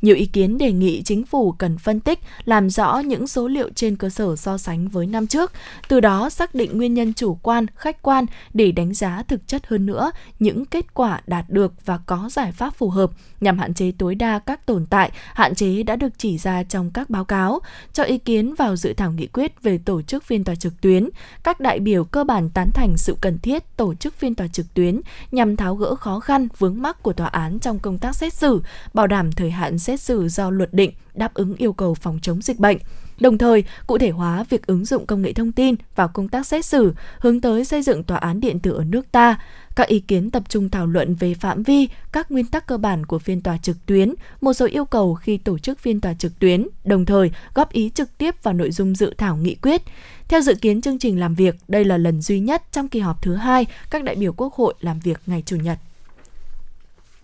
Nhiều 0.02 0.16
ý 0.16 0.26
kiến 0.26 0.58
đề 0.58 0.72
nghị 0.72 1.02
chính 1.02 1.26
phủ 1.26 1.52
cần 1.52 1.78
phân 1.78 2.00
tích, 2.00 2.18
làm 2.44 2.70
rõ 2.70 2.98
những 2.98 3.26
số 3.26 3.48
liệu 3.48 3.70
trên 3.74 3.96
cơ 3.96 4.08
sở 4.08 4.36
so 4.36 4.58
sánh 4.58 4.88
với 4.88 5.06
năm 5.06 5.26
trước, 5.26 5.52
từ 5.88 6.00
đó 6.00 6.30
xác 6.30 6.54
định 6.54 6.78
nguyên 6.78 6.94
nhân 6.94 7.14
chủ 7.14 7.34
quan, 7.42 7.66
khách 7.76 8.02
quan 8.02 8.26
để 8.54 8.72
đánh 8.72 8.94
giá 8.94 9.22
thực 9.28 9.48
chất 9.48 9.66
hơn 9.66 9.86
nữa 9.86 10.10
những 10.38 10.66
kết 10.66 10.94
quả 10.94 11.20
đạt 11.26 11.44
được 11.48 11.72
và 11.84 11.98
có 12.06 12.28
giải 12.32 12.52
pháp 12.52 12.74
phù 12.76 12.90
hợp 12.90 13.10
nhằm 13.40 13.58
hạn 13.58 13.74
chế 13.74 13.92
tối 13.98 14.14
đa 14.14 14.38
các 14.38 14.66
tồn 14.66 14.86
tại, 14.86 15.10
hạn 15.34 15.54
chế 15.54 15.82
đã 15.82 15.96
được 15.96 16.12
chỉ 16.18 16.38
ra 16.38 16.62
trong 16.62 16.90
các 16.90 17.10
báo 17.10 17.24
cáo. 17.24 17.60
Cho 17.92 18.02
ý 18.02 18.18
kiến 18.18 18.54
vào 18.54 18.76
dự 18.76 18.92
thảo 18.92 19.12
nghị 19.12 19.26
quyết 19.26 19.62
về 19.62 19.78
tổ 19.78 20.02
chức 20.02 20.24
phiên 20.24 20.44
tòa 20.44 20.54
trực 20.54 20.80
tuyến, 20.80 21.08
các 21.42 21.60
đại 21.60 21.80
biểu 21.80 22.04
cơ 22.04 22.24
bản 22.24 22.50
tán 22.50 22.70
thành 22.74 22.96
sự 22.96 23.16
cần 23.20 23.38
thiết 23.38 23.76
tổ 23.76 23.94
chức 23.94 24.14
phiên 24.14 24.34
tòa 24.34 24.46
trực 24.46 24.74
tuyến 24.74 25.00
nhằm 25.32 25.56
tháo 25.56 25.76
gỡ 25.76 25.94
khó 25.94 26.20
khăn 26.20 26.48
vướng 26.58 26.82
mắc 26.82 27.02
của 27.02 27.12
tòa 27.12 27.26
án 27.26 27.58
trong 27.58 27.78
công 27.78 27.98
tác 27.98 28.16
xét 28.16 28.34
xử, 28.34 28.62
bảo 28.94 29.06
đảm 29.06 29.32
thời 29.32 29.50
hạn 29.50 29.78
xét 29.78 29.91
xét 29.92 30.00
xử 30.00 30.28
do 30.28 30.50
luật 30.50 30.74
định 30.74 30.92
đáp 31.14 31.34
ứng 31.34 31.56
yêu 31.56 31.72
cầu 31.72 31.94
phòng 31.94 32.18
chống 32.22 32.42
dịch 32.42 32.58
bệnh 32.58 32.78
đồng 33.20 33.38
thời 33.38 33.64
cụ 33.86 33.98
thể 33.98 34.10
hóa 34.10 34.44
việc 34.48 34.66
ứng 34.66 34.84
dụng 34.84 35.06
công 35.06 35.22
nghệ 35.22 35.32
thông 35.32 35.52
tin 35.52 35.74
vào 35.96 36.08
công 36.08 36.28
tác 36.28 36.46
xét 36.46 36.64
xử, 36.64 36.94
hướng 37.18 37.40
tới 37.40 37.64
xây 37.64 37.82
dựng 37.82 38.04
tòa 38.04 38.18
án 38.18 38.40
điện 38.40 38.60
tử 38.60 38.72
ở 38.72 38.84
nước 38.84 39.12
ta. 39.12 39.40
Các 39.76 39.88
ý 39.88 40.00
kiến 40.00 40.30
tập 40.30 40.42
trung 40.48 40.70
thảo 40.70 40.86
luận 40.86 41.14
về 41.14 41.34
phạm 41.34 41.62
vi, 41.62 41.88
các 42.12 42.30
nguyên 42.30 42.46
tắc 42.46 42.66
cơ 42.66 42.78
bản 42.78 43.06
của 43.06 43.18
phiên 43.18 43.40
tòa 43.40 43.56
trực 43.56 43.86
tuyến, 43.86 44.14
một 44.40 44.52
số 44.52 44.66
yêu 44.66 44.84
cầu 44.84 45.14
khi 45.14 45.36
tổ 45.36 45.58
chức 45.58 45.78
phiên 45.78 46.00
tòa 46.00 46.14
trực 46.14 46.38
tuyến, 46.38 46.66
đồng 46.84 47.04
thời 47.04 47.30
góp 47.54 47.72
ý 47.72 47.90
trực 47.94 48.18
tiếp 48.18 48.42
vào 48.42 48.54
nội 48.54 48.70
dung 48.70 48.94
dự 48.94 49.14
thảo 49.18 49.36
nghị 49.36 49.54
quyết. 49.54 49.82
Theo 50.28 50.40
dự 50.40 50.54
kiến 50.54 50.80
chương 50.80 50.98
trình 50.98 51.20
làm 51.20 51.34
việc, 51.34 51.54
đây 51.68 51.84
là 51.84 51.96
lần 51.96 52.20
duy 52.20 52.40
nhất 52.40 52.62
trong 52.72 52.88
kỳ 52.88 53.00
họp 53.00 53.22
thứ 53.22 53.34
hai 53.34 53.66
các 53.90 54.04
đại 54.04 54.14
biểu 54.14 54.32
Quốc 54.32 54.54
hội 54.54 54.74
làm 54.80 55.00
việc 55.00 55.20
ngày 55.26 55.42
Chủ 55.46 55.56
nhật. 55.56 55.78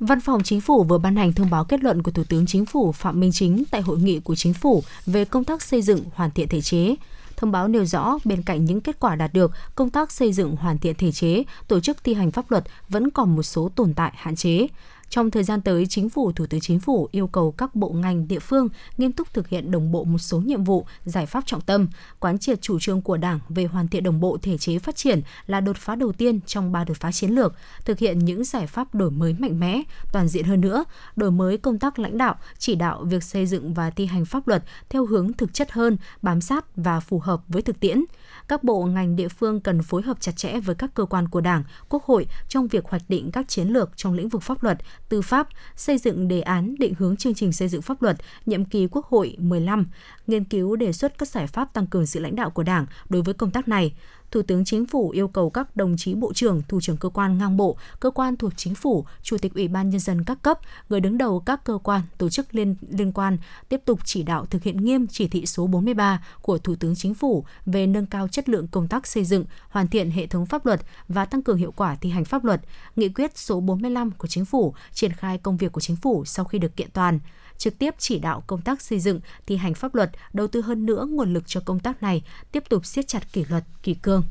Văn 0.00 0.20
phòng 0.20 0.42
Chính 0.42 0.60
phủ 0.60 0.84
vừa 0.84 0.98
ban 0.98 1.16
hành 1.16 1.32
thông 1.32 1.50
báo 1.50 1.64
kết 1.64 1.82
luận 1.82 2.02
của 2.02 2.10
Thủ 2.10 2.24
tướng 2.28 2.46
Chính 2.46 2.66
phủ 2.66 2.92
Phạm 2.92 3.20
Minh 3.20 3.32
Chính 3.32 3.62
tại 3.70 3.80
hội 3.80 3.98
nghị 3.98 4.18
của 4.18 4.34
Chính 4.34 4.54
phủ 4.54 4.82
về 5.06 5.24
công 5.24 5.44
tác 5.44 5.62
xây 5.62 5.82
dựng 5.82 6.00
hoàn 6.14 6.30
thiện 6.30 6.48
thể 6.48 6.60
chế. 6.60 6.94
Thông 7.36 7.52
báo 7.52 7.68
nêu 7.68 7.84
rõ 7.84 8.18
bên 8.24 8.42
cạnh 8.42 8.64
những 8.64 8.80
kết 8.80 9.00
quả 9.00 9.16
đạt 9.16 9.32
được, 9.32 9.52
công 9.74 9.90
tác 9.90 10.12
xây 10.12 10.32
dựng 10.32 10.56
hoàn 10.56 10.78
thiện 10.78 10.94
thể 10.94 11.12
chế, 11.12 11.42
tổ 11.68 11.80
chức 11.80 12.04
thi 12.04 12.14
hành 12.14 12.30
pháp 12.30 12.50
luật 12.50 12.64
vẫn 12.88 13.10
còn 13.10 13.36
một 13.36 13.42
số 13.42 13.70
tồn 13.74 13.94
tại 13.94 14.12
hạn 14.16 14.36
chế. 14.36 14.66
Trong 15.10 15.30
thời 15.30 15.44
gian 15.44 15.60
tới, 15.60 15.86
Chính 15.86 16.08
phủ, 16.08 16.32
Thủ 16.32 16.46
tướng 16.46 16.60
Chính 16.60 16.80
phủ 16.80 17.08
yêu 17.12 17.26
cầu 17.26 17.52
các 17.52 17.74
bộ 17.74 17.88
ngành 17.90 18.28
địa 18.28 18.38
phương 18.38 18.68
nghiêm 18.96 19.12
túc 19.12 19.34
thực 19.34 19.48
hiện 19.48 19.70
đồng 19.70 19.92
bộ 19.92 20.04
một 20.04 20.18
số 20.18 20.38
nhiệm 20.40 20.64
vụ, 20.64 20.86
giải 21.04 21.26
pháp 21.26 21.46
trọng 21.46 21.60
tâm, 21.60 21.88
quán 22.18 22.38
triệt 22.38 22.62
chủ 22.62 22.78
trương 22.78 23.02
của 23.02 23.16
Đảng 23.16 23.40
về 23.48 23.64
hoàn 23.64 23.88
thiện 23.88 24.02
đồng 24.04 24.20
bộ 24.20 24.38
thể 24.42 24.58
chế 24.58 24.78
phát 24.78 24.96
triển 24.96 25.22
là 25.46 25.60
đột 25.60 25.76
phá 25.76 25.94
đầu 25.94 26.12
tiên 26.12 26.40
trong 26.46 26.72
ba 26.72 26.84
đột 26.84 26.96
phá 26.96 27.12
chiến 27.12 27.30
lược, 27.30 27.54
thực 27.84 27.98
hiện 27.98 28.18
những 28.18 28.44
giải 28.44 28.66
pháp 28.66 28.94
đổi 28.94 29.10
mới 29.10 29.36
mạnh 29.38 29.60
mẽ, 29.60 29.82
toàn 30.12 30.28
diện 30.28 30.44
hơn 30.44 30.60
nữa, 30.60 30.84
đổi 31.16 31.30
mới 31.30 31.58
công 31.58 31.78
tác 31.78 31.98
lãnh 31.98 32.18
đạo, 32.18 32.34
chỉ 32.58 32.74
đạo 32.74 33.04
việc 33.04 33.22
xây 33.22 33.46
dựng 33.46 33.74
và 33.74 33.90
thi 33.90 34.06
hành 34.06 34.24
pháp 34.24 34.48
luật 34.48 34.64
theo 34.88 35.06
hướng 35.06 35.32
thực 35.32 35.54
chất 35.54 35.72
hơn, 35.72 35.96
bám 36.22 36.40
sát 36.40 36.76
và 36.76 37.00
phù 37.00 37.18
hợp 37.18 37.40
với 37.48 37.62
thực 37.62 37.80
tiễn 37.80 38.04
các 38.48 38.64
bộ 38.64 38.84
ngành 38.84 39.16
địa 39.16 39.28
phương 39.28 39.60
cần 39.60 39.82
phối 39.82 40.02
hợp 40.02 40.20
chặt 40.20 40.36
chẽ 40.36 40.60
với 40.60 40.74
các 40.74 40.90
cơ 40.94 41.04
quan 41.04 41.28
của 41.28 41.40
Đảng, 41.40 41.64
Quốc 41.88 42.04
hội 42.04 42.26
trong 42.48 42.68
việc 42.68 42.84
hoạch 42.88 43.02
định 43.08 43.30
các 43.32 43.48
chiến 43.48 43.68
lược 43.68 43.96
trong 43.96 44.12
lĩnh 44.12 44.28
vực 44.28 44.42
pháp 44.42 44.62
luật, 44.62 44.78
tư 45.08 45.22
pháp, 45.22 45.48
xây 45.76 45.98
dựng 45.98 46.28
đề 46.28 46.40
án 46.40 46.74
định 46.78 46.94
hướng 46.98 47.16
chương 47.16 47.34
trình 47.34 47.52
xây 47.52 47.68
dựng 47.68 47.82
pháp 47.82 48.02
luật 48.02 48.16
nhiệm 48.46 48.64
kỳ 48.64 48.88
Quốc 48.90 49.06
hội 49.06 49.36
15, 49.38 49.86
nghiên 50.26 50.44
cứu 50.44 50.76
đề 50.76 50.92
xuất 50.92 51.18
các 51.18 51.28
giải 51.28 51.46
pháp 51.46 51.74
tăng 51.74 51.86
cường 51.86 52.06
sự 52.06 52.20
lãnh 52.20 52.36
đạo 52.36 52.50
của 52.50 52.62
Đảng 52.62 52.86
đối 53.08 53.22
với 53.22 53.34
công 53.34 53.50
tác 53.50 53.68
này, 53.68 53.94
Thủ 54.30 54.42
tướng 54.42 54.64
Chính 54.64 54.86
phủ 54.86 55.10
yêu 55.10 55.28
cầu 55.28 55.50
các 55.50 55.76
đồng 55.76 55.96
chí 55.96 56.14
bộ 56.14 56.32
trưởng, 56.32 56.62
thủ 56.68 56.80
trưởng 56.80 56.96
cơ 56.96 57.08
quan 57.08 57.38
ngang 57.38 57.56
bộ, 57.56 57.76
cơ 58.00 58.10
quan 58.10 58.36
thuộc 58.36 58.52
chính 58.56 58.74
phủ, 58.74 59.04
chủ 59.22 59.38
tịch 59.38 59.54
Ủy 59.54 59.68
ban 59.68 59.90
nhân 59.90 60.00
dân 60.00 60.24
các 60.24 60.42
cấp, 60.42 60.60
người 60.88 61.00
đứng 61.00 61.18
đầu 61.18 61.40
các 61.40 61.64
cơ 61.64 61.78
quan, 61.82 62.02
tổ 62.18 62.28
chức 62.28 62.54
liên 62.54 62.74
liên 62.90 63.12
quan 63.12 63.38
tiếp 63.68 63.80
tục 63.84 64.00
chỉ 64.04 64.22
đạo 64.22 64.46
thực 64.46 64.62
hiện 64.62 64.84
nghiêm 64.84 65.06
chỉ 65.06 65.28
thị 65.28 65.46
số 65.46 65.66
43 65.66 66.24
của 66.42 66.58
Thủ 66.58 66.74
tướng 66.76 66.94
Chính 66.94 67.14
phủ 67.14 67.44
về 67.66 67.86
nâng 67.86 68.06
cao 68.06 68.28
chất 68.28 68.48
lượng 68.48 68.66
công 68.68 68.88
tác 68.88 69.06
xây 69.06 69.24
dựng, 69.24 69.44
hoàn 69.70 69.88
thiện 69.88 70.10
hệ 70.10 70.26
thống 70.26 70.46
pháp 70.46 70.66
luật 70.66 70.80
và 71.08 71.24
tăng 71.24 71.42
cường 71.42 71.56
hiệu 71.56 71.72
quả 71.76 71.96
thi 72.00 72.10
hành 72.10 72.24
pháp 72.24 72.44
luật, 72.44 72.60
nghị 72.96 73.08
quyết 73.08 73.38
số 73.38 73.60
45 73.60 74.10
của 74.10 74.28
Chính 74.28 74.44
phủ 74.44 74.74
triển 74.92 75.12
khai 75.12 75.38
công 75.38 75.56
việc 75.56 75.72
của 75.72 75.80
Chính 75.80 75.96
phủ 75.96 76.24
sau 76.24 76.44
khi 76.44 76.58
được 76.58 76.76
kiện 76.76 76.90
toàn 76.90 77.18
trực 77.58 77.78
tiếp 77.78 77.94
chỉ 77.98 78.18
đạo 78.18 78.42
công 78.46 78.62
tác 78.62 78.82
xây 78.82 79.00
dựng, 79.00 79.20
thi 79.46 79.56
hành 79.56 79.74
pháp 79.74 79.94
luật, 79.94 80.10
đầu 80.32 80.46
tư 80.46 80.60
hơn 80.60 80.86
nữa 80.86 81.06
nguồn 81.10 81.34
lực 81.34 81.44
cho 81.46 81.60
công 81.60 81.80
tác 81.80 82.02
này, 82.02 82.22
tiếp 82.52 82.64
tục 82.68 82.86
siết 82.86 83.08
chặt 83.08 83.32
kỷ 83.32 83.44
luật, 83.44 83.64
kỷ 83.82 83.94
cương. 83.94 84.22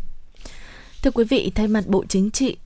Thưa 1.04 1.12
quý 1.12 1.24
vị, 1.24 1.52
thay 1.56 1.68
mặt 1.68 1.88
Bộ 1.88 2.06
Chính 2.10 2.32
trị, 2.32 2.58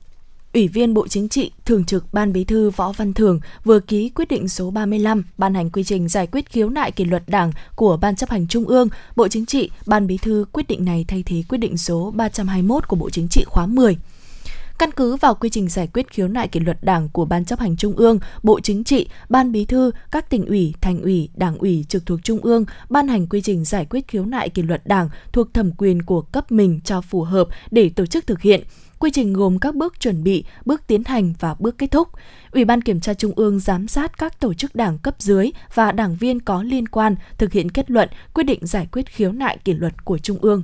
Ủy 0.54 0.68
viên 0.68 0.94
Bộ 0.94 1.08
Chính 1.08 1.28
trị, 1.28 1.50
Thường 1.64 1.84
trực 1.84 2.12
Ban 2.12 2.32
Bí 2.32 2.44
thư 2.44 2.70
Võ 2.70 2.92
Văn 2.92 3.14
Thường 3.14 3.40
vừa 3.64 3.80
ký 3.80 4.08
quyết 4.08 4.28
định 4.28 4.48
số 4.48 4.70
35 4.70 5.24
ban 5.38 5.54
hành 5.54 5.70
quy 5.70 5.84
trình 5.84 6.08
giải 6.08 6.26
quyết 6.26 6.50
khiếu 6.50 6.68
nại 6.68 6.90
kỷ 6.90 7.04
luật 7.04 7.22
Đảng 7.26 7.52
của 7.76 7.96
Ban 7.96 8.16
chấp 8.16 8.30
hành 8.30 8.46
Trung 8.46 8.64
ương. 8.64 8.88
Bộ 9.16 9.28
Chính 9.28 9.46
trị, 9.46 9.70
Ban 9.86 10.06
Bí 10.06 10.18
thư 10.18 10.44
quyết 10.52 10.68
định 10.68 10.84
này 10.84 11.04
thay 11.08 11.22
thế 11.26 11.42
quyết 11.48 11.58
định 11.58 11.76
số 11.76 12.10
321 12.16 12.88
của 12.88 12.96
Bộ 12.96 13.10
Chính 13.10 13.28
trị 13.28 13.44
khóa 13.46 13.66
10. 13.66 13.96
Căn 14.78 14.90
cứ 14.92 15.16
vào 15.16 15.34
quy 15.34 15.50
trình 15.50 15.68
giải 15.68 15.88
quyết 15.94 16.10
khiếu 16.10 16.28
nại 16.28 16.48
kỷ 16.48 16.60
luật 16.60 16.84
Đảng 16.84 17.08
của 17.08 17.24
Ban 17.24 17.44
chấp 17.44 17.60
hành 17.60 17.76
Trung 17.76 17.96
ương, 17.96 18.18
Bộ 18.42 18.60
Chính 18.60 18.84
trị, 18.84 19.08
Ban 19.28 19.52
Bí 19.52 19.64
thư, 19.64 19.90
các 20.10 20.30
tỉnh 20.30 20.46
ủy, 20.46 20.74
thành 20.80 21.02
ủy, 21.02 21.28
đảng 21.34 21.58
ủy 21.58 21.84
trực 21.88 22.06
thuộc 22.06 22.20
Trung 22.22 22.38
ương 22.38 22.64
ban 22.88 23.08
hành 23.08 23.26
quy 23.26 23.40
trình 23.40 23.64
giải 23.64 23.86
quyết 23.90 24.08
khiếu 24.08 24.24
nại 24.24 24.48
kỷ 24.48 24.62
luật 24.62 24.86
Đảng 24.86 25.08
thuộc 25.32 25.54
thẩm 25.54 25.72
quyền 25.72 26.02
của 26.02 26.20
cấp 26.20 26.52
mình 26.52 26.80
cho 26.84 27.00
phù 27.00 27.22
hợp 27.22 27.48
để 27.70 27.88
tổ 27.88 28.06
chức 28.06 28.26
thực 28.26 28.40
hiện. 28.40 28.62
Quy 28.98 29.10
trình 29.10 29.32
gồm 29.32 29.58
các 29.58 29.74
bước 29.74 30.00
chuẩn 30.00 30.24
bị, 30.24 30.44
bước 30.64 30.86
tiến 30.86 31.04
hành 31.04 31.32
và 31.40 31.54
bước 31.58 31.78
kết 31.78 31.90
thúc. 31.90 32.08
Ủy 32.52 32.64
ban 32.64 32.82
Kiểm 32.82 33.00
tra 33.00 33.14
Trung 33.14 33.32
ương 33.36 33.60
giám 33.60 33.88
sát 33.88 34.18
các 34.18 34.40
tổ 34.40 34.54
chức 34.54 34.74
đảng 34.74 34.98
cấp 34.98 35.14
dưới 35.18 35.50
và 35.74 35.92
đảng 35.92 36.16
viên 36.16 36.40
có 36.40 36.62
liên 36.62 36.88
quan 36.88 37.16
thực 37.38 37.52
hiện 37.52 37.70
kết 37.70 37.90
luận 37.90 38.08
quyết 38.34 38.44
định 38.44 38.66
giải 38.66 38.88
quyết 38.92 39.06
khiếu 39.06 39.32
nại 39.32 39.58
kỷ 39.64 39.72
luật 39.72 40.04
của 40.04 40.18
Trung 40.18 40.38
ương. 40.40 40.62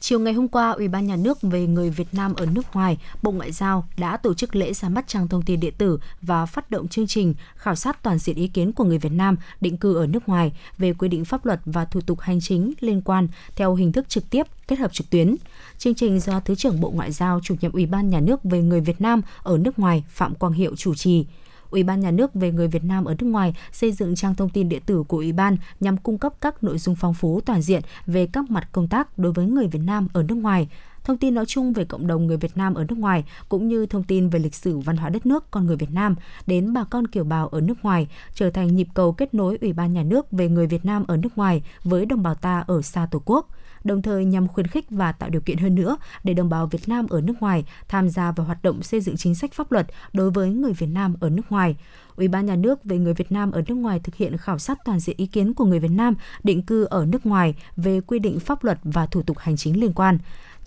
Chiều 0.00 0.18
ngày 0.18 0.32
hôm 0.32 0.48
qua, 0.48 0.70
Ủy 0.70 0.88
ban 0.88 1.06
Nhà 1.06 1.16
nước 1.16 1.38
về 1.42 1.66
người 1.66 1.90
Việt 1.90 2.08
Nam 2.12 2.34
ở 2.34 2.46
nước 2.46 2.66
ngoài, 2.72 2.98
Bộ 3.22 3.30
Ngoại 3.30 3.52
giao 3.52 3.88
đã 3.96 4.16
tổ 4.16 4.34
chức 4.34 4.56
lễ 4.56 4.72
ra 4.72 4.88
mắt 4.88 5.08
trang 5.08 5.28
thông 5.28 5.42
tin 5.42 5.60
điện 5.60 5.74
tử 5.78 5.98
và 6.22 6.46
phát 6.46 6.70
động 6.70 6.88
chương 6.88 7.06
trình 7.06 7.34
khảo 7.56 7.74
sát 7.74 8.02
toàn 8.02 8.18
diện 8.18 8.36
ý 8.36 8.48
kiến 8.48 8.72
của 8.72 8.84
người 8.84 8.98
Việt 8.98 9.12
Nam 9.12 9.36
định 9.60 9.76
cư 9.76 9.94
ở 9.94 10.06
nước 10.06 10.28
ngoài 10.28 10.52
về 10.78 10.92
quy 10.92 11.08
định 11.08 11.24
pháp 11.24 11.46
luật 11.46 11.60
và 11.64 11.84
thủ 11.84 12.00
tục 12.00 12.20
hành 12.20 12.40
chính 12.40 12.72
liên 12.80 13.00
quan 13.00 13.28
theo 13.56 13.74
hình 13.74 13.92
thức 13.92 14.08
trực 14.08 14.30
tiếp 14.30 14.46
kết 14.68 14.78
hợp 14.78 14.92
trực 14.92 15.10
tuyến. 15.10 15.36
Chương 15.78 15.94
trình 15.94 16.20
do 16.20 16.40
Thứ 16.40 16.54
trưởng 16.54 16.80
Bộ 16.80 16.90
Ngoại 16.90 17.12
giao, 17.12 17.40
chủ 17.42 17.54
nhiệm 17.60 17.72
Ủy 17.72 17.86
ban 17.86 18.10
Nhà 18.10 18.20
nước 18.20 18.44
về 18.44 18.62
người 18.62 18.80
Việt 18.80 19.00
Nam 19.00 19.22
ở 19.42 19.58
nước 19.58 19.78
ngoài 19.78 20.04
Phạm 20.08 20.34
Quang 20.34 20.52
Hiệu 20.52 20.76
chủ 20.76 20.94
trì. 20.94 21.26
Ủy 21.70 21.82
ban 21.82 22.00
Nhà 22.00 22.10
nước 22.10 22.34
về 22.34 22.52
người 22.52 22.68
Việt 22.68 22.84
Nam 22.84 23.04
ở 23.04 23.14
nước 23.18 23.26
ngoài 23.26 23.54
xây 23.72 23.92
dựng 23.92 24.14
trang 24.14 24.34
thông 24.34 24.50
tin 24.50 24.68
điện 24.68 24.82
tử 24.86 25.02
của 25.08 25.16
Ủy 25.16 25.32
ban 25.32 25.56
nhằm 25.80 25.96
cung 25.96 26.18
cấp 26.18 26.34
các 26.40 26.64
nội 26.64 26.78
dung 26.78 26.96
phong 26.96 27.14
phú 27.14 27.40
toàn 27.40 27.62
diện 27.62 27.82
về 28.06 28.26
các 28.26 28.50
mặt 28.50 28.68
công 28.72 28.88
tác 28.88 29.18
đối 29.18 29.32
với 29.32 29.46
người 29.46 29.66
Việt 29.66 29.82
Nam 29.84 30.08
ở 30.12 30.22
nước 30.22 30.34
ngoài, 30.34 30.68
thông 31.04 31.18
tin 31.18 31.34
nói 31.34 31.46
chung 31.46 31.72
về 31.72 31.84
cộng 31.84 32.06
đồng 32.06 32.26
người 32.26 32.36
Việt 32.36 32.56
Nam 32.56 32.74
ở 32.74 32.84
nước 32.88 32.98
ngoài 32.98 33.24
cũng 33.48 33.68
như 33.68 33.86
thông 33.86 34.02
tin 34.02 34.28
về 34.28 34.38
lịch 34.38 34.54
sử 34.54 34.78
văn 34.78 34.96
hóa 34.96 35.10
đất 35.10 35.26
nước 35.26 35.50
con 35.50 35.66
người 35.66 35.76
Việt 35.76 35.90
Nam 35.90 36.14
đến 36.46 36.72
bà 36.72 36.84
con 36.84 37.06
kiều 37.06 37.24
bào 37.24 37.48
ở 37.48 37.60
nước 37.60 37.74
ngoài 37.82 38.08
trở 38.34 38.50
thành 38.50 38.76
nhịp 38.76 38.88
cầu 38.94 39.12
kết 39.12 39.34
nối 39.34 39.58
Ủy 39.60 39.72
ban 39.72 39.92
Nhà 39.92 40.02
nước 40.02 40.32
về 40.32 40.48
người 40.48 40.66
Việt 40.66 40.84
Nam 40.84 41.04
ở 41.08 41.16
nước 41.16 41.38
ngoài 41.38 41.62
với 41.84 42.06
đồng 42.06 42.22
bào 42.22 42.34
ta 42.34 42.64
ở 42.66 42.82
xa 42.82 43.06
Tổ 43.10 43.22
quốc 43.24 43.48
đồng 43.84 44.02
thời 44.02 44.24
nhằm 44.24 44.48
khuyến 44.48 44.66
khích 44.66 44.90
và 44.90 45.12
tạo 45.12 45.30
điều 45.30 45.40
kiện 45.40 45.58
hơn 45.58 45.74
nữa 45.74 45.96
để 46.24 46.34
đồng 46.34 46.48
bào 46.48 46.66
Việt 46.66 46.88
Nam 46.88 47.06
ở 47.10 47.20
nước 47.20 47.34
ngoài 47.40 47.64
tham 47.88 48.08
gia 48.08 48.32
vào 48.32 48.46
hoạt 48.46 48.62
động 48.62 48.82
xây 48.82 49.00
dựng 49.00 49.16
chính 49.16 49.34
sách 49.34 49.52
pháp 49.52 49.72
luật 49.72 49.86
đối 50.12 50.30
với 50.30 50.50
người 50.50 50.72
Việt 50.72 50.86
Nam 50.86 51.14
ở 51.20 51.30
nước 51.30 51.42
ngoài. 51.50 51.76
Ủy 52.16 52.28
ban 52.28 52.46
Nhà 52.46 52.56
nước 52.56 52.84
về 52.84 52.98
người 52.98 53.14
Việt 53.14 53.32
Nam 53.32 53.50
ở 53.50 53.62
nước 53.68 53.74
ngoài 53.74 54.00
thực 54.04 54.14
hiện 54.14 54.36
khảo 54.36 54.58
sát 54.58 54.78
toàn 54.84 55.00
diện 55.00 55.16
ý 55.18 55.26
kiến 55.26 55.54
của 55.54 55.64
người 55.64 55.78
Việt 55.78 55.90
Nam 55.90 56.14
định 56.42 56.62
cư 56.62 56.84
ở 56.84 57.06
nước 57.06 57.26
ngoài 57.26 57.54
về 57.76 58.00
quy 58.00 58.18
định 58.18 58.40
pháp 58.40 58.64
luật 58.64 58.78
và 58.82 59.06
thủ 59.06 59.22
tục 59.22 59.38
hành 59.38 59.56
chính 59.56 59.80
liên 59.80 59.92
quan. 59.92 60.18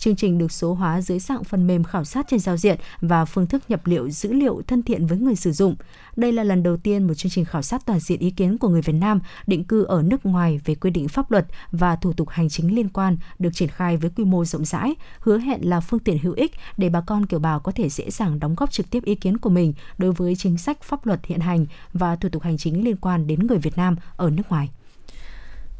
Chương 0.02 0.16
trình 0.16 0.38
được 0.38 0.52
số 0.52 0.74
hóa 0.74 1.00
dưới 1.00 1.18
dạng 1.18 1.44
phần 1.44 1.66
mềm 1.66 1.84
khảo 1.84 2.04
sát 2.04 2.26
trên 2.28 2.40
giao 2.40 2.56
diện 2.56 2.78
và 3.00 3.24
phương 3.24 3.46
thức 3.46 3.62
nhập 3.68 3.86
liệu 3.86 4.10
dữ 4.10 4.32
liệu 4.32 4.62
thân 4.66 4.82
thiện 4.82 5.06
với 5.06 5.18
người 5.18 5.36
sử 5.36 5.52
dụng. 5.52 5.76
Đây 6.16 6.32
là 6.32 6.44
lần 6.44 6.62
đầu 6.62 6.76
tiên 6.76 7.06
một 7.06 7.14
chương 7.14 7.30
trình 7.30 7.44
khảo 7.44 7.62
sát 7.62 7.86
toàn 7.86 8.00
diện 8.00 8.20
ý 8.20 8.30
kiến 8.30 8.58
của 8.58 8.68
người 8.68 8.82
Việt 8.82 8.92
Nam 8.92 9.20
định 9.46 9.64
cư 9.64 9.84
ở 9.84 10.02
nước 10.02 10.26
ngoài 10.26 10.60
về 10.64 10.74
quy 10.74 10.90
định 10.90 11.08
pháp 11.08 11.30
luật 11.30 11.46
và 11.70 11.96
thủ 11.96 12.12
tục 12.12 12.28
hành 12.28 12.48
chính 12.48 12.76
liên 12.76 12.88
quan 12.88 13.16
được 13.38 13.50
triển 13.54 13.68
khai 13.68 13.96
với 13.96 14.10
quy 14.16 14.24
mô 14.24 14.44
rộng 14.44 14.64
rãi, 14.64 14.94
hứa 15.20 15.38
hẹn 15.38 15.68
là 15.68 15.80
phương 15.80 16.00
tiện 16.00 16.18
hữu 16.18 16.32
ích 16.32 16.52
để 16.76 16.88
bà 16.88 17.00
con 17.00 17.26
kiều 17.26 17.40
bào 17.40 17.60
có 17.60 17.72
thể 17.72 17.88
dễ 17.88 18.10
dàng 18.10 18.40
đóng 18.40 18.54
góp 18.54 18.72
trực 18.72 18.90
tiếp 18.90 19.04
ý 19.04 19.14
kiến 19.14 19.38
của 19.38 19.50
mình 19.50 19.72
đối 19.98 20.12
với 20.12 20.36
chính 20.36 20.58
sách 20.58 20.82
pháp 20.82 21.06
luật 21.06 21.20
hiện 21.26 21.40
hành 21.40 21.66
và 21.92 22.16
thủ 22.16 22.28
tục 22.28 22.42
hành 22.42 22.58
chính 22.58 22.84
liên 22.84 22.96
quan 22.96 23.26
đến 23.26 23.46
người 23.46 23.58
Việt 23.58 23.76
Nam 23.76 23.96
ở 24.16 24.30
nước 24.30 24.48
ngoài. 24.48 24.70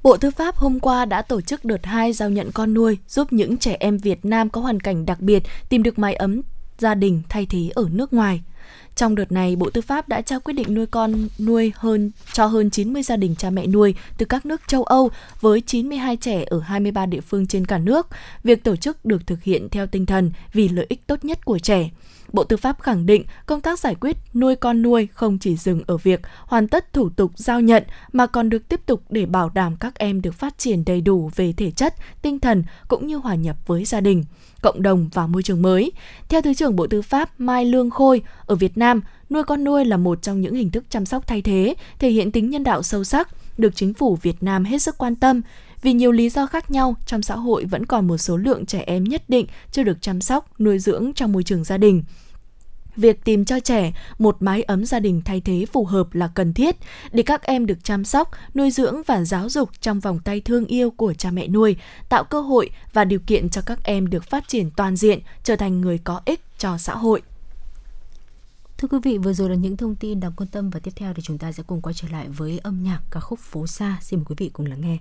Bộ 0.03 0.16
Tư 0.16 0.31
pháp 0.31 0.57
hôm 0.57 0.81
qua 0.81 1.05
đã 1.05 1.23
tổ 1.23 1.41
chức 1.41 1.65
đợt 1.65 1.87
2 1.87 2.12
giao 2.12 2.31
nhận 2.31 2.51
con 2.53 2.74
nuôi, 2.74 2.99
giúp 3.09 3.33
những 3.33 3.57
trẻ 3.57 3.77
em 3.81 3.99
Việt 3.99 4.24
Nam 4.24 4.51
có 4.51 4.61
hoàn 4.61 4.81
cảnh 4.81 5.07
đặc 5.07 5.20
biệt 5.20 5.43
tìm 5.69 5.83
được 5.83 5.99
mái 5.99 6.15
ấm 6.15 6.43
gia 6.79 6.95
đình 6.95 7.23
thay 7.29 7.47
thế 7.47 7.70
ở 7.74 7.89
nước 7.93 8.12
ngoài. 8.12 8.43
Trong 8.97 9.15
đợt 9.15 9.33
này, 9.33 9.57
Bộ 9.57 9.70
Tư 9.70 9.81
pháp 9.81 10.09
đã 10.09 10.20
trao 10.20 10.41
quyết 10.41 10.55
định 10.55 10.74
nuôi 10.74 10.87
con 10.87 11.29
nuôi 11.39 11.73
hơn 11.74 12.11
cho 12.33 12.47
hơn 12.47 12.70
90 12.70 13.03
gia 13.03 13.16
đình 13.16 13.35
cha 13.39 13.51
mẹ 13.51 13.66
nuôi 13.66 13.95
từ 14.19 14.27
các 14.27 14.47
nước 14.47 14.61
châu 14.66 14.85
Âu 14.85 15.11
với 15.41 15.61
92 15.61 16.16
trẻ 16.16 16.45
ở 16.47 16.61
23 16.61 17.07
địa 17.07 17.20
phương 17.20 17.47
trên 17.47 17.66
cả 17.66 17.79
nước. 17.79 18.07
Việc 18.45 18.65
tổ 18.65 18.77
chức 18.77 19.05
được 19.05 19.27
thực 19.27 19.43
hiện 19.43 19.69
theo 19.69 19.87
tinh 19.87 20.07
thần 20.07 20.31
vì 20.53 20.69
lợi 20.69 20.87
ích 20.89 21.07
tốt 21.07 21.24
nhất 21.24 21.45
của 21.45 21.59
trẻ. 21.59 21.91
Bộ 22.32 22.44
Tư 22.44 22.56
pháp 22.56 22.80
khẳng 22.80 23.06
định 23.06 23.24
công 23.46 23.60
tác 23.60 23.78
giải 23.78 23.94
quyết 23.94 24.16
nuôi 24.34 24.56
con 24.56 24.82
nuôi 24.82 25.09
không 25.12 25.38
chỉ 25.38 25.56
dừng 25.56 25.82
ở 25.86 25.96
việc 25.96 26.20
hoàn 26.46 26.68
tất 26.68 26.92
thủ 26.92 27.09
tục 27.09 27.32
giao 27.36 27.60
nhận 27.60 27.82
mà 28.12 28.26
còn 28.26 28.50
được 28.50 28.68
tiếp 28.68 28.80
tục 28.86 29.02
để 29.09 29.26
bảo 29.26 29.50
đảm 29.54 29.76
các 29.76 29.98
em 29.98 30.22
được 30.22 30.34
phát 30.34 30.59
triển 30.59 30.84
đầy 30.84 31.00
đủ 31.00 31.30
về 31.36 31.52
thể 31.52 31.70
chất, 31.70 31.94
tinh 32.22 32.38
thần 32.38 32.64
cũng 32.88 33.06
như 33.06 33.16
hòa 33.16 33.34
nhập 33.34 33.56
với 33.66 33.84
gia 33.84 34.00
đình, 34.00 34.24
cộng 34.62 34.82
đồng 34.82 35.09
và 35.14 35.26
môi 35.26 35.42
trường 35.42 35.62
mới. 35.62 35.92
Theo 36.28 36.42
Thứ 36.42 36.54
trưởng 36.54 36.76
Bộ 36.76 36.86
Tư 36.86 37.02
pháp 37.02 37.40
Mai 37.40 37.64
Lương 37.64 37.90
Khôi, 37.90 38.22
ở 38.46 38.54
Việt 38.54 38.78
Nam, 38.78 39.00
nuôi 39.30 39.44
con 39.44 39.64
nuôi 39.64 39.84
là 39.84 39.96
một 39.96 40.22
trong 40.22 40.40
những 40.40 40.54
hình 40.54 40.70
thức 40.70 40.84
chăm 40.90 41.06
sóc 41.06 41.26
thay 41.26 41.42
thế, 41.42 41.74
thể 41.98 42.10
hiện 42.10 42.32
tính 42.32 42.50
nhân 42.50 42.64
đạo 42.64 42.82
sâu 42.82 43.04
sắc, 43.04 43.28
được 43.59 43.76
chính 43.76 43.94
phủ 43.94 44.18
Việt 44.22 44.42
Nam 44.42 44.64
hết 44.64 44.82
sức 44.82 44.98
quan 44.98 45.16
tâm. 45.16 45.40
Vì 45.82 45.92
nhiều 45.92 46.12
lý 46.12 46.28
do 46.28 46.46
khác 46.46 46.70
nhau, 46.70 46.96
trong 47.06 47.22
xã 47.22 47.36
hội 47.36 47.64
vẫn 47.64 47.86
còn 47.86 48.06
một 48.06 48.16
số 48.16 48.36
lượng 48.36 48.66
trẻ 48.66 48.82
em 48.86 49.04
nhất 49.04 49.22
định 49.28 49.46
chưa 49.72 49.82
được 49.82 50.02
chăm 50.02 50.20
sóc, 50.20 50.60
nuôi 50.60 50.78
dưỡng 50.78 51.12
trong 51.14 51.32
môi 51.32 51.42
trường 51.42 51.64
gia 51.64 51.78
đình. 51.78 52.02
Việc 52.97 53.24
tìm 53.24 53.44
cho 53.44 53.60
trẻ 53.60 53.93
một 54.19 54.36
mái 54.40 54.62
ấm 54.62 54.85
gia 54.85 55.01
đình 55.01 55.23
thay 55.24 55.40
thế 55.40 55.66
phù 55.73 55.85
hợp 55.85 56.14
là 56.14 56.28
cần 56.35 56.55
thiết 56.55 56.77
để 57.12 57.23
các 57.23 57.43
em 57.43 57.66
được 57.66 57.85
chăm 57.85 58.05
sóc, 58.05 58.31
nuôi 58.55 58.70
dưỡng 58.70 59.02
và 59.06 59.24
giáo 59.24 59.48
dục 59.48 59.70
trong 59.81 60.01
vòng 60.01 60.19
tay 60.19 60.40
thương 60.40 60.66
yêu 60.66 60.90
của 60.90 61.14
cha 61.14 61.31
mẹ 61.31 61.48
nuôi, 61.48 61.77
tạo 62.09 62.24
cơ 62.24 62.40
hội 62.40 62.70
và 62.93 63.05
điều 63.05 63.20
kiện 63.27 63.48
cho 63.48 63.62
các 63.66 63.85
em 63.85 64.10
được 64.10 64.24
phát 64.24 64.48
triển 64.48 64.70
toàn 64.70 64.97
diện, 64.97 65.19
trở 65.44 65.56
thành 65.56 65.81
người 65.81 65.98
có 65.98 66.20
ích 66.24 66.40
cho 66.59 66.78
xã 66.78 66.94
hội. 66.94 67.23
Thưa 68.78 68.89
quý 68.89 68.98
vị, 69.02 69.19
vừa 69.19 69.32
rồi 69.32 69.51
là 69.51 69.56
những 69.56 69.77
thông 69.77 69.94
tin 69.94 70.20
đáng 70.20 70.32
quan 70.36 70.48
tâm 70.48 70.70
và 70.70 70.81
tiếp 70.81 70.90
theo 70.97 71.14
thì 71.14 71.23
chúng 71.23 71.39
ta 71.39 71.52
sẽ 71.52 71.62
cùng 71.66 71.81
quay 71.81 71.94
trở 71.94 72.09
lại 72.09 72.28
với 72.28 72.59
âm 72.59 72.82
nhạc 72.82 73.01
ca 73.10 73.20
khúc 73.20 73.39
Phố 73.39 73.66
xa. 73.66 73.98
Xin 74.02 74.19
mời 74.19 74.24
quý 74.28 74.35
vị 74.39 74.51
cùng 74.52 74.66
lắng 74.66 74.81
nghe. 74.81 74.98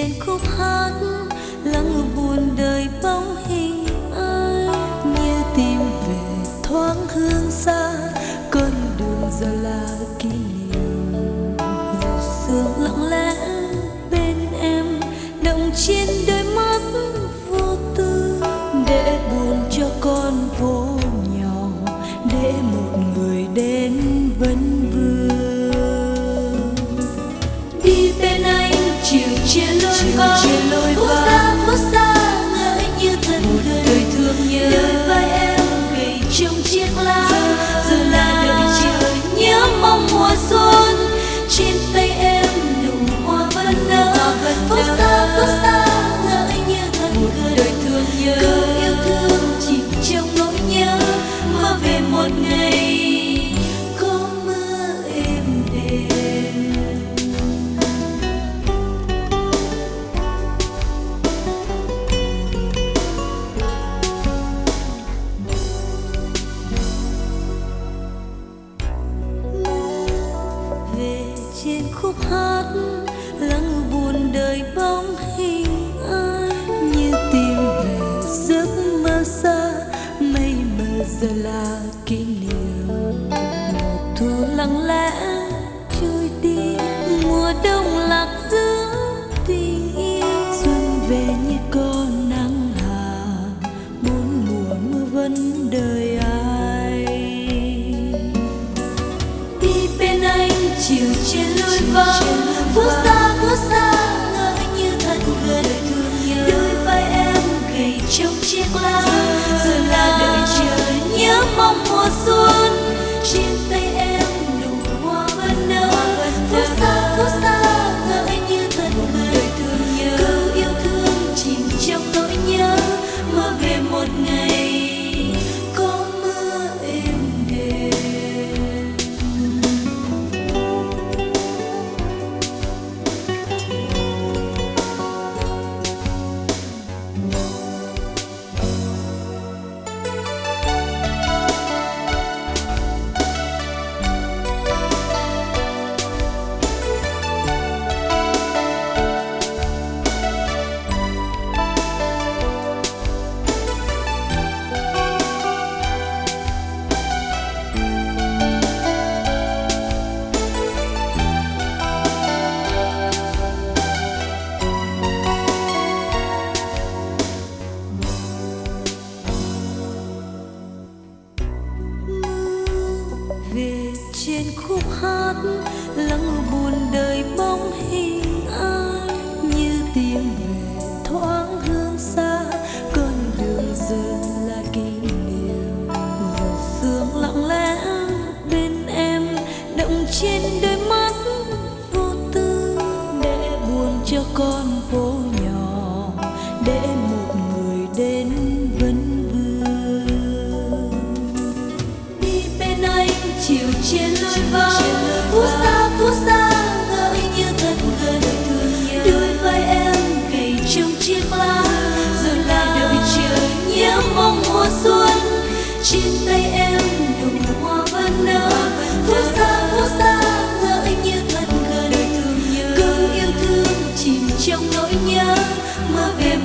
Trên 0.00 0.20
khúc 0.20 0.40
hát 0.58 0.92
lắng 1.64 2.10
buồn 2.16 2.50
đời 2.56 2.88
bóng 3.02 3.36
hình 3.46 3.86
ai 4.16 4.66
như 5.04 5.42
tìm 5.56 5.80
về 6.08 6.50
thoáng 6.62 7.06
hương 7.08 7.50
xa. 7.50 7.79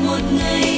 Một 0.05 0.19
ngày 0.37 0.74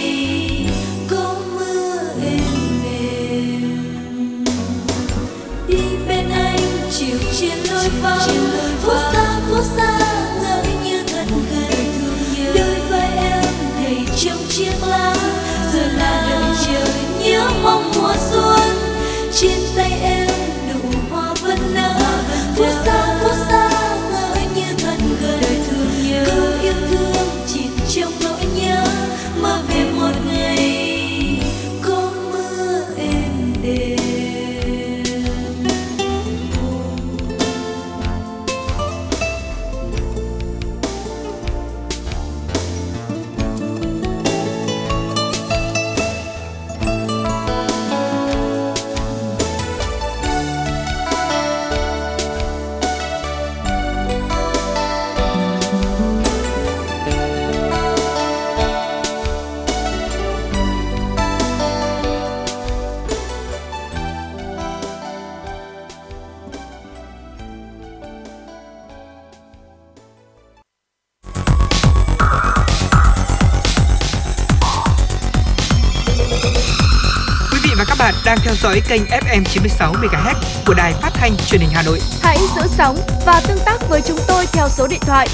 dõi 78.78 78.84
kênh 78.90 79.06
FM 79.06 79.44
96 79.44 79.94
MHz 79.94 80.36
của 80.68 80.74
đài 80.74 80.94
phát 80.94 81.10
thanh 81.14 81.32
truyền 81.48 81.62
hình 81.62 81.70
Hà 81.74 81.84
Nội. 81.84 82.00
Hãy 82.22 82.38
giữ 82.56 82.62
sóng 82.68 82.98
và 83.26 83.42
tương 83.48 83.58
tác 83.66 83.90
với 83.90 84.02
chúng 84.02 84.18
tôi 84.28 84.46
theo 84.54 84.70
số 84.70 84.88
điện 84.88 85.00
thoại 85.02 85.28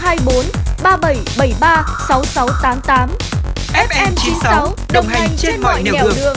024 0.00 0.34
3773 0.82 1.84
6688. 2.08 3.10
FM 3.88 4.12
96 4.16 4.74
đồng 4.92 5.06
hành 5.06 5.28
trên 5.38 5.60
mọi 5.60 5.82
nẻo 5.82 6.08
đường. 6.16 6.36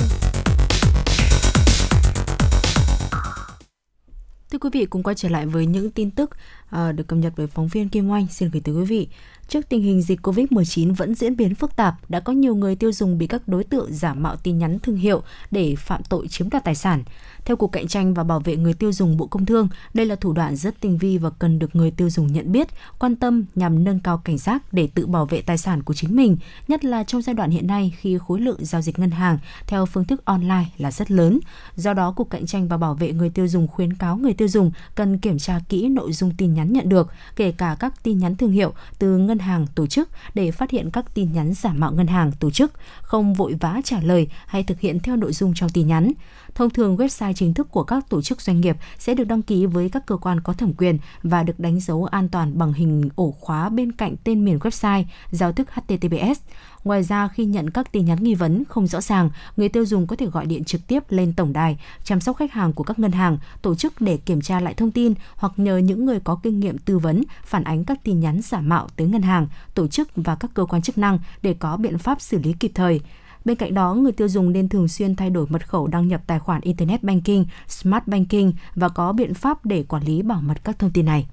Thưa 4.51 4.57
quý 4.57 4.69
vị, 4.73 4.85
cùng 4.85 5.03
quay 5.03 5.15
trở 5.15 5.29
lại 5.29 5.45
với 5.45 5.65
những 5.65 5.91
tin 5.91 6.11
tức 6.11 6.29
à, 6.69 6.91
được 6.91 7.07
cập 7.07 7.19
nhật 7.19 7.33
bởi 7.37 7.47
phóng 7.47 7.67
viên 7.67 7.89
Kim 7.89 8.09
Oanh 8.09 8.27
xin 8.31 8.49
gửi 8.49 8.61
tới 8.65 8.75
quý 8.75 8.85
vị. 8.85 9.07
Trước 9.47 9.69
tình 9.69 9.81
hình 9.81 10.01
dịch 10.01 10.19
Covid-19 10.21 10.93
vẫn 10.93 11.15
diễn 11.15 11.35
biến 11.37 11.55
phức 11.55 11.75
tạp, 11.75 12.09
đã 12.09 12.19
có 12.19 12.33
nhiều 12.33 12.55
người 12.55 12.75
tiêu 12.75 12.91
dùng 12.91 13.17
bị 13.17 13.27
các 13.27 13.47
đối 13.47 13.63
tượng 13.63 13.93
giả 13.93 14.13
mạo 14.13 14.35
tin 14.35 14.57
nhắn 14.57 14.79
thương 14.79 14.95
hiệu 14.95 15.23
để 15.51 15.75
phạm 15.77 16.01
tội 16.09 16.27
chiếm 16.27 16.49
đoạt 16.49 16.63
tài 16.63 16.75
sản. 16.75 17.03
Theo 17.47 17.57
Cục 17.57 17.71
Cạnh 17.71 17.87
tranh 17.87 18.13
và 18.13 18.23
Bảo 18.23 18.39
vệ 18.39 18.55
người 18.55 18.73
tiêu 18.73 18.91
dùng 18.91 19.17
Bộ 19.17 19.27
Công 19.27 19.45
Thương, 19.45 19.67
đây 19.93 20.05
là 20.05 20.15
thủ 20.15 20.33
đoạn 20.33 20.55
rất 20.55 20.79
tinh 20.79 20.97
vi 20.97 21.17
và 21.17 21.29
cần 21.29 21.59
được 21.59 21.75
người 21.75 21.91
tiêu 21.91 22.09
dùng 22.09 22.33
nhận 22.33 22.51
biết, 22.51 22.67
quan 22.99 23.15
tâm 23.15 23.45
nhằm 23.55 23.83
nâng 23.83 23.99
cao 23.99 24.17
cảnh 24.17 24.37
giác 24.37 24.73
để 24.73 24.89
tự 24.93 25.05
bảo 25.05 25.25
vệ 25.25 25.41
tài 25.41 25.57
sản 25.57 25.83
của 25.83 25.93
chính 25.93 26.15
mình, 26.15 26.37
nhất 26.67 26.85
là 26.85 27.03
trong 27.03 27.21
giai 27.21 27.33
đoạn 27.33 27.49
hiện 27.49 27.67
nay 27.67 27.93
khi 27.97 28.17
khối 28.27 28.41
lượng 28.41 28.65
giao 28.65 28.81
dịch 28.81 28.99
ngân 28.99 29.11
hàng 29.11 29.37
theo 29.67 29.85
phương 29.85 30.05
thức 30.05 30.25
online 30.25 30.65
là 30.77 30.91
rất 30.91 31.11
lớn. 31.11 31.39
Do 31.75 31.93
đó, 31.93 32.11
Cục 32.11 32.29
Cạnh 32.29 32.45
tranh 32.45 32.67
và 32.67 32.77
Bảo 32.77 32.93
vệ 32.93 33.11
người 33.11 33.29
tiêu 33.29 33.47
dùng 33.47 33.67
khuyến 33.67 33.93
cáo 33.93 34.17
người 34.17 34.33
tiêu 34.33 34.47
dùng 34.47 34.71
cần 34.95 35.17
kiểm 35.17 35.37
tra 35.37 35.59
kỹ 35.69 35.89
nội 35.89 36.13
dung 36.13 36.31
tin 36.37 36.53
nhắn 36.53 36.73
nhận 36.73 36.89
được, 36.89 37.11
kể 37.35 37.51
cả 37.51 37.75
các 37.79 38.03
tin 38.03 38.17
nhắn 38.17 38.35
thương 38.35 38.51
hiệu 38.51 38.73
từ 38.99 39.17
ngân 39.17 39.39
hàng 39.39 39.67
tổ 39.75 39.87
chức 39.87 40.09
để 40.33 40.51
phát 40.51 40.71
hiện 40.71 40.91
các 40.91 41.05
tin 41.13 41.33
nhắn 41.33 41.53
giả 41.53 41.73
mạo 41.73 41.91
ngân 41.91 42.07
hàng 42.07 42.31
tổ 42.39 42.51
chức, 42.51 42.71
không 43.01 43.33
vội 43.33 43.53
vã 43.59 43.81
trả 43.83 43.99
lời 44.01 44.27
hay 44.45 44.63
thực 44.63 44.79
hiện 44.79 44.99
theo 44.99 45.15
nội 45.15 45.33
dung 45.33 45.53
trong 45.55 45.69
tin 45.69 45.87
nhắn. 45.87 46.11
Thông 46.57 46.69
thường 46.69 46.97
website 46.97 47.33
chính 47.33 47.53
thức 47.53 47.71
của 47.71 47.83
các 47.83 48.09
tổ 48.09 48.21
chức 48.21 48.41
doanh 48.41 48.61
nghiệp 48.61 48.77
sẽ 48.99 49.13
được 49.13 49.23
đăng 49.23 49.41
ký 49.41 49.65
với 49.65 49.89
các 49.89 50.05
cơ 50.05 50.17
quan 50.17 50.41
có 50.41 50.53
thẩm 50.53 50.73
quyền 50.73 50.97
và 51.23 51.43
được 51.43 51.59
đánh 51.59 51.79
dấu 51.79 52.05
an 52.05 52.29
toàn 52.29 52.57
bằng 52.57 52.73
hình 52.73 53.09
ổ 53.15 53.31
khóa 53.31 53.69
bên 53.69 53.91
cạnh 53.91 54.15
tên 54.23 54.45
miền 54.45 54.57
website, 54.57 55.03
giao 55.31 55.51
thức 55.51 55.67
HTTPS. 55.71 56.41
Ngoài 56.83 57.03
ra, 57.03 57.27
khi 57.27 57.45
nhận 57.45 57.69
các 57.69 57.91
tin 57.91 58.05
nhắn 58.05 58.23
nghi 58.23 58.35
vấn 58.35 58.63
không 58.65 58.87
rõ 58.87 59.01
ràng, 59.01 59.29
người 59.57 59.69
tiêu 59.69 59.85
dùng 59.85 60.07
có 60.07 60.15
thể 60.15 60.25
gọi 60.25 60.45
điện 60.45 60.63
trực 60.63 60.87
tiếp 60.87 61.03
lên 61.09 61.33
tổng 61.33 61.53
đài 61.53 61.79
chăm 62.03 62.21
sóc 62.21 62.37
khách 62.37 62.51
hàng 62.51 62.73
của 62.73 62.83
các 62.83 62.99
ngân 62.99 63.11
hàng, 63.11 63.37
tổ 63.61 63.75
chức 63.75 64.01
để 64.01 64.17
kiểm 64.17 64.41
tra 64.41 64.59
lại 64.59 64.73
thông 64.73 64.91
tin 64.91 65.13
hoặc 65.35 65.53
nhờ 65.57 65.77
những 65.77 66.05
người 66.05 66.19
có 66.19 66.39
kinh 66.43 66.59
nghiệm 66.59 66.77
tư 66.77 66.97
vấn 66.97 67.23
phản 67.43 67.63
ánh 67.63 67.85
các 67.85 68.03
tin 68.03 68.19
nhắn 68.19 68.41
giả 68.41 68.61
mạo 68.61 68.87
tới 68.95 69.07
ngân 69.07 69.21
hàng, 69.21 69.47
tổ 69.73 69.87
chức 69.87 70.09
và 70.15 70.35
các 70.35 70.51
cơ 70.53 70.65
quan 70.65 70.81
chức 70.81 70.97
năng 70.97 71.19
để 71.41 71.53
có 71.53 71.77
biện 71.77 71.97
pháp 71.97 72.21
xử 72.21 72.39
lý 72.39 72.53
kịp 72.53 72.71
thời. 72.75 73.01
Bên 73.47 73.57
cạnh 73.57 73.73
đó, 73.73 73.93
người 73.93 74.11
tiêu 74.11 74.27
dùng 74.27 74.53
nên 74.53 74.69
thường 74.69 74.87
xuyên 74.87 75.15
thay 75.15 75.29
đổi 75.29 75.45
mật 75.49 75.67
khẩu 75.69 75.87
đăng 75.87 76.07
nhập 76.07 76.21
tài 76.27 76.39
khoản 76.39 76.61
Internet 76.61 77.03
Banking, 77.03 77.43
Smart 77.67 78.03
Banking 78.05 78.51
và 78.75 78.89
có 78.89 79.13
biện 79.13 79.33
pháp 79.33 79.65
để 79.65 79.83
quản 79.83 80.03
lý 80.03 80.21
bảo 80.21 80.41
mật 80.41 80.63
các 80.63 80.79
thông 80.79 80.91
tin 80.91 81.05
này. 81.05 81.27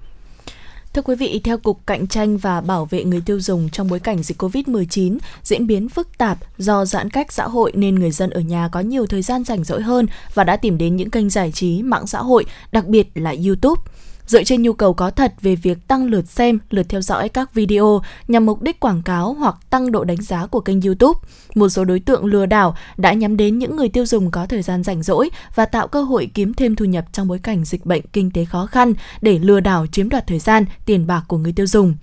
Thưa 0.93 1.01
quý 1.01 1.15
vị, 1.15 1.41
theo 1.43 1.57
Cục 1.57 1.87
Cạnh 1.87 2.07
tranh 2.07 2.37
và 2.37 2.61
Bảo 2.61 2.85
vệ 2.85 3.03
người 3.03 3.21
tiêu 3.21 3.39
dùng 3.39 3.69
trong 3.69 3.87
bối 3.87 3.99
cảnh 3.99 4.23
dịch 4.23 4.41
COVID-19 4.41 5.17
diễn 5.43 5.67
biến 5.67 5.89
phức 5.89 6.17
tạp 6.17 6.37
do 6.57 6.85
giãn 6.85 7.09
cách 7.09 7.33
xã 7.33 7.47
hội 7.47 7.71
nên 7.75 7.95
người 7.95 8.11
dân 8.11 8.29
ở 8.29 8.41
nhà 8.41 8.69
có 8.71 8.79
nhiều 8.79 9.05
thời 9.07 9.21
gian 9.21 9.43
rảnh 9.43 9.63
rỗi 9.63 9.81
hơn 9.81 10.07
và 10.33 10.43
đã 10.43 10.57
tìm 10.57 10.77
đến 10.77 10.95
những 10.95 11.09
kênh 11.09 11.29
giải 11.29 11.51
trí, 11.51 11.83
mạng 11.83 12.07
xã 12.07 12.19
hội, 12.19 12.45
đặc 12.71 12.85
biệt 12.87 13.09
là 13.15 13.35
YouTube. 13.45 13.81
Dựa 14.27 14.43
trên 14.43 14.61
nhu 14.61 14.73
cầu 14.73 14.93
có 14.93 15.09
thật 15.09 15.33
về 15.41 15.55
việc 15.55 15.87
tăng 15.87 16.05
lượt 16.05 16.27
xem, 16.27 16.59
lượt 16.69 16.85
theo 16.89 17.01
dõi 17.01 17.29
các 17.29 17.53
video 17.53 18.01
nhằm 18.27 18.45
mục 18.45 18.61
đích 18.61 18.79
quảng 18.79 19.01
cáo 19.01 19.33
hoặc 19.33 19.55
tăng 19.69 19.91
độ 19.91 20.03
đánh 20.03 20.21
giá 20.21 20.45
của 20.45 20.59
kênh 20.59 20.81
YouTube, 20.81 21.19
một 21.55 21.69
số 21.69 21.85
đối 21.85 21.99
tượng 21.99 22.25
lừa 22.25 22.45
đảo 22.45 22.75
đã 22.97 23.13
nhắm 23.13 23.37
đến 23.37 23.59
những 23.59 23.75
người 23.75 23.89
tiêu 23.89 24.05
dùng 24.05 24.31
có 24.31 24.45
thời 24.45 24.61
gian 24.61 24.83
rảnh 24.83 25.03
rỗi 25.03 25.29
và 25.55 25.65
tạo 25.65 25.87
cơ 25.87 26.03
hội 26.03 26.29
kiếm 26.33 26.53
thêm 26.53 26.75
thu 26.75 26.85
nhập 26.85 27.05
trong 27.11 27.27
bối 27.27 27.39
cảnh 27.43 27.65
dịch 27.65 27.85
bệnh 27.85 28.01
kinh 28.13 28.31
tế 28.31 28.45
khó 28.45 28.65
khăn 28.65 28.93
để 29.21 29.39
lừa 29.39 29.59
đảo 29.59 29.87
chiếm 29.91 30.09
đoạt 30.09 30.27
thời 30.27 30.39
gian, 30.39 30.65
tiền 30.85 31.07
bạc 31.07 31.23
của 31.27 31.37
người 31.37 31.53
tiêu 31.53 31.67
dùng. 31.67 31.95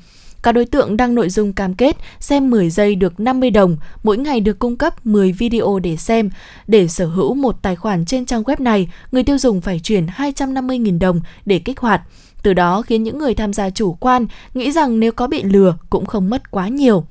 Các 0.43 0.52
đối 0.52 0.64
tượng 0.64 0.97
đăng 0.97 1.14
nội 1.14 1.28
dung 1.28 1.52
cam 1.52 1.74
kết 1.74 1.97
xem 2.20 2.51
10 2.51 2.70
giây 2.70 2.94
được 2.94 3.20
50 3.20 3.51
đồng, 3.51 3.77
mỗi 4.02 4.19
ngày 4.19 4.40
được 4.40 4.59
cung 4.59 4.77
cấp 4.77 5.06
10 5.06 5.32
video 5.32 5.78
để 5.78 5.97
xem. 5.97 6.31
Để 6.66 6.89
sở 6.89 7.06
hữu 7.06 7.35
một 7.35 7.62
tài 7.62 7.77
khoản 7.77 8.05
trên 8.05 8.27
trang 8.27 8.43
web 8.43 8.56
này, 8.59 8.89
người 9.12 9.23
tiêu 9.23 9.39
dùng 9.39 9.60
phải 9.60 9.81
chuyển 9.82 10.06
250.000 10.06 10.98
đồng 10.98 11.20
để 11.47 11.59
kích 11.59 11.81
hoạt. 11.81 12.02
Từ 12.43 12.55
đó 12.55 12.82
khiến 12.82 13.02
những 13.02 13.19
người 13.19 13.35
tham 13.35 13.52
gia 13.52 13.70
chủ 13.70 13.93
quan 13.93 14.27
nghĩ 14.55 14.73
rằng 14.73 15.01
nếu 15.01 15.12
có 15.12 15.27
bị 15.27 15.43
lừa 15.43 15.77
cũng 15.90 16.06
không 16.06 16.31
mất 16.31 16.51
quá 16.51 16.69
nhiều. 16.69 17.05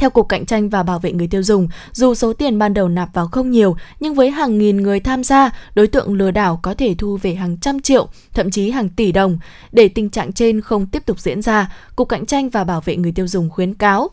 Theo 0.00 0.10
Cục 0.10 0.28
Cạnh 0.28 0.46
tranh 0.46 0.68
và 0.68 0.82
Bảo 0.82 0.98
vệ 0.98 1.12
người 1.12 1.26
tiêu 1.26 1.42
dùng, 1.42 1.68
dù 1.92 2.14
số 2.14 2.32
tiền 2.32 2.58
ban 2.58 2.74
đầu 2.74 2.88
nạp 2.88 3.14
vào 3.14 3.28
không 3.32 3.50
nhiều, 3.50 3.76
nhưng 4.00 4.14
với 4.14 4.30
hàng 4.30 4.58
nghìn 4.58 4.76
người 4.76 5.00
tham 5.00 5.24
gia, 5.24 5.50
đối 5.74 5.86
tượng 5.86 6.14
lừa 6.14 6.30
đảo 6.30 6.60
có 6.62 6.74
thể 6.74 6.94
thu 6.98 7.16
về 7.22 7.34
hàng 7.34 7.56
trăm 7.60 7.80
triệu, 7.80 8.08
thậm 8.32 8.50
chí 8.50 8.70
hàng 8.70 8.88
tỷ 8.88 9.12
đồng. 9.12 9.38
Để 9.72 9.88
tình 9.88 10.10
trạng 10.10 10.32
trên 10.32 10.60
không 10.60 10.86
tiếp 10.86 11.06
tục 11.06 11.20
diễn 11.20 11.42
ra, 11.42 11.72
Cục 11.96 12.08
Cạnh 12.08 12.26
tranh 12.26 12.48
và 12.48 12.64
Bảo 12.64 12.80
vệ 12.80 12.96
người 12.96 13.12
tiêu 13.12 13.26
dùng 13.26 13.50
khuyến 13.50 13.74
cáo 13.74 14.08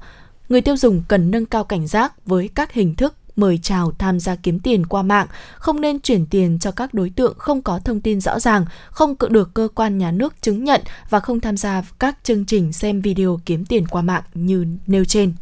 người 0.50 0.62
tiêu 0.62 0.78
dùng 0.78 1.04
cần 1.08 1.32
nâng 1.32 1.46
cao 1.46 1.64
cảnh 1.64 1.88
giác 1.88 2.26
với 2.26 2.50
các 2.56 2.74
hình 2.74 2.96
thức 2.96 3.14
mời 3.36 3.60
chào 3.62 3.92
tham 3.92 4.20
gia 4.20 4.36
kiếm 4.36 4.60
tiền 4.60 4.86
qua 4.86 5.02
mạng, 5.02 5.28
không 5.56 5.82
nên 5.82 6.00
chuyển 6.00 6.26
tiền 6.26 6.60
cho 6.60 6.72
các 6.72 6.94
đối 6.94 7.10
tượng 7.10 7.34
không 7.38 7.62
có 7.62 7.80
thông 7.80 8.02
tin 8.02 8.22
rõ 8.22 8.40
ràng, 8.40 8.66
không 8.90 9.16
được 9.30 9.54
cơ 9.54 9.68
quan 9.76 9.98
nhà 9.98 10.12
nước 10.12 10.42
chứng 10.42 10.64
nhận 10.64 10.82
và 11.10 11.20
không 11.20 11.40
tham 11.40 11.58
gia 11.58 11.84
các 12.00 12.18
chương 12.24 12.46
trình 12.46 12.74
xem 12.74 13.02
video 13.02 13.40
kiếm 13.46 13.66
tiền 13.66 13.88
qua 13.88 14.02
mạng 14.02 14.24
như 14.34 14.66
nêu 14.88 15.06
trên. 15.06 15.34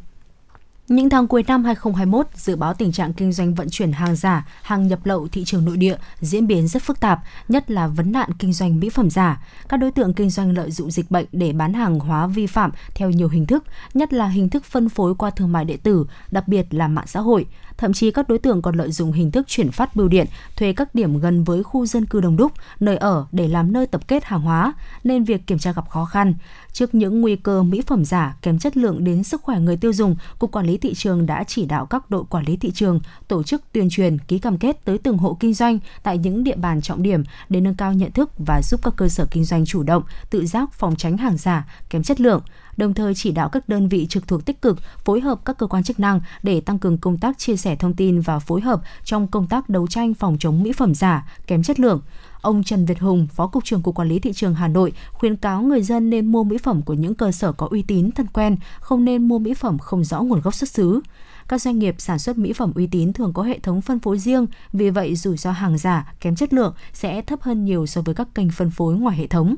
Những 0.88 1.10
tháng 1.10 1.28
cuối 1.28 1.44
năm 1.48 1.64
2021, 1.64 2.28
dự 2.36 2.56
báo 2.56 2.74
tình 2.74 2.92
trạng 2.92 3.14
kinh 3.14 3.32
doanh 3.32 3.54
vận 3.54 3.70
chuyển 3.70 3.92
hàng 3.92 4.16
giả, 4.16 4.48
hàng 4.62 4.88
nhập 4.88 5.00
lậu 5.06 5.28
thị 5.28 5.44
trường 5.46 5.66
nội 5.66 5.78
địa 5.78 5.96
diễn 6.20 6.48
biến 6.48 6.68
rất 6.68 6.84
phức 6.84 7.00
tạp, 7.00 7.20
nhất 7.48 7.72
là 7.72 7.88
vấn 7.88 8.12
nạn 8.12 8.30
kinh 8.40 8.54
doanh 8.54 8.80
mỹ 8.80 8.90
phẩm 8.90 9.10
giả. 9.10 9.46
Các 9.70 9.78
đối 9.78 9.92
tượng 9.92 10.14
kinh 10.14 10.30
doanh 10.30 10.52
lợi 10.52 10.72
dụng 10.72 10.92
dịch 10.92 11.12
bệnh 11.12 11.26
để 11.32 11.54
bán 11.54 11.74
hàng 11.74 12.00
hóa 12.00 12.28
vi 12.28 12.48
phạm 12.48 12.72
theo 12.96 13.10
nhiều 13.10 13.28
hình 13.30 13.46
thức, 13.46 13.64
nhất 13.94 14.14
là 14.14 14.28
hình 14.28 14.50
thức 14.50 14.66
phân 14.66 14.90
phối 14.90 15.16
qua 15.16 15.30
thương 15.30 15.52
mại 15.52 15.66
điện 15.66 15.80
tử, 15.84 16.06
đặc 16.32 16.48
biệt 16.48 16.74
là 16.74 16.88
mạng 16.88 17.08
xã 17.08 17.20
hội. 17.20 17.46
Thậm 17.78 17.94
chí 17.94 18.12
các 18.12 18.30
đối 18.30 18.40
tượng 18.40 18.62
còn 18.62 18.76
lợi 18.76 18.92
dụng 18.92 19.12
hình 19.12 19.32
thức 19.32 19.48
chuyển 19.48 19.72
phát 19.72 19.96
bưu 19.96 20.08
điện, 20.08 20.28
thuê 20.56 20.74
các 20.74 20.96
điểm 20.96 21.20
gần 21.20 21.44
với 21.44 21.64
khu 21.64 21.86
dân 21.86 22.06
cư 22.06 22.22
đông 22.22 22.38
đúc, 22.38 22.52
nơi 22.80 22.98
ở 22.98 23.26
để 23.32 23.48
làm 23.48 23.74
nơi 23.74 23.88
tập 23.88 24.08
kết 24.08 24.24
hàng 24.24 24.42
hóa, 24.42 24.74
nên 25.04 25.24
việc 25.24 25.48
kiểm 25.48 25.60
tra 25.60 25.72
gặp 25.72 25.90
khó 25.90 26.06
khăn. 26.06 26.34
Trước 26.74 26.96
những 26.96 27.22
nguy 27.22 27.36
cơ 27.36 27.64
mỹ 27.64 27.82
phẩm 27.88 28.06
giả 28.06 28.38
kém 28.42 28.60
chất 28.60 28.78
lượng 28.78 29.04
đến 29.04 29.24
sức 29.24 29.42
khỏe 29.42 29.60
người 29.60 29.78
tiêu 29.78 29.94
dùng, 29.94 30.16
Cục 30.40 30.52
Quản 30.52 30.66
lý 30.66 30.78
thị 30.78 30.94
trường 30.94 31.26
đã 31.26 31.44
chỉ 31.44 31.66
đạo 31.66 31.86
các 31.86 32.10
đội 32.10 32.24
quản 32.30 32.46
lý 32.46 32.58
thị 32.58 32.72
trường 32.72 33.00
tổ 33.28 33.44
chức 33.44 33.62
tuyên 33.72 33.90
truyền, 33.90 34.18
ký 34.18 34.40
cam 34.40 34.58
kết 34.58 34.86
tới 34.86 34.98
từng 34.98 35.18
hộ 35.18 35.38
kinh 35.40 35.54
doanh 35.54 35.80
tại 36.04 36.18
những 36.18 36.44
địa 36.44 36.56
bàn 36.56 36.82
trọng 36.82 37.04
điểm 37.04 37.24
để 37.50 37.62
nâng 37.62 37.76
cao 37.76 37.94
nhận 37.94 38.12
thức 38.12 38.32
và 38.38 38.62
giúp 38.64 38.80
các 38.84 38.94
cơ 38.98 39.08
sở 39.08 39.26
kinh 39.32 39.46
doanh 39.46 39.66
chủ 39.66 39.84
động, 39.84 40.04
tự 40.30 40.46
giác 40.46 40.74
phòng 40.74 40.96
tránh 40.96 41.18
hàng 41.18 41.38
giả 41.38 41.68
kém 41.90 42.04
chất 42.04 42.22
lượng 42.22 42.42
đồng 42.78 42.94
thời 42.94 43.14
chỉ 43.16 43.32
đạo 43.32 43.50
các 43.50 43.70
đơn 43.70 43.90
vị 43.90 44.06
trực 44.10 44.28
thuộc 44.28 44.46
tích 44.46 44.62
cực 44.62 44.80
phối 45.06 45.22
hợp 45.22 45.46
các 45.46 45.58
cơ 45.58 45.68
quan 45.68 45.84
chức 45.84 46.00
năng 46.00 46.22
để 46.44 46.62
tăng 46.62 46.80
cường 46.80 46.98
công 46.98 47.18
tác 47.18 47.38
chia 47.38 47.56
sẻ 47.56 47.76
thông 47.76 47.94
tin 47.94 48.22
và 48.22 48.40
phối 48.40 48.62
hợp 48.62 48.82
trong 49.04 49.28
công 49.28 49.48
tác 49.48 49.70
đấu 49.70 49.88
tranh 49.88 50.14
phòng 50.14 50.38
chống 50.40 50.64
mỹ 50.64 50.72
phẩm 50.72 50.96
giả, 50.96 51.28
kém 51.48 51.64
chất 51.64 51.80
lượng. 51.80 52.02
Ông 52.42 52.64
Trần 52.64 52.86
Việt 52.86 53.00
Hùng, 53.00 53.28
Phó 53.28 53.48
Cục 53.48 53.64
trưởng 53.64 53.82
Cục 53.82 53.96
Quản 53.96 54.08
lý 54.08 54.20
Thị 54.20 54.34
trường 54.34 54.56
Hà 54.56 54.68
Nội, 54.68 54.94
khuyến 55.12 55.36
cáo 55.36 55.62
người 55.62 55.82
dân 55.82 56.10
nên 56.10 56.26
mua 56.26 56.44
mỹ 56.44 56.58
phẩm 56.58 56.82
của 56.82 56.94
những 56.94 57.16
cơ 57.16 57.32
sở 57.32 57.52
có 57.52 57.68
uy 57.72 57.82
tín, 57.82 58.12
thân 58.12 58.28
quen, 58.28 58.58
không 58.80 59.06
nên 59.06 59.28
mua 59.28 59.40
mỹ 59.40 59.54
phẩm 59.54 59.78
không 59.80 60.04
rõ 60.04 60.22
nguồn 60.22 60.42
gốc 60.42 60.56
xuất 60.56 60.70
xứ. 60.70 61.02
Các 61.48 61.62
doanh 61.62 61.80
nghiệp 61.80 61.96
sản 61.98 62.20
xuất 62.20 62.38
mỹ 62.38 62.54
phẩm 62.54 62.72
uy 62.76 62.88
tín 62.88 63.14
thường 63.14 63.34
có 63.34 63.44
hệ 63.44 63.60
thống 63.60 63.82
phân 63.82 64.00
phối 64.00 64.20
riêng, 64.20 64.46
vì 64.74 64.90
vậy 64.90 65.16
rủi 65.16 65.38
ro 65.38 65.52
hàng 65.52 65.78
giả, 65.78 66.14
kém 66.20 66.36
chất 66.36 66.54
lượng 66.54 66.74
sẽ 66.94 67.22
thấp 67.22 67.42
hơn 67.42 67.66
nhiều 67.66 67.86
so 67.86 68.02
với 68.02 68.16
các 68.16 68.28
kênh 68.36 68.50
phân 68.50 68.70
phối 68.70 68.96
ngoài 68.96 69.18
hệ 69.18 69.28
thống. 69.28 69.56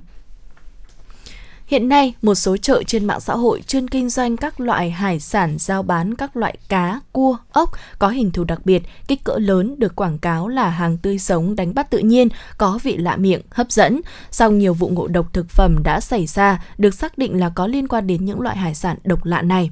Hiện 1.68 1.90
nay, 1.90 2.14
một 2.22 2.36
số 2.36 2.58
chợ 2.58 2.84
trên 2.88 3.06
mạng 3.06 3.20
xã 3.20 3.36
hội 3.36 3.62
chuyên 3.68 3.88
kinh 3.88 4.10
doanh 4.10 4.38
các 4.38 4.60
loại 4.60 4.92
hải 4.92 5.20
sản 5.20 5.56
giao 5.60 5.84
bán 5.84 6.16
các 6.16 6.38
loại 6.38 6.58
cá, 6.70 7.00
cua, 7.12 7.38
ốc 7.52 7.72
có 8.00 8.10
hình 8.10 8.32
thù 8.32 8.44
đặc 8.44 8.60
biệt, 8.66 8.84
kích 9.08 9.24
cỡ 9.24 9.38
lớn 9.38 9.76
được 9.78 9.96
quảng 9.96 10.18
cáo 10.18 10.48
là 10.48 10.70
hàng 10.70 10.98
tươi 10.98 11.20
sống 11.20 11.56
đánh 11.56 11.74
bắt 11.74 11.90
tự 11.90 12.00
nhiên, 12.00 12.28
có 12.58 12.80
vị 12.84 12.98
lạ 12.98 13.16
miệng, 13.16 13.42
hấp 13.50 13.72
dẫn. 13.72 14.02
Song 14.32 14.58
nhiều 14.58 14.74
vụ 14.74 14.90
ngộ 14.90 15.08
độc 15.08 15.34
thực 15.34 15.50
phẩm 15.50 15.76
đã 15.84 16.00
xảy 16.00 16.26
ra, 16.26 16.64
được 16.78 16.94
xác 16.94 17.18
định 17.18 17.40
là 17.40 17.50
có 17.50 17.68
liên 17.68 17.88
quan 17.88 18.08
đến 18.08 18.26
những 18.26 18.42
loại 18.42 18.58
hải 18.58 18.76
sản 18.76 18.98
độc 19.04 19.26
lạ 19.26 19.42
này. 19.42 19.70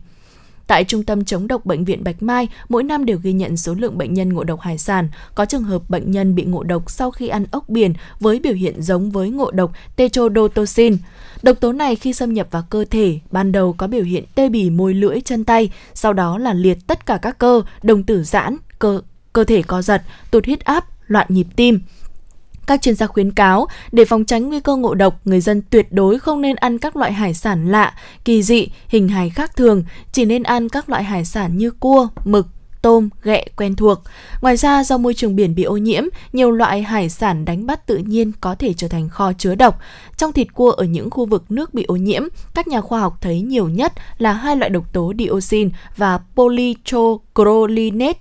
Tại 0.67 0.83
Trung 0.83 1.03
tâm 1.03 1.25
chống 1.25 1.47
độc 1.47 1.65
Bệnh 1.65 1.85
viện 1.85 2.03
Bạch 2.03 2.23
Mai, 2.23 2.47
mỗi 2.69 2.83
năm 2.83 3.05
đều 3.05 3.19
ghi 3.23 3.33
nhận 3.33 3.57
số 3.57 3.73
lượng 3.73 3.97
bệnh 3.97 4.13
nhân 4.13 4.33
ngộ 4.33 4.43
độc 4.43 4.61
hải 4.61 4.77
sản. 4.77 5.09
Có 5.35 5.45
trường 5.45 5.63
hợp 5.63 5.89
bệnh 5.89 6.11
nhân 6.11 6.35
bị 6.35 6.43
ngộ 6.43 6.63
độc 6.63 6.91
sau 6.91 7.11
khi 7.11 7.27
ăn 7.27 7.45
ốc 7.51 7.69
biển 7.69 7.93
với 8.19 8.39
biểu 8.39 8.53
hiện 8.53 8.81
giống 8.81 9.11
với 9.11 9.29
ngộ 9.29 9.51
độc 9.51 9.71
tetrodotoxin. 9.95 10.97
Độc 11.43 11.59
tố 11.59 11.73
này 11.73 11.95
khi 11.95 12.13
xâm 12.13 12.33
nhập 12.33 12.47
vào 12.51 12.63
cơ 12.69 12.85
thể, 12.91 13.19
ban 13.31 13.51
đầu 13.51 13.73
có 13.73 13.87
biểu 13.87 14.03
hiện 14.03 14.23
tê 14.35 14.49
bì 14.49 14.69
môi 14.69 14.93
lưỡi 14.93 15.21
chân 15.21 15.43
tay, 15.43 15.71
sau 15.93 16.13
đó 16.13 16.37
là 16.37 16.53
liệt 16.53 16.77
tất 16.87 17.05
cả 17.05 17.19
các 17.21 17.37
cơ, 17.37 17.61
đồng 17.83 18.03
tử 18.03 18.23
giãn, 18.23 18.57
cơ, 18.79 19.01
cơ 19.33 19.43
thể 19.43 19.61
co 19.61 19.81
giật, 19.81 20.01
tụt 20.31 20.45
huyết 20.45 20.59
áp, 20.59 20.85
loạn 21.07 21.27
nhịp 21.29 21.47
tim. 21.55 21.79
Các 22.67 22.81
chuyên 22.81 22.95
gia 22.95 23.07
khuyến 23.07 23.31
cáo, 23.31 23.67
để 23.91 24.05
phòng 24.05 24.25
tránh 24.25 24.49
nguy 24.49 24.59
cơ 24.59 24.75
ngộ 24.75 24.93
độc, 24.93 25.19
người 25.25 25.41
dân 25.41 25.61
tuyệt 25.69 25.91
đối 25.91 26.19
không 26.19 26.41
nên 26.41 26.55
ăn 26.55 26.77
các 26.77 26.95
loại 26.95 27.13
hải 27.13 27.33
sản 27.33 27.71
lạ, 27.71 27.93
kỳ 28.25 28.43
dị, 28.43 28.67
hình 28.87 29.07
hài 29.07 29.29
khác 29.29 29.55
thường, 29.55 29.83
chỉ 30.11 30.25
nên 30.25 30.43
ăn 30.43 30.69
các 30.69 30.89
loại 30.89 31.03
hải 31.03 31.25
sản 31.25 31.57
như 31.57 31.71
cua, 31.71 32.07
mực, 32.23 32.47
tôm, 32.81 33.09
ghẹ 33.23 33.45
quen 33.55 33.75
thuộc. 33.75 33.99
Ngoài 34.41 34.57
ra, 34.57 34.83
do 34.83 34.97
môi 34.97 35.13
trường 35.13 35.35
biển 35.35 35.55
bị 35.55 35.63
ô 35.63 35.77
nhiễm, 35.77 36.03
nhiều 36.33 36.51
loại 36.51 36.83
hải 36.83 37.09
sản 37.09 37.45
đánh 37.45 37.65
bắt 37.65 37.87
tự 37.87 37.97
nhiên 37.97 38.31
có 38.41 38.55
thể 38.55 38.73
trở 38.73 38.87
thành 38.87 39.09
kho 39.09 39.33
chứa 39.33 39.55
độc. 39.55 39.79
Trong 40.17 40.31
thịt 40.31 40.53
cua 40.53 40.71
ở 40.71 40.83
những 40.83 41.09
khu 41.09 41.25
vực 41.25 41.51
nước 41.51 41.73
bị 41.73 41.83
ô 41.83 41.95
nhiễm, 41.95 42.23
các 42.53 42.67
nhà 42.67 42.81
khoa 42.81 42.99
học 42.99 43.17
thấy 43.21 43.41
nhiều 43.41 43.69
nhất 43.69 43.93
là 44.17 44.33
hai 44.33 44.55
loại 44.55 44.69
độc 44.69 44.93
tố 44.93 45.13
dioxin 45.19 45.69
và 45.97 46.19
polychocrolinate 46.35 48.19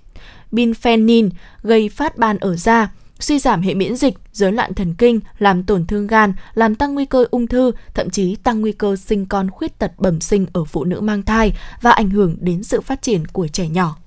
binphenin 0.51 1.29
gây 1.63 1.89
phát 1.89 2.17
ban 2.17 2.37
ở 2.37 2.55
da 2.55 2.89
suy 3.19 3.39
giảm 3.39 3.61
hệ 3.61 3.73
miễn 3.73 3.95
dịch, 3.95 4.13
rối 4.31 4.51
loạn 4.51 4.73
thần 4.73 4.93
kinh, 4.93 5.19
làm 5.37 5.63
tổn 5.63 5.87
thương 5.87 6.07
gan, 6.07 6.33
làm 6.53 6.75
tăng 6.75 6.93
nguy 6.93 7.05
cơ 7.05 7.25
ung 7.31 7.47
thư, 7.47 7.71
thậm 7.93 8.09
chí 8.09 8.35
tăng 8.35 8.61
nguy 8.61 8.71
cơ 8.71 8.95
sinh 8.95 9.25
con 9.25 9.49
khuyết 9.51 9.79
tật 9.79 9.91
bẩm 9.97 10.21
sinh 10.21 10.45
ở 10.53 10.63
phụ 10.65 10.83
nữ 10.83 11.01
mang 11.01 11.23
thai 11.23 11.53
và 11.81 11.91
ảnh 11.91 12.09
hưởng 12.09 12.37
đến 12.39 12.63
sự 12.63 12.81
phát 12.81 13.01
triển 13.01 13.27
của 13.27 13.47
trẻ 13.47 13.67
nhỏ. 13.67 13.97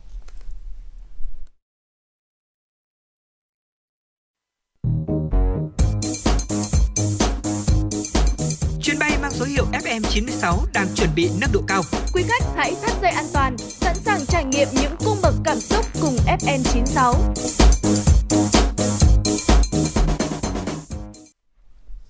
Chuyến 8.82 8.98
bay 8.98 9.18
mang 9.22 9.30
số 9.30 9.44
hiệu 9.44 9.64
FM96 9.72 10.56
đang 10.72 10.86
chuẩn 10.94 11.09
bị 11.14 11.30
nâng 11.40 11.51
độ 11.52 11.60
cao. 11.66 11.82
Quý 12.14 12.22
khách 12.28 12.44
hãy 12.56 12.74
thắt 12.82 12.93
dây 13.02 13.10
an 13.10 13.24
toàn, 13.32 13.59
sẵn 13.59 13.94
sàng 13.94 14.26
trải 14.26 14.44
nghiệm 14.44 14.68
những 14.72 14.97
cung 15.05 15.18
bậc 15.22 15.35
cảm 15.44 15.60
xúc 15.60 15.86
cùng 16.01 16.16
FN96. 16.26 17.14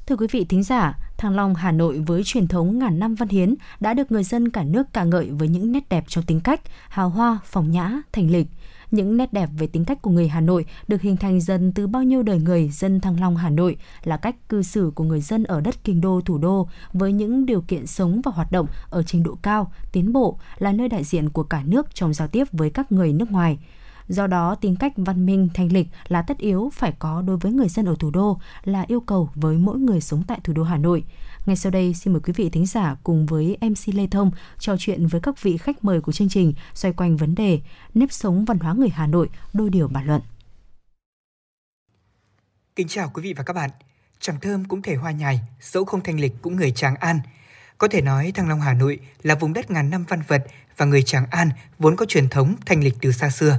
Thưa 0.09 0.17
quý 0.17 0.27
vị 0.31 0.45
thính 0.45 0.63
giả, 0.63 0.99
Thăng 1.17 1.37
Long 1.37 1.55
Hà 1.55 1.73
Nội 1.73 1.99
với 2.07 2.23
truyền 2.25 2.49
thống 2.49 2.79
ngàn 2.79 2.99
năm 2.99 3.15
văn 3.15 3.29
hiến 3.29 3.55
đã 3.81 3.95
được 3.95 4.13
người 4.13 4.25
dân 4.25 4.49
cả 4.49 4.65
nước 4.65 4.87
ca 4.93 5.05
ngợi 5.05 5.31
với 5.31 5.49
những 5.49 5.73
nét 5.73 5.89
đẹp 5.89 6.05
trong 6.09 6.25
tính 6.25 6.41
cách, 6.41 6.61
hào 6.89 7.09
hoa, 7.09 7.39
phong 7.45 7.71
nhã, 7.71 7.93
thành 8.13 8.31
lịch. 8.31 8.47
Những 8.91 9.17
nét 9.17 9.33
đẹp 9.33 9.51
về 9.59 9.67
tính 9.67 9.85
cách 9.85 10.03
của 10.03 10.11
người 10.11 10.29
Hà 10.29 10.41
Nội 10.41 10.65
được 10.89 11.03
hình 11.03 11.17
thành 11.17 11.41
dần 11.41 11.73
từ 11.73 11.87
bao 11.87 12.03
nhiêu 12.03 12.23
đời 12.23 12.39
người 12.39 12.69
dân 12.69 13.01
Thăng 13.01 13.21
Long 13.21 13.37
Hà 13.37 13.51
Nội 13.51 13.77
là 14.05 14.17
cách 14.17 14.49
cư 14.49 14.63
xử 14.63 14.93
của 14.95 15.05
người 15.05 15.21
dân 15.21 15.45
ở 15.45 15.61
đất 15.61 15.85
kinh 15.85 16.01
đô 16.01 16.21
thủ 16.25 16.39
đô 16.39 16.69
với 16.93 17.13
những 17.13 17.47
điều 17.47 17.61
kiện 17.61 17.87
sống 17.87 18.21
và 18.25 18.33
hoạt 18.35 18.53
động 18.53 18.67
ở 18.91 19.03
trình 19.03 19.23
độ 19.23 19.35
cao, 19.43 19.73
tiến 19.93 20.13
bộ 20.13 20.39
là 20.59 20.73
nơi 20.73 20.89
đại 20.89 21.05
diện 21.05 21.29
của 21.29 21.43
cả 21.43 21.63
nước 21.67 21.95
trong 21.95 22.15
giao 22.15 22.29
tiếp 22.29 22.45
với 22.53 22.71
các 22.71 22.93
người 22.93 23.13
nước 23.13 23.31
ngoài. 23.31 23.59
Do 24.09 24.27
đó, 24.27 24.55
tính 24.55 24.77
cách 24.77 24.93
văn 24.97 25.27
minh, 25.27 25.49
thanh 25.55 25.73
lịch 25.73 25.87
là 26.09 26.23
tất 26.23 26.39
yếu 26.39 26.71
phải 26.75 26.93
có 26.99 27.23
đối 27.23 27.37
với 27.37 27.53
người 27.53 27.69
dân 27.69 27.87
ở 27.87 27.95
thủ 27.99 28.11
đô, 28.11 28.39
là 28.65 28.85
yêu 28.89 29.01
cầu 29.01 29.31
với 29.35 29.57
mỗi 29.57 29.79
người 29.79 30.01
sống 30.01 30.23
tại 30.27 30.41
thủ 30.45 30.53
đô 30.53 30.63
Hà 30.63 30.77
Nội. 30.77 31.05
Ngay 31.47 31.57
sau 31.57 31.73
đây, 31.73 31.95
xin 31.95 32.13
mời 32.13 32.21
quý 32.21 32.33
vị 32.37 32.51
thính 32.51 32.67
giả 32.67 32.97
cùng 33.03 33.27
với 33.27 33.57
MC 33.61 33.95
Lê 33.95 34.07
Thông 34.07 34.31
trò 34.59 34.77
chuyện 34.79 35.07
với 35.07 35.21
các 35.21 35.43
vị 35.43 35.57
khách 35.57 35.85
mời 35.85 36.01
của 36.01 36.13
chương 36.13 36.29
trình 36.29 36.55
xoay 36.75 36.93
quanh 36.93 37.17
vấn 37.17 37.35
đề 37.35 37.61
nếp 37.95 38.13
sống 38.13 38.45
văn 38.45 38.59
hóa 38.59 38.73
người 38.73 38.89
Hà 38.89 39.07
Nội, 39.07 39.29
đôi 39.53 39.71
điều 39.71 39.89
bàn 39.89 40.07
luận. 40.07 40.21
Kính 42.77 42.89
chào 42.89 43.11
quý 43.15 43.23
vị 43.23 43.33
và 43.33 43.45
các 43.45 43.53
bạn. 43.53 43.71
chẳng 44.21 44.41
thơm 44.41 44.65
cũng 44.65 44.83
thể 44.83 44.95
hoa 44.95 45.11
nhài, 45.11 45.41
dẫu 45.61 45.85
không 45.85 46.01
thanh 46.03 46.21
lịch 46.21 46.43
cũng 46.43 46.57
người 46.57 46.71
Tràng 46.71 46.97
An. 46.97 47.21
Có 47.79 47.89
thể 47.89 48.01
nói 48.01 48.33
Thăng 48.35 48.49
Long 48.49 48.61
Hà 48.61 48.75
Nội 48.75 48.99
là 49.23 49.35
vùng 49.35 49.53
đất 49.53 49.71
ngàn 49.71 49.91
năm 49.91 50.05
văn 50.09 50.23
vật 50.29 50.47
và 50.77 50.87
người 50.87 51.03
Tràng 51.03 51.27
An 51.31 51.51
vốn 51.79 51.97
có 51.97 52.07
truyền 52.07 52.29
thống 52.29 52.55
thanh 52.67 52.85
lịch 52.85 52.95
từ 53.01 53.13
xa 53.13 53.31
xưa. 53.31 53.59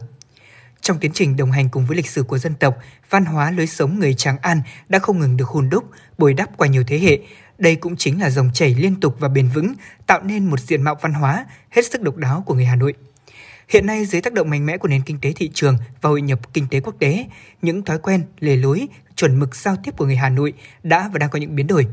Trong 0.81 0.99
tiến 0.99 1.11
trình 1.13 1.37
đồng 1.37 1.51
hành 1.51 1.69
cùng 1.69 1.85
với 1.85 1.97
lịch 1.97 2.09
sử 2.09 2.23
của 2.23 2.37
dân 2.37 2.53
tộc, 2.55 2.77
văn 3.09 3.25
hóa 3.25 3.51
lối 3.51 3.67
sống 3.67 3.99
người 3.99 4.13
Tràng 4.13 4.37
An 4.37 4.61
đã 4.89 4.99
không 4.99 5.19
ngừng 5.19 5.37
được 5.37 5.47
hùn 5.47 5.69
đúc, 5.69 5.83
bồi 6.17 6.33
đắp 6.33 6.57
qua 6.57 6.67
nhiều 6.67 6.83
thế 6.87 6.99
hệ. 6.99 7.19
Đây 7.57 7.75
cũng 7.75 7.95
chính 7.95 8.21
là 8.21 8.29
dòng 8.29 8.49
chảy 8.53 8.75
liên 8.75 8.99
tục 8.99 9.15
và 9.19 9.27
bền 9.27 9.49
vững, 9.49 9.73
tạo 10.07 10.21
nên 10.23 10.45
một 10.45 10.59
diện 10.59 10.81
mạo 10.81 10.95
văn 11.01 11.13
hóa 11.13 11.45
hết 11.69 11.85
sức 11.85 12.01
độc 12.01 12.15
đáo 12.15 12.43
của 12.45 12.53
người 12.53 12.65
Hà 12.65 12.75
Nội. 12.75 12.93
Hiện 13.69 13.85
nay 13.85 14.05
dưới 14.05 14.21
tác 14.21 14.33
động 14.33 14.49
mạnh 14.49 14.65
mẽ 14.65 14.77
của 14.77 14.87
nền 14.87 15.01
kinh 15.01 15.19
tế 15.21 15.33
thị 15.35 15.49
trường 15.53 15.77
và 16.01 16.09
hội 16.09 16.21
nhập 16.21 16.53
kinh 16.53 16.67
tế 16.69 16.79
quốc 16.79 16.95
tế, 16.99 17.25
những 17.61 17.83
thói 17.83 17.99
quen, 17.99 18.23
lề 18.39 18.55
lối, 18.55 18.87
chuẩn 19.15 19.39
mực 19.39 19.55
giao 19.55 19.75
tiếp 19.83 19.91
của 19.97 20.05
người 20.05 20.15
Hà 20.15 20.29
Nội 20.29 20.53
đã 20.83 21.09
và 21.13 21.19
đang 21.19 21.29
có 21.29 21.39
những 21.39 21.55
biến 21.55 21.67
đổi. 21.67 21.87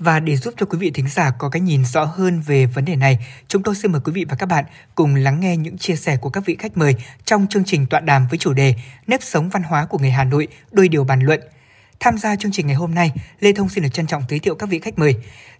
Và 0.00 0.20
để 0.20 0.36
giúp 0.36 0.54
cho 0.56 0.66
quý 0.66 0.78
vị 0.78 0.90
thính 0.90 1.08
giả 1.08 1.30
có 1.30 1.48
cái 1.48 1.60
nhìn 1.60 1.84
rõ 1.84 2.04
hơn 2.04 2.40
về 2.40 2.66
vấn 2.66 2.84
đề 2.84 2.96
này, 2.96 3.18
chúng 3.48 3.62
tôi 3.62 3.74
xin 3.74 3.92
mời 3.92 4.00
quý 4.04 4.12
vị 4.12 4.24
và 4.28 4.36
các 4.36 4.46
bạn 4.46 4.64
cùng 4.94 5.14
lắng 5.14 5.40
nghe 5.40 5.56
những 5.56 5.78
chia 5.78 5.96
sẻ 5.96 6.16
của 6.16 6.30
các 6.30 6.46
vị 6.46 6.56
khách 6.58 6.76
mời 6.76 6.94
trong 7.24 7.46
chương 7.46 7.64
trình 7.64 7.86
tọa 7.86 8.00
đàm 8.00 8.26
với 8.30 8.38
chủ 8.38 8.52
đề 8.52 8.74
Nếp 9.06 9.22
sống 9.22 9.48
văn 9.48 9.62
hóa 9.62 9.86
của 9.86 9.98
người 9.98 10.10
Hà 10.10 10.24
Nội, 10.24 10.48
đôi 10.70 10.88
điều 10.88 11.04
bàn 11.04 11.20
luận. 11.20 11.40
Tham 12.00 12.18
gia 12.18 12.36
chương 12.36 12.52
trình 12.52 12.66
ngày 12.66 12.76
hôm 12.76 12.94
nay, 12.94 13.12
Lê 13.40 13.52
Thông 13.52 13.68
xin 13.68 13.84
được 13.84 13.90
trân 13.92 14.06
trọng 14.06 14.22
giới 14.28 14.38
thiệu 14.38 14.54
các 14.54 14.68
vị 14.68 14.78
khách 14.78 14.98
mời. 14.98 15.14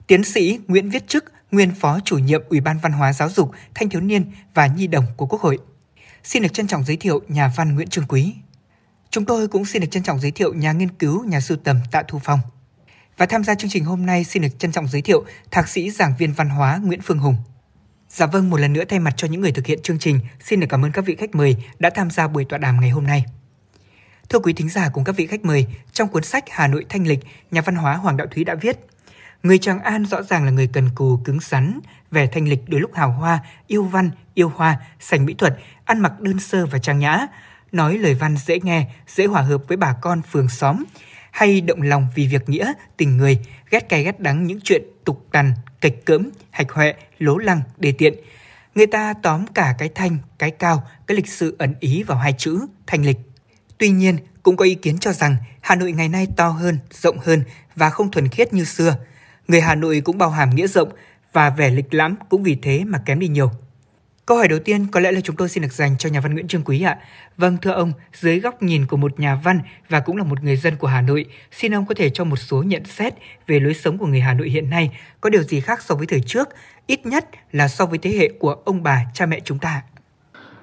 Tiến 0.06 0.24
sĩ 0.24 0.58
Nguyễn 0.68 0.90
Viết 0.90 1.08
Trức, 1.08 1.24
nguyên 1.50 1.74
phó 1.74 2.00
chủ 2.04 2.18
nhiệm 2.18 2.42
Ủy 2.48 2.60
ban 2.60 2.78
Văn 2.78 2.92
hóa 2.92 3.12
Giáo 3.12 3.30
dục, 3.30 3.50
Thanh 3.74 3.88
thiếu 3.88 4.00
niên 4.00 4.32
và 4.54 4.66
Nhi 4.66 4.86
đồng 4.86 5.04
của 5.16 5.26
Quốc 5.26 5.40
hội. 5.40 5.58
Xin 6.24 6.42
được 6.42 6.52
trân 6.52 6.66
trọng 6.66 6.84
giới 6.84 6.96
thiệu 6.96 7.20
nhà 7.28 7.52
văn 7.56 7.74
Nguyễn 7.74 7.88
Trường 7.88 8.06
Quý. 8.08 8.34
Chúng 9.10 9.24
tôi 9.24 9.48
cũng 9.48 9.64
xin 9.64 9.82
được 9.82 9.88
trân 9.90 10.02
trọng 10.02 10.20
giới 10.20 10.30
thiệu 10.30 10.54
nhà 10.54 10.72
nghiên 10.72 10.90
cứu, 10.90 11.24
nhà 11.24 11.40
sưu 11.40 11.56
tầm 11.56 11.76
Tạ 11.90 12.02
Thu 12.08 12.18
Phong. 12.24 12.40
Và 13.20 13.26
tham 13.26 13.44
gia 13.44 13.54
chương 13.54 13.70
trình 13.70 13.84
hôm 13.84 14.06
nay 14.06 14.24
xin 14.24 14.42
được 14.42 14.58
trân 14.58 14.72
trọng 14.72 14.88
giới 14.88 15.02
thiệu 15.02 15.24
Thạc 15.50 15.68
sĩ 15.68 15.90
giảng 15.90 16.14
viên 16.18 16.32
văn 16.32 16.48
hóa 16.48 16.80
Nguyễn 16.84 17.00
Phương 17.02 17.18
Hùng. 17.18 17.36
Dạ 18.08 18.26
vâng, 18.26 18.50
một 18.50 18.60
lần 18.60 18.72
nữa 18.72 18.84
thay 18.88 18.98
mặt 18.98 19.14
cho 19.16 19.28
những 19.28 19.40
người 19.40 19.52
thực 19.52 19.66
hiện 19.66 19.82
chương 19.82 19.98
trình, 19.98 20.20
xin 20.40 20.60
được 20.60 20.66
cảm 20.70 20.84
ơn 20.84 20.92
các 20.92 21.04
vị 21.04 21.16
khách 21.16 21.34
mời 21.34 21.56
đã 21.78 21.90
tham 21.90 22.10
gia 22.10 22.28
buổi 22.28 22.44
tọa 22.44 22.58
đàm 22.58 22.80
ngày 22.80 22.90
hôm 22.90 23.06
nay. 23.06 23.24
Thưa 24.28 24.38
quý 24.38 24.52
thính 24.52 24.68
giả 24.68 24.88
cùng 24.92 25.04
các 25.04 25.16
vị 25.16 25.26
khách 25.26 25.44
mời, 25.44 25.66
trong 25.92 26.08
cuốn 26.08 26.22
sách 26.22 26.44
Hà 26.50 26.66
Nội 26.66 26.86
Thanh 26.88 27.06
Lịch, 27.06 27.20
nhà 27.50 27.60
văn 27.60 27.74
hóa 27.74 27.96
Hoàng 27.96 28.16
Đạo 28.16 28.26
Thúy 28.30 28.44
đã 28.44 28.54
viết 28.54 28.78
Người 29.42 29.58
Tràng 29.58 29.80
An 29.80 30.06
rõ 30.06 30.22
ràng 30.22 30.44
là 30.44 30.50
người 30.50 30.70
cần 30.72 30.90
cù, 30.94 31.16
cứng 31.24 31.40
rắn, 31.40 31.80
vẻ 32.10 32.26
thanh 32.26 32.48
lịch 32.48 32.68
đôi 32.68 32.80
lúc 32.80 32.94
hào 32.94 33.12
hoa, 33.12 33.38
yêu 33.66 33.84
văn, 33.84 34.10
yêu 34.34 34.52
hoa, 34.56 34.78
sành 35.00 35.26
mỹ 35.26 35.34
thuật, 35.34 35.56
ăn 35.84 36.00
mặc 36.00 36.20
đơn 36.20 36.40
sơ 36.40 36.66
và 36.66 36.78
trang 36.78 36.98
nhã, 36.98 37.26
nói 37.72 37.98
lời 37.98 38.14
văn 38.14 38.36
dễ 38.36 38.58
nghe, 38.62 38.86
dễ 39.08 39.26
hòa 39.26 39.42
hợp 39.42 39.60
với 39.68 39.76
bà 39.76 39.94
con 40.00 40.22
phường 40.22 40.48
xóm, 40.48 40.84
hay 41.30 41.60
động 41.60 41.82
lòng 41.82 42.08
vì 42.14 42.26
việc 42.26 42.48
nghĩa, 42.48 42.72
tình 42.96 43.16
người, 43.16 43.38
ghét 43.70 43.88
cay 43.88 44.04
ghét 44.04 44.20
đắng 44.20 44.46
những 44.46 44.60
chuyện 44.64 44.82
tục 45.04 45.26
tằn, 45.32 45.52
kịch 45.80 46.06
cỡm, 46.06 46.30
hạch 46.50 46.70
hoẹ, 46.70 46.94
lố 47.18 47.36
lăng, 47.36 47.60
đề 47.76 47.92
tiện. 47.92 48.14
Người 48.74 48.86
ta 48.86 49.14
tóm 49.22 49.46
cả 49.46 49.74
cái 49.78 49.90
thanh, 49.94 50.18
cái 50.38 50.50
cao, 50.50 50.82
cái 51.06 51.16
lịch 51.16 51.28
sự 51.28 51.56
ẩn 51.58 51.74
ý 51.80 52.02
vào 52.02 52.18
hai 52.18 52.34
chữ 52.38 52.60
thanh 52.86 53.04
lịch. 53.04 53.18
Tuy 53.78 53.88
nhiên, 53.88 54.16
cũng 54.42 54.56
có 54.56 54.64
ý 54.64 54.74
kiến 54.74 54.98
cho 54.98 55.12
rằng 55.12 55.36
Hà 55.60 55.74
Nội 55.74 55.92
ngày 55.92 56.08
nay 56.08 56.26
to 56.36 56.48
hơn, 56.48 56.78
rộng 56.90 57.18
hơn 57.18 57.42
và 57.76 57.90
không 57.90 58.10
thuần 58.10 58.28
khiết 58.28 58.52
như 58.52 58.64
xưa. 58.64 58.96
Người 59.48 59.60
Hà 59.60 59.74
Nội 59.74 60.00
cũng 60.04 60.18
bao 60.18 60.30
hàm 60.30 60.50
nghĩa 60.50 60.66
rộng 60.66 60.88
và 61.32 61.50
vẻ 61.50 61.70
lịch 61.70 61.94
lãm 61.94 62.16
cũng 62.28 62.42
vì 62.42 62.58
thế 62.62 62.84
mà 62.84 63.02
kém 63.06 63.18
đi 63.18 63.28
nhiều. 63.28 63.50
Câu 64.30 64.38
hỏi 64.38 64.48
đầu 64.48 64.58
tiên 64.58 64.86
có 64.86 65.00
lẽ 65.00 65.12
là 65.12 65.20
chúng 65.20 65.36
tôi 65.36 65.48
xin 65.48 65.62
được 65.62 65.72
dành 65.72 65.98
cho 65.98 66.08
nhà 66.08 66.20
văn 66.20 66.32
Nguyễn 66.32 66.48
Trương 66.48 66.62
Quý 66.64 66.82
ạ. 66.82 66.98
Vâng 67.36 67.56
thưa 67.62 67.70
ông, 67.70 67.92
dưới 68.14 68.40
góc 68.40 68.62
nhìn 68.62 68.86
của 68.86 68.96
một 68.96 69.20
nhà 69.20 69.34
văn 69.34 69.60
và 69.88 70.00
cũng 70.00 70.16
là 70.16 70.24
một 70.24 70.42
người 70.42 70.56
dân 70.56 70.76
của 70.76 70.86
Hà 70.86 71.00
Nội, 71.00 71.24
xin 71.52 71.74
ông 71.74 71.86
có 71.86 71.94
thể 71.94 72.10
cho 72.10 72.24
một 72.24 72.36
số 72.36 72.62
nhận 72.62 72.84
xét 72.84 73.14
về 73.46 73.60
lối 73.60 73.74
sống 73.74 73.98
của 73.98 74.06
người 74.06 74.20
Hà 74.20 74.34
Nội 74.34 74.48
hiện 74.48 74.70
nay 74.70 74.98
có 75.20 75.30
điều 75.30 75.42
gì 75.42 75.60
khác 75.60 75.82
so 75.82 75.94
với 75.94 76.06
thời 76.06 76.20
trước, 76.20 76.48
ít 76.86 77.06
nhất 77.06 77.28
là 77.52 77.68
so 77.68 77.86
với 77.86 77.98
thế 77.98 78.10
hệ 78.10 78.28
của 78.38 78.52
ông 78.64 78.82
bà 78.82 79.04
cha 79.14 79.26
mẹ 79.26 79.40
chúng 79.44 79.58
ta. 79.58 79.82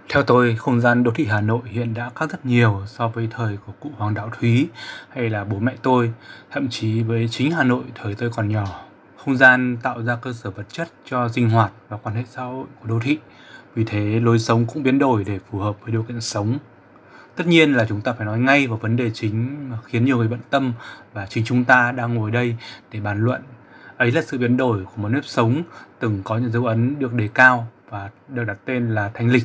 Theo 0.09 0.23
tôi, 0.23 0.55
không 0.55 0.81
gian 0.81 1.03
đô 1.03 1.11
thị 1.11 1.25
Hà 1.25 1.41
Nội 1.41 1.61
hiện 1.71 1.93
đã 1.93 2.09
khác 2.15 2.31
rất 2.31 2.45
nhiều 2.45 2.81
so 2.87 3.07
với 3.07 3.27
thời 3.31 3.57
của 3.65 3.73
cụ 3.79 3.91
Hoàng 3.97 4.13
Đạo 4.13 4.29
Thúy 4.39 4.67
hay 5.09 5.29
là 5.29 5.43
bố 5.43 5.59
mẹ 5.59 5.73
tôi, 5.83 6.11
thậm 6.51 6.69
chí 6.69 7.01
với 7.01 7.27
chính 7.31 7.51
Hà 7.51 7.63
Nội 7.63 7.83
thời 7.95 8.15
tôi 8.15 8.29
còn 8.29 8.49
nhỏ. 8.49 8.85
Không 9.17 9.37
gian 9.37 9.77
tạo 9.83 10.03
ra 10.03 10.15
cơ 10.15 10.33
sở 10.33 10.51
vật 10.51 10.65
chất 10.69 10.87
cho 11.05 11.29
sinh 11.29 11.49
hoạt 11.49 11.71
và 11.89 11.97
quan 11.97 12.15
hệ 12.15 12.23
xã 12.29 12.41
hội 12.41 12.65
của 12.81 12.87
đô 12.87 12.99
thị. 12.99 13.17
Vì 13.77 13.83
thế, 13.83 14.19
lối 14.19 14.39
sống 14.39 14.65
cũng 14.65 14.83
biến 14.83 14.99
đổi 14.99 15.23
để 15.23 15.39
phù 15.51 15.59
hợp 15.59 15.77
với 15.81 15.91
điều 15.91 16.03
kiện 16.03 16.21
sống. 16.21 16.57
Tất 17.35 17.47
nhiên 17.47 17.73
là 17.73 17.85
chúng 17.89 18.01
ta 18.01 18.13
phải 18.13 18.25
nói 18.25 18.39
ngay 18.39 18.67
vào 18.67 18.77
vấn 18.77 18.95
đề 18.95 19.11
chính 19.13 19.69
mà 19.69 19.77
khiến 19.85 20.05
nhiều 20.05 20.17
người 20.17 20.27
bận 20.27 20.39
tâm 20.49 20.73
và 21.13 21.25
chính 21.25 21.45
chúng 21.45 21.63
ta 21.63 21.91
đang 21.91 22.13
ngồi 22.13 22.31
đây 22.31 22.55
để 22.91 22.99
bàn 22.99 23.25
luận. 23.25 23.41
Ấy 23.97 24.11
là 24.11 24.21
sự 24.21 24.37
biến 24.37 24.57
đổi 24.57 24.83
của 24.83 25.01
một 25.01 25.09
nếp 25.09 25.25
sống 25.25 25.63
từng 25.99 26.21
có 26.23 26.37
những 26.37 26.51
dấu 26.51 26.65
ấn 26.65 26.99
được 26.99 27.13
đề 27.13 27.29
cao 27.33 27.67
và 27.89 28.09
được 28.27 28.43
đặt 28.43 28.57
tên 28.65 28.89
là 28.89 29.11
thanh 29.13 29.31
lịch 29.31 29.43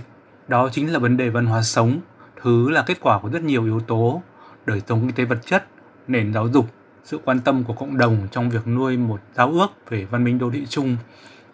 đó 0.49 0.69
chính 0.73 0.93
là 0.93 0.99
vấn 0.99 1.17
đề 1.17 1.29
văn 1.29 1.47
hóa 1.47 1.63
sống, 1.63 2.01
thứ 2.43 2.71
là 2.71 2.83
kết 2.87 2.99
quả 3.01 3.19
của 3.19 3.29
rất 3.29 3.43
nhiều 3.43 3.65
yếu 3.65 3.81
tố, 3.81 4.23
đời 4.67 4.83
sống 4.89 5.01
kinh 5.01 5.13
tế 5.13 5.25
vật 5.25 5.47
chất, 5.47 5.67
nền 6.09 6.35
giáo 6.35 6.49
dục, 6.49 6.67
sự 7.05 7.19
quan 7.25 7.41
tâm 7.41 7.65
của 7.65 7.73
cộng 7.73 7.99
đồng 7.99 8.29
trong 8.31 8.51
việc 8.51 8.67
nuôi 8.67 8.97
một 8.97 9.21
giáo 9.35 9.51
ước 9.51 9.91
về 9.91 10.05
văn 10.05 10.25
minh 10.25 10.39
đô 10.39 10.51
thị 10.51 10.67
chung, 10.69 10.97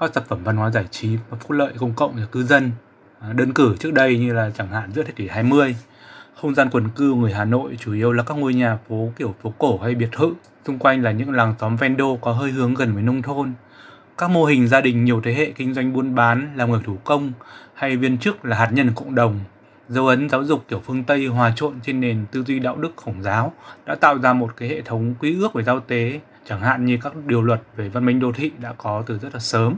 các 0.00 0.10
sản 0.14 0.24
phẩm 0.28 0.44
văn 0.44 0.56
hóa 0.56 0.70
giải 0.70 0.84
trí 0.90 1.16
và 1.30 1.38
phúc 1.40 1.50
lợi 1.50 1.72
công 1.78 1.94
cộng 1.94 2.16
cho 2.16 2.26
cư 2.32 2.42
dân. 2.42 2.70
À, 3.20 3.32
Đơn 3.32 3.52
cử 3.52 3.76
trước 3.80 3.92
đây 3.92 4.18
như 4.18 4.32
là 4.32 4.50
chẳng 4.50 4.68
hạn 4.68 4.92
giữa 4.92 5.02
thế 5.02 5.12
kỷ 5.12 5.28
20, 5.28 5.76
không 6.34 6.54
gian 6.54 6.70
quần 6.70 6.88
cư 6.88 7.14
người 7.14 7.32
Hà 7.32 7.44
Nội 7.44 7.76
chủ 7.80 7.92
yếu 7.92 8.12
là 8.12 8.22
các 8.22 8.36
ngôi 8.36 8.54
nhà 8.54 8.78
phố 8.88 9.12
kiểu 9.18 9.34
phố 9.42 9.52
cổ 9.58 9.78
hay 9.78 9.94
biệt 9.94 10.08
thự, 10.12 10.34
xung 10.66 10.78
quanh 10.78 11.02
là 11.02 11.10
những 11.10 11.30
làng 11.30 11.54
xóm 11.60 11.76
ven 11.76 11.96
đô 11.96 12.16
có 12.16 12.32
hơi 12.32 12.50
hướng 12.50 12.74
gần 12.74 12.94
với 12.94 13.02
nông 13.02 13.22
thôn. 13.22 13.52
Các 14.18 14.30
mô 14.30 14.44
hình 14.44 14.68
gia 14.68 14.80
đình 14.80 15.04
nhiều 15.04 15.20
thế 15.24 15.34
hệ 15.34 15.50
kinh 15.50 15.74
doanh 15.74 15.92
buôn 15.92 16.14
bán, 16.14 16.52
làm 16.56 16.70
người 16.70 16.80
thủ 16.84 16.96
công 17.04 17.32
hay 17.74 17.96
viên 17.96 18.18
chức 18.18 18.44
là 18.44 18.56
hạt 18.56 18.68
nhân 18.72 18.90
cộng 18.94 19.14
đồng. 19.14 19.40
Dấu 19.88 20.06
ấn 20.06 20.28
giáo 20.28 20.44
dục 20.44 20.64
kiểu 20.68 20.80
phương 20.80 21.04
Tây 21.04 21.26
hòa 21.26 21.52
trộn 21.56 21.74
trên 21.82 22.00
nền 22.00 22.26
tư 22.32 22.44
duy 22.46 22.58
đạo 22.58 22.76
đức 22.76 22.92
khổng 22.96 23.22
giáo 23.22 23.52
đã 23.86 23.94
tạo 23.94 24.18
ra 24.18 24.32
một 24.32 24.56
cái 24.56 24.68
hệ 24.68 24.82
thống 24.82 25.14
quy 25.20 25.40
ước 25.40 25.54
về 25.54 25.64
giao 25.64 25.80
tế, 25.80 26.20
chẳng 26.48 26.60
hạn 26.60 26.84
như 26.84 26.98
các 27.02 27.12
điều 27.26 27.42
luật 27.42 27.62
về 27.76 27.88
văn 27.88 28.06
minh 28.06 28.20
đô 28.20 28.32
thị 28.32 28.52
đã 28.60 28.72
có 28.78 29.02
từ 29.06 29.18
rất 29.18 29.34
là 29.34 29.40
sớm. 29.40 29.74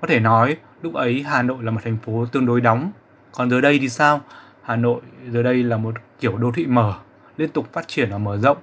Có 0.00 0.08
thể 0.08 0.20
nói, 0.20 0.56
lúc 0.82 0.94
ấy 0.94 1.22
Hà 1.22 1.42
Nội 1.42 1.64
là 1.64 1.70
một 1.70 1.80
thành 1.84 1.96
phố 2.06 2.26
tương 2.26 2.46
đối 2.46 2.60
đóng. 2.60 2.92
Còn 3.32 3.50
giờ 3.50 3.60
đây 3.60 3.78
thì 3.78 3.88
sao? 3.88 4.20
Hà 4.62 4.76
Nội 4.76 5.00
giờ 5.30 5.42
đây 5.42 5.62
là 5.62 5.76
một 5.76 5.94
kiểu 6.20 6.36
đô 6.36 6.52
thị 6.52 6.66
mở, 6.66 6.94
liên 7.36 7.50
tục 7.50 7.72
phát 7.72 7.88
triển 7.88 8.10
và 8.10 8.18
mở 8.18 8.38
rộng, 8.38 8.56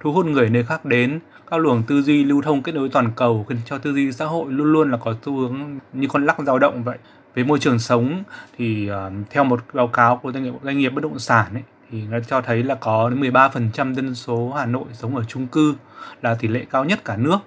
thu 0.00 0.12
hút 0.12 0.26
người 0.26 0.48
nơi 0.48 0.64
khác 0.64 0.84
đến, 0.84 1.20
các 1.50 1.56
luồng 1.60 1.82
tư 1.82 2.02
duy 2.02 2.24
lưu 2.24 2.42
thông 2.42 2.62
kết 2.62 2.74
nối 2.74 2.88
toàn 2.88 3.10
cầu 3.16 3.46
khiến 3.48 3.58
cho 3.64 3.78
tư 3.78 3.92
duy 3.92 4.12
xã 4.12 4.24
hội 4.24 4.52
luôn 4.52 4.72
luôn 4.72 4.90
là 4.90 4.96
có 4.96 5.14
xu 5.22 5.36
hướng 5.36 5.78
như 5.92 6.08
con 6.08 6.26
lắc 6.26 6.36
dao 6.46 6.58
động 6.58 6.84
vậy 6.84 6.98
với 7.34 7.44
môi 7.44 7.58
trường 7.58 7.78
sống 7.78 8.22
thì 8.56 8.90
uh, 8.90 9.12
theo 9.30 9.44
một 9.44 9.60
báo 9.72 9.88
cáo 9.88 10.16
của 10.16 10.32
doanh 10.32 10.44
nghiệp 10.44 10.52
doanh 10.62 10.78
nghiệp 10.78 10.88
bất 10.88 11.02
động 11.02 11.18
sản 11.18 11.46
ấy, 11.54 11.62
thì 11.90 12.02
nó 12.10 12.18
cho 12.20 12.40
thấy 12.40 12.62
là 12.62 12.74
có 12.74 13.10
đến 13.10 13.20
13% 13.20 13.94
dân 13.94 14.14
số 14.14 14.52
Hà 14.56 14.66
Nội 14.66 14.84
sống 14.92 15.16
ở 15.16 15.24
chung 15.24 15.46
cư 15.46 15.74
là 16.22 16.34
tỷ 16.34 16.48
lệ 16.48 16.66
cao 16.70 16.84
nhất 16.84 17.04
cả 17.04 17.16
nước. 17.16 17.38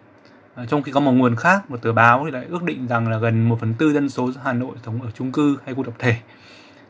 À, 0.56 0.66
trong 0.66 0.84
khi 0.84 0.92
có 0.92 1.00
một 1.00 1.12
nguồn 1.12 1.36
khác, 1.36 1.72
một 1.72 1.82
tờ 1.82 1.94
báo 1.94 2.22
thì 2.26 2.32
lại 2.32 2.46
ước 2.50 2.64
định 2.64 2.88
rằng 2.88 3.08
là 3.08 3.18
gần 3.18 3.50
1 3.50 3.60
phần 3.60 3.74
tư 3.74 3.94
dân 3.94 4.10
số 4.10 4.30
Hà 4.44 4.54
Nội 4.54 4.76
sống 4.86 5.02
ở 5.02 5.08
chung 5.12 5.32
cư 5.32 5.58
hay 5.66 5.76
khu 5.76 5.84
tập 5.84 5.94
thể. 6.00 6.16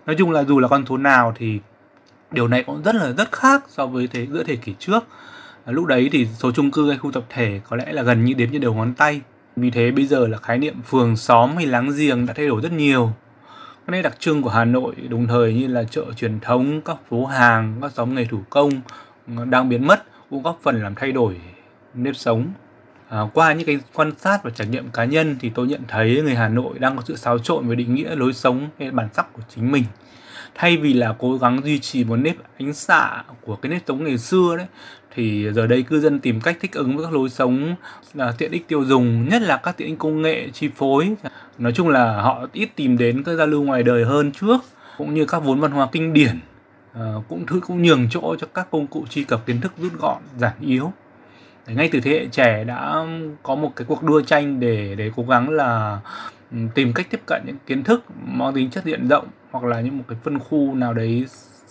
Nói 0.06 0.15
chung 0.19 0.32
là 0.32 0.44
dù 0.44 0.60
là 0.60 0.68
con 0.68 0.86
số 0.86 0.98
nào 0.98 1.34
thì 1.38 1.60
điều 2.32 2.48
này 2.48 2.64
cũng 2.64 2.84
rất 2.84 2.95
là 2.95 3.11
rất 3.11 3.32
khác 3.32 3.64
so 3.68 3.88
với 3.88 4.07
thế 4.07 4.28
giữa 4.32 4.44
thế 4.44 4.56
kỷ 4.56 4.76
trước. 4.80 5.03
À, 5.65 5.72
lúc 5.72 5.86
đấy 5.86 6.10
thì 6.11 6.28
số 6.38 6.52
chung 6.52 6.72
cư 6.72 6.90
hay 6.90 6.98
khu 6.98 7.11
tập 7.11 7.23
thể 7.30 7.61
có 7.69 7.76
lẽ 7.76 7.94
là 7.94 8.03
gần 8.03 8.26
như 8.26 8.34
đếm 8.34 8.52
như 8.52 8.60
đầu 8.60 8.73
ngón 8.73 8.94
tay 8.94 9.22
vì 9.56 9.72
thế 9.72 9.91
bây 9.91 10.06
giờ 10.06 10.28
là 10.28 10.38
khái 10.38 10.57
niệm 10.57 10.82
phường 10.82 11.15
xóm 11.15 11.56
hay 11.56 11.65
láng 11.65 11.91
giềng 11.98 12.26
đã 12.26 12.34
thay 12.34 12.48
đổi 12.48 12.61
rất 12.61 12.72
nhiều. 12.72 13.11
Các 13.91 13.97
nét 13.97 14.01
đặc 14.01 14.19
trưng 14.19 14.41
của 14.41 14.49
Hà 14.49 14.65
Nội 14.65 14.95
đồng 15.09 15.27
thời 15.27 15.53
như 15.53 15.68
là 15.68 15.84
chợ 15.84 16.05
truyền 16.18 16.39
thống, 16.39 16.81
các 16.81 16.97
phố 17.09 17.26
hàng, 17.26 17.77
các 17.81 17.91
xóm 17.91 18.15
nghề 18.15 18.26
thủ 18.26 18.39
công 18.49 18.72
đang 19.49 19.69
biến 19.69 19.88
mất 19.88 20.03
cũng 20.30 20.43
góp 20.43 20.59
phần 20.63 20.84
làm 20.84 20.95
thay 20.95 21.11
đổi 21.11 21.35
nếp 21.93 22.15
sống. 22.15 22.45
À, 23.09 23.22
qua 23.34 23.53
những 23.53 23.68
cái 23.68 23.80
quan 23.93 24.11
sát 24.18 24.43
và 24.43 24.49
trải 24.49 24.68
nghiệm 24.68 24.89
cá 24.89 25.05
nhân 25.05 25.35
thì 25.39 25.51
tôi 25.55 25.68
nhận 25.68 25.81
thấy 25.88 26.22
người 26.23 26.35
Hà 26.35 26.49
Nội 26.49 26.80
đang 26.80 26.95
có 26.95 27.03
sự 27.05 27.15
xáo 27.15 27.39
trộn 27.39 27.68
với 27.68 27.76
định 27.76 27.95
nghĩa 27.95 28.15
lối 28.15 28.34
sống 28.34 28.69
hay 28.80 28.91
bản 28.91 29.07
sắc 29.13 29.34
của 29.34 29.41
chính 29.55 29.72
mình 29.72 29.84
thay 30.55 30.77
vì 30.77 30.93
là 30.93 31.15
cố 31.19 31.38
gắng 31.38 31.61
duy 31.63 31.80
trì 31.80 32.03
một 32.03 32.15
nếp 32.15 32.35
ánh 32.59 32.73
xạ 32.73 33.23
của 33.41 33.55
cái 33.55 33.69
nếp 33.69 33.81
sống 33.88 34.03
ngày 34.03 34.18
xưa 34.18 34.55
đấy 34.57 34.68
thì 35.15 35.47
giờ 35.53 35.68
đây 35.68 35.84
cư 35.84 35.99
dân 35.99 36.19
tìm 36.19 36.41
cách 36.41 36.57
thích 36.61 36.72
ứng 36.73 36.97
với 36.97 37.05
các 37.05 37.13
lối 37.13 37.30
sống 37.30 37.76
là 38.13 38.34
tiện 38.38 38.51
ích 38.51 38.68
tiêu 38.68 38.85
dùng 38.85 39.30
nhất 39.30 39.41
là 39.41 39.57
các 39.57 39.77
tiện 39.77 39.88
ích 39.88 39.99
công 39.99 40.22
nghệ 40.22 40.49
chi 40.53 40.69
phối 40.76 41.15
nói 41.62 41.72
chung 41.72 41.90
là 41.90 42.22
họ 42.22 42.48
ít 42.54 42.70
tìm 42.76 42.98
đến 42.98 43.24
các 43.24 43.36
giao 43.36 43.48
lưu 43.48 43.64
ngoài 43.64 43.84
đời 43.84 44.06
hơn 44.06 44.32
trước 44.32 44.58
cũng 44.98 45.14
như 45.14 45.26
các 45.26 45.40
vốn 45.40 45.60
văn 45.60 45.72
hóa 45.72 45.88
kinh 45.92 46.14
điển 46.14 46.40
uh, 47.00 47.24
cũng 47.30 47.46
thứ 47.46 47.60
cũng 47.68 47.82
nhường 47.82 48.08
chỗ 48.10 48.36
cho 48.40 48.48
các 48.54 48.68
công 48.72 48.88
cụ 48.88 49.06
truy 49.10 49.24
cập 49.24 49.46
kiến 49.46 49.62
thức 49.62 49.74
rút 49.78 49.94
gọn 50.00 50.22
giản 50.38 50.54
yếu. 50.62 50.92
Để 51.68 51.74
ngay 51.74 51.90
từ 51.92 52.00
thế 52.00 52.12
hệ 52.12 52.28
trẻ 52.32 52.64
đã 52.64 53.06
có 53.44 53.56
một 53.56 53.76
cái 53.76 53.86
cuộc 53.86 54.04
đua 54.04 54.22
tranh 54.22 54.60
để 54.60 54.96
để 54.96 55.12
cố 55.16 55.24
gắng 55.24 55.50
là 55.50 56.00
ừ, 56.52 56.58
tìm 56.76 56.94
cách 56.94 57.08
tiếp 57.10 57.22
cận 57.26 57.42
những 57.46 57.58
kiến 57.68 57.84
thức 57.84 58.04
mang 58.26 58.54
tính 58.54 58.70
chất 58.70 58.86
diện 58.86 59.08
rộng 59.08 59.28
hoặc 59.52 59.64
là 59.64 59.82
những 59.82 59.98
một 59.98 60.04
cái 60.08 60.18
phân 60.24 60.40
khu 60.40 60.76
nào 60.76 60.94
đấy 60.94 61.26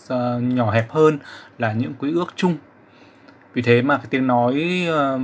uh, 0.04 0.42
nhỏ 0.42 0.70
hẹp 0.70 0.90
hơn 0.90 1.18
là 1.58 1.72
những 1.72 1.92
quy 1.98 2.12
ước 2.12 2.32
chung 2.36 2.56
vì 3.54 3.62
thế 3.62 3.82
mà 3.82 3.96
cái 3.96 4.06
tiếng 4.10 4.26
nói 4.26 4.86
uh, 4.88 5.20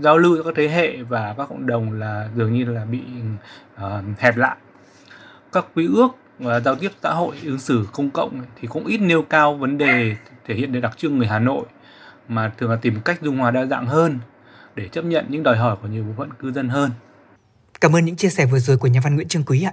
giao 0.00 0.18
lưu 0.18 0.36
giữa 0.36 0.42
các 0.42 0.54
thế 0.56 0.68
hệ 0.68 1.02
và 1.02 1.34
các 1.38 1.48
cộng 1.48 1.66
đồng 1.66 1.92
là 1.92 2.28
dường 2.36 2.52
như 2.52 2.64
là 2.64 2.84
bị 2.84 3.00
uh, 3.76 4.18
hẹp 4.18 4.36
lại 4.36 4.56
các 5.52 5.66
quy 5.74 5.86
ước 5.86 6.08
và 6.38 6.60
giao 6.60 6.74
tiếp 6.74 6.92
xã 7.02 7.12
hội 7.12 7.36
ứng 7.44 7.58
xử 7.58 7.86
công 7.92 8.10
cộng 8.10 8.42
thì 8.60 8.68
cũng 8.68 8.86
ít 8.86 8.98
nêu 8.98 9.22
cao 9.22 9.54
vấn 9.54 9.78
đề 9.78 10.16
thể 10.46 10.54
hiện 10.54 10.72
được 10.72 10.80
đặc 10.80 10.92
trưng 10.96 11.18
người 11.18 11.26
Hà 11.26 11.38
Nội 11.38 11.64
mà 12.28 12.52
thường 12.58 12.70
là 12.70 12.76
tìm 12.76 13.00
cách 13.04 13.22
dung 13.22 13.38
hòa 13.38 13.50
đa 13.50 13.66
dạng 13.66 13.86
hơn 13.86 14.18
để 14.74 14.88
chấp 14.88 15.04
nhận 15.04 15.24
những 15.28 15.42
đòi 15.42 15.56
hỏi 15.56 15.76
của 15.82 15.88
nhiều 15.88 16.04
bộ 16.04 16.12
phận 16.16 16.30
cư 16.38 16.52
dân 16.52 16.68
hơn. 16.68 16.90
Cảm 17.80 17.96
ơn 17.96 18.04
những 18.04 18.16
chia 18.16 18.28
sẻ 18.28 18.46
vừa 18.46 18.58
rồi 18.58 18.76
của 18.76 18.88
nhà 18.88 19.00
văn 19.04 19.14
Nguyễn 19.14 19.28
Trương 19.28 19.44
Quý 19.44 19.62
ạ. 19.62 19.72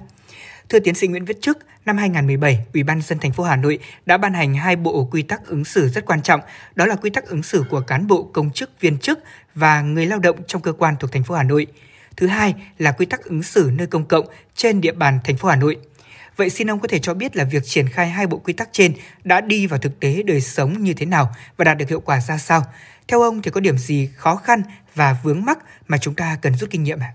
Thưa 0.69 0.79
tiến 0.79 0.95
sĩ 0.95 1.07
Nguyễn 1.07 1.25
Viết 1.25 1.41
Trức, 1.41 1.57
năm 1.85 1.97
2017, 1.97 2.65
Ủy 2.73 2.83
ban 2.83 3.01
dân 3.01 3.19
thành 3.19 3.31
phố 3.31 3.43
Hà 3.43 3.55
Nội 3.55 3.79
đã 4.05 4.17
ban 4.17 4.33
hành 4.33 4.55
hai 4.55 4.75
bộ 4.75 5.07
quy 5.11 5.21
tắc 5.21 5.45
ứng 5.45 5.65
xử 5.65 5.89
rất 5.89 6.05
quan 6.05 6.21
trọng, 6.21 6.41
đó 6.75 6.85
là 6.85 6.95
quy 6.95 7.09
tắc 7.09 7.25
ứng 7.25 7.43
xử 7.43 7.63
của 7.69 7.81
cán 7.81 8.07
bộ, 8.07 8.23
công 8.33 8.51
chức, 8.51 8.69
viên 8.79 8.97
chức 8.97 9.19
và 9.55 9.81
người 9.81 10.05
lao 10.05 10.19
động 10.19 10.35
trong 10.47 10.61
cơ 10.61 10.73
quan 10.73 10.95
thuộc 10.99 11.11
thành 11.11 11.23
phố 11.23 11.35
Hà 11.35 11.43
Nội. 11.43 11.67
Thứ 12.17 12.27
hai 12.27 12.53
là 12.77 12.91
quy 12.91 13.05
tắc 13.05 13.23
ứng 13.23 13.43
xử 13.43 13.71
nơi 13.73 13.87
công 13.87 14.05
cộng 14.05 14.25
trên 14.55 14.81
địa 14.81 14.91
bàn 14.91 15.19
thành 15.23 15.37
phố 15.37 15.49
Hà 15.49 15.55
Nội. 15.55 15.77
Vậy 16.35 16.49
xin 16.49 16.71
ông 16.71 16.79
có 16.79 16.87
thể 16.87 16.99
cho 16.99 17.13
biết 17.13 17.35
là 17.35 17.43
việc 17.43 17.63
triển 17.65 17.89
khai 17.89 18.09
hai 18.09 18.27
bộ 18.27 18.37
quy 18.37 18.53
tắc 18.53 18.69
trên 18.71 18.93
đã 19.23 19.41
đi 19.41 19.67
vào 19.67 19.79
thực 19.79 19.99
tế 19.99 20.23
đời 20.23 20.41
sống 20.41 20.83
như 20.83 20.93
thế 20.93 21.05
nào 21.05 21.35
và 21.57 21.65
đạt 21.65 21.77
được 21.77 21.89
hiệu 21.89 21.99
quả 21.99 22.21
ra 22.21 22.37
sao? 22.37 22.65
Theo 23.07 23.21
ông 23.21 23.41
thì 23.41 23.51
có 23.51 23.61
điểm 23.61 23.77
gì 23.77 24.09
khó 24.15 24.35
khăn 24.35 24.61
và 24.95 25.17
vướng 25.23 25.45
mắc 25.45 25.57
mà 25.87 25.97
chúng 25.97 26.15
ta 26.15 26.37
cần 26.41 26.55
rút 26.55 26.69
kinh 26.69 26.83
nghiệm 26.83 26.99
ạ? 26.99 27.13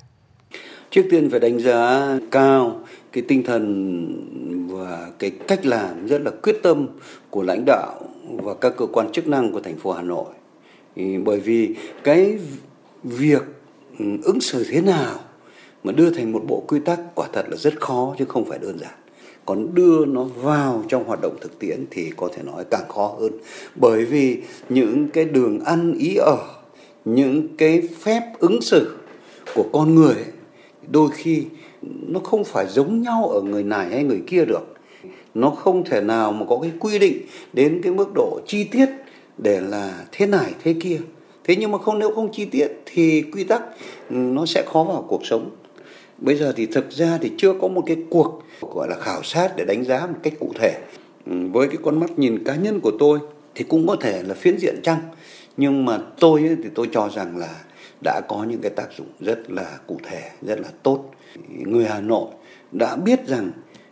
Trước 0.93 1.03
tiên 1.11 1.31
phải 1.31 1.41
đánh 1.41 1.59
giá 1.59 2.09
cao 2.31 2.81
cái 3.13 3.25
tinh 3.29 3.43
thần 3.43 4.69
và 4.71 5.11
cái 5.19 5.31
cách 5.31 5.67
làm 5.67 6.07
rất 6.07 6.23
là 6.25 6.31
quyết 6.43 6.57
tâm 6.63 6.87
của 7.31 7.43
lãnh 7.43 7.65
đạo 7.67 8.01
và 8.29 8.55
các 8.55 8.73
cơ 8.77 8.87
quan 8.87 9.13
chức 9.13 9.29
năng 9.29 9.53
của 9.53 9.61
thành 9.61 9.77
phố 9.77 9.93
Hà 9.93 10.03
Nội. 10.03 10.33
Bởi 11.25 11.41
vì 11.41 11.75
cái 12.05 12.39
việc 13.03 13.43
ừ, 13.99 14.05
ứng 14.25 14.41
xử 14.41 14.67
thế 14.71 14.81
nào 14.81 15.21
mà 15.85 15.93
đưa 15.93 16.11
thành 16.11 16.33
một 16.33 16.43
bộ 16.47 16.65
quy 16.69 16.81
tắc 16.85 17.01
quả 17.15 17.29
thật 17.33 17.47
là 17.49 17.57
rất 17.57 17.81
khó 17.81 18.15
chứ 18.19 18.25
không 18.25 18.45
phải 18.45 18.59
đơn 18.59 18.79
giản 18.79 18.95
còn 19.47 19.75
đưa 19.75 20.05
nó 20.05 20.25
vào 20.25 20.85
trong 20.89 21.05
hoạt 21.05 21.21
động 21.23 21.37
thực 21.41 21.59
tiễn 21.59 21.85
thì 21.91 22.11
có 22.17 22.29
thể 22.35 22.43
nói 22.43 22.65
càng 22.71 22.89
khó 22.89 23.17
hơn 23.21 23.33
bởi 23.75 24.05
vì 24.05 24.43
những 24.69 25.09
cái 25.09 25.25
đường 25.25 25.61
ăn 25.65 25.95
ý 25.99 26.17
ở 26.17 26.39
những 27.05 27.49
cái 27.57 27.83
phép 28.01 28.23
ứng 28.39 28.61
xử 28.61 28.97
của 29.55 29.65
con 29.73 29.95
người 29.95 30.15
ấy, 30.15 30.33
đôi 30.91 31.11
khi 31.15 31.45
nó 31.83 32.21
không 32.21 32.45
phải 32.45 32.67
giống 32.69 33.03
nhau 33.03 33.29
ở 33.29 33.41
người 33.41 33.63
này 33.63 33.89
hay 33.91 34.05
người 34.05 34.23
kia 34.27 34.45
được. 34.45 34.75
Nó 35.35 35.51
không 35.51 35.85
thể 35.85 36.01
nào 36.01 36.33
mà 36.33 36.47
có 36.49 36.59
cái 36.63 36.71
quy 36.81 36.99
định 36.99 37.23
đến 37.53 37.81
cái 37.83 37.93
mức 37.93 38.15
độ 38.15 38.41
chi 38.47 38.65
tiết 38.65 38.89
để 39.39 39.61
là 39.61 40.05
thế 40.13 40.27
này 40.27 40.53
thế 40.63 40.75
kia. 40.81 40.99
Thế 41.45 41.57
nhưng 41.57 41.71
mà 41.71 41.79
không 41.79 41.99
nếu 41.99 42.15
không 42.15 42.33
chi 42.33 42.45
tiết 42.45 42.69
thì 42.87 43.23
quy 43.23 43.45
tắc 43.45 43.63
ừ, 44.11 44.17
nó 44.17 44.47
sẽ 44.47 44.65
khó 44.67 44.85
vào 44.85 45.05
cuộc 45.09 45.27
sống. 45.27 45.51
Bây 46.19 46.37
giờ 46.37 46.53
thì 46.57 46.67
thực 46.67 46.91
ra 46.91 47.19
thì 47.23 47.33
chưa 47.37 47.53
có 47.61 47.69
một 47.69 47.83
cái 47.87 47.97
cuộc 48.11 48.43
gọi 48.61 48.89
là 48.89 48.97
khảo 48.97 49.23
sát 49.23 49.53
để 49.57 49.65
đánh 49.65 49.85
giá 49.85 50.07
một 50.07 50.19
cách 50.23 50.33
cụ 50.41 50.53
thể. 50.55 50.79
Ừ, 51.27 51.33
với 51.53 51.69
cái 51.69 51.77
con 51.83 52.01
mắt 52.01 52.19
nhìn 52.19 52.45
cá 52.45 52.55
nhân 52.55 52.81
của 52.81 52.93
tôi 52.99 53.19
thì 53.55 53.65
cũng 53.65 53.87
có 53.87 53.97
thể 54.01 54.23
là 54.23 54.35
phiến 54.35 54.59
diện 54.59 54.81
chăng. 54.83 54.99
Nhưng 55.57 55.85
mà 55.85 55.99
tôi 56.21 56.41
ấy, 56.41 56.57
thì 56.63 56.69
tôi 56.75 56.89
cho 56.93 57.09
rằng 57.15 57.37
là 57.37 57.55
đã 58.05 58.21
có 58.29 58.45
những 58.45 58.61
cái 58.61 58.71
tác 58.71 58.89
dụng 58.99 59.07
rất 59.21 59.51
là 59.51 59.79
cụ 59.87 59.99
thể, 60.03 60.31
rất 60.43 60.61
là 60.61 60.69
tốt. 60.83 61.11
Người 61.49 61.85
hà 61.85 62.01
nội 62.01 62.27
đã 62.73 62.97
biết 62.97 63.27
rằng 63.27 63.51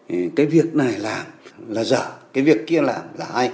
ừ, 0.09 0.17
cái 0.37 0.47
việc 0.47 0.75
này 0.75 0.99
làm 0.99 1.27
là 1.69 1.85
dở, 1.85 2.11
cái 2.33 2.45
việc 2.45 2.67
kia 2.67 2.83
làm 2.83 3.03
là 3.19 3.27
hay. 3.33 3.51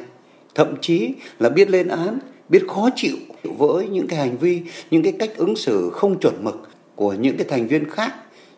Thậm 0.55 0.75
chí 0.81 1.15
là 1.39 1.49
biết 1.49 1.71
lên 1.71 1.89
án, 1.89 2.19
biết 2.49 2.63
khó 2.69 2.89
chịu 2.97 3.17
với 3.43 3.89
những 3.89 4.07
cái 4.07 4.19
hành 4.19 4.39
vi, 4.39 4.63
những 4.91 5.03
cái 5.03 5.13
cách 5.13 5.31
ứng 5.37 5.57
xử 5.57 5.91
không 5.93 6.21
chuẩn 6.21 6.45
mực 6.45 6.69
của 6.95 7.13
những 7.13 7.37
cái 7.37 7.47
thành 7.51 7.67
viên 7.67 7.91
khác 7.91 8.15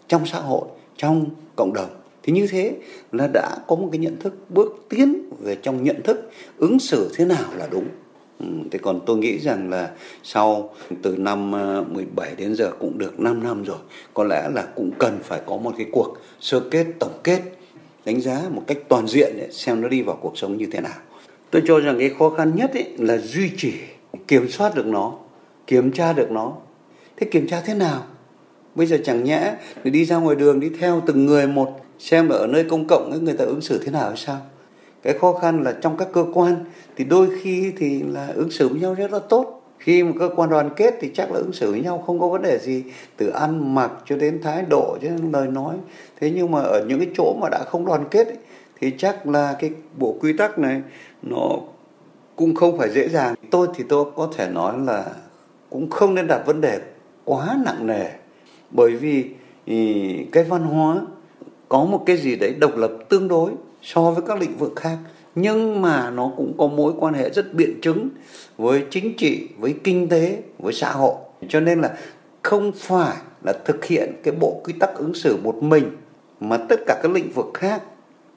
trong 0.09 0.27
xã 0.27 0.39
hội, 0.39 0.69
trong 0.97 1.27
cộng 1.57 1.73
đồng. 1.73 1.91
Thì 2.23 2.33
như 2.33 2.47
thế 2.47 2.73
là 3.13 3.29
đã 3.35 3.57
có 3.67 3.77
một 3.77 3.89
cái 3.93 3.99
nhận 3.99 4.17
thức 4.17 4.35
bước 4.49 4.87
tiến 4.89 5.31
về 5.41 5.57
trong 5.63 5.85
nhận 5.85 6.03
thức 6.03 6.31
ứng 6.57 6.79
xử 6.79 7.11
thế 7.15 7.25
nào 7.25 7.45
là 7.57 7.69
đúng. 7.71 7.89
Ừ, 8.41 8.47
thế 8.71 8.79
còn 8.83 9.01
tôi 9.07 9.19
nghĩ 9.19 9.39
rằng 9.39 9.71
là 9.71 9.91
sau 10.23 10.75
từ 11.03 11.17
năm 11.17 11.53
ờ, 11.53 11.85
17 11.93 12.35
đến 12.37 12.55
giờ 12.55 12.71
cũng 12.79 12.99
được 12.99 13.21
5 13.21 13.45
năm 13.45 13.65
rồi 13.65 13.79
có 14.15 14.25
lẽ 14.25 14.49
là 14.55 14.67
cũng 14.77 14.91
cần 14.99 15.19
phải 15.23 15.41
có 15.47 15.57
một 15.57 15.75
cái 15.79 15.87
cuộc 15.93 16.17
sơ 16.41 16.61
kết 16.61 16.87
tổng 16.99 17.19
kết 17.25 17.41
đánh 18.05 18.21
giá 18.21 18.43
một 18.51 18.63
cách 18.67 18.79
toàn 18.89 19.09
diện 19.09 19.33
để 19.37 19.49
xem 19.51 19.81
nó 19.81 19.89
đi 19.89 20.03
vào 20.03 20.19
cuộc 20.21 20.39
sống 20.39 20.57
như 20.57 20.67
thế 20.73 20.81
nào. 20.81 20.99
Tôi 21.51 21.63
cho 21.67 21.81
rằng 21.81 21.99
cái 21.99 22.11
khó 22.19 22.31
khăn 22.31 22.53
nhất 22.57 22.71
ấy 22.75 22.87
là 22.99 23.19
duy 23.19 23.51
trì 23.57 23.73
kiểm 24.29 24.49
soát 24.49 24.75
được 24.75 24.87
nó 24.87 25.15
kiểm 25.67 25.93
tra 25.93 26.13
được 26.13 26.31
nó. 26.31 26.53
Thế 27.17 27.27
kiểm 27.31 27.49
tra 27.49 27.61
thế 27.61 27.75
nào? 27.75 28.05
Bây 28.75 28.87
giờ 28.87 28.99
chẳng 29.05 29.25
nhẽ 29.25 29.57
đi 29.85 30.05
ra 30.05 30.17
ngoài 30.17 30.37
đường 30.37 30.61
đi 30.61 30.71
theo 30.81 31.03
từng 31.07 31.27
người 31.27 31.47
một 31.47 31.69
xem 31.99 32.29
ở 32.29 32.47
nơi 32.47 32.65
công 32.65 32.87
cộng 32.87 33.25
người 33.25 33.35
ta 33.35 33.45
ứng 33.45 33.61
xử 33.61 33.83
thế 33.85 33.93
nào 33.93 34.09
hay 34.09 34.17
sao? 34.17 34.41
Cái 35.03 35.19
khó 35.19 35.33
khăn 35.33 35.63
là 35.63 35.73
trong 35.81 35.97
các 35.97 36.09
cơ 36.13 36.25
quan 36.35 36.65
thì 36.97 37.05
đôi 37.05 37.29
khi 37.41 37.73
thì 37.77 38.03
là 38.03 38.27
ứng 38.35 38.51
xử 38.51 38.69
với 38.69 38.81
nhau 38.81 38.95
rất 38.95 39.13
là 39.13 39.19
tốt. 39.19 39.55
Khi 39.79 40.03
mà 40.03 40.13
cơ 40.19 40.31
quan 40.37 40.51
đoàn 40.51 40.71
kết 40.77 40.95
thì 41.01 41.11
chắc 41.15 41.33
là 41.33 41.39
ứng 41.39 41.53
xử 41.53 41.71
với 41.71 41.81
nhau 41.81 42.03
không 42.07 42.21
có 42.21 42.29
vấn 42.29 42.43
đề 42.43 42.59
gì 42.59 42.85
từ 43.17 43.29
ăn 43.29 43.75
mặc 43.75 43.93
cho 44.05 44.17
đến 44.17 44.41
thái 44.43 44.65
độ 44.71 44.99
cho 45.03 45.09
đến 45.09 45.33
lời 45.33 45.47
nói. 45.47 45.77
Thế 46.21 46.33
nhưng 46.37 46.51
mà 46.51 46.61
ở 46.61 46.85
những 46.89 46.99
cái 46.99 47.09
chỗ 47.17 47.37
mà 47.41 47.49
đã 47.49 47.65
không 47.65 47.87
đoàn 47.87 48.05
kết 48.11 48.27
ấy, 48.27 48.37
thì 48.81 48.93
chắc 48.99 49.27
là 49.27 49.57
cái 49.61 49.71
bộ 49.97 50.17
quy 50.21 50.33
tắc 50.33 50.59
này 50.59 50.83
nó 51.23 51.51
cũng 52.37 52.55
không 52.55 52.79
phải 52.79 52.89
dễ 52.91 53.09
dàng. 53.09 53.35
Tôi 53.51 53.69
thì 53.75 53.85
tôi 53.89 54.05
có 54.17 54.29
thể 54.37 54.51
nói 54.51 54.75
là 54.79 55.05
cũng 55.71 55.91
không 55.91 56.15
nên 56.15 56.27
đặt 56.27 56.43
vấn 56.47 56.61
đề 56.61 56.81
quá 57.25 57.59
nặng 57.65 57.87
nề 57.87 58.07
bởi 58.71 58.97
vì 58.97 59.25
cái 60.33 60.45
văn 60.45 60.63
hóa 60.63 61.01
có 61.69 61.85
một 61.85 62.03
cái 62.07 62.17
gì 62.17 62.37
đấy 62.37 62.55
độc 62.59 62.77
lập 62.77 62.93
tương 63.09 63.29
đối 63.29 63.51
so 63.95 64.11
với 64.11 64.23
các 64.27 64.39
lĩnh 64.39 64.57
vực 64.59 64.73
khác. 64.77 64.99
Nhưng 65.35 65.83
mà 65.83 66.11
nó 66.11 66.33
cũng 66.37 66.55
có 66.59 66.67
mối 66.67 66.93
quan 66.99 67.15
hệ 67.15 67.31
rất 67.31 67.55
biện 67.55 67.81
chứng 67.83 68.09
với 68.57 68.85
chính 68.91 69.17
trị 69.17 69.49
với 69.59 69.75
kinh 69.85 70.09
tế 70.09 70.43
với 70.59 70.73
xã 70.73 70.93
hội. 70.93 71.15
Cho 71.49 71.61
nên 71.61 71.81
là 71.81 71.97
không 72.43 72.73
phải 72.77 73.17
là 73.43 73.53
thực 73.65 73.85
hiện 73.85 74.13
cái 74.23 74.35
bộ 74.41 74.61
quy 74.65 74.73
tắc 74.81 74.95
ứng 74.95 75.15
xử 75.15 75.37
một 75.37 75.63
mình 75.63 75.97
mà 76.41 76.57
tất 76.57 76.81
cả 76.87 77.01
các 77.03 77.13
lĩnh 77.13 77.33
vực 77.33 77.47
khác. 77.55 77.83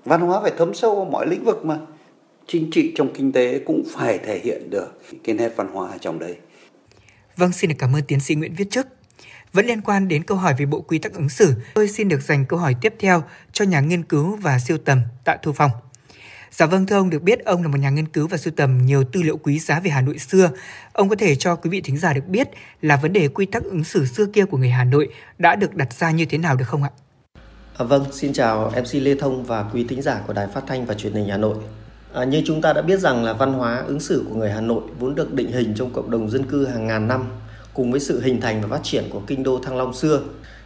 Văn 0.05 0.21
hóa 0.21 0.41
phải 0.41 0.51
thấm 0.57 0.73
sâu 0.73 0.95
vào 0.95 1.05
mọi 1.05 1.27
lĩnh 1.27 1.43
vực 1.43 1.65
mà. 1.65 1.77
Chính 2.47 2.71
trị 2.71 2.93
trong 2.95 3.13
kinh 3.13 3.31
tế 3.31 3.59
cũng 3.59 3.83
phải 3.89 4.17
thể 4.17 4.39
hiện 4.39 4.69
được 4.69 5.01
cái 5.23 5.35
nét 5.35 5.53
văn 5.55 5.67
hóa 5.73 5.89
ở 5.89 5.97
trong 5.97 6.19
đây 6.19 6.35
Vâng, 7.35 7.51
xin 7.51 7.69
được 7.69 7.75
cảm 7.79 7.95
ơn 7.95 8.01
tiến 8.07 8.19
sĩ 8.19 8.35
Nguyễn 8.35 8.53
Viết 8.53 8.71
Chức. 8.71 8.87
Vẫn 9.53 9.65
liên 9.65 9.81
quan 9.81 10.07
đến 10.07 10.23
câu 10.23 10.37
hỏi 10.37 10.55
về 10.57 10.65
bộ 10.65 10.81
quy 10.81 10.99
tắc 10.99 11.13
ứng 11.13 11.29
xử, 11.29 11.53
tôi 11.73 11.87
xin 11.87 12.09
được 12.09 12.21
dành 12.21 12.45
câu 12.45 12.59
hỏi 12.59 12.75
tiếp 12.81 12.93
theo 12.99 13.23
cho 13.51 13.65
nhà 13.65 13.79
nghiên 13.79 14.03
cứu 14.03 14.35
và 14.35 14.59
siêu 14.59 14.77
tầm 14.85 15.01
Tạ 15.23 15.37
Thu 15.43 15.51
Phong. 15.51 15.71
Dạ 16.51 16.65
vâng 16.65 16.85
thưa 16.85 16.95
ông, 16.95 17.09
được 17.09 17.21
biết 17.23 17.45
ông 17.45 17.61
là 17.61 17.67
một 17.67 17.77
nhà 17.77 17.89
nghiên 17.89 18.07
cứu 18.07 18.27
và 18.27 18.37
sưu 18.37 18.53
tầm 18.57 18.85
nhiều 18.85 19.03
tư 19.03 19.21
liệu 19.21 19.37
quý 19.37 19.59
giá 19.59 19.79
về 19.79 19.91
Hà 19.91 20.01
Nội 20.01 20.17
xưa. 20.17 20.49
Ông 20.93 21.09
có 21.09 21.15
thể 21.15 21.35
cho 21.35 21.55
quý 21.55 21.69
vị 21.69 21.81
thính 21.81 21.97
giả 21.97 22.13
được 22.13 22.27
biết 22.27 22.47
là 22.81 22.95
vấn 22.95 23.13
đề 23.13 23.27
quy 23.27 23.45
tắc 23.45 23.63
ứng 23.63 23.83
xử 23.83 24.05
xưa 24.05 24.25
kia 24.25 24.45
của 24.45 24.57
người 24.57 24.69
Hà 24.69 24.83
Nội 24.83 25.09
đã 25.37 25.55
được 25.55 25.75
đặt 25.75 25.93
ra 25.93 26.11
như 26.11 26.25
thế 26.25 26.37
nào 26.37 26.55
được 26.55 26.65
không 26.67 26.83
ạ? 26.83 26.89
À, 27.77 27.85
vâng, 27.85 28.05
xin 28.11 28.33
chào 28.33 28.71
MC 28.81 28.93
Lê 28.93 29.15
Thông 29.15 29.43
và 29.43 29.63
quý 29.73 29.85
thính 29.89 30.01
giả 30.01 30.21
của 30.27 30.33
Đài 30.33 30.47
Phát 30.47 30.63
thanh 30.67 30.85
và 30.85 30.93
Truyền 30.93 31.13
hình 31.13 31.29
Hà 31.29 31.37
Nội. 31.37 31.57
À, 32.13 32.23
như 32.23 32.43
chúng 32.45 32.61
ta 32.61 32.73
đã 32.73 32.81
biết 32.81 32.99
rằng 32.99 33.23
là 33.23 33.33
văn 33.33 33.53
hóa 33.53 33.83
ứng 33.87 33.99
xử 33.99 34.25
của 34.29 34.35
người 34.35 34.51
Hà 34.51 34.61
Nội 34.61 34.83
vốn 34.99 35.15
được 35.15 35.33
định 35.33 35.51
hình 35.51 35.73
trong 35.75 35.93
cộng 35.93 36.11
đồng 36.11 36.29
dân 36.29 36.43
cư 36.43 36.65
hàng 36.65 36.87
ngàn 36.87 37.07
năm 37.07 37.25
cùng 37.73 37.91
với 37.91 37.99
sự 37.99 38.22
hình 38.22 38.41
thành 38.41 38.61
và 38.61 38.68
phát 38.68 38.84
triển 38.84 39.03
của 39.10 39.22
kinh 39.27 39.43
đô 39.43 39.60
Thăng 39.60 39.77
Long 39.77 39.93
xưa 39.93 40.22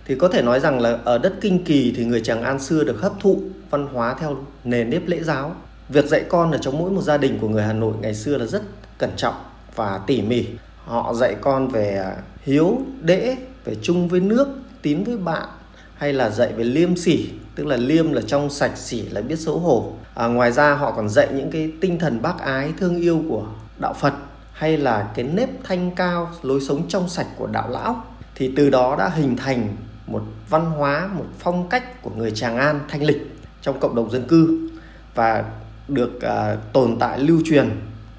thì 0.06 0.16
có 0.16 0.28
thể 0.28 0.42
nói 0.42 0.60
rằng 0.60 0.82
là 0.82 0.98
ở 1.04 1.18
đất 1.18 1.34
Kinh 1.42 1.64
Kỳ 1.64 1.94
thì 1.98 2.06
người 2.06 2.22
Tràng 2.22 2.44
An 2.44 2.60
xưa 2.60 2.84
được 2.84 3.02
hấp 3.02 3.14
thụ 3.20 3.42
văn 3.70 3.88
hóa 3.94 4.16
theo 4.20 4.38
nền 4.64 4.90
nếp 4.90 5.08
lễ 5.08 5.24
giáo. 5.24 5.56
Việc 5.90 6.06
dạy 6.06 6.24
con 6.30 6.52
ở 6.52 6.58
trong 6.58 6.78
mỗi 6.78 6.92
một 6.92 7.02
gia 7.02 7.18
đình 7.18 7.38
của 7.42 7.48
người 7.50 7.64
Hà 7.64 7.74
Nội 7.74 7.94
ngày 8.02 8.14
xưa 8.14 8.38
là 8.38 8.46
rất 8.46 8.62
cẩn 8.98 9.10
trọng 9.18 9.36
và 9.76 10.00
tỉ 10.08 10.22
mỉ. 10.22 10.46
Họ 10.86 11.14
dạy 11.14 11.36
con 11.42 11.68
về 11.68 11.98
à, 11.98 12.16
hiếu, 12.44 12.78
đễ, 13.02 13.38
về 13.66 13.76
chung 13.82 14.08
với 14.08 14.20
nước, 14.20 14.48
tín 14.82 15.04
với 15.04 15.18
bạn 15.18 15.50
hay 15.96 16.14
là 16.14 16.30
dạy 16.30 16.54
về 16.54 16.64
liêm 16.64 16.96
sỉ, 16.96 17.30
tức 17.56 17.68
là 17.68 17.78
liêm 17.78 18.12
là 18.12 18.22
trong 18.28 18.50
sạch, 18.50 18.78
sỉ 18.78 19.02
là 19.02 19.22
biết 19.22 19.40
xấu 19.40 19.60
hổ. 19.60 19.94
À, 20.14 20.28
ngoài 20.28 20.52
ra 20.52 20.74
họ 20.74 20.92
còn 20.92 21.10
dạy 21.10 21.28
những 21.34 21.52
cái 21.52 21.72
tinh 21.82 22.00
thần 22.00 22.22
bác 22.22 22.40
ái, 22.40 22.74
thương 22.80 23.02
yêu 23.02 23.24
của 23.30 23.48
đạo 23.80 23.94
Phật 23.94 24.14
hay 24.56 24.78
là 24.78 25.12
cái 25.16 25.26
nếp 25.26 25.50
thanh 25.64 25.92
cao 25.96 26.32
lối 26.42 26.62
sống 26.62 26.88
trong 26.88 27.10
sạch 27.10 27.28
của 27.38 27.48
đạo 27.48 27.70
lão 27.70 28.04
thì 28.36 28.54
từ 28.56 28.70
đó 28.70 28.96
đã 29.00 29.10
hình 29.10 29.38
thành 29.38 29.76
một 30.08 30.24
văn 30.50 30.66
hóa 30.66 31.10
một 31.14 31.26
phong 31.40 31.70
cách 31.70 32.02
của 32.02 32.12
người 32.16 32.32
tràng 32.32 32.58
an 32.58 32.80
thanh 32.90 33.04
lịch 33.04 33.36
trong 33.62 33.80
cộng 33.80 33.96
đồng 33.96 34.12
dân 34.12 34.28
cư 34.28 34.70
và 35.16 35.44
được 35.88 36.12
uh, 36.18 36.74
tồn 36.74 36.98
tại 37.00 37.20
lưu 37.20 37.42
truyền 37.46 37.70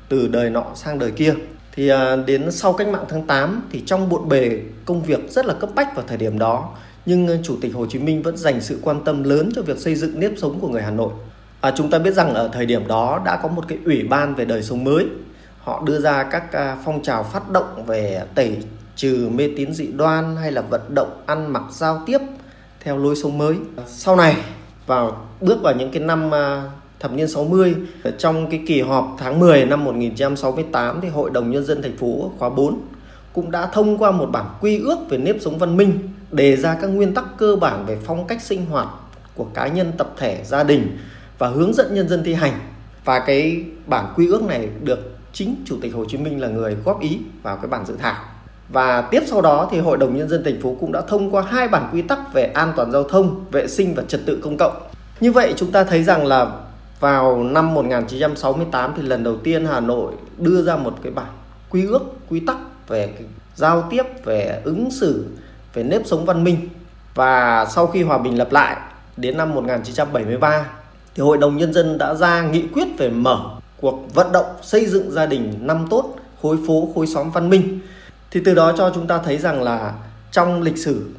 từ 0.09 0.29
đời 0.29 0.51
nọ 0.51 0.65
sang 0.75 0.99
đời 0.99 1.11
kia. 1.11 1.35
Thì 1.73 1.93
uh, 1.93 1.97
đến 2.27 2.53
sau 2.53 2.73
cách 2.73 2.89
mạng 2.89 3.05
tháng 3.09 3.27
8 3.27 3.63
thì 3.71 3.83
trong 3.87 4.09
bộn 4.09 4.29
bề 4.29 4.61
công 4.85 5.03
việc 5.03 5.31
rất 5.31 5.47
là 5.47 5.55
cấp 5.55 5.71
bách 5.75 5.97
vào 5.97 6.05
thời 6.09 6.19
điểm 6.19 6.39
đó 6.39 6.75
nhưng 7.07 7.43
chủ 7.43 7.57
tịch 7.61 7.75
Hồ 7.75 7.87
Chí 7.87 7.99
Minh 7.99 8.23
vẫn 8.23 8.37
dành 8.37 8.61
sự 8.61 8.79
quan 8.83 9.05
tâm 9.05 9.23
lớn 9.23 9.51
cho 9.55 9.63
việc 9.63 9.79
xây 9.79 9.95
dựng 9.95 10.21
nếp 10.21 10.33
sống 10.37 10.61
của 10.61 10.69
người 10.69 10.83
Hà 10.83 10.91
Nội. 10.91 11.13
À, 11.61 11.73
chúng 11.77 11.91
ta 11.91 11.99
biết 11.99 12.15
rằng 12.15 12.35
ở 12.35 12.51
thời 12.53 12.67
điểm 12.67 12.89
đó 12.89 13.23
đã 13.25 13.41
có 13.43 13.49
một 13.49 13.69
cái 13.69 13.79
ủy 13.85 14.03
ban 14.03 14.35
về 14.35 14.45
đời 14.45 14.63
sống 14.63 14.85
mới 14.85 15.07
họ 15.67 15.83
đưa 15.85 16.01
ra 16.01 16.23
các 16.23 16.53
à, 16.53 16.77
phong 16.85 17.03
trào 17.03 17.23
phát 17.23 17.51
động 17.51 17.85
về 17.87 18.23
tẩy 18.35 18.57
trừ 18.97 19.29
mê 19.35 19.51
tín 19.57 19.73
dị 19.75 19.87
đoan 19.87 20.37
hay 20.37 20.53
là 20.53 20.61
vận 20.63 20.95
động 20.95 21.23
ăn 21.27 21.53
mặc 21.53 21.63
giao 21.71 22.03
tiếp 22.07 22.19
theo 22.81 22.99
lối 22.99 23.17
sống 23.17 23.39
mới. 23.39 23.57
Sau 23.87 24.17
này 24.17 24.37
vào 24.87 25.27
bước 25.41 25.63
vào 25.63 25.75
những 25.75 25.91
cái 25.91 26.03
năm 26.03 26.35
à, 26.35 26.63
thập 27.01 27.13
niên 27.13 27.29
60 27.29 27.75
trong 28.19 28.51
cái 28.51 28.63
kỳ 28.67 28.81
họp 28.81 29.17
tháng 29.19 29.41
10 29.41 29.65
năm 29.65 29.85
1968 29.85 31.01
thì 31.01 31.09
Hội 31.09 31.31
đồng 31.31 31.51
nhân 31.51 31.65
dân 31.65 31.83
thành 31.83 31.97
phố 31.97 32.33
khóa 32.39 32.49
4 32.49 32.81
cũng 33.33 33.51
đã 33.51 33.67
thông 33.67 33.99
qua 33.99 34.11
một 34.11 34.27
bản 34.33 34.47
quy 34.61 34.79
ước 34.79 34.99
về 35.11 35.19
nếp 35.19 35.37
sống 35.41 35.59
văn 35.59 35.77
minh, 35.77 35.99
đề 36.31 36.57
ra 36.57 36.77
các 36.81 36.87
nguyên 36.87 37.15
tắc 37.15 37.25
cơ 37.39 37.57
bản 37.57 37.87
về 37.87 37.99
phong 38.05 38.27
cách 38.27 38.43
sinh 38.43 38.67
hoạt 38.67 38.89
của 39.35 39.47
cá 39.55 39.67
nhân, 39.67 39.93
tập 39.99 40.11
thể, 40.17 40.41
gia 40.45 40.63
đình 40.63 40.99
và 41.39 41.49
hướng 41.49 41.75
dẫn 41.75 41.95
nhân 41.95 42.09
dân 42.09 42.25
thi 42.25 42.35
hành. 42.35 42.53
Và 43.05 43.19
cái 43.19 43.65
bản 43.87 44.13
quy 44.17 44.27
ước 44.27 44.43
này 44.43 44.69
được 44.83 45.16
chính 45.37 45.57
Chủ 45.65 45.77
tịch 45.83 45.95
Hồ 45.95 46.05
Chí 46.05 46.19
Minh 46.19 46.41
là 46.41 46.49
người 46.49 46.77
góp 46.85 47.01
ý 47.01 47.19
vào 47.43 47.57
cái 47.57 47.67
bản 47.67 47.87
dự 47.87 47.95
thảo. 47.99 48.25
Và 48.69 49.01
tiếp 49.01 49.23
sau 49.27 49.41
đó 49.41 49.69
thì 49.71 49.79
Hội 49.79 49.97
đồng 49.97 50.17
Nhân 50.17 50.29
dân 50.29 50.45
thành 50.45 50.61
phố 50.61 50.77
cũng 50.81 50.93
đã 50.93 51.01
thông 51.01 51.31
qua 51.31 51.43
hai 51.43 51.69
bản 51.69 51.89
quy 51.93 52.03
tắc 52.03 52.33
về 52.33 52.43
an 52.43 52.73
toàn 52.77 52.93
giao 52.93 53.05
thông, 53.05 53.45
vệ 53.51 53.69
sinh 53.69 53.95
và 53.95 54.03
trật 54.09 54.21
tự 54.27 54.41
công 54.43 54.57
cộng. 54.57 54.83
Như 55.21 55.33
vậy 55.33 55.55
chúng 55.57 55.73
ta 55.73 55.85
thấy 55.85 56.05
rằng 56.05 56.27
là 56.27 56.51
vào 57.01 57.43
năm 57.43 57.75
1968 57.75 58.93
thì 58.97 59.03
lần 59.03 59.25
đầu 59.25 59.37
tiên 59.37 59.67
Hà 59.67 59.81
Nội 59.81 60.13
đưa 60.39 60.63
ra 60.63 60.77
một 60.77 60.95
cái 61.03 61.13
bản 61.13 61.31
quy 61.71 61.87
ước, 61.87 62.03
quy 62.29 62.41
tắc 62.41 62.57
về 62.89 63.15
giao 63.55 63.89
tiếp, 63.91 64.03
về 64.25 64.61
ứng 64.65 64.91
xử, 64.91 65.27
về 65.75 65.83
nếp 65.83 66.03
sống 66.07 66.25
văn 66.25 66.45
minh. 66.45 66.69
Và 67.15 67.67
sau 67.71 67.87
khi 67.87 68.03
hòa 68.03 68.19
bình 68.19 68.39
lập 68.39 68.53
lại 68.53 68.77
đến 69.17 69.37
năm 69.37 69.55
1973 69.55 70.67
thì 71.15 71.23
Hội 71.23 71.39
đồng 71.39 71.57
Nhân 71.57 71.73
dân 71.73 71.99
đã 71.99 72.15
ra 72.15 72.43
nghị 72.43 72.65
quyết 72.73 72.87
về 72.99 73.11
mở 73.11 73.57
cuộc 73.81 74.15
vận 74.15 74.33
động 74.33 74.57
xây 74.63 74.87
dựng 74.87 75.11
gia 75.11 75.27
đình 75.27 75.55
năm 75.61 75.87
tốt, 75.91 76.17
khối 76.43 76.59
phố, 76.67 76.93
khối 76.95 77.07
xóm 77.07 77.31
văn 77.31 77.51
minh. 77.51 77.81
Thì 78.31 78.41
từ 78.45 78.55
đó 78.55 78.73
cho 78.77 78.93
chúng 78.95 79.07
ta 79.07 79.19
thấy 79.19 79.39
rằng 79.39 79.63
là 79.63 79.95
trong 80.33 80.63
lịch 80.63 80.79
sử 80.79 81.11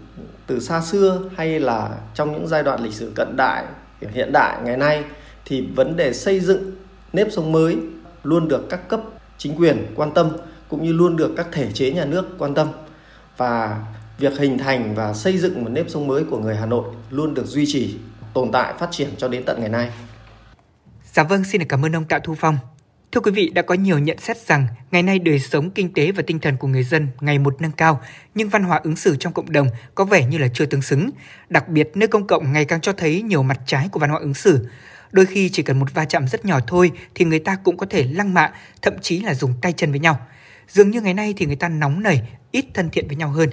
từ 0.48 0.60
xa 0.60 0.82
xưa 0.82 1.22
hay 1.36 1.60
là 1.60 1.90
trong 2.14 2.32
những 2.32 2.48
giai 2.48 2.64
đoạn 2.64 2.84
lịch 2.84 2.94
sử 2.94 3.12
cận 3.16 3.36
đại, 3.38 3.64
hiện 4.02 4.32
đại 4.32 4.58
ngày 4.64 4.78
nay 4.78 5.04
thì 5.46 5.68
vấn 5.76 5.96
đề 5.96 6.14
xây 6.14 6.40
dựng 6.40 6.72
nếp 7.14 7.28
sống 7.32 7.52
mới 7.52 7.78
luôn 8.24 8.48
được 8.48 8.70
các 8.70 8.90
cấp 8.90 9.02
chính 9.38 9.56
quyền 9.56 9.86
quan 9.96 10.14
tâm 10.14 10.30
cũng 10.70 10.84
như 10.84 10.94
luôn 10.94 11.18
được 11.18 11.34
các 11.38 11.48
thể 11.52 11.68
chế 11.74 11.92
nhà 11.92 12.06
nước 12.06 12.26
quan 12.38 12.54
tâm 12.54 12.68
và 13.38 13.84
việc 14.18 14.38
hình 14.38 14.58
thành 14.58 14.96
và 14.96 15.14
xây 15.14 15.38
dựng 15.38 15.64
một 15.64 15.70
nếp 15.70 15.90
sống 15.90 16.08
mới 16.08 16.24
của 16.24 16.40
người 16.40 16.56
Hà 16.56 16.66
Nội 16.66 16.84
luôn 17.10 17.34
được 17.34 17.46
duy 17.46 17.66
trì, 17.66 17.98
tồn 18.34 18.52
tại, 18.52 18.74
phát 18.80 18.88
triển 18.92 19.10
cho 19.18 19.28
đến 19.28 19.44
tận 19.46 19.60
ngày 19.60 19.70
nay. 19.70 19.90
Dạ 21.18 21.24
vâng, 21.24 21.44
xin 21.44 21.60
được 21.60 21.66
cảm 21.70 21.86
ơn 21.86 21.96
ông 21.96 22.06
Tạ 22.06 22.20
Thu 22.24 22.36
Phong. 22.36 22.58
Thưa 23.12 23.22
quý 23.22 23.32
vị, 23.32 23.50
đã 23.50 23.62
có 23.62 23.76
nhiều 23.76 24.00
nhận 24.00 24.18
xét 24.20 24.38
rằng 24.38 24.68
ngày 24.92 25.04
nay 25.04 25.20
đời 25.20 25.40
sống 25.40 25.72
kinh 25.72 25.94
tế 25.94 26.12
và 26.12 26.24
tinh 26.28 26.40
thần 26.40 26.58
của 26.58 26.68
người 26.68 26.84
dân 26.84 27.08
ngày 27.20 27.40
một 27.40 27.62
nâng 27.62 27.72
cao, 27.72 28.02
nhưng 28.36 28.50
văn 28.50 28.64
hóa 28.64 28.80
ứng 28.84 28.96
xử 28.96 29.16
trong 29.16 29.34
cộng 29.34 29.52
đồng 29.52 29.68
có 29.96 30.06
vẻ 30.06 30.26
như 30.26 30.38
là 30.38 30.48
chưa 30.54 30.66
tương 30.66 30.82
xứng. 30.82 31.10
Đặc 31.50 31.70
biệt, 31.70 31.92
nơi 31.96 32.08
công 32.08 32.28
cộng 32.28 32.54
ngày 32.54 32.66
càng 32.66 32.82
cho 32.82 32.94
thấy 32.94 33.22
nhiều 33.22 33.44
mặt 33.44 33.60
trái 33.66 33.90
của 33.92 34.00
văn 34.00 34.10
hóa 34.10 34.20
ứng 34.20 34.34
xử. 34.34 34.68
Đôi 35.12 35.26
khi 35.26 35.50
chỉ 35.50 35.64
cần 35.64 35.80
một 35.80 35.94
va 35.94 36.06
chạm 36.06 36.28
rất 36.28 36.46
nhỏ 36.46 36.60
thôi 36.68 36.92
thì 37.16 37.26
người 37.26 37.40
ta 37.40 37.58
cũng 37.64 37.78
có 37.78 37.86
thể 37.90 38.04
lăng 38.04 38.34
mạ, 38.34 38.52
thậm 38.82 38.94
chí 39.02 39.20
là 39.20 39.34
dùng 39.34 39.54
tay 39.62 39.74
chân 39.74 39.92
với 39.92 40.00
nhau. 40.00 40.20
Dường 40.68 40.92
như 40.92 41.02
ngày 41.02 41.14
nay 41.14 41.34
thì 41.38 41.46
người 41.46 41.56
ta 41.56 41.70
nóng 41.70 42.04
nảy, 42.04 42.22
ít 42.52 42.66
thân 42.74 42.90
thiện 42.90 43.08
với 43.08 43.16
nhau 43.16 43.30
hơn. 43.30 43.50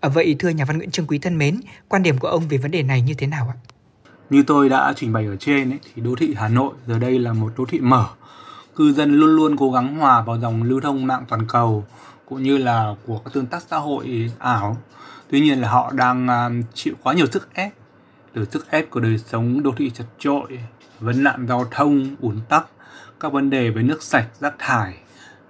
À 0.00 0.08
vậy 0.08 0.36
thưa 0.38 0.48
nhà 0.48 0.64
văn 0.64 0.78
Nguyễn 0.78 0.90
Trương 0.90 1.06
Quý 1.06 1.18
thân 1.18 1.38
mến, 1.38 1.60
quan 1.88 2.02
điểm 2.02 2.18
của 2.18 2.28
ông 2.28 2.48
về 2.48 2.58
vấn 2.58 2.70
đề 2.70 2.82
này 2.82 3.00
như 3.00 3.14
thế 3.14 3.26
nào 3.26 3.54
ạ? 3.54 3.73
Như 4.30 4.42
tôi 4.46 4.68
đã 4.68 4.92
trình 4.96 5.12
bày 5.12 5.26
ở 5.26 5.36
trên 5.36 5.70
ấy, 5.70 5.78
thì 5.94 6.02
đô 6.02 6.14
thị 6.14 6.34
Hà 6.36 6.48
Nội 6.48 6.74
giờ 6.86 6.98
đây 6.98 7.18
là 7.18 7.32
một 7.32 7.52
đô 7.56 7.64
thị 7.64 7.80
mở. 7.80 8.06
Cư 8.76 8.92
dân 8.92 9.14
luôn 9.14 9.36
luôn 9.36 9.56
cố 9.56 9.72
gắng 9.72 9.96
hòa 9.96 10.22
vào 10.22 10.38
dòng 10.38 10.62
lưu 10.62 10.80
thông 10.80 11.06
mạng 11.06 11.24
toàn 11.28 11.46
cầu 11.48 11.84
cũng 12.28 12.42
như 12.42 12.58
là 12.58 12.94
của 13.06 13.18
các 13.18 13.34
tương 13.34 13.46
tác 13.46 13.62
xã 13.70 13.76
hội 13.76 14.30
ảo. 14.38 14.76
Tuy 15.30 15.40
nhiên 15.40 15.60
là 15.60 15.68
họ 15.68 15.92
đang 15.96 16.26
uh, 16.26 16.64
chịu 16.74 16.94
quá 17.02 17.14
nhiều 17.14 17.26
sức 17.26 17.54
ép 17.54 17.72
từ 18.32 18.44
sức 18.50 18.70
ép 18.70 18.90
của 18.90 19.00
đời 19.00 19.18
sống 19.18 19.62
đô 19.62 19.72
thị 19.76 19.90
chật 19.90 20.06
trội, 20.18 20.58
vấn 21.00 21.24
nạn 21.24 21.46
giao 21.48 21.64
thông, 21.70 22.16
ùn 22.20 22.40
tắc, 22.48 22.66
các 23.20 23.32
vấn 23.32 23.50
đề 23.50 23.70
về 23.70 23.82
nước 23.82 24.02
sạch, 24.02 24.26
rác 24.40 24.54
thải, 24.58 24.94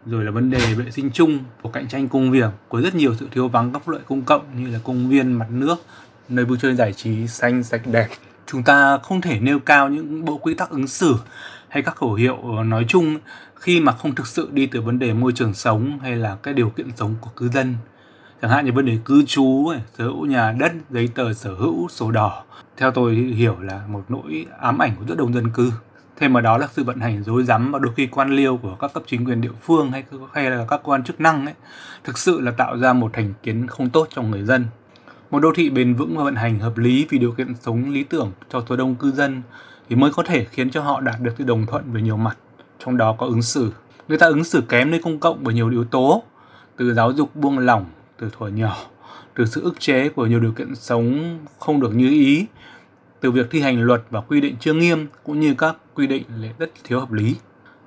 rồi 0.07 0.25
là 0.25 0.31
vấn 0.31 0.51
đề 0.51 0.75
vệ 0.75 0.91
sinh 0.91 1.11
chung 1.11 1.39
của 1.63 1.69
cạnh 1.69 1.89
tranh 1.89 2.09
công 2.09 2.31
việc 2.31 2.51
của 2.69 2.81
rất 2.81 2.95
nhiều 2.95 3.15
sự 3.15 3.29
thiếu 3.31 3.49
vắng 3.49 3.73
các 3.73 3.89
loại 3.89 3.99
lợi 3.99 4.07
công 4.09 4.23
cộng 4.23 4.43
như 4.57 4.71
là 4.71 4.79
công 4.85 5.09
viên 5.09 5.33
mặt 5.33 5.47
nước 5.51 5.77
nơi 6.29 6.45
vui 6.45 6.59
chơi 6.61 6.75
giải 6.75 6.93
trí 6.93 7.27
xanh 7.27 7.63
sạch 7.63 7.83
đẹp 7.87 8.09
chúng 8.47 8.63
ta 8.63 8.99
không 9.03 9.21
thể 9.21 9.41
nêu 9.41 9.59
cao 9.59 9.89
những 9.89 10.25
bộ 10.25 10.39
quy 10.39 10.55
tắc 10.55 10.71
ứng 10.71 10.87
xử 10.87 11.17
hay 11.69 11.83
các 11.83 11.97
khẩu 11.97 12.15
hiệu 12.15 12.63
nói 12.65 12.85
chung 12.89 13.19
khi 13.55 13.81
mà 13.81 13.93
không 13.93 14.15
thực 14.15 14.27
sự 14.27 14.49
đi 14.53 14.67
từ 14.67 14.81
vấn 14.81 14.99
đề 14.99 15.13
môi 15.13 15.33
trường 15.33 15.55
sống 15.55 15.99
hay 16.03 16.17
là 16.17 16.37
cái 16.43 16.55
điều 16.55 16.71
kiện 16.71 16.91
sống 16.97 17.15
của 17.21 17.31
cư 17.37 17.49
dân. 17.49 17.77
Chẳng 18.43 18.51
hạn 18.51 18.65
như 18.65 18.73
vấn 18.73 18.87
đề 18.87 18.99
cư 19.05 19.25
trú 19.27 19.73
sở 19.99 20.05
hữu 20.05 20.27
nhà 20.27 20.53
đất, 20.53 20.73
giấy 20.91 21.09
tờ, 21.15 21.33
sở 21.33 21.55
hữu 21.55 21.89
sổ 21.89 22.11
đỏ. 22.11 22.43
Theo 22.77 22.91
tôi 22.91 23.15
hiểu 23.15 23.57
là 23.61 23.83
một 23.89 24.05
nỗi 24.09 24.47
ám 24.61 24.83
ảnh 24.83 24.97
của 24.99 25.05
rất 25.09 25.19
đông 25.19 25.35
dân 25.35 25.51
cư. 25.51 25.73
Thêm 26.17 26.33
vào 26.33 26.43
đó 26.43 26.59
là 26.59 26.69
sự 26.73 26.85
vận 26.85 27.01
hành 27.01 27.23
rối 27.23 27.45
rắm 27.45 27.73
và 27.73 27.79
đôi 27.79 27.93
khi 27.97 28.07
quan 28.07 28.31
liêu 28.31 28.57
của 28.57 28.77
các 28.81 28.93
cấp 28.95 29.03
chính 29.07 29.25
quyền 29.25 29.41
địa 29.41 29.53
phương 29.63 29.91
hay 29.91 30.05
hay 30.33 30.51
là 30.51 30.57
các 30.57 30.77
cơ 30.77 30.91
quan 30.91 31.05
chức 31.05 31.21
năng 31.21 31.47
ấy, 31.47 31.55
thực 32.05 32.19
sự 32.19 32.41
là 32.41 32.51
tạo 32.51 32.79
ra 32.79 32.93
một 32.93 33.11
thành 33.13 33.33
kiến 33.43 33.67
không 33.67 33.91
tốt 33.91 34.09
cho 34.11 34.23
người 34.23 34.43
dân 34.43 34.67
một 35.35 35.41
đô 35.41 35.53
thị 35.53 35.71
bền 35.71 35.95
vững 35.95 36.17
và 36.17 36.25
vận 36.25 36.35
hành 36.35 36.59
hợp 36.59 36.79
lý 36.79 37.07
vì 37.11 37.19
điều 37.19 37.33
kiện 37.33 37.55
sống 37.61 37.91
lý 37.91 38.05
tưởng 38.05 38.33
cho 38.53 38.65
số 38.69 38.77
đông 38.77 38.95
cư 38.95 39.11
dân 39.11 39.43
thì 39.89 39.97
mới 39.97 40.11
có 40.13 40.23
thể 40.23 40.45
khiến 40.45 40.71
cho 40.71 40.81
họ 40.81 41.01
đạt 41.01 41.21
được 41.21 41.33
sự 41.39 41.45
đồng 41.45 41.67
thuận 41.67 41.93
về 41.93 42.03
nhiều 42.03 42.17
mặt 42.17 42.39
trong 42.79 42.97
đó 42.97 43.15
có 43.19 43.27
ứng 43.27 43.43
xử 43.43 43.73
người 44.09 44.19
ta 44.19 44.27
ứng 44.27 44.45
xử 44.45 44.61
kém 44.61 44.91
nơi 44.91 45.01
công 45.05 45.19
cộng 45.19 45.39
bởi 45.43 45.55
nhiều 45.55 45.71
yếu 45.71 45.85
tố 45.85 46.23
từ 46.77 46.95
giáo 46.95 47.13
dục 47.13 47.37
buông 47.37 47.59
lỏng 47.59 47.85
từ 48.19 48.31
thuở 48.39 48.49
nhỏ 48.49 48.77
từ 49.35 49.45
sự 49.45 49.63
ức 49.63 49.81
chế 49.81 50.09
của 50.09 50.27
nhiều 50.27 50.41
điều 50.41 50.53
kiện 50.53 50.75
sống 50.75 51.39
không 51.59 51.81
được 51.81 51.95
như 51.95 52.09
ý 52.09 52.47
từ 53.21 53.31
việc 53.31 53.47
thi 53.51 53.61
hành 53.61 53.83
luật 53.83 54.03
và 54.11 54.21
quy 54.21 54.41
định 54.41 54.57
chưa 54.61 54.73
nghiêm 54.73 55.07
cũng 55.25 55.41
như 55.41 55.55
các 55.59 55.77
quy 55.95 56.07
định 56.07 56.23
rất 56.59 56.71
thiếu 56.85 57.01
hợp 57.01 57.13
lý. 57.13 57.37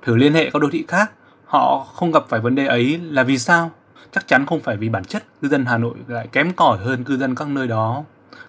Thử 0.02 0.16
liên 0.16 0.34
hệ 0.34 0.50
các 0.50 0.62
đô 0.62 0.68
thị 0.72 0.84
khác, 0.88 1.12
họ 1.44 1.86
không 1.94 2.12
gặp 2.12 2.24
phải 2.28 2.40
vấn 2.40 2.54
đề 2.54 2.66
ấy 2.66 3.00
là 3.10 3.22
vì 3.22 3.38
sao? 3.38 3.70
Chắc 4.12 4.28
chắn 4.28 4.46
không 4.46 4.60
phải 4.60 4.76
vì 4.76 4.88
bản 4.88 5.04
chất 5.04 5.24
cư 5.42 5.48
dân 5.48 5.64
Hà 5.64 5.78
Nội 5.78 5.96
lại 6.08 6.28
kém 6.32 6.52
cỏi 6.52 6.78
hơn 6.78 7.04
cư 7.04 7.16
dân 7.16 7.34
các 7.34 7.48
nơi 7.48 7.68
đó. 7.68 8.04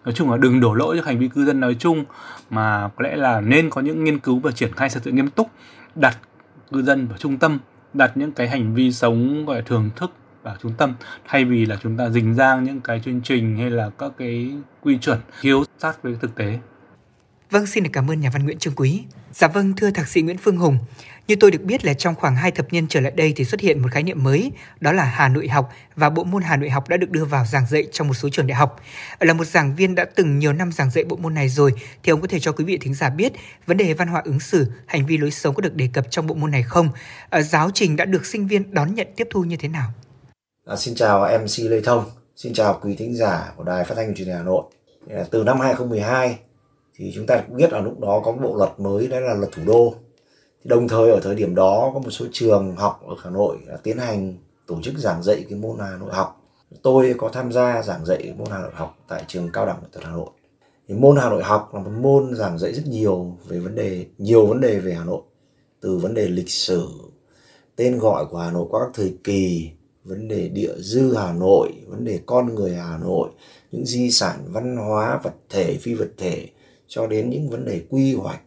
Nói 0.06 0.14
chung 0.14 0.32
là 0.32 0.38
đừng 0.38 0.60
đổ 0.60 0.74
lỗi 0.74 0.98
cho 0.98 1.06
hành 1.06 1.20
vi 1.20 1.28
cư 1.28 1.46
dân 1.46 1.60
nói 1.60 1.76
chung 1.80 2.06
mà 2.50 2.90
có 2.96 3.04
lẽ 3.04 3.16
là 3.16 3.42
nên 3.42 3.70
có 3.70 3.82
những 3.82 4.04
nghiên 4.04 4.20
cứu 4.20 4.40
và 4.40 4.52
triển 4.52 4.74
khai 4.74 4.90
thật 4.90 5.02
sự 5.04 5.12
nghiêm 5.12 5.30
túc, 5.30 5.50
đặt 5.96 6.18
cư 6.72 6.82
dân 6.84 7.08
vào 7.08 7.18
trung 7.18 7.38
tâm, 7.38 7.60
đặt 7.94 8.18
những 8.18 8.32
cái 8.32 8.50
hành 8.50 8.74
vi 8.74 8.92
sống 8.92 9.46
gọi 9.46 9.56
là 9.56 9.62
thường 9.62 9.90
thức 9.96 10.12
vào 10.44 10.56
trung 10.62 10.74
tâm 10.78 10.94
thay 11.28 11.46
vì 11.46 11.66
là 11.66 11.78
chúng 11.84 11.98
ta 11.98 12.10
dình 12.10 12.36
dang 12.36 12.64
những 12.64 12.82
cái 12.82 13.02
chương 13.06 13.22
trình 13.22 13.58
hay 13.58 13.70
là 13.70 13.90
các 13.98 14.12
cái 14.18 14.52
quy 14.82 14.98
chuẩn 14.98 15.20
thiếu 15.42 15.64
sát 15.78 16.04
với 16.04 16.16
thực 16.22 16.36
tế. 16.36 16.60
Vâng, 17.52 17.66
xin 17.66 17.84
được 17.84 17.90
cảm 17.94 18.12
ơn 18.12 18.20
nhà 18.20 18.30
văn 18.34 18.44
Nguyễn 18.44 18.58
Trương 18.58 18.76
Quý. 18.76 19.04
Dạ 19.32 19.48
vâng, 19.48 19.74
thưa 19.78 19.92
thạc 19.92 20.08
sĩ 20.08 20.22
Nguyễn 20.22 20.38
Phương 20.38 20.58
Hùng, 20.58 20.78
như 21.30 21.36
tôi 21.36 21.52
được 21.52 21.64
biết 21.64 21.86
là 21.86 21.94
trong 21.94 22.16
khoảng 22.16 22.36
2 22.36 22.52
thập 22.52 22.74
niên 22.74 22.88
trở 22.88 23.00
lại 23.00 23.12
đây 23.16 23.34
thì 23.36 23.46
xuất 23.46 23.62
hiện 23.62 23.82
một 23.82 23.88
khái 23.92 24.04
niệm 24.04 24.24
mới, 24.24 24.52
đó 24.80 24.92
là 24.92 25.04
Hà 25.04 25.28
Nội 25.28 25.48
học 25.48 25.70
và 25.96 26.10
bộ 26.10 26.24
môn 26.24 26.42
Hà 26.42 26.58
Nội 26.58 26.70
học 26.70 26.90
đã 26.90 26.98
được 26.98 27.10
đưa 27.10 27.26
vào 27.26 27.46
giảng 27.46 27.66
dạy 27.70 27.88
trong 27.92 28.08
một 28.08 28.14
số 28.14 28.30
trường 28.30 28.48
đại 28.48 28.56
học. 28.56 28.80
Là 29.20 29.34
một 29.34 29.44
giảng 29.46 29.76
viên 29.76 29.96
đã 29.96 30.06
từng 30.16 30.40
nhiều 30.40 30.54
năm 30.54 30.72
giảng 30.72 30.92
dạy 30.92 31.04
bộ 31.04 31.16
môn 31.16 31.34
này 31.34 31.50
rồi 31.50 31.74
thì 32.04 32.12
ông 32.12 32.22
có 32.22 32.28
thể 32.28 32.40
cho 32.40 32.52
quý 32.52 32.64
vị 32.64 32.78
thính 32.82 32.94
giả 32.94 33.10
biết 33.10 33.34
vấn 33.66 33.78
đề 33.78 33.94
văn 33.94 34.08
hóa 34.08 34.22
ứng 34.26 34.40
xử, 34.40 34.66
hành 34.86 35.06
vi 35.06 35.18
lối 35.18 35.32
sống 35.32 35.56
có 35.56 35.62
được 35.62 35.76
đề 35.76 35.90
cập 35.94 36.06
trong 36.12 36.28
bộ 36.28 36.36
môn 36.36 36.52
này 36.52 36.64
không? 36.64 36.90
Ờ, 37.30 37.42
giáo 37.42 37.70
trình 37.74 37.96
đã 37.96 38.06
được 38.06 38.26
sinh 38.26 38.48
viên 38.48 38.74
đón 38.74 38.96
nhận 38.96 39.08
tiếp 39.16 39.28
thu 39.32 39.44
như 39.44 39.58
thế 39.58 39.68
nào? 39.68 39.90
À, 40.66 40.76
xin 40.76 40.96
chào 40.96 41.40
MC 41.40 41.70
Lê 41.70 41.82
Thông, 41.82 42.06
xin 42.36 42.54
chào 42.54 42.80
quý 42.82 42.96
thính 42.96 43.16
giả 43.16 43.52
của 43.56 43.64
Đài 43.64 43.84
Phát 43.84 43.96
thanh 43.96 44.16
Truyền 44.16 44.28
hình 44.28 44.38
Hà 44.38 44.44
Nội. 44.44 44.64
Từ 45.32 45.44
năm 45.44 45.60
2012 45.60 46.38
thì 46.98 47.12
chúng 47.16 47.26
ta 47.26 47.44
cũng 47.48 47.58
biết 47.58 47.74
là 47.74 47.80
lúc 47.80 48.00
đó 48.00 48.22
có 48.26 48.32
bộ 48.32 48.56
luật 48.58 48.70
mới 48.80 49.08
đó 49.08 49.20
là 49.20 49.34
luật 49.34 49.52
thủ 49.52 49.62
đô 49.66 49.96
thì 50.64 50.70
đồng 50.70 50.88
thời 50.88 51.12
ở 51.12 51.20
thời 51.24 51.36
điểm 51.36 51.56
đó 51.56 51.92
có 51.94 52.00
một 52.00 52.10
số 52.10 52.26
trường 52.32 52.76
học 52.76 53.02
ở 53.08 53.16
Hà 53.24 53.30
Nội 53.30 53.58
đã 53.68 53.78
tiến 53.84 53.98
hành 53.98 54.34
tổ 54.68 54.82
chức 54.82 54.98
giảng 54.98 55.24
dạy 55.24 55.46
cái 55.50 55.60
môn 55.60 55.80
Hà 55.80 55.98
Nội 55.98 56.14
học. 56.14 56.42
Tôi 56.82 57.16
có 57.18 57.30
tham 57.30 57.52
gia 57.52 57.82
giảng 57.82 58.06
dạy 58.06 58.34
môn 58.38 58.48
Hà 58.52 58.58
Nội 58.58 58.72
học 58.74 58.98
tại 59.08 59.24
trường 59.28 59.50
cao 59.54 59.66
đẳng 59.66 59.78
nghệ 59.82 59.88
thuật 59.92 60.06
Hà 60.06 60.12
Nội. 60.12 60.30
Thì 60.88 60.96
môn 60.96 61.18
Hà 61.18 61.30
Nội 61.30 61.44
học 61.44 61.70
là 61.74 61.80
một 61.80 61.92
môn 62.02 62.36
giảng 62.36 62.60
dạy 62.60 62.74
rất 62.74 62.88
nhiều 62.88 63.38
về 63.48 63.60
vấn 63.60 63.76
đề, 63.76 64.06
nhiều 64.18 64.46
vấn 64.46 64.62
đề 64.62 64.80
về 64.80 64.94
Hà 64.94 65.06
Nội. 65.06 65.22
Từ 65.82 65.98
vấn 65.98 66.14
đề 66.14 66.28
lịch 66.28 66.50
sử, 66.50 66.88
tên 67.76 68.00
gọi 68.00 68.26
của 68.26 68.38
Hà 68.38 68.52
Nội 68.52 68.68
qua 68.70 68.80
các 68.86 68.92
thời 68.94 69.14
kỳ, 69.24 69.70
vấn 70.04 70.28
đề 70.28 70.50
địa 70.50 70.74
dư 70.78 71.16
Hà 71.16 71.34
Nội, 71.34 71.72
vấn 71.88 72.06
đề 72.06 72.20
con 72.26 72.56
người 72.56 72.76
Hà 72.76 72.98
Nội, 72.98 73.30
những 73.72 73.86
di 73.86 74.12
sản 74.12 74.40
văn 74.48 74.78
hóa 74.78 75.20
vật 75.24 75.34
thể, 75.50 75.78
phi 75.82 75.94
vật 75.94 76.10
thể, 76.18 76.48
cho 76.88 77.08
đến 77.08 77.30
những 77.30 77.50
vấn 77.50 77.66
đề 77.66 77.82
quy 77.90 78.16
hoạch 78.16 78.42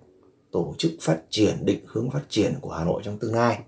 tổ 0.53 0.75
chức 0.79 0.93
phát 1.01 1.19
triển, 1.31 1.65
định 1.65 1.81
hướng 1.87 2.11
phát 2.11 2.23
triển 2.29 2.55
của 2.61 2.71
Hà 2.71 2.85
Nội 2.85 3.03
trong 3.05 3.19
tương 3.19 3.35
lai. 3.35 3.59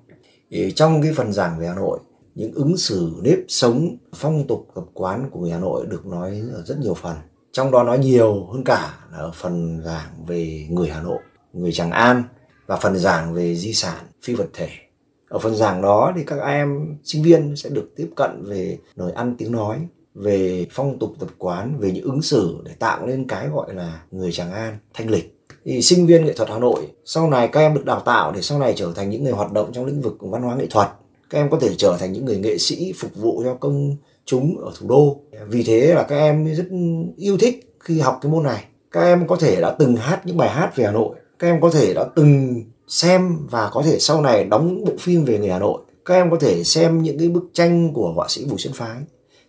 Thì 0.51 0.73
trong 0.73 1.03
cái 1.03 1.13
phần 1.17 1.33
giảng 1.33 1.59
về 1.59 1.67
Hà 1.67 1.75
Nội, 1.75 1.99
những 2.35 2.53
ứng 2.55 2.77
xử, 2.77 3.13
nếp 3.23 3.39
sống, 3.49 3.97
phong 4.15 4.47
tục, 4.47 4.69
tập 4.75 4.85
quán 4.95 5.29
của 5.31 5.41
người 5.41 5.51
Hà 5.51 5.59
Nội 5.59 5.87
được 5.87 6.07
nói 6.07 6.43
ở 6.53 6.63
rất 6.67 6.79
nhiều 6.79 6.95
phần. 6.95 7.17
Trong 7.53 7.71
đó 7.71 7.83
nói 7.83 7.99
nhiều 7.99 8.47
hơn 8.53 8.65
cả 8.65 8.99
là 9.13 9.19
ở 9.19 9.31
phần 9.35 9.83
giảng 9.85 10.25
về 10.27 10.67
người 10.71 10.89
Hà 10.89 11.03
Nội, 11.03 11.19
người 11.53 11.73
Tràng 11.73 11.91
An 11.91 12.23
và 12.67 12.77
phần 12.77 12.99
giảng 12.99 13.35
về 13.35 13.57
di 13.57 13.73
sản, 13.73 14.05
phi 14.23 14.35
vật 14.35 14.49
thể. 14.53 14.69
Ở 15.29 15.39
phần 15.39 15.55
giảng 15.55 15.83
đó 15.83 16.13
thì 16.17 16.23
các 16.27 16.41
em 16.41 16.97
sinh 17.05 17.23
viên 17.23 17.57
sẽ 17.57 17.71
được 17.71 17.91
tiếp 17.97 18.11
cận 18.17 18.45
về 18.45 18.79
lời 18.95 19.13
ăn 19.13 19.35
tiếng 19.39 19.53
nói, 19.53 19.79
về 20.15 20.67
phong 20.71 20.99
tục 20.99 21.11
tập 21.19 21.29
quán, 21.39 21.77
về 21.79 21.91
những 21.91 22.05
ứng 22.05 22.23
xử 22.23 22.63
để 22.65 22.73
tạo 22.79 23.07
nên 23.07 23.29
cái 23.29 23.49
gọi 23.49 23.75
là 23.75 24.03
người 24.11 24.33
Tràng 24.33 24.53
An 24.53 24.79
thanh 24.95 25.11
lịch 25.11 25.34
thì 25.65 25.83
sinh 25.83 26.07
viên 26.07 26.25
nghệ 26.25 26.33
thuật 26.33 26.49
Hà 26.49 26.59
Nội, 26.59 26.89
sau 27.05 27.31
này 27.31 27.49
các 27.49 27.61
em 27.61 27.75
được 27.75 27.85
đào 27.85 28.01
tạo 28.01 28.33
để 28.33 28.43
sau 28.43 28.59
này 28.59 28.75
trở 28.77 28.93
thành 28.97 29.11
những 29.11 29.25
người 29.25 29.33
hoạt 29.33 29.53
động 29.53 29.71
trong 29.73 29.85
lĩnh 29.85 30.01
vực 30.01 30.17
văn 30.21 30.43
hóa 30.43 30.57
nghệ 30.57 30.67
thuật, 30.71 30.89
các 31.31 31.39
em 31.39 31.51
có 31.51 31.59
thể 31.61 31.75
trở 31.79 31.97
thành 32.01 32.13
những 32.13 32.25
người 32.25 32.39
nghệ 32.39 32.59
sĩ 32.59 32.93
phục 32.97 33.11
vụ 33.17 33.43
cho 33.45 33.55
công 33.55 33.97
chúng 34.25 34.59
ở 34.59 34.73
thủ 34.81 34.87
đô. 34.89 35.21
Vì 35.49 35.63
thế 35.63 35.95
là 35.95 36.03
các 36.03 36.17
em 36.17 36.55
rất 36.55 36.67
yêu 37.17 37.39
thích 37.39 37.75
khi 37.81 38.01
học 38.01 38.19
cái 38.23 38.33
môn 38.33 38.43
này. 38.43 38.65
Các 38.91 39.01
em 39.01 39.27
có 39.27 39.37
thể 39.37 39.61
đã 39.61 39.77
từng 39.79 39.97
hát 39.97 40.27
những 40.27 40.37
bài 40.37 40.49
hát 40.49 40.77
về 40.77 40.85
Hà 40.85 40.93
Nội, 40.93 41.17
các 41.39 41.49
em 41.49 41.61
có 41.61 41.71
thể 41.71 41.95
đã 41.95 42.05
từng 42.17 42.63
xem 42.89 43.39
và 43.51 43.71
có 43.73 43.83
thể 43.83 43.99
sau 43.99 44.21
này 44.21 44.45
đóng 44.45 44.85
bộ 44.85 44.93
phim 45.01 45.25
về 45.25 45.39
người 45.39 45.51
Hà 45.51 45.59
Nội. 45.59 45.81
Các 46.05 46.15
em 46.15 46.31
có 46.31 46.37
thể 46.37 46.65
xem 46.65 47.03
những 47.03 47.19
cái 47.19 47.29
bức 47.29 47.45
tranh 47.53 47.93
của 47.93 48.13
họa 48.13 48.27
sĩ 48.29 48.45
Bùi 48.45 48.59
Xuân 48.59 48.73
Phái. 48.73 48.97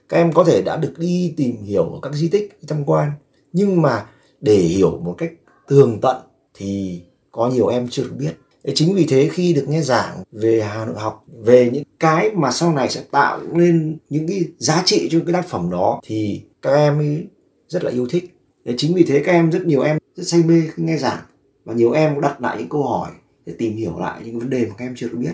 Các 0.09 0.17
em 0.17 0.33
có 0.33 0.43
thể 0.43 0.61
đã 0.61 0.77
được 0.77 0.93
đi 0.97 1.33
tìm 1.37 1.63
hiểu 1.63 1.83
ở 1.83 1.99
các 2.01 2.13
di 2.13 2.27
tích 2.27 2.59
tham 2.67 2.83
quan. 2.85 3.11
Nhưng 3.53 3.81
mà 3.81 4.05
để 4.41 4.55
hiểu 4.55 4.99
một 5.03 5.15
cách 5.17 5.31
tường 5.67 5.99
tận 6.01 6.17
thì 6.53 7.01
có 7.31 7.49
nhiều 7.49 7.67
em 7.67 7.87
chưa 7.91 8.03
được 8.03 8.15
biết. 8.17 8.33
Chính 8.75 8.95
vì 8.95 9.05
thế 9.05 9.29
khi 9.33 9.53
được 9.53 9.65
nghe 9.67 9.81
giảng 9.81 10.23
về 10.31 10.61
Hà 10.61 10.85
Nội 10.85 10.95
học 10.97 11.25
về 11.43 11.69
những 11.73 11.83
cái 11.99 12.31
mà 12.35 12.51
sau 12.51 12.73
này 12.73 12.89
sẽ 12.89 13.03
tạo 13.11 13.39
nên 13.51 13.97
những 14.09 14.27
cái 14.27 14.45
giá 14.57 14.83
trị 14.85 15.07
cho 15.11 15.19
cái 15.25 15.33
tác 15.33 15.47
phẩm 15.47 15.69
đó 15.71 15.99
thì 16.03 16.41
các 16.61 16.73
em 16.75 16.97
ấy 16.97 17.27
rất 17.67 17.83
là 17.83 17.91
yêu 17.91 18.07
thích. 18.09 18.37
Chính 18.77 18.93
vì 18.93 19.03
thế 19.03 19.23
các 19.25 19.31
em 19.31 19.49
rất 19.49 19.65
nhiều 19.65 19.81
em 19.81 19.97
rất 20.15 20.23
say 20.27 20.43
mê 20.43 20.61
khi 20.75 20.83
nghe 20.83 20.97
giảng 20.97 21.23
và 21.65 21.73
nhiều 21.73 21.91
em 21.91 22.13
cũng 22.13 22.21
đặt 22.21 22.41
lại 22.41 22.57
những 22.57 22.69
câu 22.69 22.83
hỏi 22.83 23.11
để 23.45 23.53
tìm 23.57 23.75
hiểu 23.75 23.99
lại 23.99 24.21
những 24.25 24.39
vấn 24.39 24.49
đề 24.49 24.65
mà 24.65 24.75
các 24.77 24.85
em 24.85 24.93
chưa 24.97 25.07
được 25.07 25.17
biết. 25.17 25.33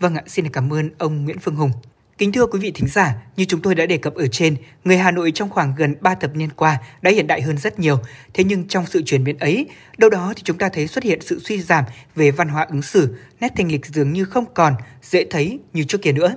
Vâng 0.00 0.14
ạ, 0.14 0.24
xin 0.26 0.48
cảm 0.48 0.72
ơn 0.72 0.90
ông 0.98 1.24
Nguyễn 1.24 1.38
Phương 1.38 1.56
Hùng. 1.56 1.70
Kính 2.18 2.32
thưa 2.32 2.46
quý 2.46 2.58
vị 2.58 2.70
thính 2.70 2.88
giả, 2.88 3.14
như 3.36 3.44
chúng 3.44 3.62
tôi 3.62 3.74
đã 3.74 3.86
đề 3.86 3.96
cập 3.96 4.14
ở 4.14 4.26
trên, 4.26 4.56
người 4.84 4.96
Hà 4.96 5.10
Nội 5.10 5.32
trong 5.34 5.50
khoảng 5.50 5.74
gần 5.76 5.94
3 6.00 6.14
thập 6.14 6.36
niên 6.36 6.48
qua 6.56 6.78
đã 7.02 7.10
hiện 7.10 7.26
đại 7.26 7.42
hơn 7.42 7.58
rất 7.58 7.78
nhiều. 7.78 7.98
Thế 8.34 8.44
nhưng 8.44 8.68
trong 8.68 8.86
sự 8.86 9.02
chuyển 9.02 9.24
biến 9.24 9.38
ấy, 9.38 9.66
đâu 9.98 10.10
đó 10.10 10.32
thì 10.36 10.42
chúng 10.44 10.58
ta 10.58 10.68
thấy 10.68 10.86
xuất 10.86 11.04
hiện 11.04 11.20
sự 11.20 11.40
suy 11.44 11.62
giảm 11.62 11.84
về 12.14 12.30
văn 12.30 12.48
hóa 12.48 12.66
ứng 12.70 12.82
xử, 12.82 13.16
nét 13.40 13.52
thanh 13.56 13.72
lịch 13.72 13.86
dường 13.86 14.12
như 14.12 14.24
không 14.24 14.44
còn 14.54 14.74
dễ 15.02 15.24
thấy 15.30 15.58
như 15.72 15.84
trước 15.84 16.02
kia 16.02 16.12
nữa. 16.12 16.34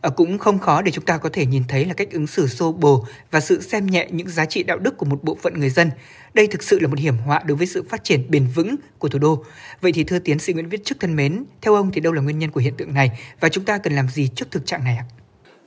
Ờ, 0.00 0.10
cũng 0.10 0.38
không 0.38 0.58
khó 0.58 0.82
để 0.82 0.90
chúng 0.90 1.04
ta 1.04 1.18
có 1.18 1.28
thể 1.32 1.46
nhìn 1.46 1.62
thấy 1.68 1.84
là 1.84 1.94
cách 1.94 2.08
ứng 2.12 2.26
xử 2.26 2.46
xô 2.46 2.72
bồ 2.72 3.04
và 3.30 3.40
sự 3.40 3.60
xem 3.60 3.86
nhẹ 3.86 4.08
những 4.10 4.28
giá 4.28 4.44
trị 4.44 4.62
đạo 4.62 4.78
đức 4.78 4.96
của 4.96 5.06
một 5.06 5.24
bộ 5.24 5.38
phận 5.42 5.60
người 5.60 5.70
dân. 5.70 5.90
Đây 6.34 6.46
thực 6.46 6.62
sự 6.62 6.78
là 6.80 6.88
một 6.88 6.98
hiểm 6.98 7.16
họa 7.16 7.42
đối 7.46 7.56
với 7.56 7.66
sự 7.66 7.84
phát 7.88 8.04
triển 8.04 8.30
bền 8.30 8.46
vững 8.54 8.76
của 8.98 9.08
thủ 9.08 9.18
đô. 9.18 9.44
Vậy 9.80 9.92
thì 9.92 10.04
thưa 10.04 10.18
tiến 10.18 10.38
sĩ 10.38 10.52
Nguyễn 10.52 10.68
Viết 10.68 10.84
Chức 10.84 11.00
thân 11.00 11.16
mến, 11.16 11.44
theo 11.60 11.74
ông 11.74 11.90
thì 11.92 12.00
đâu 12.00 12.12
là 12.12 12.22
nguyên 12.22 12.38
nhân 12.38 12.50
của 12.50 12.60
hiện 12.60 12.74
tượng 12.76 12.94
này 12.94 13.10
và 13.40 13.48
chúng 13.48 13.64
ta 13.64 13.78
cần 13.78 13.92
làm 13.92 14.08
gì 14.08 14.28
trước 14.34 14.50
thực 14.50 14.66
trạng 14.66 14.84
này 14.84 14.96
ạ? 14.96 15.04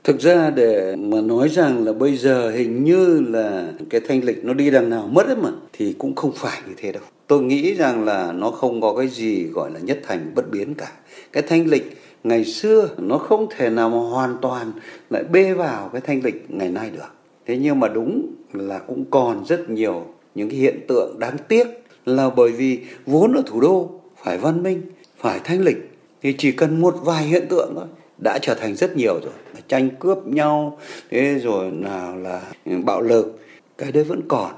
Thực 0.04 0.20
ra 0.20 0.50
để 0.50 0.96
mà 0.96 1.20
nói 1.20 1.48
rằng 1.48 1.84
là 1.84 1.92
bây 1.92 2.16
giờ 2.16 2.50
hình 2.50 2.84
như 2.84 3.20
là 3.20 3.72
cái 3.90 4.00
thanh 4.08 4.24
lịch 4.24 4.44
nó 4.44 4.54
đi 4.54 4.70
đằng 4.70 4.90
nào 4.90 5.08
mất 5.12 5.26
ấy 5.26 5.36
mà 5.36 5.50
thì 5.72 5.94
cũng 5.98 6.14
không 6.14 6.32
phải 6.36 6.60
như 6.68 6.74
thế 6.76 6.92
đâu. 6.92 7.02
Tôi 7.26 7.42
nghĩ 7.42 7.74
rằng 7.74 8.04
là 8.04 8.32
nó 8.32 8.50
không 8.50 8.80
có 8.80 8.94
cái 8.96 9.08
gì 9.08 9.44
gọi 9.44 9.70
là 9.70 9.80
nhất 9.80 10.00
thành 10.06 10.32
bất 10.34 10.50
biến 10.50 10.74
cả. 10.74 10.92
Cái 11.32 11.42
thanh 11.48 11.66
lịch 11.66 12.03
ngày 12.24 12.44
xưa 12.44 12.88
nó 12.98 13.18
không 13.18 13.46
thể 13.56 13.70
nào 13.70 13.90
mà 13.90 13.98
hoàn 13.98 14.36
toàn 14.42 14.72
lại 15.10 15.24
bê 15.24 15.54
vào 15.54 15.88
cái 15.92 16.00
thanh 16.00 16.20
lịch 16.24 16.50
ngày 16.50 16.70
nay 16.70 16.90
được. 16.90 17.12
Thế 17.46 17.56
nhưng 17.56 17.80
mà 17.80 17.88
đúng 17.88 18.26
là 18.52 18.78
cũng 18.78 19.04
còn 19.10 19.44
rất 19.44 19.70
nhiều 19.70 20.06
những 20.34 20.50
cái 20.50 20.58
hiện 20.58 20.80
tượng 20.88 21.18
đáng 21.18 21.36
tiếc 21.48 21.66
là 22.06 22.30
bởi 22.30 22.50
vì 22.50 22.80
vốn 23.06 23.32
ở 23.32 23.42
thủ 23.46 23.60
đô 23.60 23.90
phải 24.22 24.38
văn 24.38 24.62
minh, 24.62 24.82
phải 25.18 25.40
thanh 25.44 25.60
lịch, 25.60 25.90
thì 26.22 26.34
chỉ 26.38 26.52
cần 26.52 26.80
một 26.80 26.94
vài 27.02 27.24
hiện 27.24 27.46
tượng 27.48 27.72
thôi 27.74 27.86
đã 28.18 28.38
trở 28.42 28.54
thành 28.54 28.74
rất 28.74 28.96
nhiều 28.96 29.14
rồi. 29.22 29.32
Tranh 29.68 29.90
cướp 30.00 30.26
nhau, 30.26 30.78
thế 31.10 31.38
rồi 31.42 31.70
nào 31.70 32.16
là 32.16 32.42
bạo 32.84 33.00
lực, 33.02 33.40
cái 33.78 33.92
đấy 33.92 34.04
vẫn 34.04 34.20
còn, 34.28 34.52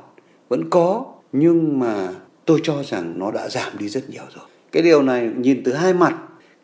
vẫn 0.48 0.70
có. 0.70 1.04
Nhưng 1.32 1.78
mà 1.78 2.08
tôi 2.44 2.60
cho 2.62 2.82
rằng 2.82 3.14
nó 3.16 3.30
đã 3.30 3.48
giảm 3.48 3.78
đi 3.78 3.88
rất 3.88 4.10
nhiều 4.10 4.22
rồi. 4.34 4.44
Cái 4.72 4.82
điều 4.82 5.02
này 5.02 5.30
nhìn 5.36 5.62
từ 5.64 5.72
hai 5.72 5.94
mặt 5.94 6.16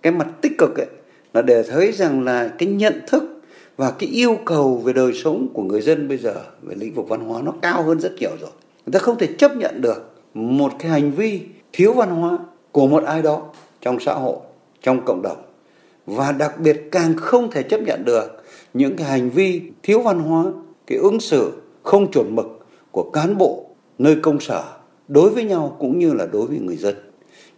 cái 0.02 0.12
mặt 0.12 0.28
tích 0.40 0.52
cực 0.58 0.76
ấy 0.76 0.86
là 1.34 1.42
để 1.42 1.62
thấy 1.62 1.92
rằng 1.92 2.24
là 2.24 2.48
cái 2.58 2.68
nhận 2.68 3.00
thức 3.06 3.42
và 3.76 3.90
cái 3.90 4.08
yêu 4.08 4.38
cầu 4.44 4.76
về 4.76 4.92
đời 4.92 5.12
sống 5.12 5.48
của 5.52 5.62
người 5.62 5.80
dân 5.80 6.08
bây 6.08 6.18
giờ 6.18 6.34
về 6.62 6.74
lĩnh 6.78 6.94
vực 6.94 7.08
văn 7.08 7.20
hóa 7.20 7.42
nó 7.42 7.52
cao 7.62 7.82
hơn 7.82 8.00
rất 8.00 8.12
nhiều 8.20 8.30
rồi. 8.40 8.50
Người 8.86 8.92
ta 8.92 8.98
không 8.98 9.18
thể 9.18 9.28
chấp 9.38 9.56
nhận 9.56 9.80
được 9.80 10.12
một 10.34 10.72
cái 10.78 10.90
hành 10.90 11.10
vi 11.10 11.40
thiếu 11.72 11.92
văn 11.92 12.10
hóa 12.10 12.38
của 12.72 12.86
một 12.86 13.04
ai 13.04 13.22
đó 13.22 13.42
trong 13.80 14.00
xã 14.00 14.14
hội, 14.14 14.36
trong 14.82 15.04
cộng 15.04 15.22
đồng. 15.22 15.42
Và 16.06 16.32
đặc 16.32 16.60
biệt 16.60 16.82
càng 16.90 17.16
không 17.16 17.50
thể 17.50 17.62
chấp 17.62 17.80
nhận 17.80 18.04
được 18.04 18.44
những 18.74 18.96
cái 18.96 19.06
hành 19.06 19.30
vi 19.30 19.62
thiếu 19.82 20.00
văn 20.00 20.20
hóa, 20.20 20.44
cái 20.86 20.98
ứng 20.98 21.20
xử 21.20 21.52
không 21.82 22.12
chuẩn 22.12 22.36
mực 22.36 22.66
của 22.90 23.10
cán 23.12 23.38
bộ 23.38 23.66
nơi 23.98 24.16
công 24.22 24.40
sở 24.40 24.64
đối 25.08 25.30
với 25.30 25.44
nhau 25.44 25.76
cũng 25.78 25.98
như 25.98 26.12
là 26.12 26.26
đối 26.32 26.46
với 26.46 26.58
người 26.58 26.76
dân. 26.76 26.94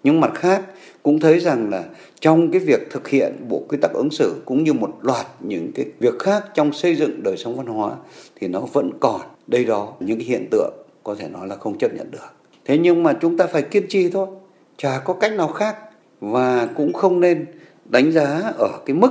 Nhưng 0.02 0.20
mặt 0.20 0.32
khác 0.34 0.62
cũng 1.04 1.20
thấy 1.20 1.38
rằng 1.38 1.70
là 1.70 1.84
trong 2.20 2.50
cái 2.50 2.60
việc 2.60 2.90
thực 2.90 3.08
hiện 3.08 3.32
bộ 3.48 3.62
quy 3.68 3.78
tắc 3.82 3.92
ứng 3.92 4.10
xử 4.10 4.42
cũng 4.44 4.64
như 4.64 4.72
một 4.72 4.98
loạt 5.02 5.26
những 5.40 5.72
cái 5.74 5.86
việc 5.98 6.18
khác 6.18 6.44
trong 6.54 6.72
xây 6.72 6.94
dựng 6.96 7.22
đời 7.22 7.36
sống 7.36 7.56
văn 7.56 7.66
hóa 7.66 7.96
thì 8.36 8.48
nó 8.48 8.60
vẫn 8.60 8.90
còn. 9.00 9.20
Đây 9.46 9.64
đó, 9.64 9.92
những 10.00 10.18
cái 10.18 10.26
hiện 10.26 10.48
tượng 10.50 10.72
có 11.02 11.14
thể 11.14 11.28
nói 11.28 11.48
là 11.48 11.56
không 11.56 11.78
chấp 11.78 11.94
nhận 11.94 12.10
được. 12.10 12.18
Thế 12.64 12.78
nhưng 12.78 13.02
mà 13.02 13.12
chúng 13.20 13.36
ta 13.36 13.46
phải 13.46 13.62
kiên 13.62 13.86
trì 13.88 14.10
thôi, 14.10 14.26
chả 14.76 14.98
có 14.98 15.14
cách 15.14 15.32
nào 15.32 15.48
khác. 15.48 15.76
Và 16.20 16.68
cũng 16.76 16.92
không 16.92 17.20
nên 17.20 17.46
đánh 17.84 18.12
giá 18.12 18.52
ở 18.58 18.68
cái 18.86 18.96
mức 18.96 19.10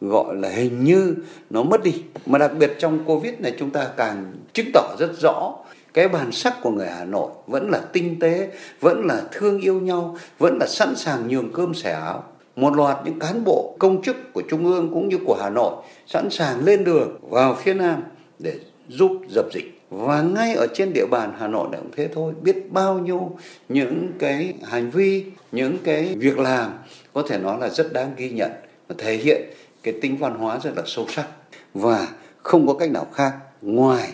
gọi 0.00 0.36
là 0.36 0.48
hình 0.48 0.84
như 0.84 1.14
nó 1.50 1.62
mất 1.62 1.82
đi. 1.82 2.02
Mà 2.26 2.38
đặc 2.38 2.52
biệt 2.58 2.72
trong 2.78 3.04
covid 3.04 3.34
này 3.38 3.54
chúng 3.58 3.70
ta 3.70 3.88
càng 3.96 4.32
chứng 4.52 4.70
tỏ 4.74 4.96
rất 4.98 5.10
rõ 5.20 5.56
cái 5.94 6.08
bản 6.08 6.32
sắc 6.32 6.54
của 6.62 6.70
người 6.70 6.86
Hà 6.86 7.04
Nội 7.04 7.30
vẫn 7.46 7.70
là 7.70 7.80
tinh 7.92 8.16
tế, 8.20 8.48
vẫn 8.80 9.06
là 9.06 9.22
thương 9.32 9.60
yêu 9.60 9.80
nhau, 9.80 10.16
vẫn 10.38 10.58
là 10.60 10.66
sẵn 10.66 10.96
sàng 10.96 11.28
nhường 11.28 11.52
cơm 11.52 11.74
sẻ 11.74 11.92
áo. 11.92 12.24
Một 12.56 12.76
loạt 12.76 12.96
những 13.04 13.18
cán 13.18 13.44
bộ 13.44 13.76
công 13.78 14.02
chức 14.02 14.16
của 14.32 14.42
Trung 14.50 14.64
ương 14.64 14.90
cũng 14.92 15.08
như 15.08 15.18
của 15.26 15.38
Hà 15.42 15.50
Nội 15.50 15.74
sẵn 16.06 16.30
sàng 16.30 16.64
lên 16.64 16.84
đường 16.84 17.18
vào 17.30 17.54
phía 17.54 17.74
Nam 17.74 18.02
để 18.38 18.54
giúp 18.88 19.12
dập 19.28 19.46
dịch. 19.52 19.80
Và 19.90 20.22
ngay 20.22 20.54
ở 20.54 20.66
trên 20.74 20.92
địa 20.92 21.06
bàn 21.10 21.32
Hà 21.38 21.46
Nội 21.48 21.68
cũng 21.72 21.90
thế 21.96 22.08
thôi, 22.14 22.32
biết 22.42 22.72
bao 22.72 22.98
nhiêu 22.98 23.36
những 23.68 24.12
cái 24.18 24.54
hành 24.64 24.90
vi, 24.90 25.24
những 25.52 25.78
cái 25.84 26.14
việc 26.18 26.38
làm 26.38 26.72
có 27.12 27.22
thể 27.28 27.38
nói 27.38 27.58
là 27.60 27.68
rất 27.68 27.92
đáng 27.92 28.12
ghi 28.16 28.30
nhận 28.30 28.50
và 28.88 28.94
thể 28.98 29.16
hiện 29.16 29.42
cái 29.82 29.94
tính 30.02 30.16
văn 30.16 30.34
hóa 30.34 30.58
rất 30.62 30.70
là 30.76 30.82
sâu 30.86 31.06
sắc 31.08 31.26
và 31.74 32.08
không 32.42 32.66
có 32.66 32.74
cách 32.74 32.90
nào 32.90 33.06
khác 33.12 33.32
ngoài 33.62 34.12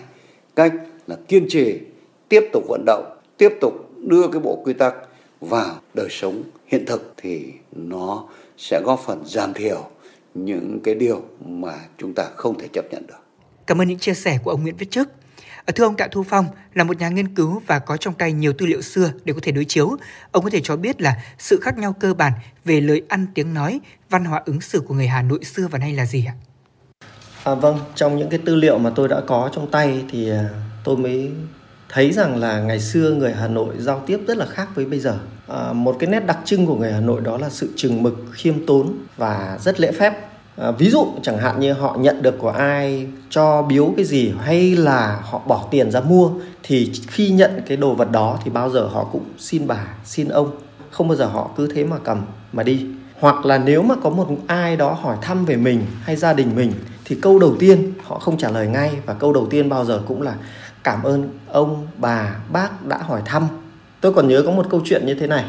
cách 0.56 0.72
là 1.10 1.16
kiên 1.28 1.46
trì 1.48 1.78
tiếp 2.28 2.48
tục 2.52 2.64
vận 2.68 2.84
động 2.86 3.18
tiếp 3.36 3.52
tục 3.60 3.74
đưa 4.06 4.28
cái 4.28 4.40
bộ 4.40 4.62
quy 4.64 4.72
tắc 4.72 4.94
vào 5.40 5.80
đời 5.94 6.08
sống 6.10 6.42
hiện 6.66 6.86
thực 6.86 7.14
thì 7.16 7.52
nó 7.72 8.24
sẽ 8.58 8.80
góp 8.84 9.00
phần 9.06 9.22
giảm 9.26 9.54
thiểu 9.54 9.88
những 10.34 10.80
cái 10.84 10.94
điều 10.94 11.22
mà 11.44 11.74
chúng 11.98 12.14
ta 12.14 12.24
không 12.36 12.58
thể 12.58 12.68
chấp 12.72 12.84
nhận 12.90 13.06
được. 13.06 13.14
Cảm 13.66 13.80
ơn 13.80 13.88
những 13.88 13.98
chia 13.98 14.14
sẻ 14.14 14.38
của 14.44 14.50
ông 14.50 14.62
Nguyễn 14.62 14.76
Viết 14.76 14.90
Chức. 14.90 15.08
Thưa 15.74 15.84
ông 15.84 15.96
Tạ 15.96 16.08
Thu 16.12 16.22
Phong 16.22 16.46
là 16.74 16.84
một 16.84 16.98
nhà 16.98 17.08
nghiên 17.08 17.34
cứu 17.34 17.62
và 17.66 17.78
có 17.78 17.96
trong 17.96 18.14
tay 18.14 18.32
nhiều 18.32 18.52
tư 18.52 18.66
liệu 18.66 18.82
xưa 18.82 19.12
để 19.24 19.32
có 19.32 19.40
thể 19.42 19.52
đối 19.52 19.64
chiếu. 19.64 19.96
Ông 20.32 20.44
có 20.44 20.50
thể 20.50 20.60
cho 20.64 20.76
biết 20.76 21.02
là 21.02 21.16
sự 21.38 21.60
khác 21.62 21.78
nhau 21.78 21.92
cơ 22.00 22.14
bản 22.14 22.32
về 22.64 22.80
lời 22.80 23.02
ăn 23.08 23.26
tiếng 23.34 23.54
nói, 23.54 23.80
văn 24.10 24.24
hóa 24.24 24.42
ứng 24.46 24.60
xử 24.60 24.80
của 24.80 24.94
người 24.94 25.06
Hà 25.06 25.22
Nội 25.22 25.44
xưa 25.44 25.68
và 25.70 25.78
nay 25.78 25.92
là 25.92 26.06
gì 26.06 26.26
ạ? 26.26 26.34
À, 27.44 27.54
vâng, 27.54 27.78
trong 27.94 28.16
những 28.16 28.30
cái 28.30 28.40
tư 28.44 28.54
liệu 28.54 28.78
mà 28.78 28.90
tôi 28.94 29.08
đã 29.08 29.20
có 29.26 29.50
trong 29.52 29.70
tay 29.70 30.04
thì 30.10 30.30
à, 30.30 30.48
tôi 30.84 30.96
mới 30.96 31.30
thấy 31.88 32.12
rằng 32.12 32.36
là 32.36 32.60
ngày 32.60 32.80
xưa 32.80 33.10
người 33.10 33.32
Hà 33.32 33.48
Nội 33.48 33.74
giao 33.78 34.02
tiếp 34.06 34.20
rất 34.26 34.36
là 34.36 34.46
khác 34.46 34.68
với 34.74 34.84
bây 34.84 34.98
giờ. 34.98 35.18
À, 35.48 35.72
một 35.72 35.96
cái 35.98 36.10
nét 36.10 36.20
đặc 36.26 36.38
trưng 36.44 36.66
của 36.66 36.76
người 36.76 36.92
Hà 36.92 37.00
Nội 37.00 37.20
đó 37.20 37.38
là 37.38 37.48
sự 37.50 37.68
chừng 37.76 38.02
mực, 38.02 38.14
khiêm 38.32 38.66
tốn 38.66 38.92
và 39.16 39.58
rất 39.60 39.80
lễ 39.80 39.92
phép. 39.92 40.12
À, 40.56 40.70
ví 40.70 40.90
dụ 40.90 41.06
chẳng 41.22 41.38
hạn 41.38 41.60
như 41.60 41.72
họ 41.72 41.96
nhận 42.00 42.22
được 42.22 42.38
của 42.38 42.50
ai 42.50 43.06
cho 43.30 43.62
biếu 43.62 43.92
cái 43.96 44.04
gì 44.04 44.32
hay 44.40 44.76
là 44.76 45.20
họ 45.22 45.42
bỏ 45.46 45.68
tiền 45.70 45.90
ra 45.90 46.00
mua 46.00 46.30
thì 46.62 46.92
khi 47.06 47.30
nhận 47.30 47.62
cái 47.66 47.76
đồ 47.76 47.94
vật 47.94 48.10
đó 48.10 48.38
thì 48.44 48.50
bao 48.50 48.70
giờ 48.70 48.86
họ 48.86 49.04
cũng 49.12 49.24
xin 49.38 49.66
bà, 49.66 49.86
xin 50.04 50.28
ông, 50.28 50.50
không 50.90 51.08
bao 51.08 51.16
giờ 51.16 51.26
họ 51.26 51.50
cứ 51.56 51.68
thế 51.74 51.84
mà 51.84 51.96
cầm 52.04 52.22
mà 52.52 52.62
đi. 52.62 52.86
Hoặc 53.20 53.46
là 53.46 53.58
nếu 53.58 53.82
mà 53.82 53.94
có 54.02 54.10
một 54.10 54.28
ai 54.46 54.76
đó 54.76 54.92
hỏi 54.92 55.16
thăm 55.22 55.44
về 55.44 55.56
mình 55.56 55.82
hay 56.02 56.16
gia 56.16 56.32
đình 56.32 56.56
mình 56.56 56.72
thì 57.04 57.16
câu 57.22 57.38
đầu 57.38 57.56
tiên 57.58 57.92
họ 58.04 58.18
không 58.18 58.38
trả 58.38 58.50
lời 58.50 58.66
ngay 58.66 58.90
và 59.06 59.14
câu 59.14 59.32
đầu 59.32 59.46
tiên 59.50 59.68
bao 59.68 59.84
giờ 59.84 60.02
cũng 60.08 60.22
là 60.22 60.34
cảm 60.84 61.02
ơn 61.02 61.38
ông 61.48 61.86
bà 61.96 62.36
bác 62.52 62.86
đã 62.86 62.98
hỏi 62.98 63.22
thăm. 63.24 63.48
Tôi 64.00 64.14
còn 64.14 64.28
nhớ 64.28 64.42
có 64.46 64.52
một 64.52 64.66
câu 64.70 64.80
chuyện 64.84 65.06
như 65.06 65.14
thế 65.14 65.26
này. 65.26 65.44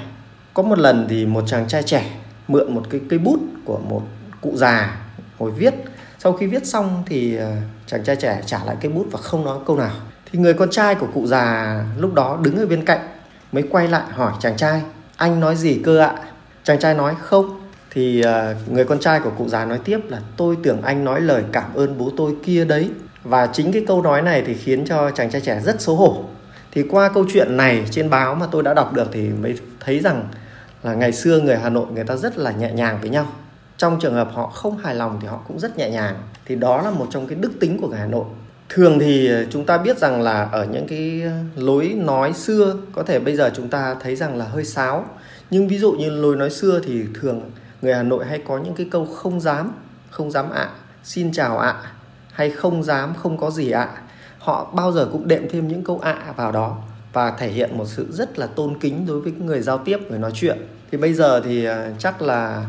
Có 0.53 0.63
một 0.63 0.79
lần 0.79 1.07
thì 1.09 1.25
một 1.25 1.43
chàng 1.47 1.67
trai 1.67 1.83
trẻ 1.83 2.05
mượn 2.47 2.75
một 2.75 2.83
cái 2.89 3.01
cây 3.09 3.19
bút 3.19 3.39
của 3.65 3.79
một 3.89 4.01
cụ 4.41 4.51
già 4.55 4.97
ngồi 5.39 5.51
viết. 5.51 5.73
Sau 6.19 6.33
khi 6.33 6.47
viết 6.47 6.65
xong 6.65 7.03
thì 7.05 7.35
ờ, 7.35 7.51
chàng 7.85 8.03
trai 8.03 8.15
trẻ 8.15 8.41
trả 8.45 8.63
lại 8.65 8.75
cây 8.81 8.91
bút 8.91 9.05
và 9.11 9.19
không 9.19 9.45
nói 9.45 9.59
câu 9.65 9.77
nào. 9.77 9.91
Thì 10.31 10.39
người 10.39 10.53
con 10.53 10.69
trai 10.69 10.95
của 10.95 11.07
cụ 11.13 11.27
già 11.27 11.75
lúc 11.97 12.13
đó 12.13 12.39
đứng 12.41 12.57
ở 12.57 12.65
bên 12.65 12.85
cạnh 12.85 12.99
mới 13.51 13.63
quay 13.69 13.87
lại 13.87 14.03
hỏi 14.11 14.33
chàng 14.39 14.57
trai, 14.57 14.81
anh 15.15 15.39
nói 15.39 15.55
gì 15.55 15.81
cơ 15.83 15.99
ạ? 15.99 16.13
Chàng 16.63 16.79
trai 16.79 16.93
nói, 16.93 17.15
không. 17.21 17.61
Thì 17.91 18.21
ờ, 18.21 18.55
người 18.67 18.85
con 18.85 18.99
trai 18.99 19.19
của 19.19 19.31
cụ 19.37 19.47
già 19.47 19.65
nói 19.65 19.79
tiếp 19.85 19.99
là, 20.07 20.19
tôi 20.37 20.57
tưởng 20.63 20.81
anh 20.81 21.05
nói 21.05 21.21
lời 21.21 21.43
cảm 21.51 21.73
ơn 21.73 21.97
bố 21.97 22.11
tôi 22.17 22.35
kia 22.43 22.65
đấy 22.65 22.89
và 23.23 23.47
chính 23.47 23.71
cái 23.71 23.85
câu 23.87 24.01
nói 24.01 24.21
này 24.21 24.43
thì 24.47 24.53
khiến 24.53 24.85
cho 24.85 25.11
chàng 25.11 25.31
trai 25.31 25.41
trẻ 25.41 25.61
rất 25.65 25.81
xấu 25.81 25.95
hổ. 25.95 26.23
Thì 26.71 26.83
qua 26.89 27.09
câu 27.09 27.25
chuyện 27.33 27.57
này 27.57 27.85
trên 27.91 28.09
báo 28.09 28.35
mà 28.35 28.47
tôi 28.51 28.63
đã 28.63 28.73
đọc 28.73 28.93
được 28.93 29.07
thì 29.11 29.29
mới 29.29 29.57
thấy 29.79 29.99
rằng 29.99 30.27
là 30.83 30.93
ngày 30.93 31.11
xưa 31.11 31.39
người 31.39 31.57
Hà 31.57 31.69
Nội 31.69 31.85
người 31.91 32.03
ta 32.03 32.15
rất 32.15 32.37
là 32.37 32.51
nhẹ 32.51 32.71
nhàng 32.71 32.97
với 33.01 33.09
nhau. 33.09 33.27
Trong 33.77 33.99
trường 33.99 34.13
hợp 34.13 34.29
họ 34.33 34.47
không 34.47 34.77
hài 34.77 34.95
lòng 34.95 35.19
thì 35.21 35.27
họ 35.27 35.39
cũng 35.47 35.59
rất 35.59 35.77
nhẹ 35.77 35.89
nhàng. 35.89 36.15
Thì 36.45 36.55
đó 36.55 36.81
là 36.81 36.91
một 36.91 37.07
trong 37.09 37.27
cái 37.27 37.37
đức 37.41 37.51
tính 37.59 37.77
của 37.81 37.87
người 37.87 37.99
Hà 37.99 38.05
Nội. 38.05 38.25
Thường 38.69 38.99
thì 38.99 39.29
chúng 39.49 39.65
ta 39.65 39.77
biết 39.77 39.97
rằng 39.97 40.21
là 40.21 40.49
ở 40.51 40.65
những 40.65 40.87
cái 40.87 41.23
lối 41.55 41.87
nói 41.87 42.33
xưa, 42.33 42.77
có 42.93 43.03
thể 43.03 43.19
bây 43.19 43.35
giờ 43.35 43.51
chúng 43.55 43.69
ta 43.69 43.95
thấy 43.99 44.15
rằng 44.15 44.37
là 44.37 44.45
hơi 44.45 44.65
sáo. 44.65 45.05
Nhưng 45.49 45.67
ví 45.67 45.77
dụ 45.77 45.91
như 45.91 46.09
lối 46.09 46.35
nói 46.35 46.49
xưa 46.49 46.81
thì 46.83 47.03
thường 47.21 47.51
người 47.81 47.93
Hà 47.93 48.03
Nội 48.03 48.25
hay 48.25 48.41
có 48.47 48.57
những 48.57 48.75
cái 48.75 48.87
câu 48.91 49.05
không 49.05 49.41
dám 49.41 49.71
không 50.09 50.31
dám 50.31 50.49
ạ, 50.49 50.69
xin 51.03 51.31
chào 51.31 51.57
ạ 51.57 51.75
hay 52.31 52.49
không 52.49 52.83
dám, 52.83 53.13
không 53.13 53.37
có 53.37 53.51
gì 53.51 53.71
ạ. 53.71 53.89
Họ 54.39 54.71
bao 54.73 54.91
giờ 54.91 55.09
cũng 55.11 55.27
đệm 55.27 55.49
thêm 55.49 55.67
những 55.67 55.83
câu 55.83 55.99
ạ 55.99 56.33
vào 56.35 56.51
đó 56.51 56.77
và 57.13 57.31
thể 57.31 57.49
hiện 57.49 57.77
một 57.77 57.85
sự 57.87 58.07
rất 58.11 58.39
là 58.39 58.47
tôn 58.47 58.79
kính 58.79 59.05
đối 59.07 59.21
với 59.21 59.31
người 59.31 59.61
giao 59.61 59.77
tiếp, 59.77 59.97
người 60.09 60.19
nói 60.19 60.31
chuyện. 60.33 60.57
Thì 60.91 60.97
bây 60.97 61.13
giờ 61.13 61.41
thì 61.41 61.65
à, 61.65 61.91
chắc 61.99 62.21
là 62.21 62.65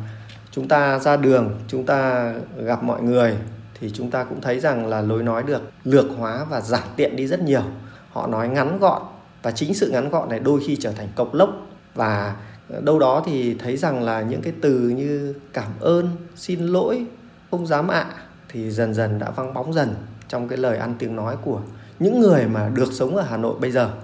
chúng 0.51 0.68
ta 0.68 0.98
ra 0.98 1.16
đường, 1.16 1.60
chúng 1.68 1.86
ta 1.86 2.32
gặp 2.64 2.82
mọi 2.82 3.02
người 3.02 3.36
thì 3.80 3.90
chúng 3.94 4.10
ta 4.10 4.24
cũng 4.24 4.40
thấy 4.40 4.60
rằng 4.60 4.86
là 4.86 5.01
lối 5.01 5.22
nói 5.22 5.43
được 5.43 5.62
lược 5.84 6.06
hóa 6.16 6.44
và 6.51 6.60
giảm 6.60 6.82
tiện 6.97 7.16
đi 7.16 7.26
rất 7.26 7.43
nhiều. 7.43 7.62
Họ 8.10 8.26
nói 8.26 8.48
ngắn 8.48 8.78
gọn 8.78 9.02
và 9.43 9.51
chính 9.51 9.74
sự 9.74 9.90
ngắn 9.90 10.10
gọn 10.10 10.28
này 10.28 10.40
đôi 10.40 10.60
khi 10.66 10.76
trở 10.76 10.93
thành 10.93 11.09
cộc 11.14 11.34
lốc. 11.34 11.51
Và 11.94 12.36
đâu 12.80 12.98
đó 12.98 13.22
thì 13.26 13.55
thấy 13.55 13.76
rằng 13.76 14.02
là 14.02 14.22
những 14.22 14.43
cái 14.43 14.52
từ 14.62 14.78
như 14.78 15.34
cảm 15.52 15.70
ơn, 15.80 16.09
xin 16.36 16.66
lỗi, 16.66 17.06
không 17.51 17.66
dám 17.66 17.89
ạ 17.89 18.06
thì 18.53 18.70
dần 18.70 18.95
dần 18.95 19.19
đã 19.19 19.31
vắng 19.31 19.55
bóng 19.55 19.73
dần 19.73 19.95
trong 20.29 20.49
cái 20.49 20.59
lời 20.59 20.79
ăn 20.79 20.95
tiếng 20.99 21.16
nói 21.16 21.37
của 21.45 21.62
những 21.99 22.20
người 22.20 22.47
mà 22.47 22.69
được 22.69 22.93
sống 22.93 23.16
ở 23.16 23.23
Hà 23.23 23.37
Nội 23.37 23.59
bây 23.61 23.70
giờ 23.70 23.95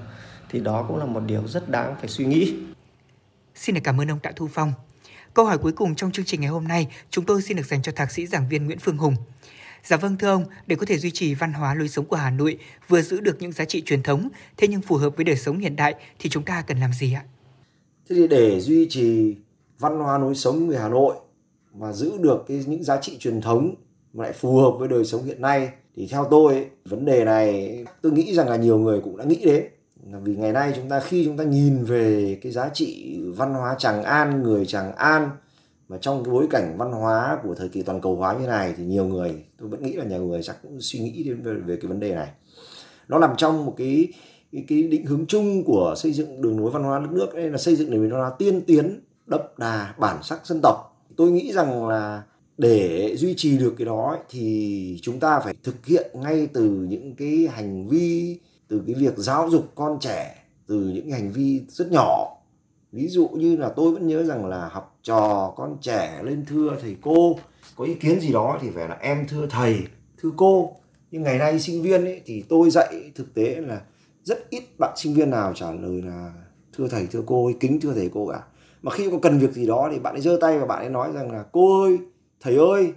thì 0.50 0.60
đó 0.60 0.84
cũng 0.88 0.96
là 0.96 1.04
một 1.04 1.22
điều 1.26 1.48
rất 1.48 1.70
đáng 1.70 1.96
phải 2.00 2.08
suy 2.08 2.24
nghĩ. 2.24 2.54
Xin 3.54 3.74
được 3.74 3.80
cảm 3.84 4.00
ơn 4.00 4.10
ông 4.10 4.18
Tạ 4.18 4.32
Thu 4.36 4.48
Phong. 4.52 4.72
Câu 5.34 5.44
hỏi 5.44 5.58
cuối 5.58 5.72
cùng 5.72 5.94
trong 5.94 6.12
chương 6.12 6.24
trình 6.24 6.40
ngày 6.40 6.50
hôm 6.50 6.68
nay 6.68 6.88
chúng 7.10 7.24
tôi 7.24 7.42
xin 7.42 7.56
được 7.56 7.66
dành 7.66 7.82
cho 7.82 7.92
thạc 7.92 8.12
sĩ 8.12 8.26
giảng 8.26 8.48
viên 8.48 8.66
Nguyễn 8.66 8.78
Phương 8.78 8.96
Hùng. 8.96 9.16
Dạ 9.84 9.96
vâng 9.96 10.16
thưa 10.16 10.28
ông, 10.28 10.44
để 10.66 10.76
có 10.76 10.86
thể 10.86 10.98
duy 10.98 11.10
trì 11.10 11.34
văn 11.34 11.52
hóa 11.52 11.74
lối 11.74 11.88
sống 11.88 12.04
của 12.04 12.16
Hà 12.16 12.30
Nội 12.30 12.58
vừa 12.88 13.02
giữ 13.02 13.20
được 13.20 13.36
những 13.40 13.52
giá 13.52 13.64
trị 13.64 13.82
truyền 13.86 14.02
thống, 14.02 14.28
thế 14.56 14.68
nhưng 14.68 14.82
phù 14.82 14.96
hợp 14.96 15.16
với 15.16 15.24
đời 15.24 15.36
sống 15.36 15.58
hiện 15.58 15.76
đại 15.76 15.94
thì 16.18 16.30
chúng 16.30 16.44
ta 16.44 16.62
cần 16.66 16.80
làm 16.80 16.92
gì 16.92 17.14
ạ? 17.14 17.22
Thế 18.08 18.16
thì 18.16 18.28
để 18.28 18.60
duy 18.60 18.86
trì 18.90 19.36
văn 19.78 19.98
hóa 19.98 20.18
lối 20.18 20.34
sống 20.34 20.66
người 20.66 20.78
Hà 20.78 20.88
Nội 20.88 21.16
và 21.72 21.92
giữ 21.92 22.12
được 22.20 22.44
cái 22.48 22.64
những 22.66 22.84
giá 22.84 22.96
trị 23.00 23.16
truyền 23.18 23.40
thống 23.40 23.74
mà 24.12 24.24
lại 24.24 24.32
phù 24.32 24.56
hợp 24.56 24.70
với 24.78 24.88
đời 24.88 25.04
sống 25.04 25.24
hiện 25.24 25.40
nay. 25.40 25.70
Thì 25.96 26.06
theo 26.10 26.26
tôi 26.30 26.54
ấy, 26.54 26.66
vấn 26.84 27.04
đề 27.04 27.24
này 27.24 27.78
tôi 28.02 28.12
nghĩ 28.12 28.34
rằng 28.34 28.48
là 28.48 28.56
nhiều 28.56 28.78
người 28.78 29.00
cũng 29.00 29.16
đã 29.16 29.24
nghĩ 29.24 29.44
đến. 29.44 29.64
Vì 30.22 30.36
ngày 30.36 30.52
nay 30.52 30.72
chúng 30.76 30.88
ta 30.88 31.00
khi 31.00 31.24
chúng 31.24 31.36
ta 31.36 31.44
nhìn 31.44 31.84
về 31.84 32.38
cái 32.42 32.52
giá 32.52 32.68
trị 32.68 33.20
văn 33.36 33.54
hóa 33.54 33.74
Tràng 33.78 34.02
An 34.02 34.42
người 34.42 34.66
Tràng 34.66 34.92
An 34.92 35.30
mà 35.88 35.98
trong 35.98 36.24
cái 36.24 36.32
bối 36.32 36.46
cảnh 36.50 36.74
văn 36.78 36.92
hóa 36.92 37.38
của 37.42 37.54
thời 37.54 37.68
kỳ 37.68 37.82
toàn 37.82 38.00
cầu 38.00 38.16
hóa 38.16 38.36
như 38.40 38.46
này 38.46 38.74
thì 38.76 38.84
nhiều 38.84 39.04
người 39.04 39.44
tôi 39.58 39.68
vẫn 39.68 39.82
nghĩ 39.82 39.92
là 39.92 40.04
nhiều 40.04 40.26
người 40.26 40.42
chắc 40.42 40.56
cũng 40.62 40.80
suy 40.80 40.98
nghĩ 40.98 41.22
đến 41.24 41.42
về, 41.42 41.54
về 41.54 41.76
cái 41.76 41.88
vấn 41.88 42.00
đề 42.00 42.14
này. 42.14 42.28
Nó 43.08 43.18
nằm 43.18 43.30
trong 43.36 43.66
một 43.66 43.74
cái 43.76 44.12
cái, 44.52 44.64
cái 44.68 44.82
định 44.82 45.06
hướng 45.06 45.26
chung 45.26 45.64
của 45.64 45.94
xây 45.96 46.12
dựng 46.12 46.42
đường 46.42 46.56
nối 46.56 46.70
văn 46.70 46.82
hóa 46.82 46.98
đất 46.98 47.10
nước 47.12 47.34
đây 47.34 47.50
là 47.50 47.58
xây 47.58 47.76
dựng 47.76 47.90
nền 47.90 48.10
văn 48.10 48.20
hóa 48.20 48.32
tiên 48.38 48.60
tiến 48.66 49.00
đậm 49.26 49.40
đà 49.58 49.94
bản 49.98 50.22
sắc 50.22 50.46
dân 50.46 50.60
tộc. 50.62 51.06
Tôi 51.16 51.30
nghĩ 51.30 51.52
rằng 51.52 51.88
là 51.88 52.22
để 52.58 53.16
duy 53.16 53.34
trì 53.36 53.58
được 53.58 53.74
cái 53.78 53.84
đó 53.84 54.10
ấy, 54.10 54.20
thì 54.30 54.98
chúng 55.02 55.20
ta 55.20 55.40
phải 55.40 55.54
thực 55.62 55.86
hiện 55.86 56.10
ngay 56.14 56.48
từ 56.52 56.70
những 56.88 57.14
cái 57.14 57.48
hành 57.52 57.88
vi 57.88 58.38
từ 58.68 58.82
cái 58.86 58.94
việc 58.94 59.16
giáo 59.16 59.50
dục 59.50 59.72
con 59.74 59.98
trẻ 60.00 60.44
từ 60.66 60.80
những 60.80 61.10
hành 61.10 61.32
vi 61.32 61.62
rất 61.68 61.92
nhỏ. 61.92 62.34
Ví 62.92 63.08
dụ 63.08 63.28
như 63.28 63.56
là 63.56 63.68
tôi 63.68 63.92
vẫn 63.92 64.06
nhớ 64.06 64.24
rằng 64.24 64.46
là 64.46 64.68
học 64.68 64.98
trò 65.02 65.52
con 65.56 65.76
trẻ 65.80 66.20
lên 66.22 66.44
thưa 66.48 66.76
thầy 66.82 66.96
cô 67.02 67.38
có 67.76 67.84
ý 67.84 67.94
kiến 67.94 68.20
gì 68.20 68.32
đó 68.32 68.58
thì 68.62 68.68
phải 68.74 68.88
là 68.88 68.98
em 69.00 69.26
thưa 69.28 69.46
thầy 69.50 69.78
thưa 70.22 70.30
cô. 70.36 70.76
Nhưng 71.10 71.22
ngày 71.22 71.38
nay 71.38 71.60
sinh 71.60 71.82
viên 71.82 72.04
ấy, 72.04 72.20
thì 72.26 72.44
tôi 72.48 72.70
dạy 72.70 73.12
thực 73.14 73.34
tế 73.34 73.56
là 73.66 73.80
rất 74.24 74.50
ít 74.50 74.62
bạn 74.78 74.94
sinh 74.96 75.14
viên 75.14 75.30
nào 75.30 75.52
trả 75.54 75.72
lời 75.72 76.02
là 76.02 76.32
thưa 76.76 76.88
thầy 76.88 77.06
thưa 77.06 77.22
cô 77.26 77.50
kính 77.60 77.80
thưa 77.80 77.92
thầy 77.94 78.10
cô 78.14 78.26
cả. 78.26 78.42
Mà 78.82 78.90
khi 78.90 79.10
có 79.10 79.18
cần 79.22 79.38
việc 79.38 79.52
gì 79.52 79.66
đó 79.66 79.88
thì 79.92 79.98
bạn 79.98 80.14
ấy 80.14 80.20
giơ 80.20 80.38
tay 80.40 80.58
và 80.58 80.66
bạn 80.66 80.78
ấy 80.78 80.88
nói 80.88 81.12
rằng 81.14 81.32
là 81.32 81.44
cô 81.52 81.82
ơi 81.82 81.98
thầy 82.40 82.56
ơi, 82.56 82.92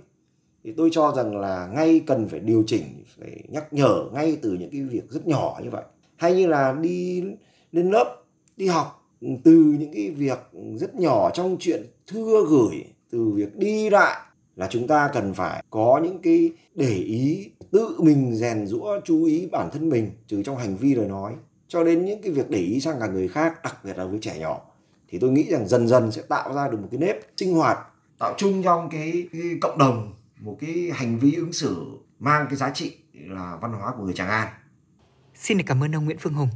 thì 0.64 0.74
tôi 0.78 0.90
cho 0.92 1.14
rằng 1.16 1.38
là 1.38 1.68
ngay 1.76 2.02
cần 2.08 2.28
phải 2.28 2.40
điều 2.40 2.64
chỉnh, 2.68 2.84
phải 3.20 3.44
nhắc 3.48 3.74
nhở 3.74 4.10
ngay 4.14 4.38
từ 4.42 4.54
những 4.54 4.70
cái 4.72 4.82
việc 4.82 5.10
rất 5.10 5.28
nhỏ 5.28 5.60
như 5.64 5.70
vậy. 5.70 5.84
Hay 6.16 6.36
như 6.36 6.48
là 6.48 6.74
đi 6.82 7.24
lên 7.72 7.90
lớp, 7.90 8.24
đi 8.58 8.68
học, 8.68 9.10
từ 9.44 9.76
những 9.80 9.94
cái 9.94 10.10
việc 10.10 10.40
rất 10.76 10.96
nhỏ 10.96 11.30
trong 11.34 11.58
chuyện 11.60 11.86
thưa 12.08 12.46
gửi, 12.50 12.86
từ 13.12 13.30
việc 13.30 13.58
đi 13.58 13.90
lại 13.90 14.22
là 14.56 14.68
chúng 14.70 14.88
ta 14.88 15.10
cần 15.14 15.34
phải 15.34 15.64
có 15.70 16.00
những 16.04 16.20
cái 16.22 16.52
để 16.76 16.96
ý, 16.96 17.50
tự 17.72 17.96
mình 18.00 18.36
rèn 18.36 18.68
rũa 18.68 19.00
chú 19.06 19.24
ý 19.24 19.48
bản 19.52 19.70
thân 19.74 19.90
mình 19.90 20.12
trừ 20.28 20.44
trong 20.44 20.58
hành 20.58 20.78
vi 20.78 20.96
lời 20.96 21.08
nói, 21.08 21.34
cho 21.68 21.84
đến 21.84 22.06
những 22.06 22.22
cái 22.22 22.32
việc 22.32 22.50
để 22.50 22.60
ý 22.60 22.80
sang 22.80 23.00
cả 23.00 23.08
người 23.08 23.28
khác, 23.28 23.64
đặc 23.64 23.78
biệt 23.86 23.98
là 23.98 24.06
với 24.06 24.20
trẻ 24.22 24.40
nhỏ. 24.40 24.62
Thì 25.08 25.20
tôi 25.20 25.32
nghĩ 25.32 25.44
rằng 25.44 25.68
dần 25.68 25.88
dần 25.88 26.12
sẽ 26.12 26.22
tạo 26.22 26.54
ra 26.54 26.68
được 26.68 26.78
một 26.82 26.88
cái 26.92 27.00
nếp 27.00 27.16
sinh 27.38 27.54
hoạt 27.54 27.78
tạo 28.22 28.34
chung 28.38 28.64
trong 28.64 28.90
cái, 28.90 29.28
cái 29.34 29.42
cộng 29.62 29.78
đồng 29.78 30.14
một 30.40 30.58
cái 30.62 30.92
hành 30.94 31.20
vi 31.20 31.34
ứng 31.34 31.54
xử 31.54 32.00
mang 32.20 32.46
cái 32.50 32.56
giá 32.56 32.70
trị 32.70 32.98
là 33.14 33.58
văn 33.62 33.74
hóa 33.74 33.94
của 33.98 34.04
người 34.04 34.14
Tràng 34.14 34.30
An. 34.30 34.48
Xin 35.36 35.58
được 35.58 35.64
cảm 35.68 35.84
ơn 35.84 35.96
ông 35.96 36.06
Nguyễn 36.06 36.18
Phương 36.18 36.34
Hùng. 36.34 36.50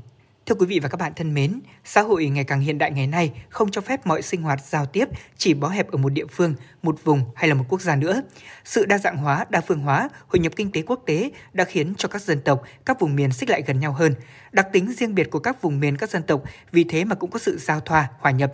Thưa 0.45 0.55
quý 0.55 0.65
vị 0.65 0.79
và 0.79 0.89
các 0.89 0.99
bạn 0.99 1.13
thân 1.15 1.33
mến, 1.33 1.59
xã 1.83 2.01
hội 2.01 2.25
ngày 2.25 2.43
càng 2.43 2.59
hiện 2.59 2.77
đại 2.77 2.91
ngày 2.91 3.07
nay 3.07 3.31
không 3.49 3.71
cho 3.71 3.81
phép 3.81 4.07
mọi 4.07 4.21
sinh 4.21 4.41
hoạt 4.41 4.65
giao 4.65 4.85
tiếp 4.85 5.05
chỉ 5.37 5.53
bó 5.53 5.69
hẹp 5.69 5.91
ở 5.91 5.97
một 5.97 6.09
địa 6.09 6.25
phương, 6.31 6.55
một 6.81 7.03
vùng 7.03 7.21
hay 7.35 7.49
là 7.49 7.55
một 7.55 7.65
quốc 7.69 7.81
gia 7.81 7.95
nữa. 7.95 8.21
Sự 8.65 8.85
đa 8.85 8.97
dạng 8.97 9.17
hóa, 9.17 9.45
đa 9.49 9.61
phương 9.61 9.79
hóa, 9.79 10.09
hội 10.27 10.39
nhập 10.39 10.53
kinh 10.55 10.71
tế 10.71 10.81
quốc 10.81 11.03
tế 11.05 11.31
đã 11.53 11.63
khiến 11.63 11.93
cho 11.97 12.09
các 12.09 12.21
dân 12.21 12.41
tộc, 12.41 12.61
các 12.85 12.99
vùng 12.99 13.15
miền 13.15 13.31
xích 13.31 13.49
lại 13.49 13.63
gần 13.67 13.79
nhau 13.79 13.93
hơn. 13.93 14.15
Đặc 14.51 14.67
tính 14.71 14.93
riêng 14.97 15.15
biệt 15.15 15.31
của 15.31 15.39
các 15.39 15.61
vùng 15.61 15.79
miền 15.79 15.97
các 15.97 16.09
dân 16.09 16.23
tộc 16.23 16.43
vì 16.71 16.83
thế 16.83 17.05
mà 17.05 17.15
cũng 17.15 17.31
có 17.31 17.39
sự 17.39 17.57
giao 17.57 17.79
thoa, 17.79 18.07
hòa 18.19 18.31
nhập. 18.31 18.53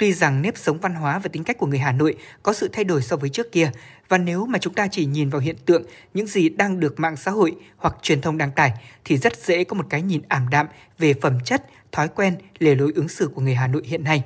Tuy 0.00 0.12
rằng 0.12 0.42
nếp 0.42 0.58
sống 0.58 0.80
văn 0.80 0.94
hóa 0.94 1.18
và 1.18 1.28
tính 1.32 1.44
cách 1.44 1.58
của 1.58 1.66
người 1.66 1.78
Hà 1.78 1.92
Nội 1.92 2.16
có 2.42 2.52
sự 2.52 2.68
thay 2.72 2.84
đổi 2.84 3.02
so 3.02 3.16
với 3.16 3.30
trước 3.30 3.52
kia, 3.52 3.70
và 4.08 4.18
nếu 4.18 4.46
mà 4.46 4.58
chúng 4.58 4.74
ta 4.74 4.88
chỉ 4.90 5.04
nhìn 5.04 5.28
vào 5.28 5.40
hiện 5.40 5.56
tượng 5.66 5.82
những 6.14 6.26
gì 6.26 6.48
đang 6.48 6.80
được 6.80 7.00
mạng 7.00 7.16
xã 7.16 7.30
hội 7.30 7.56
hoặc 7.76 7.96
truyền 8.02 8.20
thông 8.20 8.38
đăng 8.38 8.50
tải 8.50 8.72
thì 9.04 9.16
rất 9.16 9.36
dễ 9.36 9.64
có 9.64 9.74
một 9.74 9.86
cái 9.90 10.02
nhìn 10.02 10.22
ảm 10.28 10.48
đạm 10.50 10.66
về 10.98 11.14
phẩm 11.22 11.38
chất, 11.44 11.66
thói 11.92 12.08
quen, 12.08 12.34
lề 12.58 12.74
lối 12.74 12.92
ứng 12.94 13.08
xử 13.08 13.30
của 13.34 13.40
người 13.40 13.54
Hà 13.54 13.66
Nội 13.66 13.82
hiện 13.84 14.04
nay. 14.04 14.22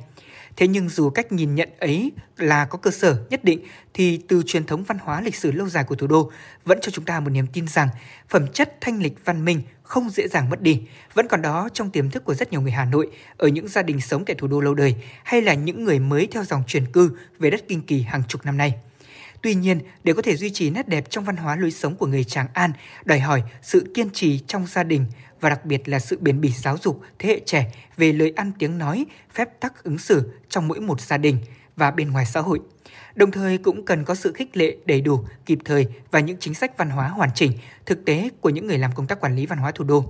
Thế 0.57 0.67
nhưng 0.67 0.89
dù 0.89 1.11
cách 1.11 1.33
nhìn 1.33 1.55
nhận 1.55 1.69
ấy 1.79 2.13
là 2.37 2.65
có 2.65 2.79
cơ 2.79 2.91
sở 2.91 3.25
nhất 3.31 3.45
định 3.45 3.61
thì 3.95 4.21
từ 4.29 4.43
truyền 4.47 4.67
thống 4.67 4.85
văn 4.85 4.99
hóa 4.99 5.21
lịch 5.21 5.37
sử 5.37 5.53
lâu 5.53 5.69
dài 5.69 5.85
của 5.85 5.95
thủ 5.95 6.07
đô 6.07 6.31
vẫn 6.65 6.79
cho 6.83 6.91
chúng 6.91 7.05
ta 7.05 7.21
một 7.21 7.31
niềm 7.31 7.47
tin 7.53 7.69
rằng 7.69 7.89
phẩm 8.29 8.47
chất 8.53 8.77
thanh 8.81 9.03
lịch 9.03 9.25
văn 9.25 9.45
minh 9.45 9.63
không 9.83 10.11
dễ 10.11 10.29
dàng 10.29 10.51
mất 10.51 10.63
đi, 10.63 10.83
vẫn 11.15 11.29
còn 11.29 11.43
đó 11.43 11.69
trong 11.73 11.91
tiềm 11.91 12.11
thức 12.11 12.25
của 12.25 12.35
rất 12.35 12.53
nhiều 12.53 12.61
người 12.61 12.71
Hà 12.71 12.85
Nội 12.85 13.11
ở 13.37 13.49
những 13.49 13.69
gia 13.69 13.83
đình 13.83 14.01
sống 14.01 14.25
tại 14.25 14.37
thủ 14.39 14.47
đô 14.47 14.61
lâu 14.61 14.75
đời 14.75 14.95
hay 15.25 15.43
là 15.43 15.55
những 15.55 15.85
người 15.85 15.99
mới 15.99 16.29
theo 16.31 16.45
dòng 16.45 16.63
chuyển 16.67 16.87
cư 16.93 17.11
về 17.39 17.51
đất 17.51 17.65
Kinh 17.69 17.83
Kỳ 17.83 18.03
hàng 18.03 18.23
chục 18.29 18.45
năm 18.45 18.57
nay. 18.57 18.75
Tuy 19.43 19.55
nhiên, 19.55 19.81
để 20.05 20.13
có 20.13 20.23
thể 20.23 20.37
duy 20.37 20.51
trì 20.51 20.71
nét 20.71 20.89
đẹp 20.89 21.11
trong 21.11 21.25
văn 21.25 21.37
hóa 21.37 21.57
lối 21.57 21.71
sống 21.71 21.97
của 21.97 22.07
người 22.07 22.25
Tràng 22.25 22.47
An, 22.55 22.73
đòi 23.05 23.21
hỏi 23.21 23.43
sự 23.63 23.91
kiên 23.95 24.11
trì 24.11 24.39
trong 24.39 24.67
gia 24.67 24.83
đình 24.83 25.07
và 25.45 25.51
đặc 25.51 25.65
biệt 25.65 25.89
là 25.89 25.99
sự 25.99 26.19
bền 26.21 26.41
bỉ 26.41 26.51
giáo 26.51 26.79
dục 26.83 27.01
thế 27.19 27.29
hệ 27.29 27.41
trẻ 27.47 27.73
về 27.97 28.13
lời 28.13 28.33
ăn 28.37 28.53
tiếng 28.59 28.79
nói, 28.79 29.07
phép 29.35 29.61
tắc 29.61 29.85
ứng 29.85 29.99
xử 29.99 30.33
trong 30.49 30.69
mỗi 30.69 30.81
một 30.81 31.01
gia 31.01 31.17
đình 31.17 31.39
và 31.77 31.91
bên 31.91 32.11
ngoài 32.11 32.27
xã 32.27 32.41
hội. 32.41 32.61
Đồng 33.15 33.31
thời 33.31 33.59
cũng 33.59 33.85
cần 33.85 34.05
có 34.05 34.15
sự 34.15 34.33
khích 34.33 34.57
lệ 34.57 34.77
đầy 34.87 35.01
đủ, 35.01 35.25
kịp 35.47 35.59
thời 35.65 35.87
và 36.11 36.21
những 36.21 36.37
chính 36.41 36.55
sách 36.55 36.79
văn 36.79 36.91
hóa 36.91 37.09
hoàn 37.09 37.31
chỉnh, 37.35 37.53
thực 37.87 38.05
tế 38.05 38.29
của 38.41 38.51
những 38.51 38.67
người 38.67 38.79
làm 38.79 38.93
công 38.95 39.07
tác 39.07 39.21
quản 39.21 39.37
lý 39.37 39.47
văn 39.47 39.59
hóa 39.59 39.71
thủ 39.71 39.85
đô. 39.85 40.05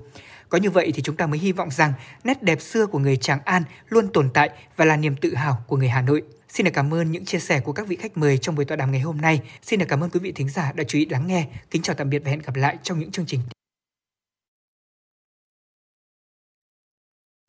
Có 0.48 0.58
như 0.58 0.70
vậy 0.70 0.92
thì 0.94 1.02
chúng 1.02 1.16
ta 1.16 1.26
mới 1.26 1.38
hy 1.38 1.52
vọng 1.52 1.70
rằng 1.70 1.92
nét 2.24 2.42
đẹp 2.42 2.60
xưa 2.60 2.86
của 2.86 2.98
người 2.98 3.16
Tràng 3.16 3.40
An 3.44 3.62
luôn 3.88 4.08
tồn 4.12 4.30
tại 4.34 4.50
và 4.76 4.84
là 4.84 4.96
niềm 4.96 5.16
tự 5.16 5.34
hào 5.34 5.64
của 5.66 5.76
người 5.76 5.88
Hà 5.88 6.02
Nội. 6.02 6.22
Xin 6.48 6.64
được 6.64 6.72
cảm 6.74 6.94
ơn 6.94 7.12
những 7.12 7.24
chia 7.24 7.38
sẻ 7.38 7.60
của 7.60 7.72
các 7.72 7.86
vị 7.86 7.96
khách 7.96 8.16
mời 8.16 8.38
trong 8.38 8.54
buổi 8.54 8.64
tọa 8.64 8.76
đàm 8.76 8.92
ngày 8.92 9.00
hôm 9.00 9.20
nay. 9.20 9.40
Xin 9.62 9.80
được 9.80 9.86
cảm 9.88 10.00
ơn 10.00 10.10
quý 10.10 10.20
vị 10.20 10.32
thính 10.32 10.48
giả 10.48 10.72
đã 10.72 10.84
chú 10.84 10.98
ý 10.98 11.06
lắng 11.06 11.26
nghe. 11.26 11.46
Kính 11.70 11.82
chào 11.82 11.96
tạm 11.96 12.10
biệt 12.10 12.22
và 12.24 12.30
hẹn 12.30 12.40
gặp 12.40 12.56
lại 12.56 12.76
trong 12.82 12.98
những 12.98 13.10
chương 13.10 13.26
trình 13.26 13.40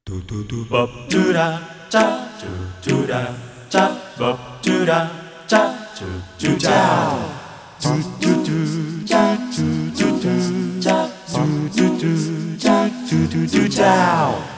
Do 0.07 0.21
do 0.21 0.43
do 0.43 0.63
bop 0.65 1.09
do 1.09 1.33
da 1.33 1.59
cha 1.89 2.29
do 2.39 2.47
do 2.83 3.07
da 3.07 3.33
cha 3.71 3.89
bop 4.19 4.37
do 4.61 4.85
da 4.85 5.09
cha 5.47 5.73
do 5.97 6.05
do 6.37 6.55
cha 6.59 7.09
do 7.81 8.03
do 8.21 8.43
do 8.45 9.03
cha 9.07 9.35
do 9.57 9.65
do 9.97 10.19
do 10.21 10.79
cha 10.79 11.09
do 11.33 11.69
do 11.75 11.89
do 11.97 12.57
cha 12.59 12.87
do 13.09 13.27
do 13.27 13.47
do 13.47 13.67
cha 13.67 14.54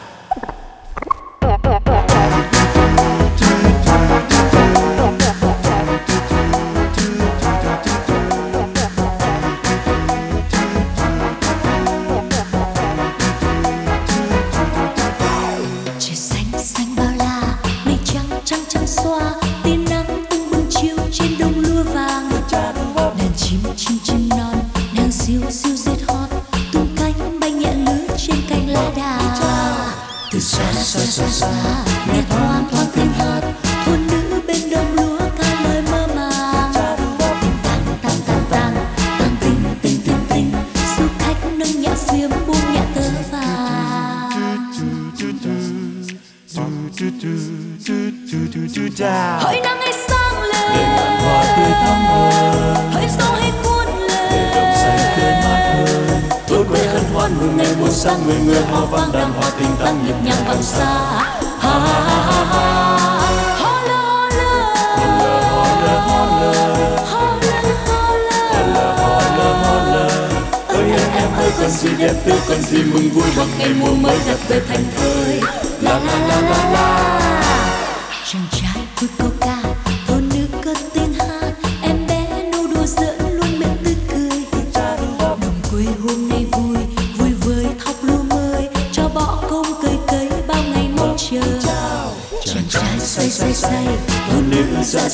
xa 30.58 30.74
xa 30.74 31.00
xa 31.00 31.28
xa 31.30 31.52
nghe 32.08 32.22
thoang 32.30 32.64
thoáng 32.72 32.88
tiếng 32.96 33.12
hát 33.14 33.42
thôn 33.86 34.08
nữ 34.08 34.42
bên 34.48 34.70
đồng 34.72 34.96
lúa 34.96 35.20
ca 35.38 35.62
lời 35.64 35.82
mơ 35.92 36.08
màng 36.16 36.74
Tình 37.42 37.58
tang 37.64 37.86
tang 38.04 38.20
tang 38.28 38.42
tang 38.50 38.76
tang 39.20 39.36
tình 39.42 39.64
tình 39.82 40.00
tình 40.06 40.20
tình 40.30 40.52
du 40.98 41.06
khách 41.20 41.36
nâng 41.58 41.82
nhẹ 41.82 41.90
xiêm 41.96 42.30
buông 42.48 42.74
nhẹ 42.74 42.82
tơ 42.96 43.10
vàng 43.32 43.78
hỡi 49.42 49.62
nắng 49.62 49.80
ngày 49.80 49.94
xưa. 49.94 50.07
Sáng 57.92 58.28
người 58.28 58.40
người 58.46 58.62
hò 58.72 58.86
vang 58.86 59.12
đàn 59.12 59.34
hoa 59.34 59.52
tình 59.60 59.76
tăng 59.84 60.06
nhịp 60.06 60.16
nhàng 60.24 60.44
bằng 60.48 60.64
xa. 60.64 60.86
ha 61.60 61.80
ha 61.80 62.00
ha 62.00 62.22
ha 62.26 62.46
ha. 62.46 62.88
Còn 71.62 71.70
gì 71.70 71.90
đẹp 72.00 72.14
tươi 72.26 72.40
còn 72.50 72.62
gì 72.62 72.84
mừng 72.84 73.10
vui 73.10 73.24
bằng 73.38 73.48
ngày 73.60 73.70
mùa 73.80 73.96
mới 73.96 74.18
gặp 74.28 74.38
về 74.48 74.62
thành 74.68 74.84
thơi. 74.98 75.40
La 75.82 76.00
la 76.00 76.28
la 76.28 76.42
la 76.42 76.72
la 76.72 77.27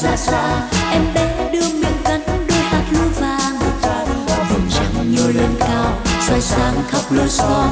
nữ 0.03 0.15
ra 0.15 0.69
em 0.91 1.13
bé 1.15 1.49
đưa 1.53 1.73
miệng 1.73 1.97
cắn 2.03 2.21
đôi 2.47 2.57
hạt 2.57 2.83
lúa 2.91 3.09
vàng. 3.19 3.59
Vùng 4.49 4.69
trăng 4.69 5.15
nhô 5.15 5.27
lên 5.27 5.55
cao, 5.59 5.93
soi 6.27 6.41
sáng 6.41 6.75
khắp 6.89 7.01
lối 7.09 7.29
xóm. 7.29 7.69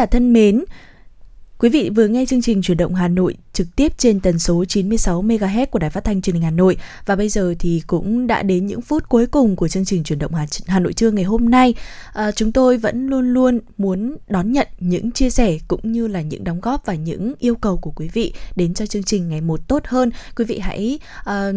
Giả 0.00 0.06
thân 0.06 0.32
mến, 0.32 0.64
Quý 1.58 1.68
vị 1.68 1.90
vừa 1.90 2.06
nghe 2.06 2.26
chương 2.26 2.42
trình 2.42 2.62
chuyển 2.62 2.76
động 2.76 2.94
Hà 2.94 3.08
Nội 3.08 3.36
trực 3.52 3.66
tiếp 3.76 3.92
trên 3.98 4.20
tần 4.20 4.38
số 4.38 4.64
96 4.64 5.22
MHz 5.22 5.66
của 5.66 5.78
Đài 5.78 5.90
Phát 5.90 6.04
thanh 6.04 6.22
Truyền 6.22 6.34
hình 6.34 6.42
Hà 6.42 6.50
Nội 6.50 6.76
và 7.06 7.16
bây 7.16 7.28
giờ 7.28 7.54
thì 7.58 7.82
cũng 7.86 8.26
đã 8.26 8.42
đến 8.42 8.66
những 8.66 8.80
phút 8.80 9.08
cuối 9.08 9.26
cùng 9.26 9.56
của 9.56 9.68
chương 9.68 9.84
trình 9.84 10.04
chuyển 10.04 10.18
động 10.18 10.34
Hà, 10.34 10.46
Hà 10.66 10.78
Nội 10.78 10.92
trưa 10.92 11.10
ngày 11.10 11.24
hôm 11.24 11.48
nay. 11.48 11.74
À, 12.12 12.32
chúng 12.32 12.52
tôi 12.52 12.76
vẫn 12.76 13.06
luôn 13.06 13.34
luôn 13.34 13.60
muốn 13.78 14.16
đón 14.28 14.52
nhận 14.52 14.68
những 14.78 15.10
chia 15.10 15.30
sẻ 15.30 15.58
cũng 15.68 15.92
như 15.92 16.06
là 16.06 16.20
những 16.20 16.44
đóng 16.44 16.60
góp 16.60 16.86
và 16.86 16.94
những 16.94 17.34
yêu 17.38 17.54
cầu 17.54 17.76
của 17.76 17.90
quý 17.90 18.08
vị 18.12 18.32
đến 18.56 18.74
cho 18.74 18.86
chương 18.86 19.02
trình 19.02 19.28
ngày 19.28 19.40
một 19.40 19.68
tốt 19.68 19.82
hơn. 19.86 20.10
Quý 20.36 20.44
vị 20.44 20.58
hãy 20.58 20.98
uh, 21.20 21.54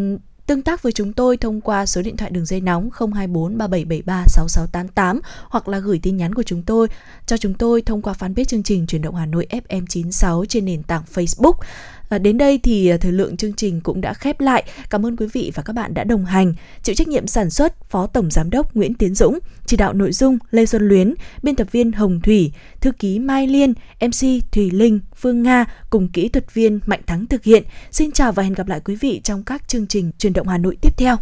Tương 0.48 0.62
tác 0.62 0.82
với 0.84 0.92
chúng 0.92 1.14
tôi 1.14 1.38
thông 1.38 1.62
qua 1.62 1.86
số 1.86 2.02
điện 2.02 2.18
thoại 2.18 2.32
đường 2.32 2.46
dây 2.46 2.62
nóng 2.62 2.90
024 3.14 3.58
3773 3.58 4.24
6688 4.28 5.20
hoặc 5.50 5.68
là 5.68 5.80
gửi 5.80 6.00
tin 6.04 6.18
nhắn 6.18 6.36
của 6.36 6.44
chúng 6.44 6.64
tôi, 6.64 6.88
cho 7.26 7.38
chúng 7.38 7.54
tôi 7.54 7.82
thông 7.82 8.02
qua 8.02 8.14
fanpage 8.20 8.44
chương 8.44 8.64
trình 8.64 8.88
Truyền 8.88 9.02
động 9.02 9.16
Hà 9.16 9.26
Nội 9.26 9.48
FM96 9.50 10.46
trên 10.46 10.66
nền 10.66 10.84
tảng 10.84 11.04
Facebook. 11.14 11.54
Và 12.14 12.20
đến 12.20 12.38
đây 12.38 12.60
thì 12.64 12.88
à, 12.88 12.98
thời 12.98 13.12
lượng 13.12 13.38
chương 13.38 13.54
trình 13.54 13.82
cũng 13.82 14.02
đã 14.02 14.14
khép 14.14 14.40
lại. 14.42 14.64
Cảm 14.90 15.06
ơn 15.06 15.18
quý 15.18 15.28
vị 15.34 15.52
và 15.56 15.64
các 15.64 15.74
bạn 15.74 15.94
đã 15.94 16.04
đồng 16.04 16.26
hành. 16.26 16.54
Chịu 16.84 16.96
trách 16.96 17.08
nhiệm 17.08 17.28
sản 17.28 17.50
xuất 17.50 17.90
Phó 17.90 18.08
Tổng 18.08 18.32
Giám 18.32 18.50
đốc 18.50 18.76
Nguyễn 18.76 18.94
Tiến 18.94 19.16
Dũng, 19.16 19.40
chỉ 19.66 19.78
đạo 19.78 19.94
nội 19.94 20.12
dung 20.12 20.38
Lê 20.52 20.66
Xuân 20.66 20.88
Luyến, 20.88 21.14
biên 21.44 21.56
tập 21.56 21.68
viên 21.72 21.92
Hồng 21.92 22.22
Thủy, 22.22 22.52
thư 22.82 22.92
ký 22.92 23.20
Mai 23.20 23.48
Liên, 23.48 23.74
MC 24.02 24.52
Thùy 24.52 24.72
Linh, 24.72 25.00
Phương 25.16 25.44
Nga 25.44 25.66
cùng 25.90 26.08
kỹ 26.08 26.30
thuật 26.30 26.54
viên 26.54 26.80
Mạnh 26.86 27.02
Thắng 27.08 27.26
thực 27.26 27.44
hiện. 27.44 27.64
Xin 27.92 28.12
chào 28.12 28.32
và 28.32 28.44
hẹn 28.44 28.54
gặp 28.54 28.68
lại 28.68 28.80
quý 28.86 28.96
vị 28.96 29.22
trong 29.24 29.44
các 29.44 29.68
chương 29.68 29.88
trình 29.88 30.12
Truyền 30.18 30.34
động 30.34 30.48
Hà 30.48 30.58
Nội 30.58 30.78
tiếp 30.82 30.98
theo. 30.98 31.18